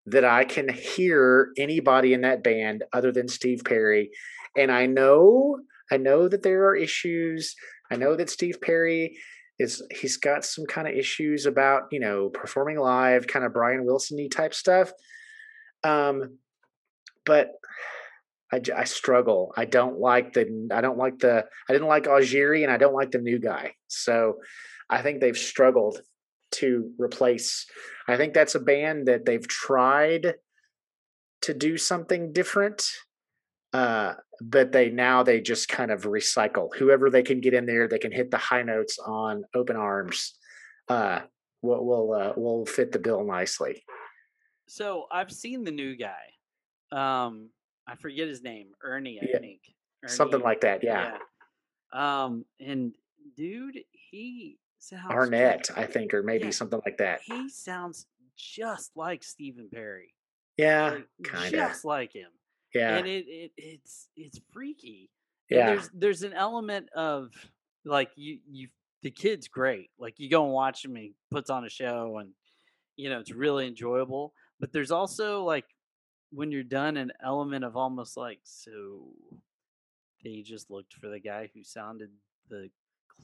that 0.06 0.26
I 0.26 0.46
can 0.46 0.70
hear 0.70 1.50
anybody 1.58 2.14
in 2.14 2.22
that 2.22 2.44
band 2.44 2.84
other 2.94 3.12
than 3.12 3.28
Steve 3.28 3.62
Perry. 3.66 4.10
And 4.58 4.72
I 4.72 4.86
know, 4.86 5.60
I 5.92 5.98
know 5.98 6.28
that 6.28 6.44
there 6.44 6.66
are 6.66 6.76
issues. 6.76 7.56
I 7.92 7.98
know 7.98 8.16
that 8.16 8.30
Steve 8.30 8.60
Perry 8.62 9.18
is 9.62 9.82
he's 9.92 10.18
got 10.18 10.44
some 10.44 10.66
kind 10.66 10.88
of 10.88 10.94
issues 10.94 11.46
about, 11.46 11.84
you 11.92 12.00
know, 12.00 12.30
performing 12.30 12.78
live, 12.78 13.28
kind 13.28 13.46
of 13.46 13.54
Brian 13.54 13.86
Wilson-y 13.86 14.28
type 14.30 14.54
stuff. 14.54 14.92
Um, 15.84 16.38
but 17.26 17.52
I, 18.52 18.62
I 18.76 18.84
struggle. 18.84 19.54
I 19.56 19.66
don't 19.66 20.00
like 20.00 20.34
the 20.34 20.70
I 20.72 20.82
don't 20.82 20.98
like 20.98 21.20
the 21.20 21.46
I 21.70 21.74
didn't 21.74 21.88
like 21.88 22.04
Augeri 22.04 22.64
and 22.64 22.72
I 22.72 22.78
don't 22.78 22.94
like 22.94 23.12
the 23.12 23.20
new 23.20 23.40
guy. 23.40 23.74
So 23.88 24.40
I 24.90 25.02
think 25.02 25.22
they've 25.22 25.38
struggled 25.38 26.02
to 26.54 26.92
replace. 26.98 27.66
I 28.08 28.18
think 28.18 28.34
that's 28.34 28.56
a 28.56 28.60
band 28.60 29.08
that 29.08 29.26
they've 29.26 29.48
tried 29.48 30.36
to 31.44 31.54
do 31.54 31.78
something 31.78 32.34
different, 32.34 32.84
uh, 33.74 34.14
but 34.42 34.72
they 34.72 34.90
now 34.90 35.24
they 35.24 35.40
just 35.42 35.68
kind 35.70 35.92
of 35.92 36.04
recycle 36.04 36.70
whoever 36.78 37.10
they 37.10 37.24
can 37.24 37.40
get 37.42 37.54
in 37.54 37.66
there. 37.66 37.88
They 37.88 38.00
can 38.00 38.12
hit 38.12 38.32
the 38.32 38.38
high 38.38 38.64
notes 38.64 38.98
on 39.00 39.44
Open 39.54 39.76
Arms. 39.76 40.38
Uh, 40.88 41.22
will 41.62 41.86
will 41.86 42.14
uh, 42.14 42.34
will 42.36 42.66
fit 42.66 42.92
the 42.92 43.00
bill 43.00 43.24
nicely. 43.24 43.84
So 44.68 45.06
I've 45.12 45.32
seen 45.32 45.64
the 45.64 45.72
new 45.72 45.96
guy. 45.96 46.24
Um, 46.92 47.50
I 47.88 47.96
forget 47.96 48.28
his 48.28 48.42
name, 48.42 48.68
Ernie, 48.84 49.20
I 49.22 49.28
Yeah, 49.32 49.40
think. 49.40 49.62
Something 50.08 50.42
like 50.42 50.62
that, 50.62 50.84
yeah. 50.84 51.18
yeah. 51.94 52.24
Um, 52.24 52.46
and 52.60 52.94
dude, 53.36 53.80
he 53.92 54.58
sounds 54.80 55.12
Arnett, 55.12 55.70
I 55.76 55.86
think, 55.86 56.14
or 56.14 56.24
maybe 56.24 56.46
Yeah. 56.46 56.52
something 56.52 56.82
like 56.86 56.98
that. 56.98 57.22
He 57.24 57.50
sounds 57.50 58.08
just 58.36 58.92
like 58.96 59.24
Stephen 59.24 59.70
Perry. 59.74 60.14
Yeah, 60.58 60.94
or 60.94 61.04
kind 61.24 61.46
of. 61.54 61.60
Just 61.60 61.86
like 61.86 62.14
him. 62.14 62.30
Yeah, 62.74 62.98
And 62.98 63.08
it, 63.08 63.26
it 63.28 63.52
it's 63.58 64.08
it's 64.16 64.40
freaky. 64.52 65.10
And 65.50 65.60
yeah, 65.60 65.66
there's 65.68 65.90
there's 65.94 66.24
an 66.24 66.34
element 66.34 66.90
of 66.96 67.32
like 67.86 68.10
you 68.16 68.40
you 68.50 68.68
the 69.04 69.12
kid's 69.12 69.48
great. 69.48 69.90
Like 70.00 70.16
you 70.20 70.30
go 70.30 70.44
and 70.46 70.54
watch 70.54 70.86
him, 70.86 70.96
he 70.96 71.14
puts 71.32 71.50
on 71.50 71.66
a 71.66 71.70
show 71.70 72.18
and 72.20 72.32
you 72.96 73.10
know 73.10 73.20
it's 73.20 73.32
really 73.32 73.68
enjoyable. 73.68 74.34
But 74.60 74.72
there's 74.72 74.92
also 74.92 75.44
like 75.44 75.66
when 76.32 76.52
you're 76.52 76.64
done 76.64 76.98
an 76.98 77.12
element 77.24 77.66
of 77.66 77.76
almost 77.76 78.16
like 78.16 78.40
so 78.44 79.08
they 80.24 80.42
just 80.42 80.70
looked 80.70 80.94
for 80.94 81.10
the 81.10 81.20
guy 81.20 81.50
who 81.54 81.64
sounded 81.64 82.10
the 82.50 82.70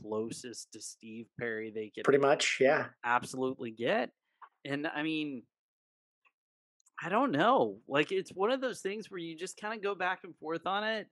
closest 0.02 0.72
to 0.74 0.82
Steve 0.82 1.28
Perry 1.40 1.72
they 1.72 1.92
could 1.94 2.04
pretty 2.04 2.20
much. 2.20 2.58
Yeah, 2.60 2.88
absolutely 3.04 3.72
get. 3.72 4.12
And 4.66 4.88
I 4.88 5.04
mean, 5.04 5.44
I 7.02 7.10
don't 7.10 7.32
know. 7.32 7.78
Like 7.88 8.12
it's 8.12 8.32
one 8.32 8.52
of 8.52 8.62
those 8.62 8.82
things 8.82 9.10
where 9.12 9.20
you 9.20 9.36
just 9.38 9.60
kind 9.60 9.74
of 9.74 9.84
go 9.84 9.96
back 9.96 10.20
and 10.24 10.36
forth 10.38 10.66
on 10.66 10.84
it 10.84 11.08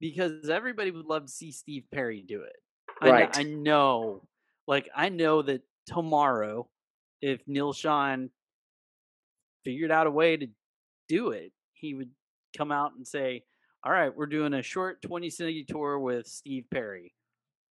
because 0.00 0.48
everybody 0.48 0.90
would 0.90 1.06
love 1.06 1.26
to 1.26 1.32
see 1.32 1.52
Steve 1.52 1.84
Perry 1.92 2.24
do 2.26 2.42
it. 2.42 2.56
I, 3.00 3.10
Right. 3.10 3.38
I 3.38 3.42
know. 3.44 4.22
Like 4.66 4.88
I 4.94 5.08
know 5.08 5.42
that 5.42 5.62
tomorrow, 5.86 6.68
if 7.22 7.40
Neal 7.46 7.72
Schon 7.72 8.30
figured 9.64 9.90
out 9.90 10.06
a 10.06 10.10
way 10.10 10.36
to 10.36 10.46
do 11.08 11.30
it, 11.30 11.52
he 11.74 11.94
would 11.94 12.10
come 12.56 12.72
out 12.72 12.94
and 12.96 13.06
say, 13.06 13.44
"All 13.84 13.92
right, 13.92 14.14
we're 14.14 14.26
doing 14.26 14.54
a 14.54 14.62
short 14.62 15.02
20 15.02 15.30
city 15.30 15.64
tour 15.64 15.98
with 15.98 16.26
Steve 16.26 16.66
Perry. 16.70 17.14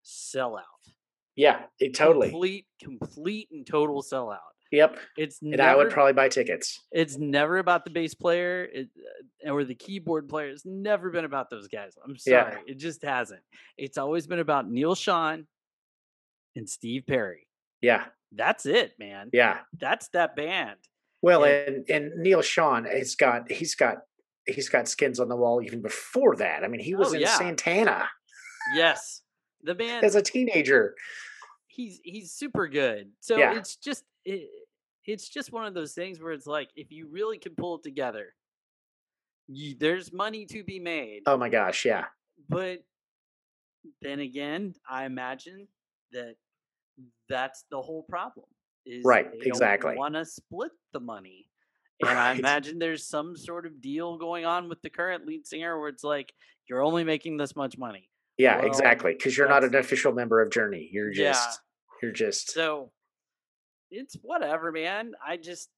Sellout. 0.04 0.62
yeah, 1.36 1.62
it 1.78 1.94
totally. 1.94 2.30
Complete, 2.30 2.66
complete 2.82 3.48
and 3.52 3.66
total 3.66 4.02
sellout. 4.02 4.38
Yep, 4.70 4.98
It's 5.16 5.40
and 5.40 5.52
never, 5.52 5.62
I 5.62 5.74
would 5.74 5.90
probably 5.90 6.12
buy 6.12 6.28
tickets. 6.28 6.78
it's 6.92 7.16
never 7.16 7.56
about 7.58 7.84
the 7.84 7.90
bass 7.90 8.14
player 8.14 8.64
it, 8.64 8.88
uh, 9.46 9.50
or 9.52 9.64
the 9.64 9.74
keyboard 9.74 10.28
player. 10.28 10.48
It's 10.50 10.66
never 10.66 11.10
been 11.10 11.24
about 11.24 11.48
those 11.48 11.68
guys. 11.68 11.96
I'm 12.04 12.16
Yeah. 12.26 12.50
sorry, 12.50 12.62
it 12.66 12.74
just 12.78 13.02
hasn't. 13.02 13.40
It's 13.78 13.96
always 13.96 14.26
been 14.26 14.40
about 14.40 14.68
Neal 14.70 14.94
Schon 14.94 15.46
and 16.54 16.68
Steve 16.68 17.04
Perry. 17.06 17.46
Yeah, 17.80 18.06
That's 18.32 18.66
it, 18.66 18.92
man. 18.98 19.30
yeah. 19.32 19.60
That's 19.78 20.08
that 20.08 20.36
band. 20.36 20.76
Well, 21.22 21.46
Yeah. 21.46 21.52
and 21.66 21.88
and 21.90 22.12
Neal 22.22 22.42
Schon 22.42 22.84
has 22.86 23.14
got 23.14 23.50
he's 23.50 23.74
got 23.74 23.98
he's 24.46 24.68
got 24.68 24.86
skins 24.88 25.18
on 25.18 25.28
the 25.28 25.36
wall 25.36 25.62
even 25.62 25.80
before 25.80 26.36
that. 26.36 26.62
I 26.62 26.68
mean, 26.68 26.80
he 26.80 26.94
was 26.94 27.10
Oh, 27.10 27.14
in 27.14 27.20
yeah. 27.22 27.38
Santana 27.38 28.08
Yes, 28.74 29.22
the 29.62 29.74
band. 29.74 30.04
as 30.04 30.14
a 30.14 30.20
teenager. 30.22 30.94
he's 31.68 32.00
he's 32.04 32.32
super 32.32 32.68
good. 32.68 33.12
So 33.20 33.38
Yeah. 33.38 33.56
it's 33.56 33.76
just 33.76 34.04
it, 34.28 34.50
it's 35.06 35.28
just 35.28 35.52
one 35.52 35.64
of 35.66 35.74
those 35.74 35.94
things 35.94 36.20
where 36.20 36.32
it's 36.32 36.46
like 36.46 36.68
if 36.76 36.92
you 36.92 37.08
really 37.10 37.38
can 37.38 37.54
pull 37.54 37.76
it 37.76 37.82
together, 37.82 38.34
you, 39.46 39.74
there's 39.78 40.12
money 40.12 40.44
to 40.46 40.62
be 40.62 40.78
made. 40.78 41.22
Oh 41.26 41.36
my 41.38 41.48
gosh, 41.48 41.84
yeah, 41.84 42.04
But 42.48 42.80
then 44.02 44.20
again, 44.20 44.74
I 44.88 45.06
imagine 45.06 45.66
that 46.12 46.34
that's 47.28 47.64
the 47.70 47.80
whole 47.80 48.02
problem. 48.02 48.46
Is 48.84 49.04
Right, 49.04 49.30
they 49.40 49.46
exactly. 49.46 49.94
Want 49.96 50.14
to 50.14 50.24
split 50.24 50.72
the 50.92 51.00
money, 51.00 51.48
and 52.00 52.10
I 52.18 52.32
imagine 52.32 52.78
there's 52.78 53.06
some 53.06 53.36
sort 53.36 53.66
of 53.66 53.80
deal 53.80 54.18
going 54.18 54.44
on 54.44 54.68
with 54.68 54.82
the 54.82 54.90
current 54.90 55.26
lead 55.26 55.46
singer 55.46 55.78
where 55.78 55.88
it's 55.88 56.04
like 56.04 56.32
you're 56.68 56.82
only 56.82 57.04
making 57.04 57.38
this 57.38 57.56
much 57.56 57.78
money. 57.78 58.10
yeah, 58.36 58.58
Well, 58.58 58.66
exactly. 58.66 59.12
Because 59.12 59.36
you're 59.36 59.48
not 59.48 59.64
an 59.64 59.74
official 59.74 60.12
member 60.12 60.42
of 60.42 60.50
Journey. 60.50 60.88
You're 60.92 61.12
Yeah. 61.12 61.32
just 61.32 61.60
you're 62.02 62.12
just 62.12 62.50
So 62.50 62.92
it's 63.90 64.16
whatever, 64.22 64.72
man. 64.72 65.12
I 65.26 65.36
just 65.36 65.68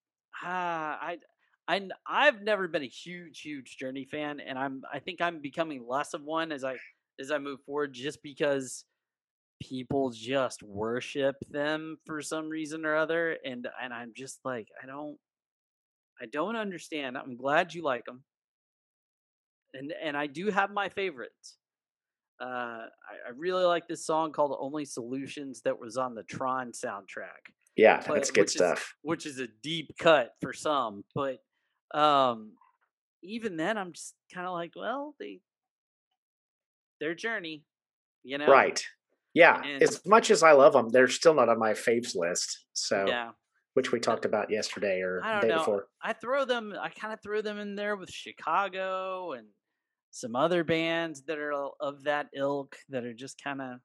ah, 0.42 0.98
I 1.00 1.18
I 1.68 1.88
I've 2.06 2.42
never 2.42 2.68
been 2.68 2.82
a 2.82 2.86
huge 2.86 3.40
huge 3.40 3.76
Journey 3.78 4.04
fan, 4.04 4.40
and 4.40 4.58
I'm 4.58 4.82
I 4.92 4.98
think 4.98 5.20
I'm 5.20 5.40
becoming 5.40 5.86
less 5.86 6.14
of 6.14 6.22
one 6.22 6.52
as 6.52 6.64
I 6.64 6.76
as 7.20 7.30
I 7.30 7.38
move 7.38 7.60
forward, 7.64 7.92
just 7.92 8.22
because 8.22 8.84
people 9.62 10.10
just 10.10 10.62
worship 10.62 11.36
them 11.50 11.98
for 12.06 12.22
some 12.22 12.48
reason 12.48 12.84
or 12.84 12.96
other, 12.96 13.36
and 13.44 13.68
and 13.82 13.92
I'm 13.92 14.12
just 14.16 14.40
like 14.44 14.68
I 14.82 14.86
don't 14.86 15.16
I 16.20 16.26
don't 16.26 16.56
understand. 16.56 17.16
I'm 17.16 17.36
glad 17.36 17.74
you 17.74 17.82
like 17.82 18.04
them, 18.04 18.24
and 19.74 19.92
and 20.02 20.16
I 20.16 20.26
do 20.26 20.50
have 20.50 20.70
my 20.70 20.88
favorites. 20.88 21.56
Uh, 22.40 22.86
I, 22.88 23.28
I 23.28 23.30
really 23.36 23.64
like 23.64 23.86
this 23.86 24.06
song 24.06 24.32
called 24.32 24.56
"Only 24.58 24.86
Solutions" 24.86 25.60
that 25.64 25.78
was 25.78 25.96
on 25.96 26.14
the 26.14 26.22
Tron 26.24 26.72
soundtrack 26.72 27.52
Yeah, 27.80 28.02
but- 28.06 28.14
that's 28.14 28.30
good 28.30 28.42
which 28.42 28.48
is- 28.50 28.54
stuff. 28.56 28.94
which 29.02 29.26
is 29.26 29.38
a 29.40 29.48
deep 29.62 29.96
cut 29.98 30.32
for 30.42 30.52
some. 30.52 31.04
But 31.14 31.38
um, 31.94 32.52
even 33.22 33.56
then, 33.56 33.76
I'm 33.78 33.92
just 33.92 34.14
kind 34.32 34.46
of 34.46 34.52
like, 34.52 34.72
well, 34.76 35.14
they 35.18 35.40
their 37.00 37.14
journey, 37.14 37.64
you 38.22 38.38
know, 38.38 38.46
Right. 38.46 38.84
Yeah. 39.34 39.60
And- 39.64 39.82
as 39.82 40.04
much 40.06 40.30
as 40.30 40.42
I 40.42 40.52
love 40.52 40.72
them, 40.74 40.90
they're 40.90 41.08
still 41.08 41.34
not 41.34 41.48
on 41.48 41.58
my 41.58 41.72
faves 41.72 42.14
list. 42.14 42.66
So, 42.74 43.06
Yeah, 43.08 43.30
which 43.74 43.90
we 43.92 44.00
talked 44.00 44.24
about 44.24 44.50
yesterday 44.50 45.00
or 45.00 45.20
I 45.24 45.36
the 45.36 45.40
don't 45.40 45.40
day 45.42 45.54
know. 45.54 45.58
before. 45.60 45.88
I 46.02 46.12
throw 46.12 46.44
them. 46.44 46.74
I 46.78 46.90
kind 46.90 47.14
of 47.14 47.20
throw 47.22 47.40
them 47.40 47.58
in 47.58 47.74
there 47.76 47.96
with 47.96 48.10
Chicago 48.10 49.32
and 49.32 49.48
some 50.10 50.34
other 50.36 50.64
bands 50.64 51.22
that 51.22 51.38
are 51.38 51.52
of 51.80 52.02
that 52.04 52.28
ilk 52.34 52.76
that 52.90 53.04
are 53.04 53.14
just 53.14 53.42
kind 53.42 53.62
of, 53.62 53.80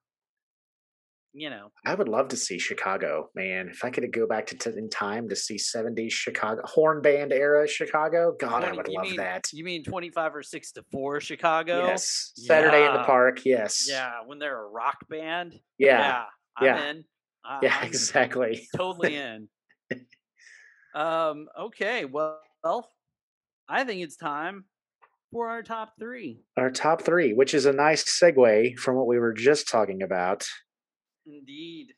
you 1.38 1.50
know, 1.50 1.70
I 1.86 1.94
would 1.94 2.08
love 2.08 2.30
to 2.30 2.38
see 2.38 2.58
Chicago, 2.58 3.30
man. 3.36 3.68
If 3.68 3.84
I 3.84 3.90
could 3.90 4.10
go 4.14 4.26
back 4.26 4.48
to 4.48 4.58
t- 4.58 4.70
in 4.70 4.90
time 4.90 5.28
to 5.28 5.36
see 5.36 5.56
70s 5.58 6.12
Chicago 6.12 6.62
horn 6.64 7.02
band 7.02 7.34
era 7.34 7.68
Chicago, 7.68 8.34
God, 8.40 8.64
I 8.64 8.72
would 8.72 8.88
love 8.88 9.06
mean, 9.06 9.18
that. 9.18 9.50
You 9.52 9.66
mean 9.66 9.84
twenty 9.84 10.10
five 10.12 10.34
or 10.34 10.42
six 10.42 10.72
to 10.74 10.84
four 10.94 11.20
Chicago? 11.20 11.88
Yes. 11.88 12.32
Saturday 12.38 12.86
in 12.88 12.94
the 12.94 13.04
park. 13.04 13.42
Yes. 13.44 13.86
Yeah, 13.90 14.14
when 14.26 14.40
they're 14.40 14.64
a 14.64 14.68
rock 14.70 14.98
band. 15.10 15.60
Yeah. 15.78 15.98
Yeah, 16.00 16.24
I'm 16.58 16.66
Yeah. 16.66 16.90
in. 16.90 17.04
I- 17.44 17.60
Yeah, 17.64 17.78
I'm 17.82 17.88
exactly. 17.88 18.68
totally 18.76 19.16
in. 19.18 19.50
um. 20.96 21.48
Okay. 21.60 22.06
Well, 22.06 22.40
well, 22.64 22.90
I 23.68 23.84
think 23.84 24.02
it's 24.02 24.16
time 24.16 24.64
for 25.32 25.50
our 25.50 25.64
top 25.64 25.94
three. 26.00 26.40
Our 26.56 26.72
top 26.72 27.02
three, 27.02 27.34
which 27.34 27.54
is 27.54 27.66
a 27.66 27.74
nice 27.74 28.04
segue 28.06 28.78
from 28.78 28.96
what 28.96 29.08
we 29.08 29.20
were 29.20 29.34
just 29.34 29.68
talking 29.68 30.02
about. 30.02 30.48
Indeed. 31.26 31.94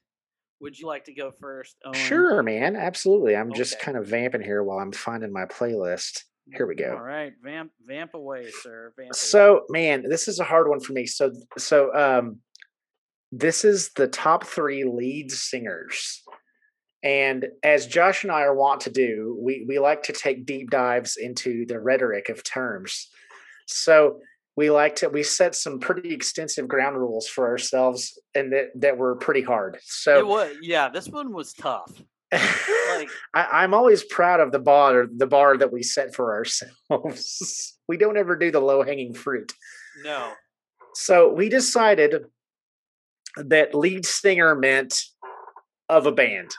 Would 0.60 0.78
you 0.80 0.88
like 0.88 1.06
to 1.06 1.14
go 1.14 1.32
first? 1.40 1.76
Owen? 1.86 1.94
Sure, 1.94 2.42
man. 2.42 2.76
Absolutely. 2.76 3.36
I'm 3.36 3.54
just 3.54 3.80
kind 3.80 3.98
of 3.98 4.08
vamping 4.08 4.42
here 4.42 4.64
while 4.64 4.80
I'm 4.80 4.92
finding 4.92 5.32
my 5.32 5.46
playlist. 5.46 6.24
Here 6.54 6.66
we 6.66 6.76
go. 6.76 6.94
All 6.94 7.04
right, 7.04 7.34
vamp, 7.44 7.72
vamp 7.86 8.14
away, 8.14 8.50
sir. 8.62 8.94
Vamp 8.96 9.08
away. 9.08 9.10
So, 9.14 9.66
man, 9.70 10.06
this 10.08 10.28
is 10.28 10.40
a 10.40 10.46
hard 10.46 10.70
one 10.70 10.80
for 10.80 10.94
me. 10.94 11.06
So, 11.06 11.32
so 11.58 11.94
um, 11.94 12.38
this 13.32 13.66
is 13.66 13.92
the 13.96 14.08
top 14.08 14.46
three 14.46 14.86
lead 14.86 15.30
singers, 15.30 16.24
and 17.04 17.48
as 17.64 17.86
Josh 17.86 18.24
and 18.24 18.32
I 18.32 18.44
are 18.44 18.56
wont 18.56 18.82
to 18.82 18.90
do, 18.90 19.38
we 19.42 19.66
we 19.68 19.78
like 19.80 20.04
to 20.04 20.14
take 20.14 20.46
deep 20.46 20.70
dives 20.70 21.18
into 21.18 21.66
the 21.66 21.82
rhetoric 21.82 22.30
of 22.30 22.44
terms. 22.46 23.10
So 23.66 24.20
we 24.58 24.72
like 24.72 24.96
to 24.98 25.10
we 25.10 25.22
set 25.22 25.56
some 25.56 25.80
pretty 25.80 26.14
extensive 26.14 26.68
ground 26.68 26.98
rules 26.98 27.28
for 27.28 27.48
ourselves, 27.48 28.20
and 28.36 28.52
that 28.52 28.70
that 28.76 28.98
were 28.98 29.16
pretty 29.16 29.44
hard. 29.44 29.78
So 29.84 30.18
it 30.18 30.28
was. 30.28 30.56
Yeah, 30.62 30.90
this 30.90 31.08
one 31.08 31.32
was 31.32 31.54
tough. 31.54 31.92
Like, 32.32 33.10
I, 33.34 33.64
I'm 33.64 33.74
always 33.74 34.04
proud 34.04 34.40
of 34.40 34.52
the 34.52 34.60
bar 34.60 35.06
the 35.16 35.28
bar 35.28 35.56
that 35.58 35.72
we 35.72 35.84
set 35.84 36.16
for 36.16 36.34
ourselves. 36.34 37.78
we 37.88 37.98
don't 37.98 38.18
ever 38.18 38.36
do 38.36 38.52
the 38.52 38.60
low 38.60 38.84
hanging 38.84 39.14
fruit. 39.14 39.54
no. 40.04 40.34
So 40.96 41.32
we 41.32 41.48
decided 41.48 42.26
that 43.36 43.76
lead 43.76 44.04
singer 44.04 44.56
meant 44.56 45.00
of 45.88 46.08
a 46.08 46.12
band, 46.12 46.56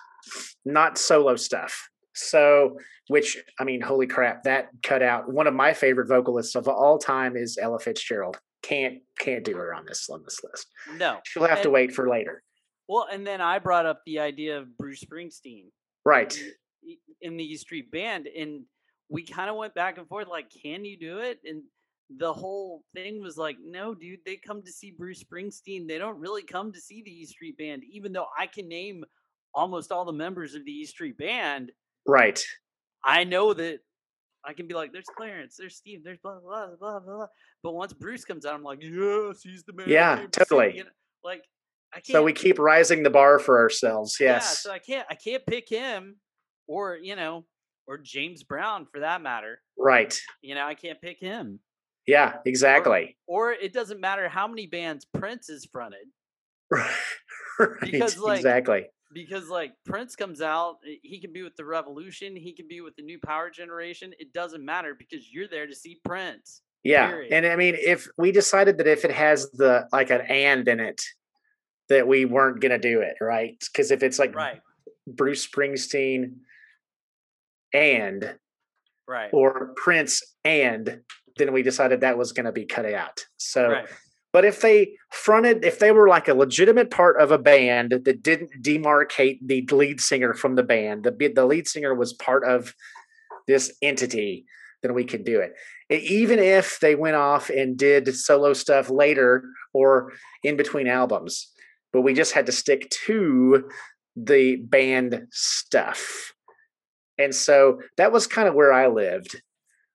not 0.64 0.96
solo 0.96 1.34
stuff. 1.34 1.88
So, 2.18 2.78
which 3.08 3.38
I 3.58 3.64
mean, 3.64 3.80
holy 3.80 4.06
crap, 4.06 4.42
that 4.44 4.68
cut 4.82 5.02
out 5.02 5.32
one 5.32 5.46
of 5.46 5.54
my 5.54 5.72
favorite 5.72 6.08
vocalists 6.08 6.54
of 6.54 6.68
all 6.68 6.98
time 6.98 7.36
is 7.36 7.58
Ella 7.60 7.78
Fitzgerald. 7.78 8.38
Can't 8.62 8.98
can't 9.18 9.44
do 9.44 9.56
her 9.56 9.72
on 9.74 9.86
this 9.86 10.08
on 10.10 10.22
this 10.24 10.40
list. 10.42 10.66
No. 10.96 11.18
She'll 11.24 11.46
have 11.46 11.62
to 11.62 11.70
wait 11.70 11.92
for 11.92 12.08
later. 12.08 12.42
Well, 12.88 13.06
and 13.12 13.26
then 13.26 13.40
I 13.40 13.58
brought 13.58 13.86
up 13.86 14.02
the 14.06 14.18
idea 14.18 14.58
of 14.58 14.76
Bruce 14.78 15.04
Springsteen. 15.04 15.66
Right. 16.04 16.38
in 17.20 17.36
the 17.36 17.44
E 17.44 17.56
Street 17.56 17.90
Band, 17.90 18.26
and 18.26 18.62
we 19.08 19.24
kind 19.24 19.50
of 19.50 19.56
went 19.56 19.74
back 19.74 19.98
and 19.98 20.08
forth, 20.08 20.28
like, 20.28 20.50
can 20.62 20.84
you 20.84 20.98
do 20.98 21.18
it? 21.18 21.38
And 21.44 21.62
the 22.16 22.32
whole 22.32 22.84
thing 22.94 23.20
was 23.20 23.36
like, 23.36 23.56
no, 23.64 23.94
dude, 23.94 24.20
they 24.24 24.36
come 24.36 24.62
to 24.62 24.72
see 24.72 24.94
Bruce 24.96 25.22
Springsteen. 25.22 25.86
They 25.86 25.98
don't 25.98 26.18
really 26.18 26.42
come 26.42 26.72
to 26.72 26.80
see 26.80 27.02
the 27.02 27.10
E 27.10 27.26
Street 27.26 27.58
Band, 27.58 27.82
even 27.90 28.12
though 28.12 28.26
I 28.38 28.46
can 28.46 28.68
name 28.68 29.04
almost 29.54 29.92
all 29.92 30.04
the 30.04 30.12
members 30.12 30.54
of 30.54 30.64
the 30.64 30.72
E 30.72 30.84
Street 30.84 31.18
Band. 31.18 31.72
Right. 32.08 32.42
I 33.04 33.24
know 33.24 33.52
that 33.52 33.80
I 34.44 34.54
can 34.54 34.66
be 34.66 34.74
like, 34.74 34.92
there's 34.92 35.06
Clarence, 35.16 35.56
there's 35.58 35.76
Steve, 35.76 36.02
there's 36.02 36.18
blah 36.18 36.40
blah 36.40 36.68
blah 36.80 36.98
blah 36.98 37.16
blah. 37.16 37.26
But 37.62 37.74
once 37.74 37.92
Bruce 37.92 38.24
comes 38.24 38.46
out, 38.46 38.54
I'm 38.54 38.62
like, 38.64 38.82
yes, 38.82 39.42
he's 39.42 39.62
the 39.64 39.74
man. 39.74 39.88
Yeah, 39.88 40.16
came 40.16 40.30
to 40.30 40.40
see," 40.40 40.44
totally. 40.44 40.76
you 40.78 40.84
know, 40.84 40.90
Like, 41.22 41.44
I 41.92 41.96
can't. 41.96 42.06
So 42.06 42.22
we 42.22 42.32
keep 42.32 42.58
rising 42.58 43.02
the 43.02 43.10
bar 43.10 43.38
for 43.38 43.58
ourselves. 43.58 44.16
Yes. 44.18 44.42
Yeah, 44.64 44.70
so 44.70 44.72
I 44.72 44.78
can't 44.78 45.06
I 45.10 45.14
can't 45.14 45.44
pick 45.46 45.68
him 45.68 46.16
or 46.66 46.96
you 46.96 47.14
know 47.14 47.44
or 47.86 47.98
James 47.98 48.42
Brown 48.42 48.86
for 48.90 49.00
that 49.00 49.22
matter. 49.22 49.60
right. 49.78 50.18
You 50.42 50.54
know, 50.54 50.66
I 50.66 50.74
can't 50.74 51.00
pick 51.00 51.20
him. 51.20 51.60
Yeah, 52.06 52.36
exactly. 52.46 53.18
Or 53.26 53.52
it 53.52 53.74
doesn't 53.74 54.00
matter 54.00 54.28
how 54.28 54.46
many 54.48 54.66
bands 54.66 55.06
Prince 55.12 55.50
is 55.50 55.66
fronted 55.70 56.06
right. 56.70 56.90
Because, 57.80 58.18
like, 58.18 58.38
exactly. 58.38 58.86
Because 59.12 59.48
like 59.48 59.72
Prince 59.84 60.16
comes 60.16 60.40
out, 60.40 60.78
eh, 60.86 60.96
he 61.02 61.20
can 61.20 61.32
be 61.32 61.42
with 61.42 61.56
the 61.56 61.64
Revolution, 61.64 62.36
he 62.36 62.52
can 62.52 62.68
be 62.68 62.80
with 62.80 62.96
the 62.96 63.02
New 63.02 63.18
Power 63.18 63.50
Generation. 63.50 64.12
It 64.18 64.32
doesn't 64.32 64.64
matter 64.64 64.94
because 64.94 65.32
you're 65.32 65.48
there 65.48 65.66
to 65.66 65.74
see 65.74 66.00
Prince. 66.04 66.62
Yeah. 66.84 67.08
period. 67.08 67.32
And 67.32 67.46
I 67.46 67.56
mean, 67.56 67.76
if 67.78 68.08
we 68.16 68.32
decided 68.32 68.78
that 68.78 68.86
if 68.86 69.04
it 69.04 69.10
has 69.10 69.50
the 69.50 69.88
like 69.92 70.10
an 70.10 70.20
and 70.22 70.66
in 70.68 70.80
it, 70.80 71.02
that 71.88 72.06
we 72.06 72.24
weren't 72.24 72.60
going 72.60 72.72
to 72.72 72.78
do 72.78 73.00
it, 73.00 73.14
right? 73.20 73.56
Because 73.72 73.90
if 73.90 74.02
it's 74.02 74.18
like 74.18 74.34
Right. 74.34 74.60
Bruce 75.06 75.46
Springsteen 75.46 76.36
and 77.72 78.38
Right. 79.06 79.30
or 79.32 79.72
Prince 79.76 80.22
and, 80.44 81.00
then 81.36 81.52
we 81.52 81.62
decided 81.62 82.00
that 82.02 82.18
was 82.18 82.32
going 82.32 82.46
to 82.46 82.52
be 82.52 82.66
cut 82.66 82.84
out. 82.86 83.24
So, 83.38 83.70
Right. 83.70 83.88
But 84.38 84.44
if 84.44 84.60
they 84.60 84.92
fronted, 85.10 85.64
if 85.64 85.80
they 85.80 85.90
were 85.90 86.08
like 86.08 86.28
a 86.28 86.32
legitimate 86.32 86.92
part 86.92 87.20
of 87.20 87.32
a 87.32 87.38
band 87.38 87.90
that 88.04 88.22
didn't 88.22 88.52
demarcate 88.62 89.40
the 89.44 89.66
lead 89.72 90.00
singer 90.00 90.32
from 90.32 90.54
the 90.54 90.62
band, 90.62 91.02
the 91.02 91.32
the 91.34 91.44
lead 91.44 91.66
singer 91.66 91.92
was 91.92 92.12
part 92.12 92.44
of 92.44 92.72
this 93.48 93.76
entity, 93.82 94.44
then 94.80 94.94
we 94.94 95.02
could 95.02 95.24
do 95.24 95.40
it. 95.40 95.54
E- 95.90 96.06
Even 96.20 96.38
if 96.38 96.78
they 96.78 96.94
went 96.94 97.16
off 97.16 97.50
and 97.50 97.76
did 97.76 98.14
solo 98.14 98.52
stuff 98.52 98.88
later 98.88 99.42
or 99.74 100.12
in 100.44 100.56
between 100.56 100.86
albums, 100.86 101.50
but 101.92 102.02
we 102.02 102.14
just 102.14 102.32
had 102.32 102.46
to 102.46 102.52
stick 102.52 102.88
to 103.06 103.68
the 104.14 104.54
band 104.54 105.26
stuff. 105.32 106.32
And 107.18 107.34
so 107.34 107.80
that 107.96 108.12
was 108.12 108.28
kind 108.28 108.46
of 108.46 108.54
where 108.54 108.72
I 108.72 108.86
lived. 108.86 109.42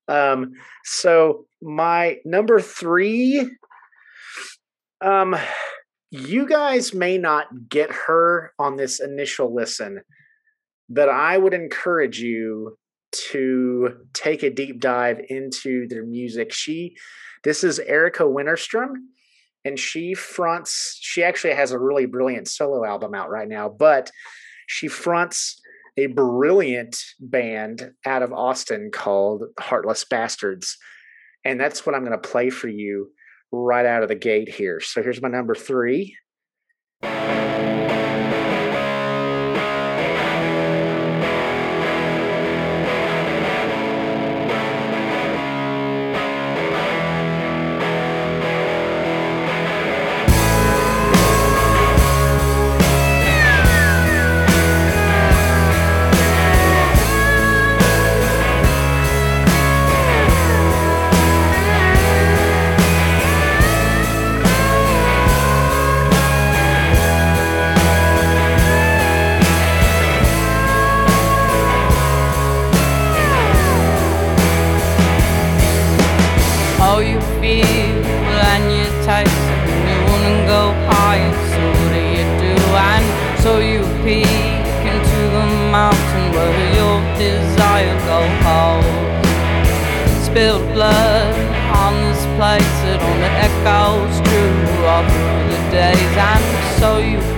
Um, 0.09 0.51
so 0.83 1.45
my 1.61 2.17
number 2.25 2.59
three, 2.59 3.49
um, 5.03 5.35
you 6.11 6.47
guys 6.47 6.93
may 6.93 7.17
not 7.17 7.69
get 7.69 7.91
her 7.91 8.53
on 8.57 8.77
this 8.77 8.99
initial 8.99 9.53
listen, 9.53 10.01
but 10.89 11.09
I 11.09 11.37
would 11.37 11.53
encourage 11.53 12.19
you 12.19 12.77
to 13.31 13.97
take 14.13 14.43
a 14.43 14.49
deep 14.49 14.79
dive 14.79 15.19
into 15.29 15.87
their 15.87 16.05
music. 16.05 16.51
She, 16.51 16.95
this 17.43 17.63
is 17.63 17.79
Erika 17.79 18.23
Wennerstrom, 18.23 18.93
and 19.65 19.77
she 19.77 20.13
fronts. 20.13 20.97
She 21.01 21.23
actually 21.23 21.53
has 21.53 21.71
a 21.71 21.79
really 21.79 22.05
brilliant 22.05 22.47
solo 22.47 22.85
album 22.85 23.13
out 23.13 23.29
right 23.29 23.47
now, 23.47 23.69
but 23.69 24.09
she 24.67 24.87
fronts 24.87 25.59
a 25.97 26.07
brilliant 26.07 26.97
band 27.19 27.91
out 28.05 28.23
of 28.23 28.33
Austin 28.33 28.89
called 28.91 29.43
Heartless 29.59 30.05
Bastards. 30.05 30.77
And 31.45 31.59
that's 31.59 31.85
what 31.85 31.93
I'm 31.93 32.05
going 32.05 32.19
to 32.19 32.29
play 32.29 32.49
for 32.49 32.67
you 32.67 33.11
right 33.53 33.85
out 33.85 34.01
of 34.01 34.09
the 34.09 34.15
gate 34.15 34.49
here. 34.49 34.81
So 34.81 35.03
here's 35.03 35.21
my 35.21 35.29
number 35.29 35.53
three. 35.53 36.17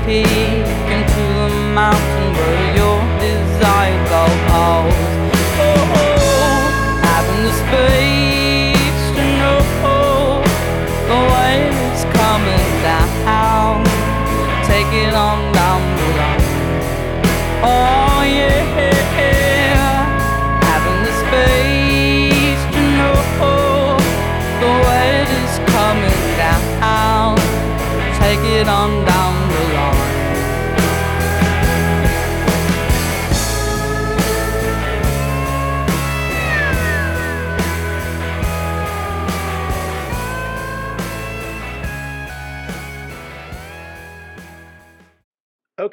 So 0.05 0.54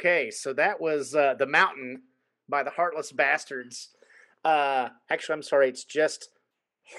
Okay, 0.05 0.33
so 0.33 0.53
that 0.55 0.81
was 0.81 1.15
uh, 1.15 1.35
The 1.39 1.47
Mountain 1.47 2.03
by 2.49 2.65
the 2.65 2.71
Heartless 2.71 3.13
Bastards. 3.13 3.91
Uh, 4.45 4.89
actually, 5.09 5.35
I'm 5.35 5.43
sorry, 5.45 5.69
it's 5.69 5.85
just 5.85 6.31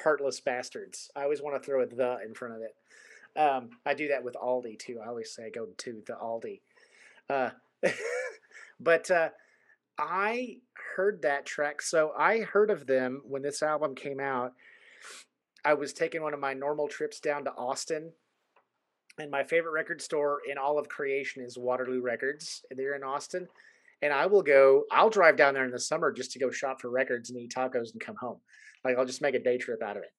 Heartless 0.05 0.39
Bastards. 0.39 1.11
I 1.13 1.23
always 1.23 1.41
want 1.41 1.61
to 1.61 1.65
throw 1.65 1.83
a 1.83 1.85
the 1.85 2.19
in 2.25 2.33
front 2.33 2.53
of 2.53 2.61
it. 2.61 3.37
Um, 3.37 3.71
I 3.85 3.93
do 3.93 4.07
that 4.07 4.23
with 4.23 4.35
Aldi 4.35 4.79
too. 4.79 5.01
I 5.03 5.09
always 5.09 5.33
say 5.35 5.47
I 5.47 5.49
go 5.49 5.67
to 5.79 6.01
the 6.07 6.13
Aldi. 6.13 6.61
Uh, 7.29 7.49
but 8.79 9.11
uh, 9.11 9.31
I 9.99 10.59
heard 10.95 11.23
that 11.23 11.45
track. 11.45 11.81
So 11.81 12.13
I 12.17 12.39
heard 12.39 12.71
of 12.71 12.87
them 12.87 13.21
when 13.25 13.41
this 13.41 13.61
album 13.61 13.95
came 13.95 14.21
out. 14.21 14.53
I 15.65 15.73
was 15.73 15.91
taking 15.91 16.21
one 16.21 16.33
of 16.33 16.39
my 16.39 16.53
normal 16.53 16.87
trips 16.87 17.19
down 17.19 17.43
to 17.43 17.51
Austin 17.51 18.13
and 19.19 19.29
my 19.31 19.43
favorite 19.43 19.71
record 19.71 20.01
store 20.01 20.39
in 20.49 20.57
all 20.57 20.79
of 20.79 20.89
creation 20.89 21.43
is 21.43 21.57
Waterloo 21.57 22.01
Records. 22.01 22.63
They're 22.71 22.95
in 22.95 23.03
Austin. 23.03 23.47
And 24.01 24.11
I 24.11 24.25
will 24.25 24.41
go, 24.41 24.83
I'll 24.91 25.09
drive 25.09 25.37
down 25.37 25.53
there 25.53 25.63
in 25.65 25.71
the 25.71 25.79
summer 25.79 26.11
just 26.11 26.31
to 26.31 26.39
go 26.39 26.51
shop 26.51 26.81
for 26.81 26.89
records 26.89 27.29
and 27.29 27.39
eat 27.39 27.53
tacos 27.55 27.93
and 27.93 28.01
come 28.01 28.15
home. 28.19 28.39
Like 28.83 28.97
I'll 28.97 29.05
just 29.05 29.21
make 29.21 29.35
a 29.35 29.39
day 29.39 29.57
trip 29.57 29.81
out 29.81 29.95
of 29.97 30.03
it. 30.03 30.11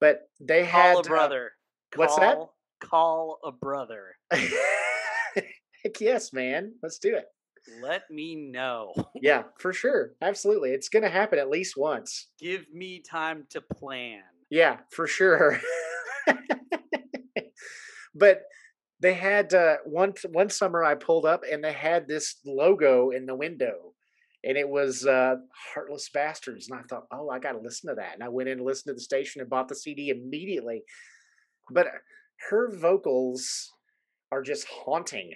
But 0.00 0.28
they 0.40 0.64
had 0.64 0.92
Call 0.92 0.96
a 0.98 1.00
uh, 1.00 1.02
brother. 1.02 1.50
what's 1.96 2.16
that? 2.16 2.36
Call- 2.36 2.54
Call 2.80 3.38
a 3.44 3.50
brother. 3.50 4.14
Heck 4.30 6.00
yes, 6.00 6.32
man. 6.32 6.74
Let's 6.80 6.98
do 7.00 7.16
it. 7.16 7.24
Let 7.82 8.08
me 8.08 8.36
know. 8.36 8.92
Yeah, 9.16 9.44
for 9.58 9.72
sure. 9.72 10.12
Absolutely. 10.22 10.70
It's 10.70 10.88
going 10.88 11.02
to 11.02 11.08
happen 11.08 11.40
at 11.40 11.50
least 11.50 11.76
once. 11.76 12.28
Give 12.38 12.64
me 12.72 13.00
time 13.00 13.46
to 13.50 13.60
plan. 13.60 14.20
Yeah, 14.48 14.76
for 14.92 15.08
sure. 15.08 15.60
but 18.18 18.42
they 19.00 19.14
had 19.14 19.54
uh, 19.54 19.76
one 19.84 20.14
one 20.30 20.50
summer 20.50 20.82
I 20.84 20.94
pulled 20.94 21.24
up 21.24 21.44
and 21.50 21.62
they 21.62 21.72
had 21.72 22.08
this 22.08 22.36
logo 22.44 23.10
in 23.10 23.26
the 23.26 23.36
window, 23.36 23.94
and 24.44 24.56
it 24.56 24.68
was 24.68 25.06
uh, 25.06 25.36
"Heartless 25.74 26.08
Bastards," 26.12 26.68
and 26.68 26.78
I 26.78 26.82
thought, 26.82 27.06
oh, 27.12 27.30
I 27.30 27.38
got 27.38 27.52
to 27.52 27.60
listen 27.60 27.88
to 27.90 27.96
that, 27.96 28.14
and 28.14 28.22
I 28.22 28.28
went 28.28 28.48
in 28.48 28.58
and 28.58 28.66
listened 28.66 28.90
to 28.90 28.94
the 28.94 29.00
station 29.00 29.40
and 29.40 29.50
bought 29.50 29.68
the 29.68 29.76
CD 29.76 30.10
immediately. 30.10 30.82
But 31.70 31.86
her 32.50 32.74
vocals 32.74 33.72
are 34.32 34.42
just 34.42 34.66
haunting. 34.68 35.32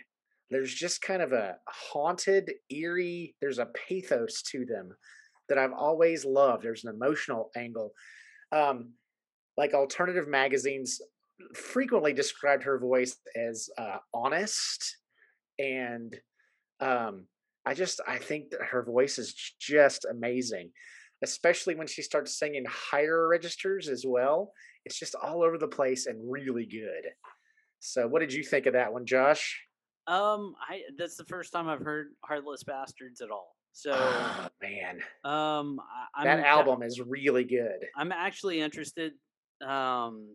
There's 0.50 0.74
just 0.74 1.00
kind 1.00 1.22
of 1.22 1.32
a 1.32 1.56
haunted, 1.68 2.50
eerie. 2.70 3.34
There's 3.40 3.58
a 3.58 3.68
pathos 3.88 4.42
to 4.50 4.66
them 4.66 4.90
that 5.48 5.58
I've 5.58 5.72
always 5.72 6.24
loved. 6.24 6.64
There's 6.64 6.84
an 6.84 6.94
emotional 6.94 7.50
angle. 7.56 7.92
Um, 8.50 8.92
like 9.56 9.74
alternative 9.74 10.28
magazines 10.28 11.00
frequently 11.54 12.12
described 12.12 12.64
her 12.64 12.78
voice 12.78 13.16
as 13.36 13.68
uh, 13.78 13.98
honest 14.14 14.96
and 15.58 16.16
um, 16.80 17.26
i 17.66 17.74
just 17.74 18.00
i 18.06 18.18
think 18.18 18.50
that 18.50 18.62
her 18.62 18.82
voice 18.82 19.18
is 19.18 19.34
just 19.60 20.04
amazing 20.10 20.70
especially 21.24 21.74
when 21.76 21.86
she 21.86 22.02
starts 22.02 22.38
singing 22.38 22.64
higher 22.68 23.28
registers 23.28 23.88
as 23.88 24.04
well 24.06 24.52
it's 24.84 24.98
just 24.98 25.14
all 25.14 25.42
over 25.42 25.58
the 25.58 25.68
place 25.68 26.06
and 26.06 26.18
really 26.30 26.66
good 26.66 27.06
so 27.80 28.06
what 28.08 28.20
did 28.20 28.32
you 28.32 28.42
think 28.42 28.66
of 28.66 28.72
that 28.72 28.92
one 28.92 29.06
josh 29.06 29.60
Um, 30.06 30.54
I 30.68 30.82
that's 30.98 31.16
the 31.16 31.24
first 31.26 31.52
time 31.52 31.68
I've 31.68 31.84
heard 31.84 32.08
Heartless 32.24 32.64
Bastards 32.64 33.20
at 33.20 33.30
all. 33.30 33.54
So, 33.72 33.92
oh 33.94 34.48
man 34.60 34.96
um, 35.24 35.78
I, 35.80 36.20
I'm 36.20 36.24
that 36.24 36.40
a- 36.40 36.46
album 36.48 36.82
is 36.82 37.00
really 37.00 37.44
good 37.44 37.86
I'm 37.96 38.10
actually 38.12 38.60
interested. 38.60 39.12
Um, 39.64 40.34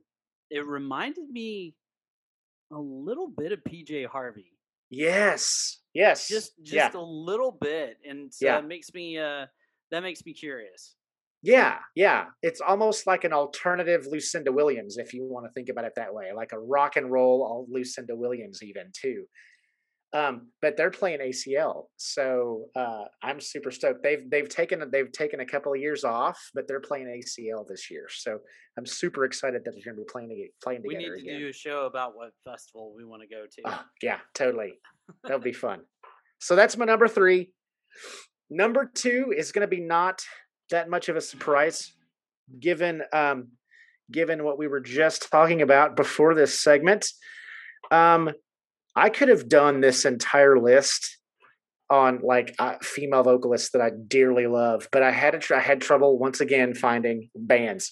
it 0.49 0.65
reminded 0.65 1.29
me 1.29 1.75
a 2.71 2.77
little 2.79 3.27
bit 3.27 3.51
of 3.51 3.59
PJ 3.63 4.07
Harvey, 4.07 4.53
yes 4.89 5.79
yes 5.93 6.27
just 6.27 6.51
just 6.63 6.93
yeah 6.93 6.99
a 6.99 7.01
little 7.01 7.51
bit, 7.51 7.97
and 8.07 8.33
so 8.33 8.45
Yeah. 8.45 8.59
it 8.59 8.65
makes 8.65 8.93
me 8.93 9.17
uh 9.17 9.45
that 9.91 10.01
makes 10.03 10.25
me 10.25 10.33
curious. 10.33 10.95
Yeah, 11.43 11.77
yeah. 11.95 12.25
It's 12.41 12.61
almost 12.61 13.05
like 13.07 13.23
an 13.23 13.31
alternative 13.31 14.05
Lucinda 14.09 14.51
Williams, 14.51 14.97
if 14.97 15.13
you 15.13 15.23
want 15.23 15.45
to 15.45 15.51
think 15.53 15.69
about 15.69 15.85
it 15.85 15.93
that 15.95 16.13
way, 16.13 16.31
like 16.35 16.51
a 16.51 16.59
rock 16.59 16.95
and 16.97 17.11
roll 17.11 17.43
all 17.43 17.67
Lucinda 17.69 18.15
Williams, 18.15 18.63
even 18.63 18.91
too. 18.91 19.25
Um, 20.13 20.47
but 20.61 20.77
they're 20.77 20.89
playing 20.89 21.19
ACL, 21.19 21.87
so 21.97 22.67
uh, 22.77 23.03
I'm 23.21 23.41
super 23.41 23.71
stoked. 23.71 24.03
They've 24.03 24.23
they've 24.29 24.47
taken 24.47 24.81
they've 24.89 25.11
taken 25.11 25.41
a 25.41 25.45
couple 25.45 25.73
of 25.73 25.79
years 25.81 26.05
off, 26.05 26.39
but 26.53 26.65
they're 26.65 26.79
playing 26.79 27.07
ACL 27.07 27.67
this 27.67 27.91
year, 27.91 28.07
so 28.09 28.39
I'm 28.77 28.85
super 28.85 29.25
excited 29.25 29.65
that 29.65 29.71
they're 29.71 29.83
going 29.83 29.97
to 29.97 30.03
be 30.03 30.09
playing 30.09 30.49
playing 30.63 30.81
We 30.85 30.95
together 30.95 31.15
need 31.15 31.23
to 31.23 31.27
again. 31.29 31.39
do 31.41 31.49
a 31.49 31.53
show 31.53 31.85
about 31.87 32.15
what 32.15 32.31
festival 32.45 32.93
we 32.95 33.03
want 33.03 33.21
to 33.23 33.27
go 33.27 33.43
to. 33.51 33.61
Oh, 33.65 33.85
yeah, 34.01 34.19
totally. 34.33 34.79
That'll 35.23 35.39
be 35.39 35.51
fun. 35.67 35.81
So 36.39 36.55
that's 36.55 36.77
my 36.77 36.85
number 36.85 37.09
three. 37.09 37.51
Number 38.49 38.89
two 38.93 39.33
is 39.35 39.51
going 39.51 39.67
to 39.67 39.67
be 39.67 39.81
not 39.81 40.21
that 40.69 40.89
much 40.89 41.09
of 41.09 41.17
a 41.17 41.21
surprise, 41.21 41.91
given 42.61 43.01
um, 43.11 43.49
given 44.09 44.45
what 44.45 44.57
we 44.57 44.67
were 44.67 44.79
just 44.79 45.29
talking 45.29 45.61
about 45.61 45.97
before 45.97 46.33
this 46.33 46.61
segment. 46.61 47.07
Um, 47.91 48.31
I 48.97 49.09
could 49.09 49.29
have 49.29 49.47
done 49.47 49.79
this 49.79 50.05
entire 50.05 50.59
list 50.59 51.17
on 51.89 52.19
like 52.23 52.55
uh, 52.59 52.75
female 52.81 53.23
vocalists 53.23 53.69
that 53.71 53.81
I 53.81 53.91
dearly 54.07 54.47
love, 54.47 54.89
but 54.91 55.03
I 55.03 55.11
had 55.11 55.35
a 55.35 55.39
tr- 55.39 55.55
I 55.55 55.59
had 55.61 55.79
trouble 55.79 56.17
once 56.17 56.41
again 56.41 56.73
finding 56.73 57.29
bands. 57.35 57.91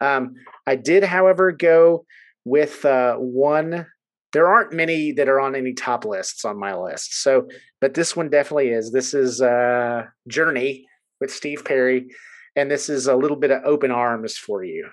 Um, 0.00 0.34
I 0.66 0.74
did, 0.76 1.04
however, 1.04 1.52
go 1.52 2.04
with 2.44 2.84
uh, 2.84 3.16
one 3.16 3.86
there 4.32 4.48
aren't 4.48 4.72
many 4.72 5.12
that 5.12 5.28
are 5.28 5.40
on 5.40 5.54
any 5.54 5.72
top 5.72 6.04
lists 6.04 6.44
on 6.44 6.58
my 6.58 6.74
list. 6.74 7.22
So, 7.22 7.48
but 7.80 7.94
this 7.94 8.14
one 8.14 8.28
definitely 8.28 8.68
is. 8.68 8.92
This 8.92 9.14
is 9.14 9.40
uh, 9.40 10.04
Journey 10.28 10.86
with 11.20 11.32
Steve 11.32 11.64
Perry, 11.64 12.08
and 12.54 12.70
this 12.70 12.88
is 12.88 13.06
a 13.06 13.16
little 13.16 13.38
bit 13.38 13.50
of 13.50 13.62
open 13.64 13.90
arms 13.90 14.36
for 14.36 14.62
you. 14.62 14.88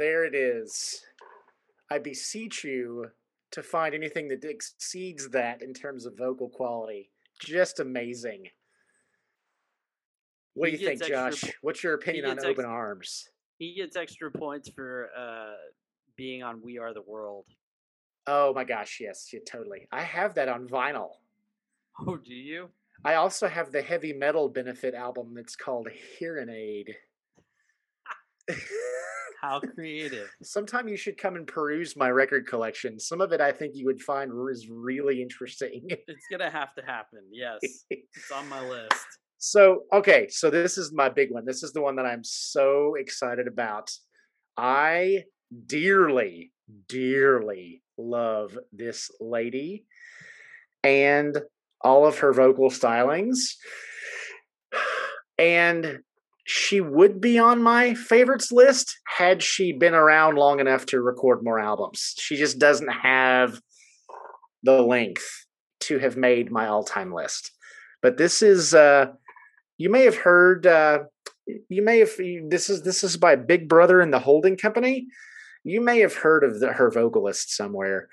There 0.00 0.24
it 0.24 0.34
is. 0.34 1.02
I 1.90 1.98
beseech 1.98 2.64
you 2.64 3.06
to 3.52 3.62
find 3.62 3.94
anything 3.94 4.28
that 4.28 4.44
exceeds 4.44 5.28
that 5.30 5.60
in 5.60 5.74
terms 5.74 6.06
of 6.06 6.16
vocal 6.16 6.48
quality. 6.48 7.10
Just 7.40 7.80
amazing. 7.80 8.46
What 10.54 10.66
do 10.66 10.72
you 10.72 10.78
think, 10.78 11.04
Josh? 11.04 11.42
po- 11.42 11.50
What's 11.62 11.82
your 11.84 11.94
opinion 11.94 12.24
on 12.26 12.38
Open 12.38 12.64
ex- 12.64 12.64
Arms? 12.64 13.28
He 13.58 13.74
gets 13.74 13.96
extra 13.96 14.30
points 14.30 14.68
for 14.70 15.10
uh, 15.16 15.52
being 16.16 16.42
on 16.42 16.62
We 16.62 16.78
Are 16.78 16.94
the 16.94 17.02
World. 17.02 17.44
Oh 18.26 18.54
my 18.54 18.64
gosh, 18.64 18.98
yes, 19.00 19.28
yeah, 19.32 19.40
totally. 19.46 19.86
I 19.92 20.02
have 20.02 20.34
that 20.34 20.48
on 20.48 20.66
vinyl. 20.66 21.10
Oh, 22.06 22.16
do 22.16 22.34
you? 22.34 22.68
I 23.04 23.14
also 23.14 23.48
have 23.48 23.72
the 23.72 23.82
heavy 23.82 24.12
metal 24.12 24.48
benefit 24.48 24.94
album 24.94 25.34
that's 25.34 25.56
called 25.56 25.88
Hearing 26.18 26.48
Aid. 26.50 26.94
How 29.40 29.60
creative. 29.74 30.28
Sometime 30.42 30.88
you 30.88 30.96
should 30.96 31.16
come 31.16 31.36
and 31.36 31.46
peruse 31.46 31.96
my 31.96 32.10
record 32.10 32.46
collection. 32.46 32.98
Some 32.98 33.20
of 33.20 33.32
it 33.32 33.40
I 33.40 33.52
think 33.52 33.74
you 33.74 33.86
would 33.86 34.02
find 34.02 34.30
is 34.50 34.68
really 34.68 35.22
interesting. 35.22 35.88
It's 35.90 36.26
gonna 36.30 36.50
have 36.50 36.74
to 36.74 36.82
happen. 36.82 37.20
Yes, 37.32 37.60
it's 37.88 38.30
on 38.30 38.48
my 38.48 38.66
list. 38.68 39.06
So, 39.38 39.84
okay, 39.92 40.28
so 40.28 40.50
this 40.50 40.76
is 40.76 40.92
my 40.92 41.08
big 41.08 41.30
one. 41.30 41.46
This 41.46 41.62
is 41.62 41.72
the 41.72 41.80
one 41.80 41.96
that 41.96 42.04
I'm 42.04 42.24
so 42.24 42.94
excited 42.96 43.48
about. 43.48 43.90
I 44.56 45.24
dearly, 45.66 46.52
dearly 46.88 47.82
love 47.96 48.58
this 48.72 49.10
lady 49.18 49.86
and 50.84 51.38
all 51.80 52.06
of 52.06 52.18
her 52.18 52.32
vocal 52.32 52.70
stylings. 52.70 53.54
And 55.38 56.00
she 56.52 56.80
would 56.80 57.20
be 57.20 57.38
on 57.38 57.62
my 57.62 57.94
favorites 57.94 58.50
list 58.50 58.98
had 59.06 59.40
she 59.40 59.72
been 59.72 59.94
around 59.94 60.34
long 60.34 60.58
enough 60.58 60.84
to 60.84 61.00
record 61.00 61.44
more 61.44 61.60
albums. 61.60 62.14
She 62.18 62.34
just 62.34 62.58
doesn't 62.58 62.88
have 62.88 63.60
the 64.64 64.82
length 64.82 65.46
to 65.82 66.00
have 66.00 66.16
made 66.16 66.50
my 66.50 66.66
all-time 66.66 67.14
list. 67.14 67.52
But 68.02 68.16
this 68.16 68.42
is 68.42 68.74
uh 68.74 69.12
you 69.78 69.90
may 69.90 70.02
have 70.02 70.16
heard 70.16 70.66
uh 70.66 71.04
you 71.68 71.84
may 71.84 72.00
have 72.00 72.10
this 72.48 72.68
is 72.68 72.82
this 72.82 73.04
is 73.04 73.16
by 73.16 73.36
Big 73.36 73.68
Brother 73.68 74.00
and 74.00 74.12
the 74.12 74.18
Holding 74.18 74.56
Company. 74.56 75.06
You 75.62 75.80
may 75.80 76.00
have 76.00 76.16
heard 76.16 76.42
of 76.42 76.58
the, 76.58 76.72
her 76.72 76.90
vocalist 76.90 77.54
somewhere. 77.54 78.08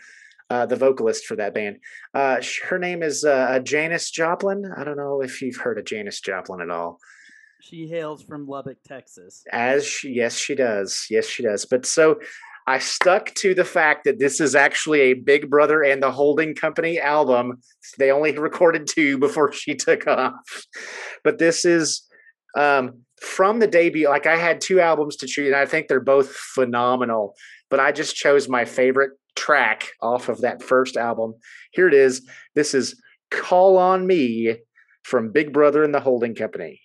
Uh, 0.49 0.65
the 0.65 0.77
vocalist 0.77 1.25
for 1.25 1.35
that 1.35 1.53
band. 1.53 1.77
Uh, 2.13 2.37
her 2.69 2.79
name 2.79 3.03
is 3.03 3.25
uh, 3.25 3.59
Janis 3.63 4.11
Joplin. 4.11 4.71
I 4.77 4.85
don't 4.85 4.95
know 4.95 5.21
if 5.21 5.41
you've 5.41 5.57
heard 5.57 5.77
of 5.77 5.83
Janis 5.83 6.21
Joplin 6.21 6.61
at 6.61 6.69
all. 6.69 6.99
She 7.69 7.87
hails 7.87 8.23
from 8.23 8.47
Lubbock, 8.47 8.77
Texas. 8.87 9.43
As 9.51 9.85
she, 9.85 10.11
yes, 10.11 10.37
she 10.37 10.55
does. 10.55 11.05
Yes, 11.09 11.27
she 11.27 11.43
does. 11.43 11.65
But 11.65 11.85
so 11.85 12.19
I 12.65 12.79
stuck 12.79 13.33
to 13.35 13.53
the 13.53 13.65
fact 13.65 14.05
that 14.05 14.19
this 14.19 14.39
is 14.39 14.55
actually 14.55 15.01
a 15.01 15.13
Big 15.13 15.49
Brother 15.49 15.83
and 15.83 16.01
the 16.01 16.11
Holding 16.11 16.55
Company 16.55 16.97
album. 16.97 17.61
They 17.97 18.09
only 18.11 18.31
recorded 18.37 18.87
two 18.87 19.17
before 19.17 19.51
she 19.51 19.75
took 19.75 20.07
off. 20.07 20.65
But 21.25 21.39
this 21.39 21.65
is 21.65 22.03
um, 22.57 23.01
from 23.21 23.59
the 23.59 23.67
debut. 23.67 24.07
Like 24.07 24.27
I 24.27 24.37
had 24.37 24.61
two 24.61 24.79
albums 24.79 25.17
to 25.17 25.27
choose, 25.27 25.47
and 25.47 25.55
I 25.55 25.65
think 25.65 25.87
they're 25.87 25.99
both 25.99 26.29
phenomenal. 26.29 27.35
But 27.69 27.81
I 27.81 27.91
just 27.91 28.15
chose 28.15 28.47
my 28.47 28.63
favorite 28.63 29.11
track 29.35 29.89
off 30.01 30.29
of 30.29 30.39
that 30.39 30.63
first 30.63 30.95
album. 30.95 31.35
Here 31.71 31.89
it 31.89 31.93
is. 31.93 32.25
This 32.55 32.73
is 32.73 33.01
Call 33.29 33.77
on 33.77 34.07
Me 34.07 34.55
from 35.03 35.33
Big 35.33 35.51
Brother 35.51 35.83
and 35.83 35.93
the 35.93 35.99
Holding 35.99 36.33
Company. 36.33 36.79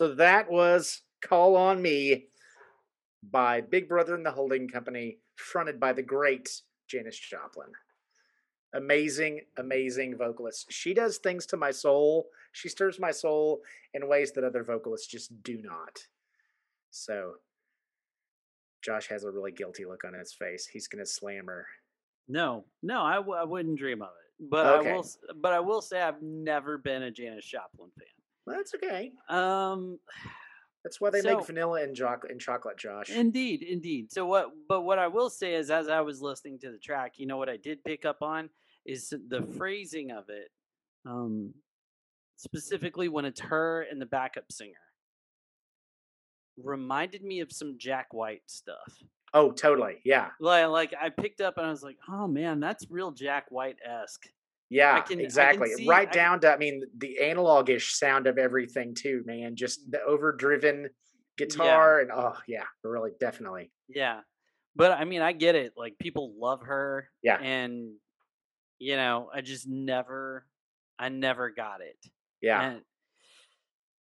So 0.00 0.14
that 0.14 0.50
was 0.50 1.02
Call 1.20 1.56
on 1.56 1.82
Me 1.82 2.28
by 3.22 3.60
Big 3.60 3.86
Brother 3.86 4.14
and 4.14 4.24
the 4.24 4.30
Holding 4.30 4.66
Company, 4.66 5.18
fronted 5.36 5.78
by 5.78 5.92
the 5.92 6.02
great 6.02 6.48
Janis 6.88 7.18
Joplin. 7.18 7.68
Amazing, 8.72 9.42
amazing 9.58 10.16
vocalist. 10.16 10.72
She 10.72 10.94
does 10.94 11.18
things 11.18 11.44
to 11.44 11.58
my 11.58 11.70
soul. 11.70 12.28
She 12.52 12.70
stirs 12.70 12.98
my 12.98 13.10
soul 13.10 13.60
in 13.92 14.08
ways 14.08 14.32
that 14.32 14.42
other 14.42 14.64
vocalists 14.64 15.06
just 15.06 15.42
do 15.42 15.60
not. 15.60 15.98
So, 16.90 17.32
Josh 18.82 19.06
has 19.08 19.24
a 19.24 19.30
really 19.30 19.52
guilty 19.52 19.84
look 19.84 20.04
on 20.04 20.14
his 20.14 20.32
face. 20.32 20.66
He's 20.66 20.88
going 20.88 21.04
to 21.04 21.10
slam 21.10 21.44
her. 21.48 21.66
No, 22.26 22.64
no, 22.82 23.02
I, 23.02 23.16
w- 23.16 23.36
I 23.38 23.44
wouldn't 23.44 23.78
dream 23.78 24.00
of 24.00 24.08
it. 24.08 24.48
But 24.48 24.64
Okay. 24.78 24.92
I 24.92 24.94
will, 24.94 25.06
but 25.42 25.52
I 25.52 25.60
will 25.60 25.82
say 25.82 26.00
I've 26.00 26.22
never 26.22 26.78
been 26.78 27.02
a 27.02 27.10
Janis 27.10 27.44
Joplin 27.44 27.90
Well, 28.50 28.58
that's 28.58 28.74
okay. 28.74 29.12
Um, 29.28 29.98
That's 30.84 31.00
why 31.00 31.10
they 31.10 31.20
make 31.22 31.44
vanilla 31.46 31.82
and, 31.82 31.94
choc- 31.94 32.26
and 32.28 32.40
chocolate, 32.40 32.78
Josh. 32.78 33.10
Indeed, 33.10 33.62
indeed. 33.62 34.10
So 34.12 34.26
what? 34.26 34.50
But 34.68 34.82
what 34.82 34.98
I 34.98 35.08
will 35.08 35.30
say 35.30 35.54
is, 35.54 35.70
as 35.70 35.88
I 35.88 36.00
was 36.00 36.20
listening 36.22 36.58
to 36.60 36.70
the 36.70 36.78
track, 36.78 37.14
you 37.16 37.26
know 37.26 37.36
what 37.36 37.48
I 37.50 37.56
did 37.58 37.84
pick 37.84 38.04
up 38.04 38.22
on 38.22 38.48
is 38.86 39.10
the 39.10 39.42
phrasing 39.58 40.10
of 40.10 40.24
it, 40.30 40.48
um, 41.06 41.52
specifically 42.36 43.08
when 43.08 43.24
it's 43.26 43.40
her 43.40 43.82
and 43.90 44.00
the 44.00 44.06
backup 44.06 44.50
singer. 44.50 44.72
Reminded 46.62 47.22
me 47.22 47.40
of 47.40 47.52
some 47.52 47.76
Jack 47.78 48.12
White 48.12 48.42
stuff. 48.46 48.92
oh, 49.32 49.52
totally. 49.52 49.98
Yeah. 50.04 50.28
Like, 50.40 50.66
like 50.68 50.94
I 51.00 51.08
picked 51.08 51.40
up 51.40 51.56
and 51.56 51.66
I 51.66 51.70
was 51.70 51.82
like, 51.82 51.96
oh 52.08 52.26
man, 52.26 52.58
that's 52.60 52.86
real 52.90 53.12
Jack 53.12 53.46
White 53.50 53.76
esque. 53.84 54.26
Yeah, 54.70 55.00
can- 55.02 55.20
exactly. 55.20 55.68
see- 55.74 55.86
right 55.88 56.08
I- 56.08 56.12
down 56.12 56.40
to 56.40 56.52
I 56.52 56.56
mean 56.56 56.82
the 56.96 57.18
analogish 57.20 57.90
sound 57.92 58.26
of 58.26 58.38
everything 58.38 58.94
too, 58.94 59.22
man. 59.26 59.56
Just 59.56 59.90
the 59.90 60.00
overdriven 60.02 60.88
guitar 61.36 62.00
and 62.00 62.10
oh 62.12 62.36
yeah, 62.46 62.64
really 62.84 63.10
definitely. 63.18 63.72
Yeah. 63.88 64.20
But 64.76 64.92
I 64.92 65.04
mean, 65.04 65.20
I 65.22 65.32
get 65.32 65.56
it. 65.56 65.72
Like 65.76 65.98
people 65.98 66.34
love 66.38 66.62
her. 66.62 67.08
Yeah. 67.22 67.38
And 67.40 67.94
you 68.78 68.96
know, 68.96 69.28
I 69.34 69.40
just 69.40 69.66
never 69.68 70.46
I 70.98 71.08
never 71.08 71.50
got 71.50 71.80
it. 71.80 71.96
Yeah. 72.40 72.62
And 72.62 72.82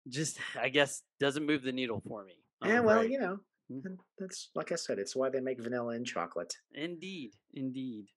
just 0.09 0.37
I 0.59 0.69
guess 0.69 1.01
doesn't 1.19 1.45
move 1.45 1.63
the 1.63 1.71
needle 1.71 2.01
for 2.07 2.25
me. 2.25 2.33
I'm 2.61 2.69
Yeah, 2.71 2.79
well, 2.81 2.97
afraid. 2.97 3.11
you 3.11 3.19
know, 3.19 3.39
Mhm. 3.71 3.97
that's 4.17 4.49
like 4.55 4.71
I 4.71 4.75
said, 4.75 4.99
it's 4.99 5.15
why 5.15 5.29
they 5.29 5.39
make 5.39 5.61
vanilla 5.61 5.95
and 5.95 6.05
chocolate. 6.05 6.53
Indeed. 6.73 7.31
Indeed. 7.53 8.07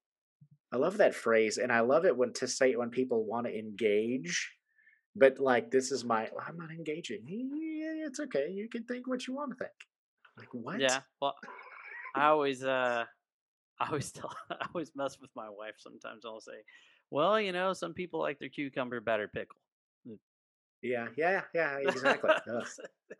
I 0.72 0.76
love 0.76 0.98
that 0.98 1.14
phrase, 1.14 1.58
and 1.58 1.72
I 1.72 1.80
love 1.80 2.04
it 2.04 2.16
when 2.16 2.32
to 2.34 2.46
say 2.46 2.70
it 2.70 2.78
when 2.78 2.90
people 2.90 3.24
want 3.24 3.46
to 3.46 3.58
engage, 3.58 4.52
but 5.16 5.38
like 5.40 5.70
this 5.70 5.90
is 5.90 6.04
my 6.04 6.28
I'm 6.46 6.56
not 6.56 6.70
engaging. 6.70 7.22
Yeah, 7.26 8.06
it's 8.06 8.20
okay. 8.20 8.48
You 8.50 8.68
can 8.68 8.84
think 8.84 9.08
what 9.08 9.26
you 9.26 9.34
want 9.34 9.50
to 9.50 9.56
think. 9.56 9.72
Like 10.38 10.48
what? 10.52 10.80
Yeah. 10.80 11.00
Well 11.20 11.34
I 12.14 12.26
always 12.26 12.62
uh 12.64 13.04
I 13.80 13.86
always 13.88 14.12
tell, 14.12 14.34
I 14.50 14.66
always 14.74 14.92
mess 14.94 15.18
with 15.20 15.30
my 15.34 15.48
wife. 15.48 15.74
Sometimes 15.78 16.24
I'll 16.26 16.40
say, 16.40 16.62
"Well, 17.10 17.40
you 17.40 17.50
know, 17.50 17.72
some 17.72 17.94
people 17.94 18.20
like 18.20 18.38
their 18.38 18.50
cucumber 18.50 19.00
better 19.00 19.26
pickle." 19.26 19.56
Yeah, 20.82 21.08
yeah, 21.16 21.42
yeah, 21.54 21.76
exactly. 21.78 22.30
Ugh, 22.50 22.66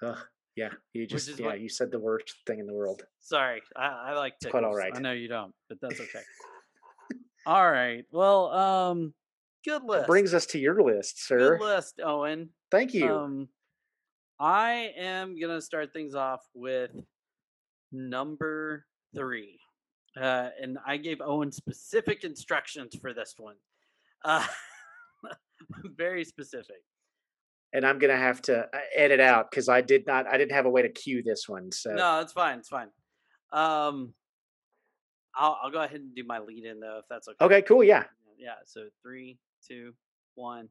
ugh, 0.02 0.18
yeah, 0.56 0.70
you 0.92 1.06
just 1.06 1.38
yeah, 1.38 1.46
what- 1.46 1.60
you 1.60 1.68
said 1.68 1.90
the 1.90 1.98
worst 1.98 2.34
thing 2.46 2.58
in 2.58 2.66
the 2.66 2.74
world. 2.74 3.02
Sorry, 3.20 3.62
I, 3.76 4.10
I 4.10 4.14
like 4.14 4.34
pickles. 4.40 4.50
quite 4.50 4.64
all 4.64 4.74
right. 4.74 4.92
I 4.94 5.00
know 5.00 5.12
you 5.12 5.28
don't, 5.28 5.54
but 5.68 5.78
that's 5.80 6.00
okay. 6.00 6.22
All 7.46 7.70
right. 7.70 8.04
Well, 8.10 8.50
um, 8.52 9.14
good 9.64 9.82
list. 9.84 10.02
That 10.02 10.06
brings 10.06 10.34
us 10.34 10.46
to 10.46 10.58
your 10.58 10.82
list, 10.82 11.26
sir. 11.26 11.58
good 11.58 11.64
list, 11.64 12.00
Owen. 12.02 12.50
Thank 12.70 12.94
you. 12.94 13.12
Um, 13.14 13.48
I 14.38 14.92
am 14.96 15.38
gonna 15.38 15.60
start 15.60 15.92
things 15.92 16.14
off 16.14 16.40
with 16.54 16.90
number 17.92 18.86
three, 19.14 19.58
uh, 20.20 20.48
and 20.60 20.78
I 20.86 20.96
gave 20.96 21.20
Owen 21.20 21.52
specific 21.52 22.24
instructions 22.24 22.96
for 23.00 23.12
this 23.12 23.34
one. 23.36 23.56
Uh, 24.24 24.46
very 25.96 26.24
specific. 26.24 26.82
and 27.72 27.84
I'm 27.86 27.98
gonna 27.98 28.16
have 28.16 28.40
to 28.42 28.60
uh, 28.64 28.78
edit 28.96 29.20
out 29.20 29.50
because 29.50 29.68
I 29.68 29.80
did 29.80 30.06
not, 30.06 30.26
I 30.26 30.38
didn't 30.38 30.52
have 30.52 30.66
a 30.66 30.70
way 30.70 30.82
to 30.82 30.88
cue 30.88 31.22
this 31.22 31.48
one. 31.48 31.70
So 31.72 31.92
No, 31.92 32.20
it's 32.20 32.32
fine. 32.32 32.58
It's 32.58 32.68
fine. 32.68 32.88
Um, 33.52 34.14
I'll 35.34 35.58
I'll 35.62 35.70
go 35.70 35.82
ahead 35.82 36.00
and 36.00 36.14
do 36.14 36.24
my 36.24 36.38
lead 36.38 36.64
in 36.64 36.80
though, 36.80 36.98
if 36.98 37.04
that's 37.08 37.28
okay. 37.28 37.44
okay, 37.44 37.62
cool, 37.62 37.84
yeah. 37.84 38.04
Yeah. 38.38 38.54
So 38.64 38.86
three, 39.02 39.38
two, 39.66 39.94
one. 40.34 40.68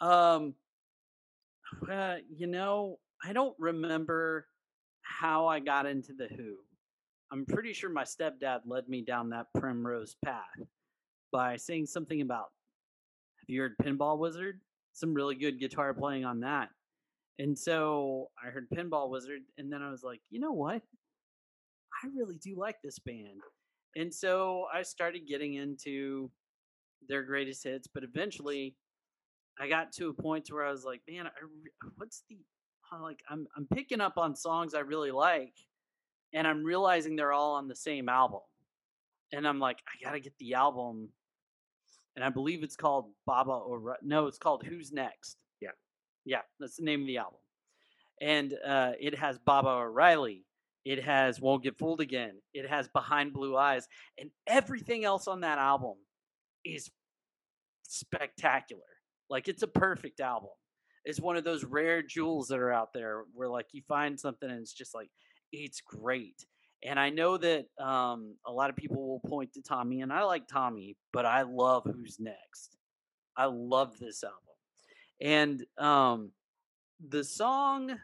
Um, 0.00 0.54
uh, 1.90 2.16
you 2.28 2.46
know, 2.46 2.98
I 3.22 3.32
don't 3.32 3.54
remember 3.58 4.46
how 5.02 5.46
I 5.46 5.60
got 5.60 5.86
into 5.86 6.12
the 6.12 6.26
Who. 6.26 6.56
I'm 7.32 7.46
pretty 7.46 7.72
sure 7.72 7.90
my 7.90 8.04
stepdad 8.04 8.60
led 8.66 8.88
me 8.88 9.02
down 9.02 9.30
that 9.30 9.46
primrose 9.54 10.16
path 10.24 10.44
by 11.32 11.56
saying 11.56 11.86
something 11.86 12.20
about. 12.20 12.50
Have 13.40 13.48
you 13.48 13.60
heard 13.60 13.76
Pinball 13.82 14.18
Wizard? 14.18 14.60
Some 14.92 15.14
really 15.14 15.34
good 15.34 15.58
guitar 15.58 15.92
playing 15.92 16.24
on 16.24 16.40
that. 16.40 16.68
And 17.38 17.58
so 17.58 18.30
I 18.42 18.50
heard 18.50 18.68
Pinball 18.70 19.10
Wizard, 19.10 19.40
and 19.58 19.72
then 19.72 19.82
I 19.82 19.90
was 19.90 20.04
like, 20.04 20.20
you 20.30 20.38
know 20.38 20.52
what? 20.52 20.82
I 22.02 22.08
really 22.14 22.36
do 22.36 22.54
like 22.56 22.76
this 22.82 22.98
band. 23.00 23.40
And 23.96 24.12
so 24.12 24.66
I 24.72 24.82
started 24.82 25.26
getting 25.26 25.54
into 25.54 26.30
their 27.08 27.22
greatest 27.22 27.64
hits, 27.64 27.86
but 27.86 28.02
eventually 28.02 28.76
I 29.58 29.68
got 29.68 29.92
to 29.92 30.08
a 30.08 30.14
point 30.14 30.48
where 30.50 30.64
I 30.64 30.70
was 30.70 30.84
like, 30.84 31.02
man, 31.08 31.26
I 31.26 31.30
what's 31.96 32.24
the 32.28 32.38
like 33.02 33.20
I'm 33.28 33.46
I'm 33.56 33.66
picking 33.74 34.00
up 34.00 34.18
on 34.18 34.36
songs 34.36 34.74
I 34.74 34.80
really 34.80 35.10
like 35.10 35.54
and 36.32 36.46
I'm 36.46 36.62
realizing 36.62 37.16
they're 37.16 37.32
all 37.32 37.54
on 37.54 37.68
the 37.68 37.74
same 37.74 38.08
album. 38.08 38.40
And 39.32 39.48
I'm 39.48 39.58
like, 39.58 39.78
I 39.88 40.04
got 40.04 40.12
to 40.12 40.20
get 40.20 40.36
the 40.38 40.54
album 40.54 41.08
and 42.16 42.24
I 42.24 42.28
believe 42.28 42.62
it's 42.62 42.76
called 42.76 43.06
Baba 43.26 43.52
or 43.52 43.96
no, 44.02 44.26
it's 44.26 44.38
called 44.38 44.64
Who's 44.64 44.92
Next. 44.92 45.36
Yeah. 45.60 45.70
Yeah, 46.24 46.42
that's 46.60 46.76
the 46.76 46.84
name 46.84 47.02
of 47.02 47.06
the 47.06 47.18
album. 47.18 47.40
And 48.20 48.54
uh, 48.64 48.92
it 49.00 49.18
has 49.18 49.38
Baba 49.38 49.68
O'Riley. 49.68 50.44
It 50.84 51.02
has 51.02 51.40
Won't 51.40 51.62
Get 51.62 51.78
Fooled 51.78 52.00
Again. 52.00 52.32
It 52.52 52.68
has 52.68 52.88
Behind 52.88 53.32
Blue 53.32 53.56
Eyes. 53.56 53.86
And 54.18 54.30
everything 54.46 55.04
else 55.04 55.26
on 55.28 55.40
that 55.40 55.58
album 55.58 55.94
is 56.64 56.90
spectacular. 57.82 58.82
Like 59.30 59.48
it's 59.48 59.62
a 59.62 59.68
perfect 59.68 60.20
album. 60.20 60.50
It's 61.04 61.20
one 61.20 61.36
of 61.36 61.44
those 61.44 61.64
rare 61.64 62.02
jewels 62.02 62.48
that 62.48 62.58
are 62.58 62.72
out 62.72 62.92
there 62.92 63.24
where 63.34 63.48
like 63.48 63.66
you 63.72 63.82
find 63.88 64.18
something 64.18 64.50
and 64.50 64.60
it's 64.60 64.72
just 64.72 64.94
like 64.94 65.10
it's 65.52 65.80
great. 65.80 66.44
And 66.82 67.00
I 67.00 67.08
know 67.10 67.38
that 67.38 67.66
um, 67.78 68.36
a 68.46 68.52
lot 68.52 68.68
of 68.68 68.76
people 68.76 69.08
will 69.08 69.30
point 69.30 69.54
to 69.54 69.62
Tommy, 69.62 70.02
and 70.02 70.12
I 70.12 70.24
like 70.24 70.46
Tommy, 70.46 70.96
but 71.14 71.24
I 71.24 71.42
love 71.42 71.84
Who's 71.84 72.18
Next. 72.20 72.76
I 73.36 73.46
love 73.46 73.98
this 73.98 74.22
album. 74.22 74.38
And 75.20 75.64
um, 75.78 76.30
the 77.08 77.24
song 77.24 77.98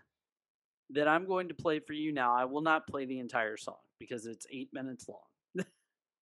that 0.95 1.09
I'm 1.09 1.27
going 1.27 1.49
to 1.49 1.55
play 1.55 1.81
for 1.81 1.93
you 1.93 2.13
now, 2.13 2.35
I 2.35 2.45
will 2.45 2.63
not 2.63 2.87
play 2.87 3.05
the 3.07 3.19
entire 3.19 3.57
song 3.57 3.77
because 3.99 4.27
it's 4.27 4.47
eight 4.51 4.71
minutes 4.73 5.09
long. 5.09 5.67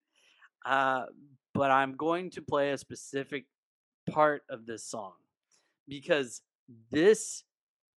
uh, 0.65 1.05
but 1.53 1.71
I'm 1.71 1.95
going 1.95 2.29
to 2.31 2.41
play 2.41 2.71
a 2.71 2.77
specific 2.77 3.45
part 4.09 4.43
of 4.49 4.65
this 4.65 4.85
song 4.85 5.13
because 5.87 6.41
this 6.91 7.43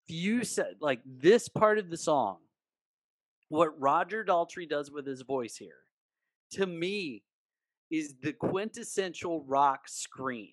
few 0.07 0.43
set 0.43 0.73
like 0.81 1.01
this 1.05 1.47
part 1.47 1.77
of 1.77 1.89
the 1.91 1.97
song 1.97 2.37
what 3.49 3.79
Roger 3.79 4.23
Daltrey 4.23 4.67
does 4.67 4.91
with 4.91 5.05
his 5.05 5.21
voice 5.21 5.55
here 5.55 5.81
to 6.51 6.65
me 6.65 7.23
is 7.91 8.15
the 8.21 8.33
quintessential 8.33 9.43
rock 9.43 9.81
scream. 9.87 10.49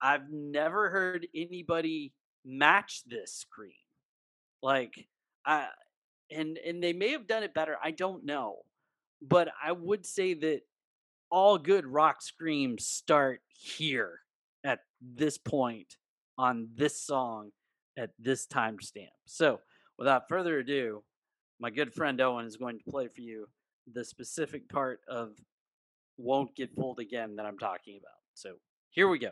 I've 0.00 0.30
never 0.30 0.90
heard 0.90 1.26
anybody 1.34 2.12
match 2.44 3.02
this 3.06 3.32
scream. 3.32 3.72
Like 4.62 5.06
I 5.46 5.68
and 6.30 6.58
and 6.58 6.82
they 6.82 6.92
may 6.92 7.12
have 7.12 7.26
done 7.26 7.42
it 7.42 7.54
better, 7.54 7.76
I 7.82 7.90
don't 7.90 8.24
know. 8.24 8.58
But 9.22 9.48
I 9.62 9.72
would 9.72 10.04
say 10.04 10.34
that 10.34 10.60
all 11.30 11.58
good 11.58 11.86
rock 11.86 12.22
screams 12.22 12.86
start 12.86 13.40
here 13.48 14.20
at 14.62 14.80
this 15.00 15.38
point 15.38 15.96
on 16.38 16.68
this 16.74 17.00
song 17.00 17.50
at 17.96 18.10
this 18.18 18.46
timestamp. 18.46 19.08
So, 19.26 19.60
without 19.98 20.28
further 20.28 20.58
ado, 20.58 21.02
my 21.60 21.70
good 21.70 21.92
friend 21.92 22.20
Owen 22.20 22.46
is 22.46 22.56
going 22.56 22.78
to 22.78 22.90
play 22.90 23.08
for 23.08 23.20
you 23.20 23.48
the 23.92 24.04
specific 24.04 24.68
part 24.68 25.00
of 25.08 25.32
Won't 26.16 26.54
Get 26.56 26.74
Fooled 26.74 26.98
Again 26.98 27.36
that 27.36 27.46
I'm 27.46 27.58
talking 27.58 27.98
about. 27.98 28.18
So, 28.34 28.54
here 28.90 29.08
we 29.08 29.18
go. 29.18 29.30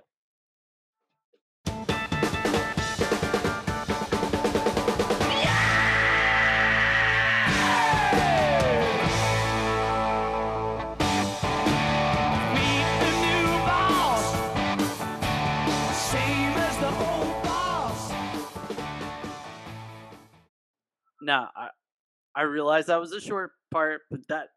Now, 21.22 21.50
I 21.56 21.68
I 22.34 22.42
realize 22.42 22.86
that 22.86 23.00
was 23.00 23.12
a 23.12 23.20
short 23.20 23.52
part, 23.70 24.02
but 24.10 24.26
that 24.28 24.48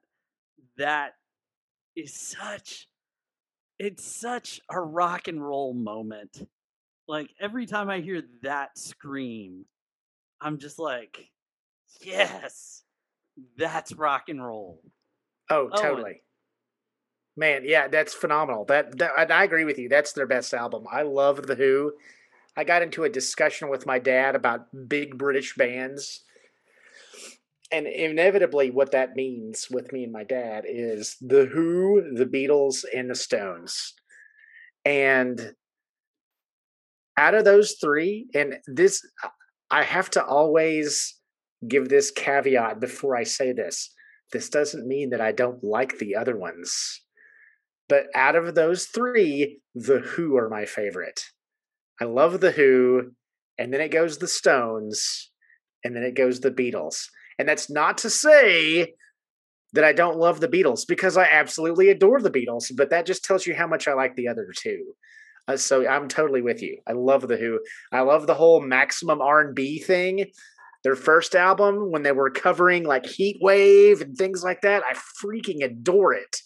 that 0.77 1.13
is 1.95 2.13
such 2.13 2.87
it's 3.79 4.03
such 4.03 4.61
a 4.69 4.79
rock 4.79 5.27
and 5.27 5.45
roll 5.45 5.73
moment. 5.73 6.47
Like 7.07 7.29
every 7.39 7.65
time 7.65 7.89
I 7.89 7.99
hear 7.99 8.23
that 8.41 8.77
scream, 8.77 9.65
I'm 10.41 10.57
just 10.57 10.79
like, 10.79 11.29
yes, 12.01 12.83
that's 13.57 13.93
rock 13.93 14.29
and 14.29 14.43
roll. 14.43 14.81
Oh, 15.49 15.69
Owen. 15.71 15.81
totally. 15.81 16.21
Man, 17.37 17.63
yeah, 17.65 17.89
that's 17.89 18.13
phenomenal. 18.13 18.65
That, 18.65 18.97
that 18.97 19.11
and 19.17 19.31
I 19.31 19.43
agree 19.43 19.65
with 19.65 19.77
you. 19.77 19.89
That's 19.89 20.13
their 20.13 20.25
best 20.25 20.53
album. 20.53 20.85
I 20.89 21.01
love 21.01 21.45
the 21.45 21.55
Who. 21.55 21.93
I 22.55 22.63
got 22.63 22.81
into 22.81 23.03
a 23.03 23.09
discussion 23.09 23.67
with 23.67 23.85
my 23.85 23.99
dad 23.99 24.35
about 24.35 24.87
big 24.87 25.17
British 25.17 25.55
bands. 25.55 26.21
And 27.75 27.87
inevitably 27.87 28.71
what 28.71 28.91
that 28.91 29.17
means 29.17 29.67
with 29.69 29.91
me 29.91 30.05
and 30.05 30.13
my 30.13 30.23
dad 30.23 30.63
is 30.65 31.17
the 31.19 31.45
Who, 31.45 32.01
the 32.15 32.25
Beatles, 32.25 32.85
and 32.95 33.09
the 33.09 33.15
Stones. 33.15 33.93
And 34.85 35.51
out 37.17 37.33
of 37.33 37.43
those 37.43 37.75
three, 37.81 38.27
and 38.33 38.59
this 38.65 39.01
I 39.69 39.83
have 39.83 40.09
to 40.11 40.23
always 40.23 41.19
give 41.67 41.89
this 41.89 42.11
caveat 42.11 42.79
before 42.79 43.17
I 43.17 43.23
say 43.23 43.51
this 43.51 43.93
this 44.31 44.47
doesn't 44.47 44.87
mean 44.87 45.09
that 45.09 45.19
I 45.19 45.33
don't 45.33 45.61
like 45.61 45.97
the 45.97 46.15
other 46.15 46.37
ones. 46.37 47.01
But 47.89 48.05
out 48.15 48.37
of 48.37 48.55
those 48.55 48.85
three, 48.85 49.59
The 49.75 49.99
Who 49.99 50.37
are 50.37 50.47
my 50.47 50.63
favorite. 50.63 51.25
I 51.99 52.05
love 52.05 52.39
The 52.39 52.51
Who, 52.51 53.11
and 53.57 53.73
then 53.73 53.81
it 53.81 53.91
goes 53.91 54.17
The 54.17 54.29
Stones, 54.29 55.29
and 55.83 55.93
then 55.93 56.03
it 56.03 56.15
goes 56.15 56.39
The 56.39 56.51
Beatles. 56.51 57.09
And 57.39 57.47
that's 57.47 57.69
not 57.69 57.97
to 57.99 58.09
say 58.09 58.93
that 59.73 59.83
I 59.83 59.91
don't 59.93 60.17
love 60.17 60.39
the 60.39 60.47
Beatles 60.47 60.87
because 60.87 61.17
I 61.17 61.25
absolutely 61.25 61.89
adore 61.89 62.21
the 62.21 62.31
Beatles, 62.31 62.71
but 62.75 62.89
that 62.91 63.05
just 63.05 63.25
tells 63.25 63.45
you 63.45 63.53
how 63.53 63.67
much 63.67 63.87
I 63.87 63.93
like 63.93 64.15
the 64.15 64.27
other 64.27 64.47
two. 64.55 64.93
Uh, 65.47 65.57
so 65.57 65.87
I'm 65.87 66.07
totally 66.07 66.41
with 66.41 66.61
you. 66.61 66.79
I 66.87 66.93
love 66.93 67.27
the 67.27 67.37
Who. 67.37 67.59
I 67.91 68.01
love 68.01 68.25
the 68.25 68.33
whole 68.33 68.61
maximum 68.61 69.21
R&B 69.21 69.79
thing 69.79 70.25
their 70.85 70.95
first 70.95 71.33
album 71.35 71.89
when 71.91 72.03
they 72.03 72.11
were 72.11 72.29
covering 72.29 72.83
like 72.83 73.07
Heat 73.07 73.39
Wave 73.41 74.01
and 74.01 74.15
things 74.15 74.43
like 74.43 74.61
that. 74.61 74.83
I 74.87 74.93
freaking 74.93 75.65
adore 75.65 76.13
it. 76.13 76.37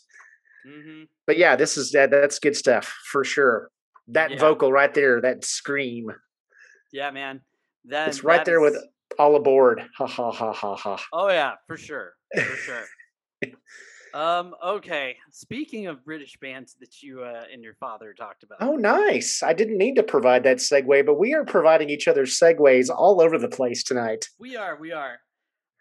Mm-hmm. 0.66 1.04
But 1.28 1.38
yeah, 1.38 1.58
this 1.58 1.76
is 1.76 1.92
that 1.92 2.10
that's 2.10 2.40
good 2.40 2.56
stuff 2.56 2.86
for 3.12 3.26
sure. 3.26 3.70
That 4.08 4.32
Yeah. 4.32 4.40
vocal 4.40 4.72
right 4.72 4.94
there, 4.94 5.20
that 5.20 5.44
scream. 5.44 6.14
Yeah, 6.94 7.12
man. 7.12 7.42
That 7.86 8.08
It's 8.08 8.24
right 8.24 8.46
there 8.46 8.62
with 8.62 8.76
is- 8.76 8.88
all 9.20 9.36
aboard. 9.36 9.84
Ha 9.98 10.08
ha 10.08 10.32
ha 10.32 10.54
ha 10.54 10.76
ha. 10.76 10.98
Oh 11.14 11.30
yeah, 11.30 11.54
for 11.68 11.78
sure, 11.78 12.14
for 12.34 12.42
sure. 12.42 12.86
Um. 14.14 14.56
Okay. 14.66 15.18
Speaking 15.32 15.88
of 15.88 16.04
British 16.04 16.38
bands 16.42 16.76
that 16.80 17.02
you 17.02 17.22
uh, 17.22 17.44
and 17.52 17.64
your 17.64 17.76
father 17.76 18.14
talked 18.14 18.44
about. 18.44 18.58
Oh, 18.62 18.76
nice. 18.76 19.44
I 19.44 19.54
didn't 19.54 19.78
need 19.78 19.96
to 19.96 20.04
provide 20.04 20.44
that 20.44 20.58
segue, 20.58 21.06
but 21.06 21.20
we 21.20 21.34
are 21.34 21.46
providing 21.46 21.90
each 21.90 22.08
other 22.08 22.24
segues 22.24 22.90
all 22.90 23.22
over 23.22 23.38
the 23.38 23.48
place 23.48 23.84
tonight. 23.84 24.28
We 24.40 24.56
are. 24.56 24.78
We 24.80 24.94
are. 24.94 25.20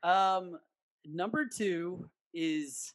Um. 0.02 0.58
Number 1.06 1.46
two 1.46 2.10
is, 2.34 2.92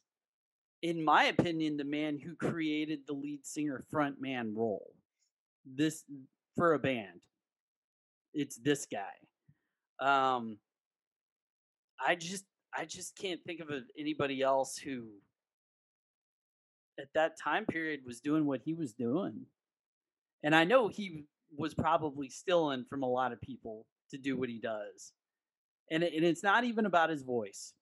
in 0.82 1.04
my 1.04 1.24
opinion, 1.24 1.76
the 1.76 1.84
man 1.84 2.18
who 2.18 2.36
created 2.36 3.00
the 3.06 3.14
lead 3.14 3.44
singer 3.44 3.84
front 3.90 4.20
man 4.20 4.54
role. 4.54 4.92
This 5.66 6.04
for 6.56 6.74
a 6.74 6.78
band. 6.78 7.22
It's 8.32 8.56
this 8.56 8.86
guy. 8.86 9.14
Um. 10.00 10.58
I 12.06 12.16
just 12.16 12.44
I 12.76 12.84
just 12.84 13.16
can't 13.16 13.40
think 13.46 13.60
of 13.60 13.68
anybody 13.98 14.42
else 14.42 14.76
who 14.76 15.04
at 16.98 17.08
that 17.14 17.38
time 17.42 17.64
period 17.66 18.00
was 18.04 18.20
doing 18.20 18.46
what 18.46 18.60
he 18.64 18.74
was 18.74 18.92
doing. 18.92 19.46
And 20.42 20.54
I 20.54 20.64
know 20.64 20.88
he 20.88 21.24
was 21.56 21.72
probably 21.74 22.28
stealing 22.28 22.84
from 22.88 23.02
a 23.02 23.08
lot 23.08 23.32
of 23.32 23.40
people 23.40 23.86
to 24.10 24.18
do 24.18 24.36
what 24.36 24.48
he 24.48 24.58
does. 24.58 25.12
And, 25.90 26.02
it, 26.02 26.12
and 26.14 26.24
it's 26.24 26.42
not 26.42 26.64
even 26.64 26.86
about 26.86 27.10
his 27.10 27.22
voice. 27.22 27.72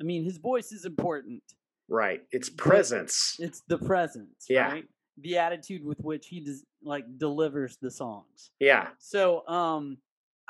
I 0.00 0.04
mean, 0.04 0.24
his 0.24 0.38
voice 0.38 0.72
is 0.72 0.84
important. 0.84 1.42
Right. 1.88 2.22
It's 2.30 2.48
presence. 2.48 3.36
It's 3.38 3.62
the 3.68 3.78
presence, 3.78 4.46
Yeah. 4.48 4.68
right? 4.70 4.84
The 5.18 5.38
attitude 5.38 5.84
with 5.84 5.98
which 6.00 6.26
he 6.28 6.40
does, 6.40 6.64
like 6.82 7.04
delivers 7.18 7.76
the 7.82 7.90
songs. 7.90 8.50
Yeah. 8.58 8.88
So, 8.98 9.46
um, 9.46 9.98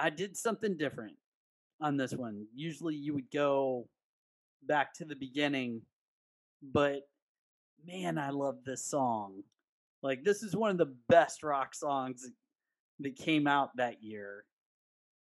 I 0.02 0.10
did 0.10 0.36
something 0.36 0.76
different 0.76 1.14
on 1.80 1.96
this 1.96 2.12
one. 2.12 2.46
Usually, 2.52 2.96
you 2.96 3.14
would 3.14 3.30
go 3.32 3.86
back 4.66 4.92
to 4.94 5.04
the 5.04 5.14
beginning, 5.14 5.82
but 6.60 7.02
man, 7.86 8.18
I 8.18 8.30
love 8.30 8.56
this 8.66 8.84
song. 8.84 9.44
Like, 10.02 10.24
this 10.24 10.42
is 10.42 10.56
one 10.56 10.72
of 10.72 10.78
the 10.78 10.92
best 11.08 11.44
rock 11.44 11.72
songs 11.76 12.28
that 12.98 13.14
came 13.14 13.46
out 13.46 13.76
that 13.76 14.02
year, 14.02 14.44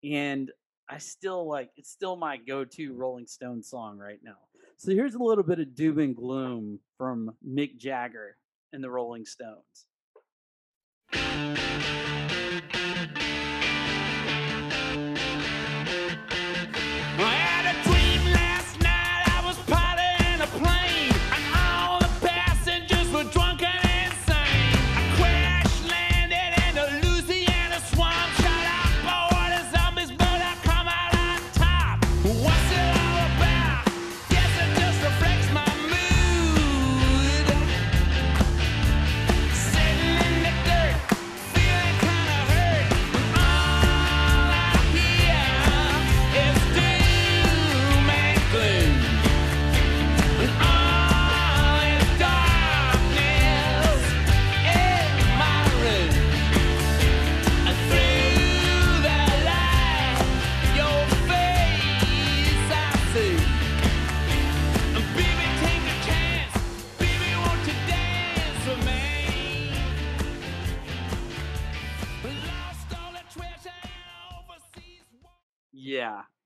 and 0.01 0.49
I 0.89 0.97
still 0.97 1.45
like 1.45 1.71
it's 1.75 1.91
still 1.91 2.15
my 2.15 2.37
go-to 2.37 2.93
Rolling 2.93 3.27
Stone 3.27 3.63
song 3.63 3.97
right 3.97 4.19
now. 4.23 4.37
So 4.77 4.91
here's 4.91 5.15
a 5.15 5.21
little 5.21 5.43
bit 5.43 5.59
of 5.59 5.75
doom 5.75 5.99
and 5.99 6.15
gloom 6.15 6.79
from 6.97 7.31
Mick 7.45 7.77
Jagger 7.77 8.37
and 8.71 8.81
the 8.81 8.89
Rolling 8.89 9.25
Stones. 9.25 9.87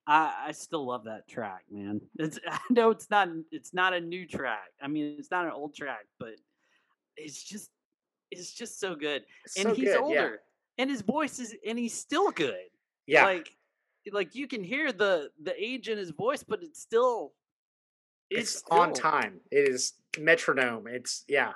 I 0.05 0.45
I 0.47 0.51
still 0.51 0.85
love 0.85 1.05
that 1.05 1.27
track, 1.27 1.63
man. 1.71 2.01
It's 2.17 2.39
I 2.47 2.59
know 2.69 2.91
it's 2.91 3.09
not 3.09 3.29
it's 3.51 3.73
not 3.73 3.93
a 3.93 4.01
new 4.01 4.27
track. 4.27 4.71
I 4.81 4.87
mean, 4.87 5.15
it's 5.17 5.31
not 5.31 5.45
an 5.45 5.51
old 5.51 5.75
track, 5.75 6.05
but 6.19 6.35
it's 7.17 7.41
just 7.41 7.69
it's 8.31 8.53
just 8.53 8.79
so 8.79 8.95
good. 8.95 9.23
And 9.57 9.69
so 9.69 9.73
he's 9.73 9.89
good, 9.89 9.99
older, 9.99 10.41
and 10.77 10.89
his 10.89 11.01
voice 11.01 11.39
is 11.39 11.55
and 11.65 11.77
he's 11.77 11.93
still 11.93 12.31
good. 12.31 12.55
Yeah. 13.05 13.21
yeah. 13.21 13.25
Like 13.25 13.57
like 14.11 14.35
you 14.35 14.47
can 14.47 14.63
hear 14.63 14.91
the 14.91 15.29
the 15.41 15.53
age 15.57 15.87
in 15.87 15.97
his 15.97 16.11
voice, 16.11 16.43
but 16.43 16.61
it's 16.61 16.81
still 16.81 17.33
it's, 18.29 18.63
on 18.69 18.93
still- 18.93 19.11
time. 19.11 19.39
It 19.51 19.69
is 19.69 19.93
metronome. 20.19 20.87
It's 20.87 21.23
yeah. 21.27 21.53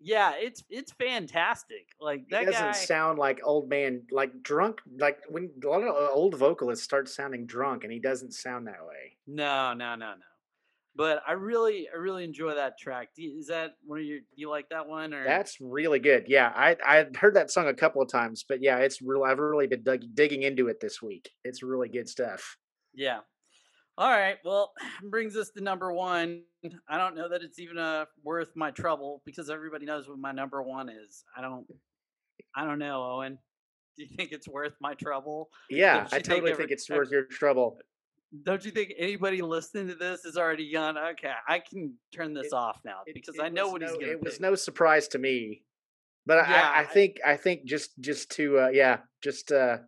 Yeah, 0.00 0.32
it's 0.38 0.62
it's 0.70 0.92
fantastic. 0.92 1.88
Like 2.00 2.20
He 2.20 2.26
that 2.30 2.46
doesn't 2.46 2.60
guy. 2.62 2.72
sound 2.72 3.18
like 3.18 3.40
old 3.44 3.68
man, 3.68 4.02
like 4.12 4.42
drunk. 4.42 4.80
Like 4.98 5.18
when 5.28 5.50
a 5.64 5.68
lot 5.68 5.82
of 5.82 6.10
old 6.12 6.36
vocalists 6.36 6.84
start 6.84 7.08
sounding 7.08 7.46
drunk, 7.46 7.84
and 7.84 7.92
he 7.92 7.98
doesn't 7.98 8.32
sound 8.32 8.66
that 8.68 8.86
way. 8.86 9.16
No, 9.26 9.74
no, 9.74 9.94
no, 9.96 10.10
no. 10.14 10.14
But 10.94 11.22
I 11.28 11.32
really, 11.32 11.88
I 11.92 11.96
really 11.96 12.24
enjoy 12.24 12.54
that 12.56 12.76
track. 12.78 13.10
You- 13.16 13.38
Is 13.38 13.46
that 13.48 13.74
one 13.84 14.00
of 14.00 14.04
your? 14.04 14.18
Do 14.20 14.24
you 14.36 14.50
like 14.50 14.68
that 14.70 14.88
one? 14.88 15.14
Or 15.14 15.24
That's 15.24 15.60
really 15.60 15.98
good. 16.00 16.24
Yeah, 16.28 16.52
I 16.54 16.76
I 16.84 17.06
heard 17.16 17.34
that 17.34 17.50
song 17.50 17.66
a 17.68 17.74
couple 17.74 18.02
of 18.02 18.08
times, 18.10 18.44
but 18.48 18.62
yeah, 18.62 18.78
it's 18.78 19.00
real. 19.02 19.22
I've 19.24 19.38
really 19.38 19.66
been 19.68 19.82
dug, 19.82 20.00
digging 20.14 20.42
into 20.42 20.68
it 20.68 20.80
this 20.80 21.00
week. 21.02 21.30
It's 21.44 21.62
really 21.62 21.88
good 21.88 22.08
stuff. 22.08 22.56
yeah. 22.94 23.20
All 23.98 24.10
right. 24.10 24.36
Well, 24.44 24.72
brings 25.10 25.36
us 25.36 25.50
to 25.50 25.60
number 25.60 25.92
one. 25.92 26.42
I 26.88 26.96
don't 26.96 27.16
know 27.16 27.28
that 27.28 27.42
it's 27.42 27.58
even 27.58 27.78
uh, 27.78 28.04
worth 28.22 28.54
my 28.54 28.70
trouble 28.70 29.22
because 29.26 29.50
everybody 29.50 29.84
knows 29.86 30.08
what 30.08 30.18
my 30.18 30.32
number 30.32 30.62
one 30.62 30.88
is. 30.88 31.24
I 31.36 31.42
don't. 31.42 31.66
I 32.56 32.64
don't 32.64 32.78
know, 32.78 33.02
Owen. 33.02 33.38
Do 33.96 34.04
you 34.04 34.08
think 34.16 34.30
it's 34.30 34.46
worth 34.48 34.74
my 34.80 34.94
trouble? 34.94 35.50
Yeah, 35.68 36.06
I 36.06 36.08
think 36.20 36.24
totally 36.24 36.52
every- 36.52 36.62
think 36.64 36.70
it's 36.70 36.88
worth 36.88 37.10
your 37.10 37.24
trouble. 37.24 37.78
Don't 38.44 38.62
you 38.64 38.70
think 38.70 38.92
anybody 38.98 39.40
listening 39.42 39.88
to 39.88 39.94
this 39.94 40.24
is 40.26 40.36
already 40.36 40.70
gone? 40.70 40.96
Okay, 40.98 41.32
I 41.48 41.58
can 41.60 41.94
turn 42.14 42.34
this 42.34 42.48
It- 42.48 42.52
off 42.52 42.78
now 42.84 43.00
It- 43.06 43.14
because 43.14 43.34
it 43.36 43.40
I 43.42 43.48
know 43.48 43.64
was 43.64 43.72
what 43.72 43.82
he's 43.82 43.90
going 43.92 44.04
to 44.04 44.10
It 44.12 44.20
was 44.22 44.34
pick. 44.34 44.42
no 44.42 44.54
surprise 44.54 45.08
to 45.08 45.18
me, 45.18 45.64
but 46.26 46.46
Yeah, 46.48 46.70
I, 46.70 46.78
I 46.78 46.80
I- 46.80 46.84
think 46.84 47.16
I 47.26 47.36
think 47.36 47.64
just 47.64 47.98
just 48.00 48.30
to 48.32 48.58
uh, 48.58 48.68
yeah 48.68 48.98
just 49.22 49.50
uh, 49.50 49.78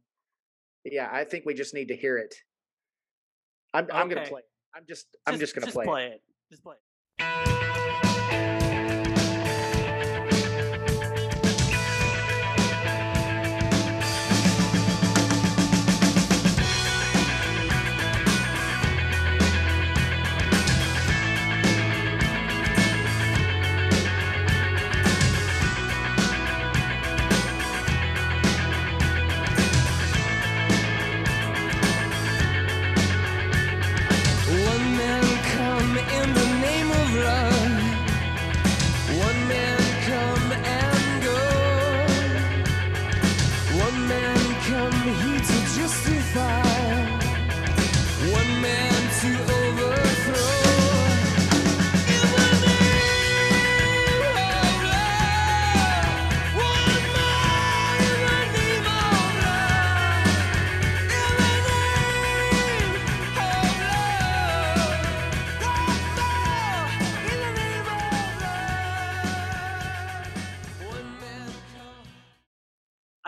yeah 0.85 1.09
I 1.13 1.25
think 1.25 1.45
we 1.47 1.55
just 1.55 1.75
need 1.75 1.89
to 1.89 1.97
hear 1.97 2.17
it. 2.19 2.35
I'm 3.75 3.87
I'm 3.93 4.09
gonna 4.09 4.27
play. 4.27 4.41
it. 4.41 4.47
I'm 4.75 4.85
just 4.89 5.07
I'm 5.27 5.39
just 5.39 5.55
gonna 5.55 5.67
play. 5.67 5.69
just 5.69 5.75
play. 5.75 5.85
play 5.87 6.07
it. 6.07 6.13
it. 6.15 6.23
Just 6.51 6.63
play 6.63 6.75
it. 6.75 6.90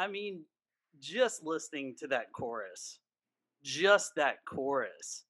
I 0.03 0.09
mean, 0.09 0.43
just 1.01 1.45
listening 1.45 1.95
to 2.01 2.09
that 2.09 2.33
chorus, 2.33 2.99
just 3.63 4.17
that 4.17 4.45
chorus. 4.45 5.25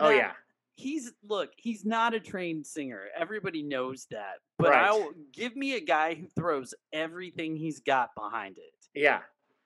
Oh 0.00 0.10
Now, 0.10 0.16
yeah, 0.16 0.32
he's 0.74 1.12
look, 1.28 1.50
he's 1.56 1.84
not 1.84 2.12
a 2.12 2.20
trained 2.20 2.66
singer. 2.66 3.02
Everybody 3.16 3.62
knows 3.62 4.06
that. 4.10 4.38
But 4.58 4.70
Right. 4.70 4.84
I'll 4.84 5.12
give 5.32 5.54
me 5.54 5.76
a 5.76 5.80
guy 5.80 6.14
who 6.14 6.26
throws 6.36 6.74
everything 6.92 7.56
he's 7.56 7.80
got 7.80 8.10
behind 8.16 8.58
it. 8.58 9.00
Yeah. 9.00 9.20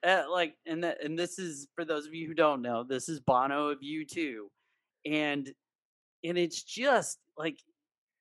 Uh, 0.07 0.25
like 0.31 0.55
and 0.67 0.85
that 0.85 1.03
and 1.03 1.19
this 1.19 1.39
is 1.39 1.69
for 1.75 1.85
those 1.85 2.07
of 2.07 2.15
you 2.15 2.27
who 2.27 2.35
don't 2.35 2.63
know, 2.63 2.85
this 2.85 3.09
is 3.09 3.21
Bono 3.21 3.69
of 3.69 3.79
U2. 3.81 4.43
And 5.07 5.51
and 6.23 6.37
it's 6.37 6.63
just 6.63 7.19
like 7.37 7.59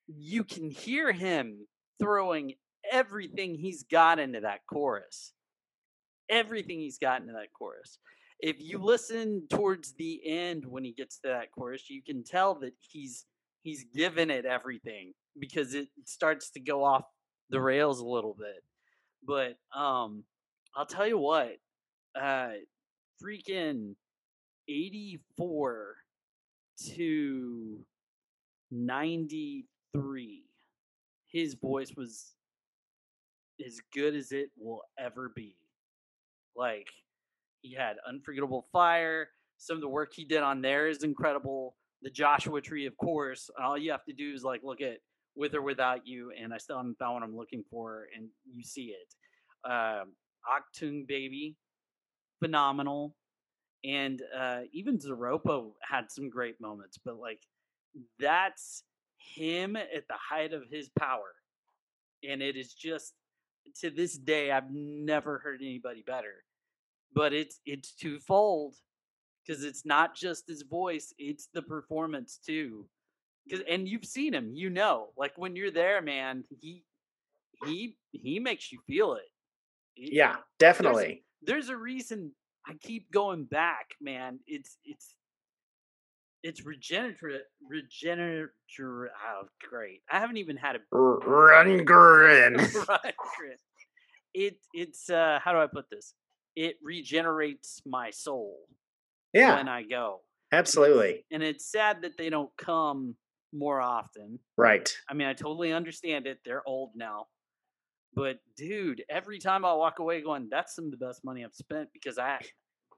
you 0.08 0.46
can 0.46 0.70
hear 0.70 1.12
him 1.12 1.68
throwing 2.00 2.54
everything 2.90 3.56
he's 3.56 3.84
got 3.84 4.20
into 4.20 4.40
that 4.40 4.62
chorus. 4.68 5.34
Everything 6.30 6.80
he's 6.80 6.98
got 6.98 7.22
into 7.22 7.34
that 7.34 7.54
chorus. 7.54 8.00
If 8.40 8.62
you 8.62 8.78
listen 8.78 9.48
towards 9.50 9.94
the 9.94 10.22
end 10.26 10.66
when 10.66 10.84
he 10.84 10.92
gets 10.92 11.20
to 11.20 11.30
that 11.30 11.52
chorus, 11.52 11.90
you 11.90 12.04
can 12.04 12.24
tell 12.24 12.56
that 12.56 12.74
he's 12.80 13.26
he's 13.64 13.86
given 13.96 14.30
it 14.30 14.46
everything 14.46 15.14
because 15.40 15.74
it 15.74 15.88
starts 16.06 16.52
to 16.52 16.60
go 16.60 16.84
off 16.84 17.04
the 17.50 17.60
rails 17.60 18.00
a 18.00 18.06
little 18.06 18.36
bit. 18.38 18.64
But 19.26 19.58
um 19.78 20.24
I'll 20.76 20.86
tell 20.86 21.08
you 21.08 21.18
what, 21.18 21.58
uh 22.20 22.52
freaking 23.24 23.96
84 24.68 25.96
to 26.96 27.80
93 28.70 30.44
his 31.32 31.56
voice 31.56 31.94
was 31.96 32.34
as 33.66 33.80
good 33.94 34.16
as 34.16 34.32
it 34.32 34.50
will 34.58 34.82
ever 34.98 35.32
be 35.36 35.56
like 36.58 36.88
he 37.62 37.74
had 37.74 37.96
unforgettable 38.08 38.68
fire 38.72 39.30
some 39.58 39.76
of 39.76 39.82
the 39.82 39.88
work 39.88 40.12
he 40.14 40.24
did 40.24 40.42
on 40.42 40.62
there 40.62 40.88
is 40.88 41.04
incredible 41.04 41.76
the 42.02 42.10
joshua 42.10 42.62
tree 42.62 42.86
of 42.86 42.96
course 42.98 43.50
all 43.62 43.78
you 43.78 43.92
have 43.92 44.06
to 44.06 44.14
do 44.14 44.34
is 44.34 44.44
like 44.44 44.62
look 44.64 44.82
at 44.82 44.98
with 45.36 45.54
or 45.54 45.62
without 45.62 46.06
you 46.06 46.32
and 46.40 46.54
i 46.54 46.58
still 46.58 46.78
haven't 46.78 46.98
found 46.98 47.14
what 47.16 47.24
i'm 47.24 47.36
looking 47.36 47.64
for 47.70 48.08
and 48.16 48.28
you 48.46 48.64
see 48.64 48.94
it. 48.94 49.70
Um 49.70 50.14
Achtung 50.48 51.06
Baby 51.08 51.56
phenomenal 52.40 53.16
and 53.84 54.22
uh 54.38 54.62
even 54.72 54.98
Zooropa 54.98 55.72
had 55.82 56.10
some 56.10 56.30
great 56.30 56.60
moments 56.62 56.98
but 57.04 57.20
like 57.20 57.42
that's 58.20 58.84
him 59.18 59.76
at 59.76 60.08
the 60.08 60.16
height 60.30 60.54
of 60.54 60.64
his 60.72 60.90
power 60.98 61.34
and 62.28 62.42
it 62.42 62.56
is 62.56 62.74
just 62.74 63.14
to 63.82 63.90
this 63.90 64.18
day 64.18 64.52
i've 64.52 64.72
never 64.72 65.40
heard 65.40 65.60
anybody 65.62 66.04
better 66.06 66.44
but 67.14 67.34
it's 67.34 67.60
it's 67.66 67.94
twofold 67.94 68.76
because 69.46 69.64
it's 69.64 69.86
not 69.86 70.16
just 70.16 70.48
his 70.48 70.64
voice 70.64 71.14
it's 71.18 71.48
the 71.54 71.62
performance 71.62 72.40
too 72.46 72.86
because 73.48 73.64
and 73.70 73.88
you've 73.88 74.06
seen 74.06 74.34
him 74.34 74.52
you 74.54 74.70
know 74.70 75.10
like 75.18 75.34
when 75.38 75.56
you're 75.56 75.72
there 75.72 76.02
man 76.02 76.44
he 76.60 76.84
he 77.66 77.98
he 78.12 78.40
makes 78.40 78.72
you 78.72 78.80
feel 78.88 79.14
it 79.14 79.30
Yeah, 79.96 80.36
definitely. 80.60 81.24
there's 81.42 81.70
a 81.70 81.78
reason 81.78 82.32
I 82.68 82.74
keep 82.74 83.10
going 83.12 83.46
back, 83.46 83.92
man. 84.02 84.40
It's 84.46 84.78
it's 84.84 85.16
it's 86.44 86.66
regenerative 86.66 87.42
regenerative 87.68 88.50
oh 88.80 89.48
great. 89.68 90.02
I 90.12 90.20
haven't 90.20 90.38
even 90.38 90.58
had 90.58 90.76
a 90.76 90.80
right, 92.90 93.16
Chris. 93.18 93.60
It 94.34 94.58
it's 94.74 95.10
uh 95.10 95.40
how 95.42 95.54
do 95.54 95.60
I 95.60 95.68
put 95.68 95.90
this? 95.90 96.14
It 96.58 96.78
regenerates 96.82 97.84
my 97.86 98.10
soul 98.10 98.58
Yeah, 99.32 99.58
when 99.58 99.68
I 99.70 99.84
go. 99.84 100.22
absolutely. 100.52 101.24
And 101.32 101.44
it's 101.44 101.72
sad 101.72 102.02
that 102.02 102.18
they 102.18 102.32
don't 102.32 102.50
come 102.58 103.16
more 103.54 103.80
often. 103.80 104.40
Right. 104.58 104.92
I 105.08 105.14
mean, 105.14 105.28
I 105.28 105.34
totally 105.34 105.72
understand 105.72 106.26
it. 106.26 106.40
They're 106.44 106.68
old 106.68 106.92
now. 106.96 107.28
But 108.16 108.40
dude, 108.56 109.04
every 109.08 109.38
time 109.38 109.66
I 109.66 109.74
walk 109.74 110.00
away 110.00 110.22
going, 110.24 110.48
that's 110.50 110.76
some 110.76 110.86
of 110.86 110.92
the 110.92 110.98
best 110.98 111.24
money 111.24 111.46
I've 111.46 111.54
spent 111.54 111.90
because 111.94 112.18
I 112.18 112.40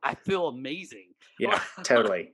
I 0.01 0.15
feel 0.15 0.47
amazing. 0.47 1.09
Yeah, 1.37 1.59
totally. 1.83 2.33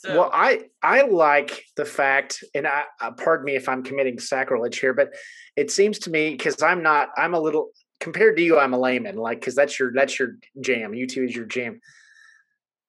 So 0.00 0.18
well, 0.18 0.30
I 0.32 0.70
I 0.82 1.02
like 1.02 1.64
the 1.76 1.84
fact, 1.84 2.42
and 2.54 2.66
I 2.66 2.84
uh, 3.02 3.10
pardon 3.10 3.44
me 3.44 3.56
if 3.56 3.68
I'm 3.68 3.82
committing 3.82 4.18
sacrilege 4.18 4.78
here, 4.78 4.94
but 4.94 5.10
it 5.56 5.70
seems 5.70 5.98
to 6.00 6.10
me 6.10 6.30
because 6.30 6.62
I'm 6.62 6.82
not, 6.82 7.10
I'm 7.18 7.34
a 7.34 7.40
little 7.40 7.68
compared 8.02 8.36
to 8.36 8.42
you, 8.42 8.58
I'm 8.58 8.74
a 8.74 8.78
layman, 8.78 9.16
like 9.16 9.40
because 9.40 9.54
that's 9.54 9.78
your 9.78 9.92
that's 9.94 10.18
your 10.18 10.36
jam. 10.60 10.92
U2 10.92 11.28
is 11.28 11.36
your 11.36 11.46
jam. 11.46 11.80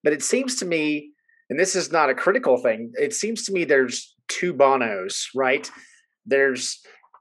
But 0.04 0.14
it 0.14 0.24
seems 0.24 0.58
to 0.58 0.66
me, 0.66 1.12
and 1.50 1.60
this 1.60 1.76
is 1.76 1.92
not 1.92 2.10
a 2.10 2.16
critical 2.16 2.58
thing. 2.58 2.92
It 2.96 3.14
seems 3.14 3.46
to 3.46 3.54
me 3.54 3.64
there's 3.64 4.16
two 4.28 4.54
Bonos, 4.54 5.30
right? 5.34 5.70
There's 6.26 6.80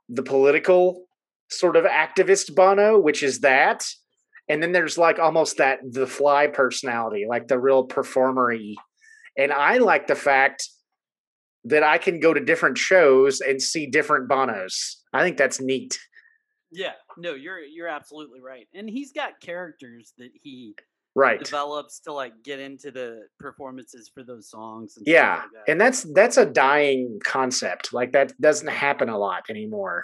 the 0.09 0.23
political 0.23 1.05
sort 1.49 1.77
of 1.77 1.85
activist 1.85 2.55
Bono, 2.55 2.99
which 2.99 3.23
is 3.23 3.41
that. 3.41 3.87
And 4.49 4.63
then 4.63 4.73
there's 4.73 4.99
like 4.99 5.19
almost 5.19 5.59
that 5.59 5.79
the 5.89 6.07
fly 6.07 6.49
personality, 6.49 7.27
like 7.29 7.47
the 7.47 7.59
real 7.59 7.85
performery 7.85 8.77
and 9.37 9.53
I 9.53 9.79
like 9.79 10.07
the 10.07 10.15
fact 10.15 10.69
that 11.65 11.83
I 11.83 11.99
can 11.99 12.21
go 12.21 12.35
to 12.35 12.41
different 12.41 12.77
shows 12.77 13.41
and 13.41 13.63
see 13.63 13.87
different 13.87 14.29
Bonos. 14.29 15.01
I 15.13 15.23
think 15.23 15.37
that's 15.37 15.61
neat. 15.61 15.99
Yeah, 16.73 16.93
no, 17.17 17.35
you're 17.35 17.61
you're 17.61 17.89
absolutely 17.89 18.41
right. 18.41 18.67
And 18.75 18.89
he's 18.89 19.13
got 19.13 19.41
characters 19.41 20.13
that 20.19 20.31
he 20.35 20.75
Right. 21.15 21.39
develops 21.45 22.01
to 22.01 22.13
like 22.13 22.33
get 22.43 22.59
into 22.59 22.91
the 22.91 23.29
performances 23.39 24.09
for 24.13 24.23
those 24.25 24.49
songs. 24.49 24.97
And 24.97 25.05
stuff 25.05 25.13
Yeah. 25.13 25.37
like 25.43 25.51
that. 25.67 25.71
And 25.71 25.79
that's 25.81 26.03
that's 26.15 26.39
a 26.39 26.47
dying 26.47 27.21
concept. 27.23 27.93
Like 27.93 28.13
that 28.13 28.33
doesn't 28.41 28.69
happen 28.69 29.09
a 29.11 29.19
lot 29.19 29.45
anymore. 29.51 30.03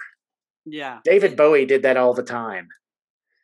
yeah, 0.65 0.99
David 1.03 1.31
and- 1.31 1.37
Bowie 1.37 1.65
did 1.65 1.81
that 1.81 1.97
all 1.97 2.13
the 2.13 2.21
time. 2.23 2.67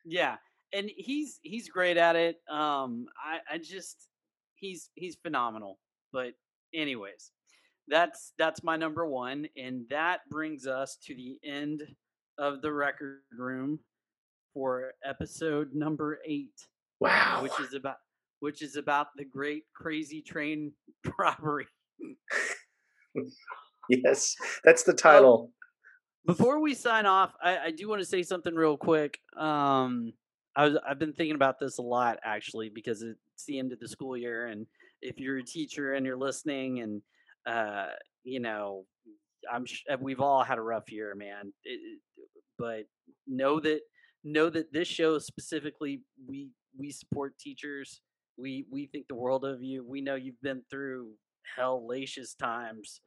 Yeah, 0.03 0.37
and 0.73 0.91
he's 0.95 1.39
he's 1.41 1.67
great 1.69 1.97
at 1.97 2.15
it. 2.15 2.39
Um, 2.47 3.07
I 3.17 3.39
I 3.55 3.57
just 3.57 4.07
he's 4.53 4.91
he's 4.93 5.15
phenomenal. 5.15 5.79
But 6.13 6.33
anyways, 6.73 7.31
that's 7.87 8.33
that's 8.37 8.63
my 8.63 8.77
number 8.77 9.07
one, 9.07 9.47
and 9.57 9.89
that 9.89 10.19
brings 10.29 10.67
us 10.67 10.97
to 11.05 11.15
the 11.15 11.39
end 11.43 11.81
of 12.37 12.61
the 12.61 12.71
record 12.71 13.21
room 13.37 13.79
for 14.53 14.91
episode 15.03 15.73
number 15.73 16.19
eight, 16.25 16.67
Wow. 16.99 17.41
which 17.43 17.59
is 17.59 17.73
about 17.73 17.97
which 18.39 18.61
is 18.61 18.75
about 18.75 19.07
the 19.15 19.25
great 19.25 19.63
crazy 19.73 20.21
train 20.21 20.71
robbery. 21.19 21.67
yes. 23.89 24.35
That's 24.63 24.83
the 24.83 24.93
title. 24.93 25.51
Before 26.25 26.59
we 26.59 26.73
sign 26.73 27.05
off, 27.05 27.33
I, 27.41 27.57
I 27.57 27.71
do 27.71 27.87
want 27.87 28.01
to 28.01 28.05
say 28.05 28.23
something 28.23 28.53
real 28.55 28.77
quick. 28.77 29.19
Um, 29.37 30.13
I 30.55 30.65
was, 30.65 30.77
I've 30.87 30.99
been 30.99 31.13
thinking 31.13 31.35
about 31.35 31.59
this 31.59 31.77
a 31.77 31.83
lot 31.83 32.17
actually 32.23 32.69
because 32.69 33.01
it's 33.03 33.45
the 33.47 33.59
end 33.59 33.71
of 33.73 33.79
the 33.79 33.87
school 33.87 34.17
year, 34.17 34.47
and 34.47 34.65
if 35.01 35.19
you're 35.19 35.37
a 35.37 35.43
teacher 35.43 35.93
and 35.93 36.05
you're 36.05 36.17
listening, 36.17 36.79
and 36.81 37.01
uh, 37.45 37.89
you 38.23 38.39
know, 38.39 38.85
I'm 39.51 39.65
uh, 39.91 39.97
we've 39.99 40.19
all 40.21 40.43
had 40.43 40.57
a 40.57 40.61
rough 40.61 40.91
year, 40.91 41.15
man. 41.15 41.53
It- 41.63 41.99
but 42.57 42.85
know 43.27 43.59
that 43.59 43.81
know 44.23 44.49
that 44.49 44.71
this 44.71 44.87
show 44.87 45.19
specifically, 45.19 46.03
we 46.25 46.51
we 46.77 46.89
support 46.91 47.37
teachers. 47.37 48.01
We 48.37 48.65
we 48.71 48.85
think 48.87 49.07
the 49.07 49.15
world 49.15 49.43
of 49.45 49.61
you. 49.61 49.85
We 49.85 49.99
know 50.01 50.15
you've 50.15 50.41
been 50.41 50.61
through 50.71 51.11
hellacious 51.57 52.37
times 52.37 53.01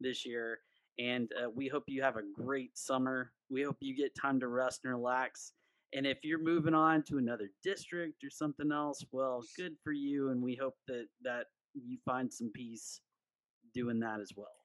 this 0.00 0.24
year 0.26 0.60
and 0.98 1.30
uh, 1.42 1.48
we 1.50 1.68
hope 1.68 1.84
you 1.86 2.02
have 2.02 2.16
a 2.16 2.22
great 2.34 2.76
summer. 2.76 3.32
We 3.48 3.62
hope 3.62 3.76
you 3.80 3.96
get 3.96 4.14
time 4.14 4.38
to 4.40 4.48
rest 4.48 4.80
and 4.84 4.92
relax. 4.92 5.52
And 5.94 6.06
if 6.06 6.18
you're 6.22 6.42
moving 6.42 6.74
on 6.74 7.02
to 7.04 7.18
another 7.18 7.50
district 7.64 8.22
or 8.22 8.30
something 8.30 8.70
else, 8.70 9.04
well, 9.10 9.42
good 9.56 9.72
for 9.82 9.92
you. 9.92 10.28
And 10.30 10.42
we 10.42 10.54
hope 10.54 10.74
that 10.88 11.06
that 11.22 11.46
you 11.74 11.98
find 12.04 12.32
some 12.32 12.50
peace 12.54 13.00
doing 13.74 13.98
that 14.00 14.20
as 14.20 14.32
well. 14.36 14.59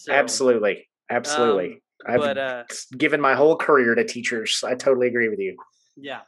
So, 0.00 0.14
absolutely, 0.14 0.88
absolutely. 1.10 1.72
Um, 1.74 1.80
I've 2.06 2.20
but, 2.20 2.38
uh, 2.38 2.64
given 2.96 3.20
my 3.20 3.34
whole 3.34 3.54
career 3.54 3.94
to 3.94 4.02
teachers. 4.02 4.64
I 4.66 4.74
totally 4.74 5.08
agree 5.08 5.28
with 5.28 5.38
you. 5.38 5.58
Yeah. 5.94 6.20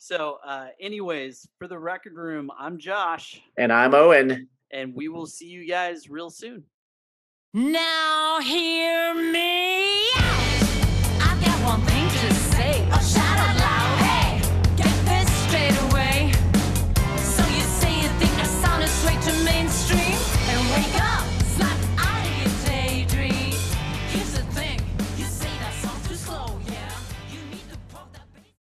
So, 0.00 0.38
uh, 0.44 0.70
anyways, 0.80 1.46
for 1.56 1.68
the 1.68 1.78
record 1.78 2.14
room, 2.14 2.50
I'm 2.58 2.78
Josh. 2.78 3.40
And 3.56 3.72
I'm 3.72 3.94
Owen. 3.94 4.48
And 4.72 4.92
we 4.92 5.06
will 5.06 5.26
see 5.26 5.46
you 5.46 5.68
guys 5.68 6.10
real 6.10 6.30
soon. 6.30 6.64
Now, 7.54 8.40
hear 8.40 9.14
me. 9.14 10.10
I've 10.16 11.44
got 11.44 11.64
one 11.64 11.80
thing 11.82 12.08
to 12.08 12.34
say. 12.34 12.88
Oh, 12.90 13.31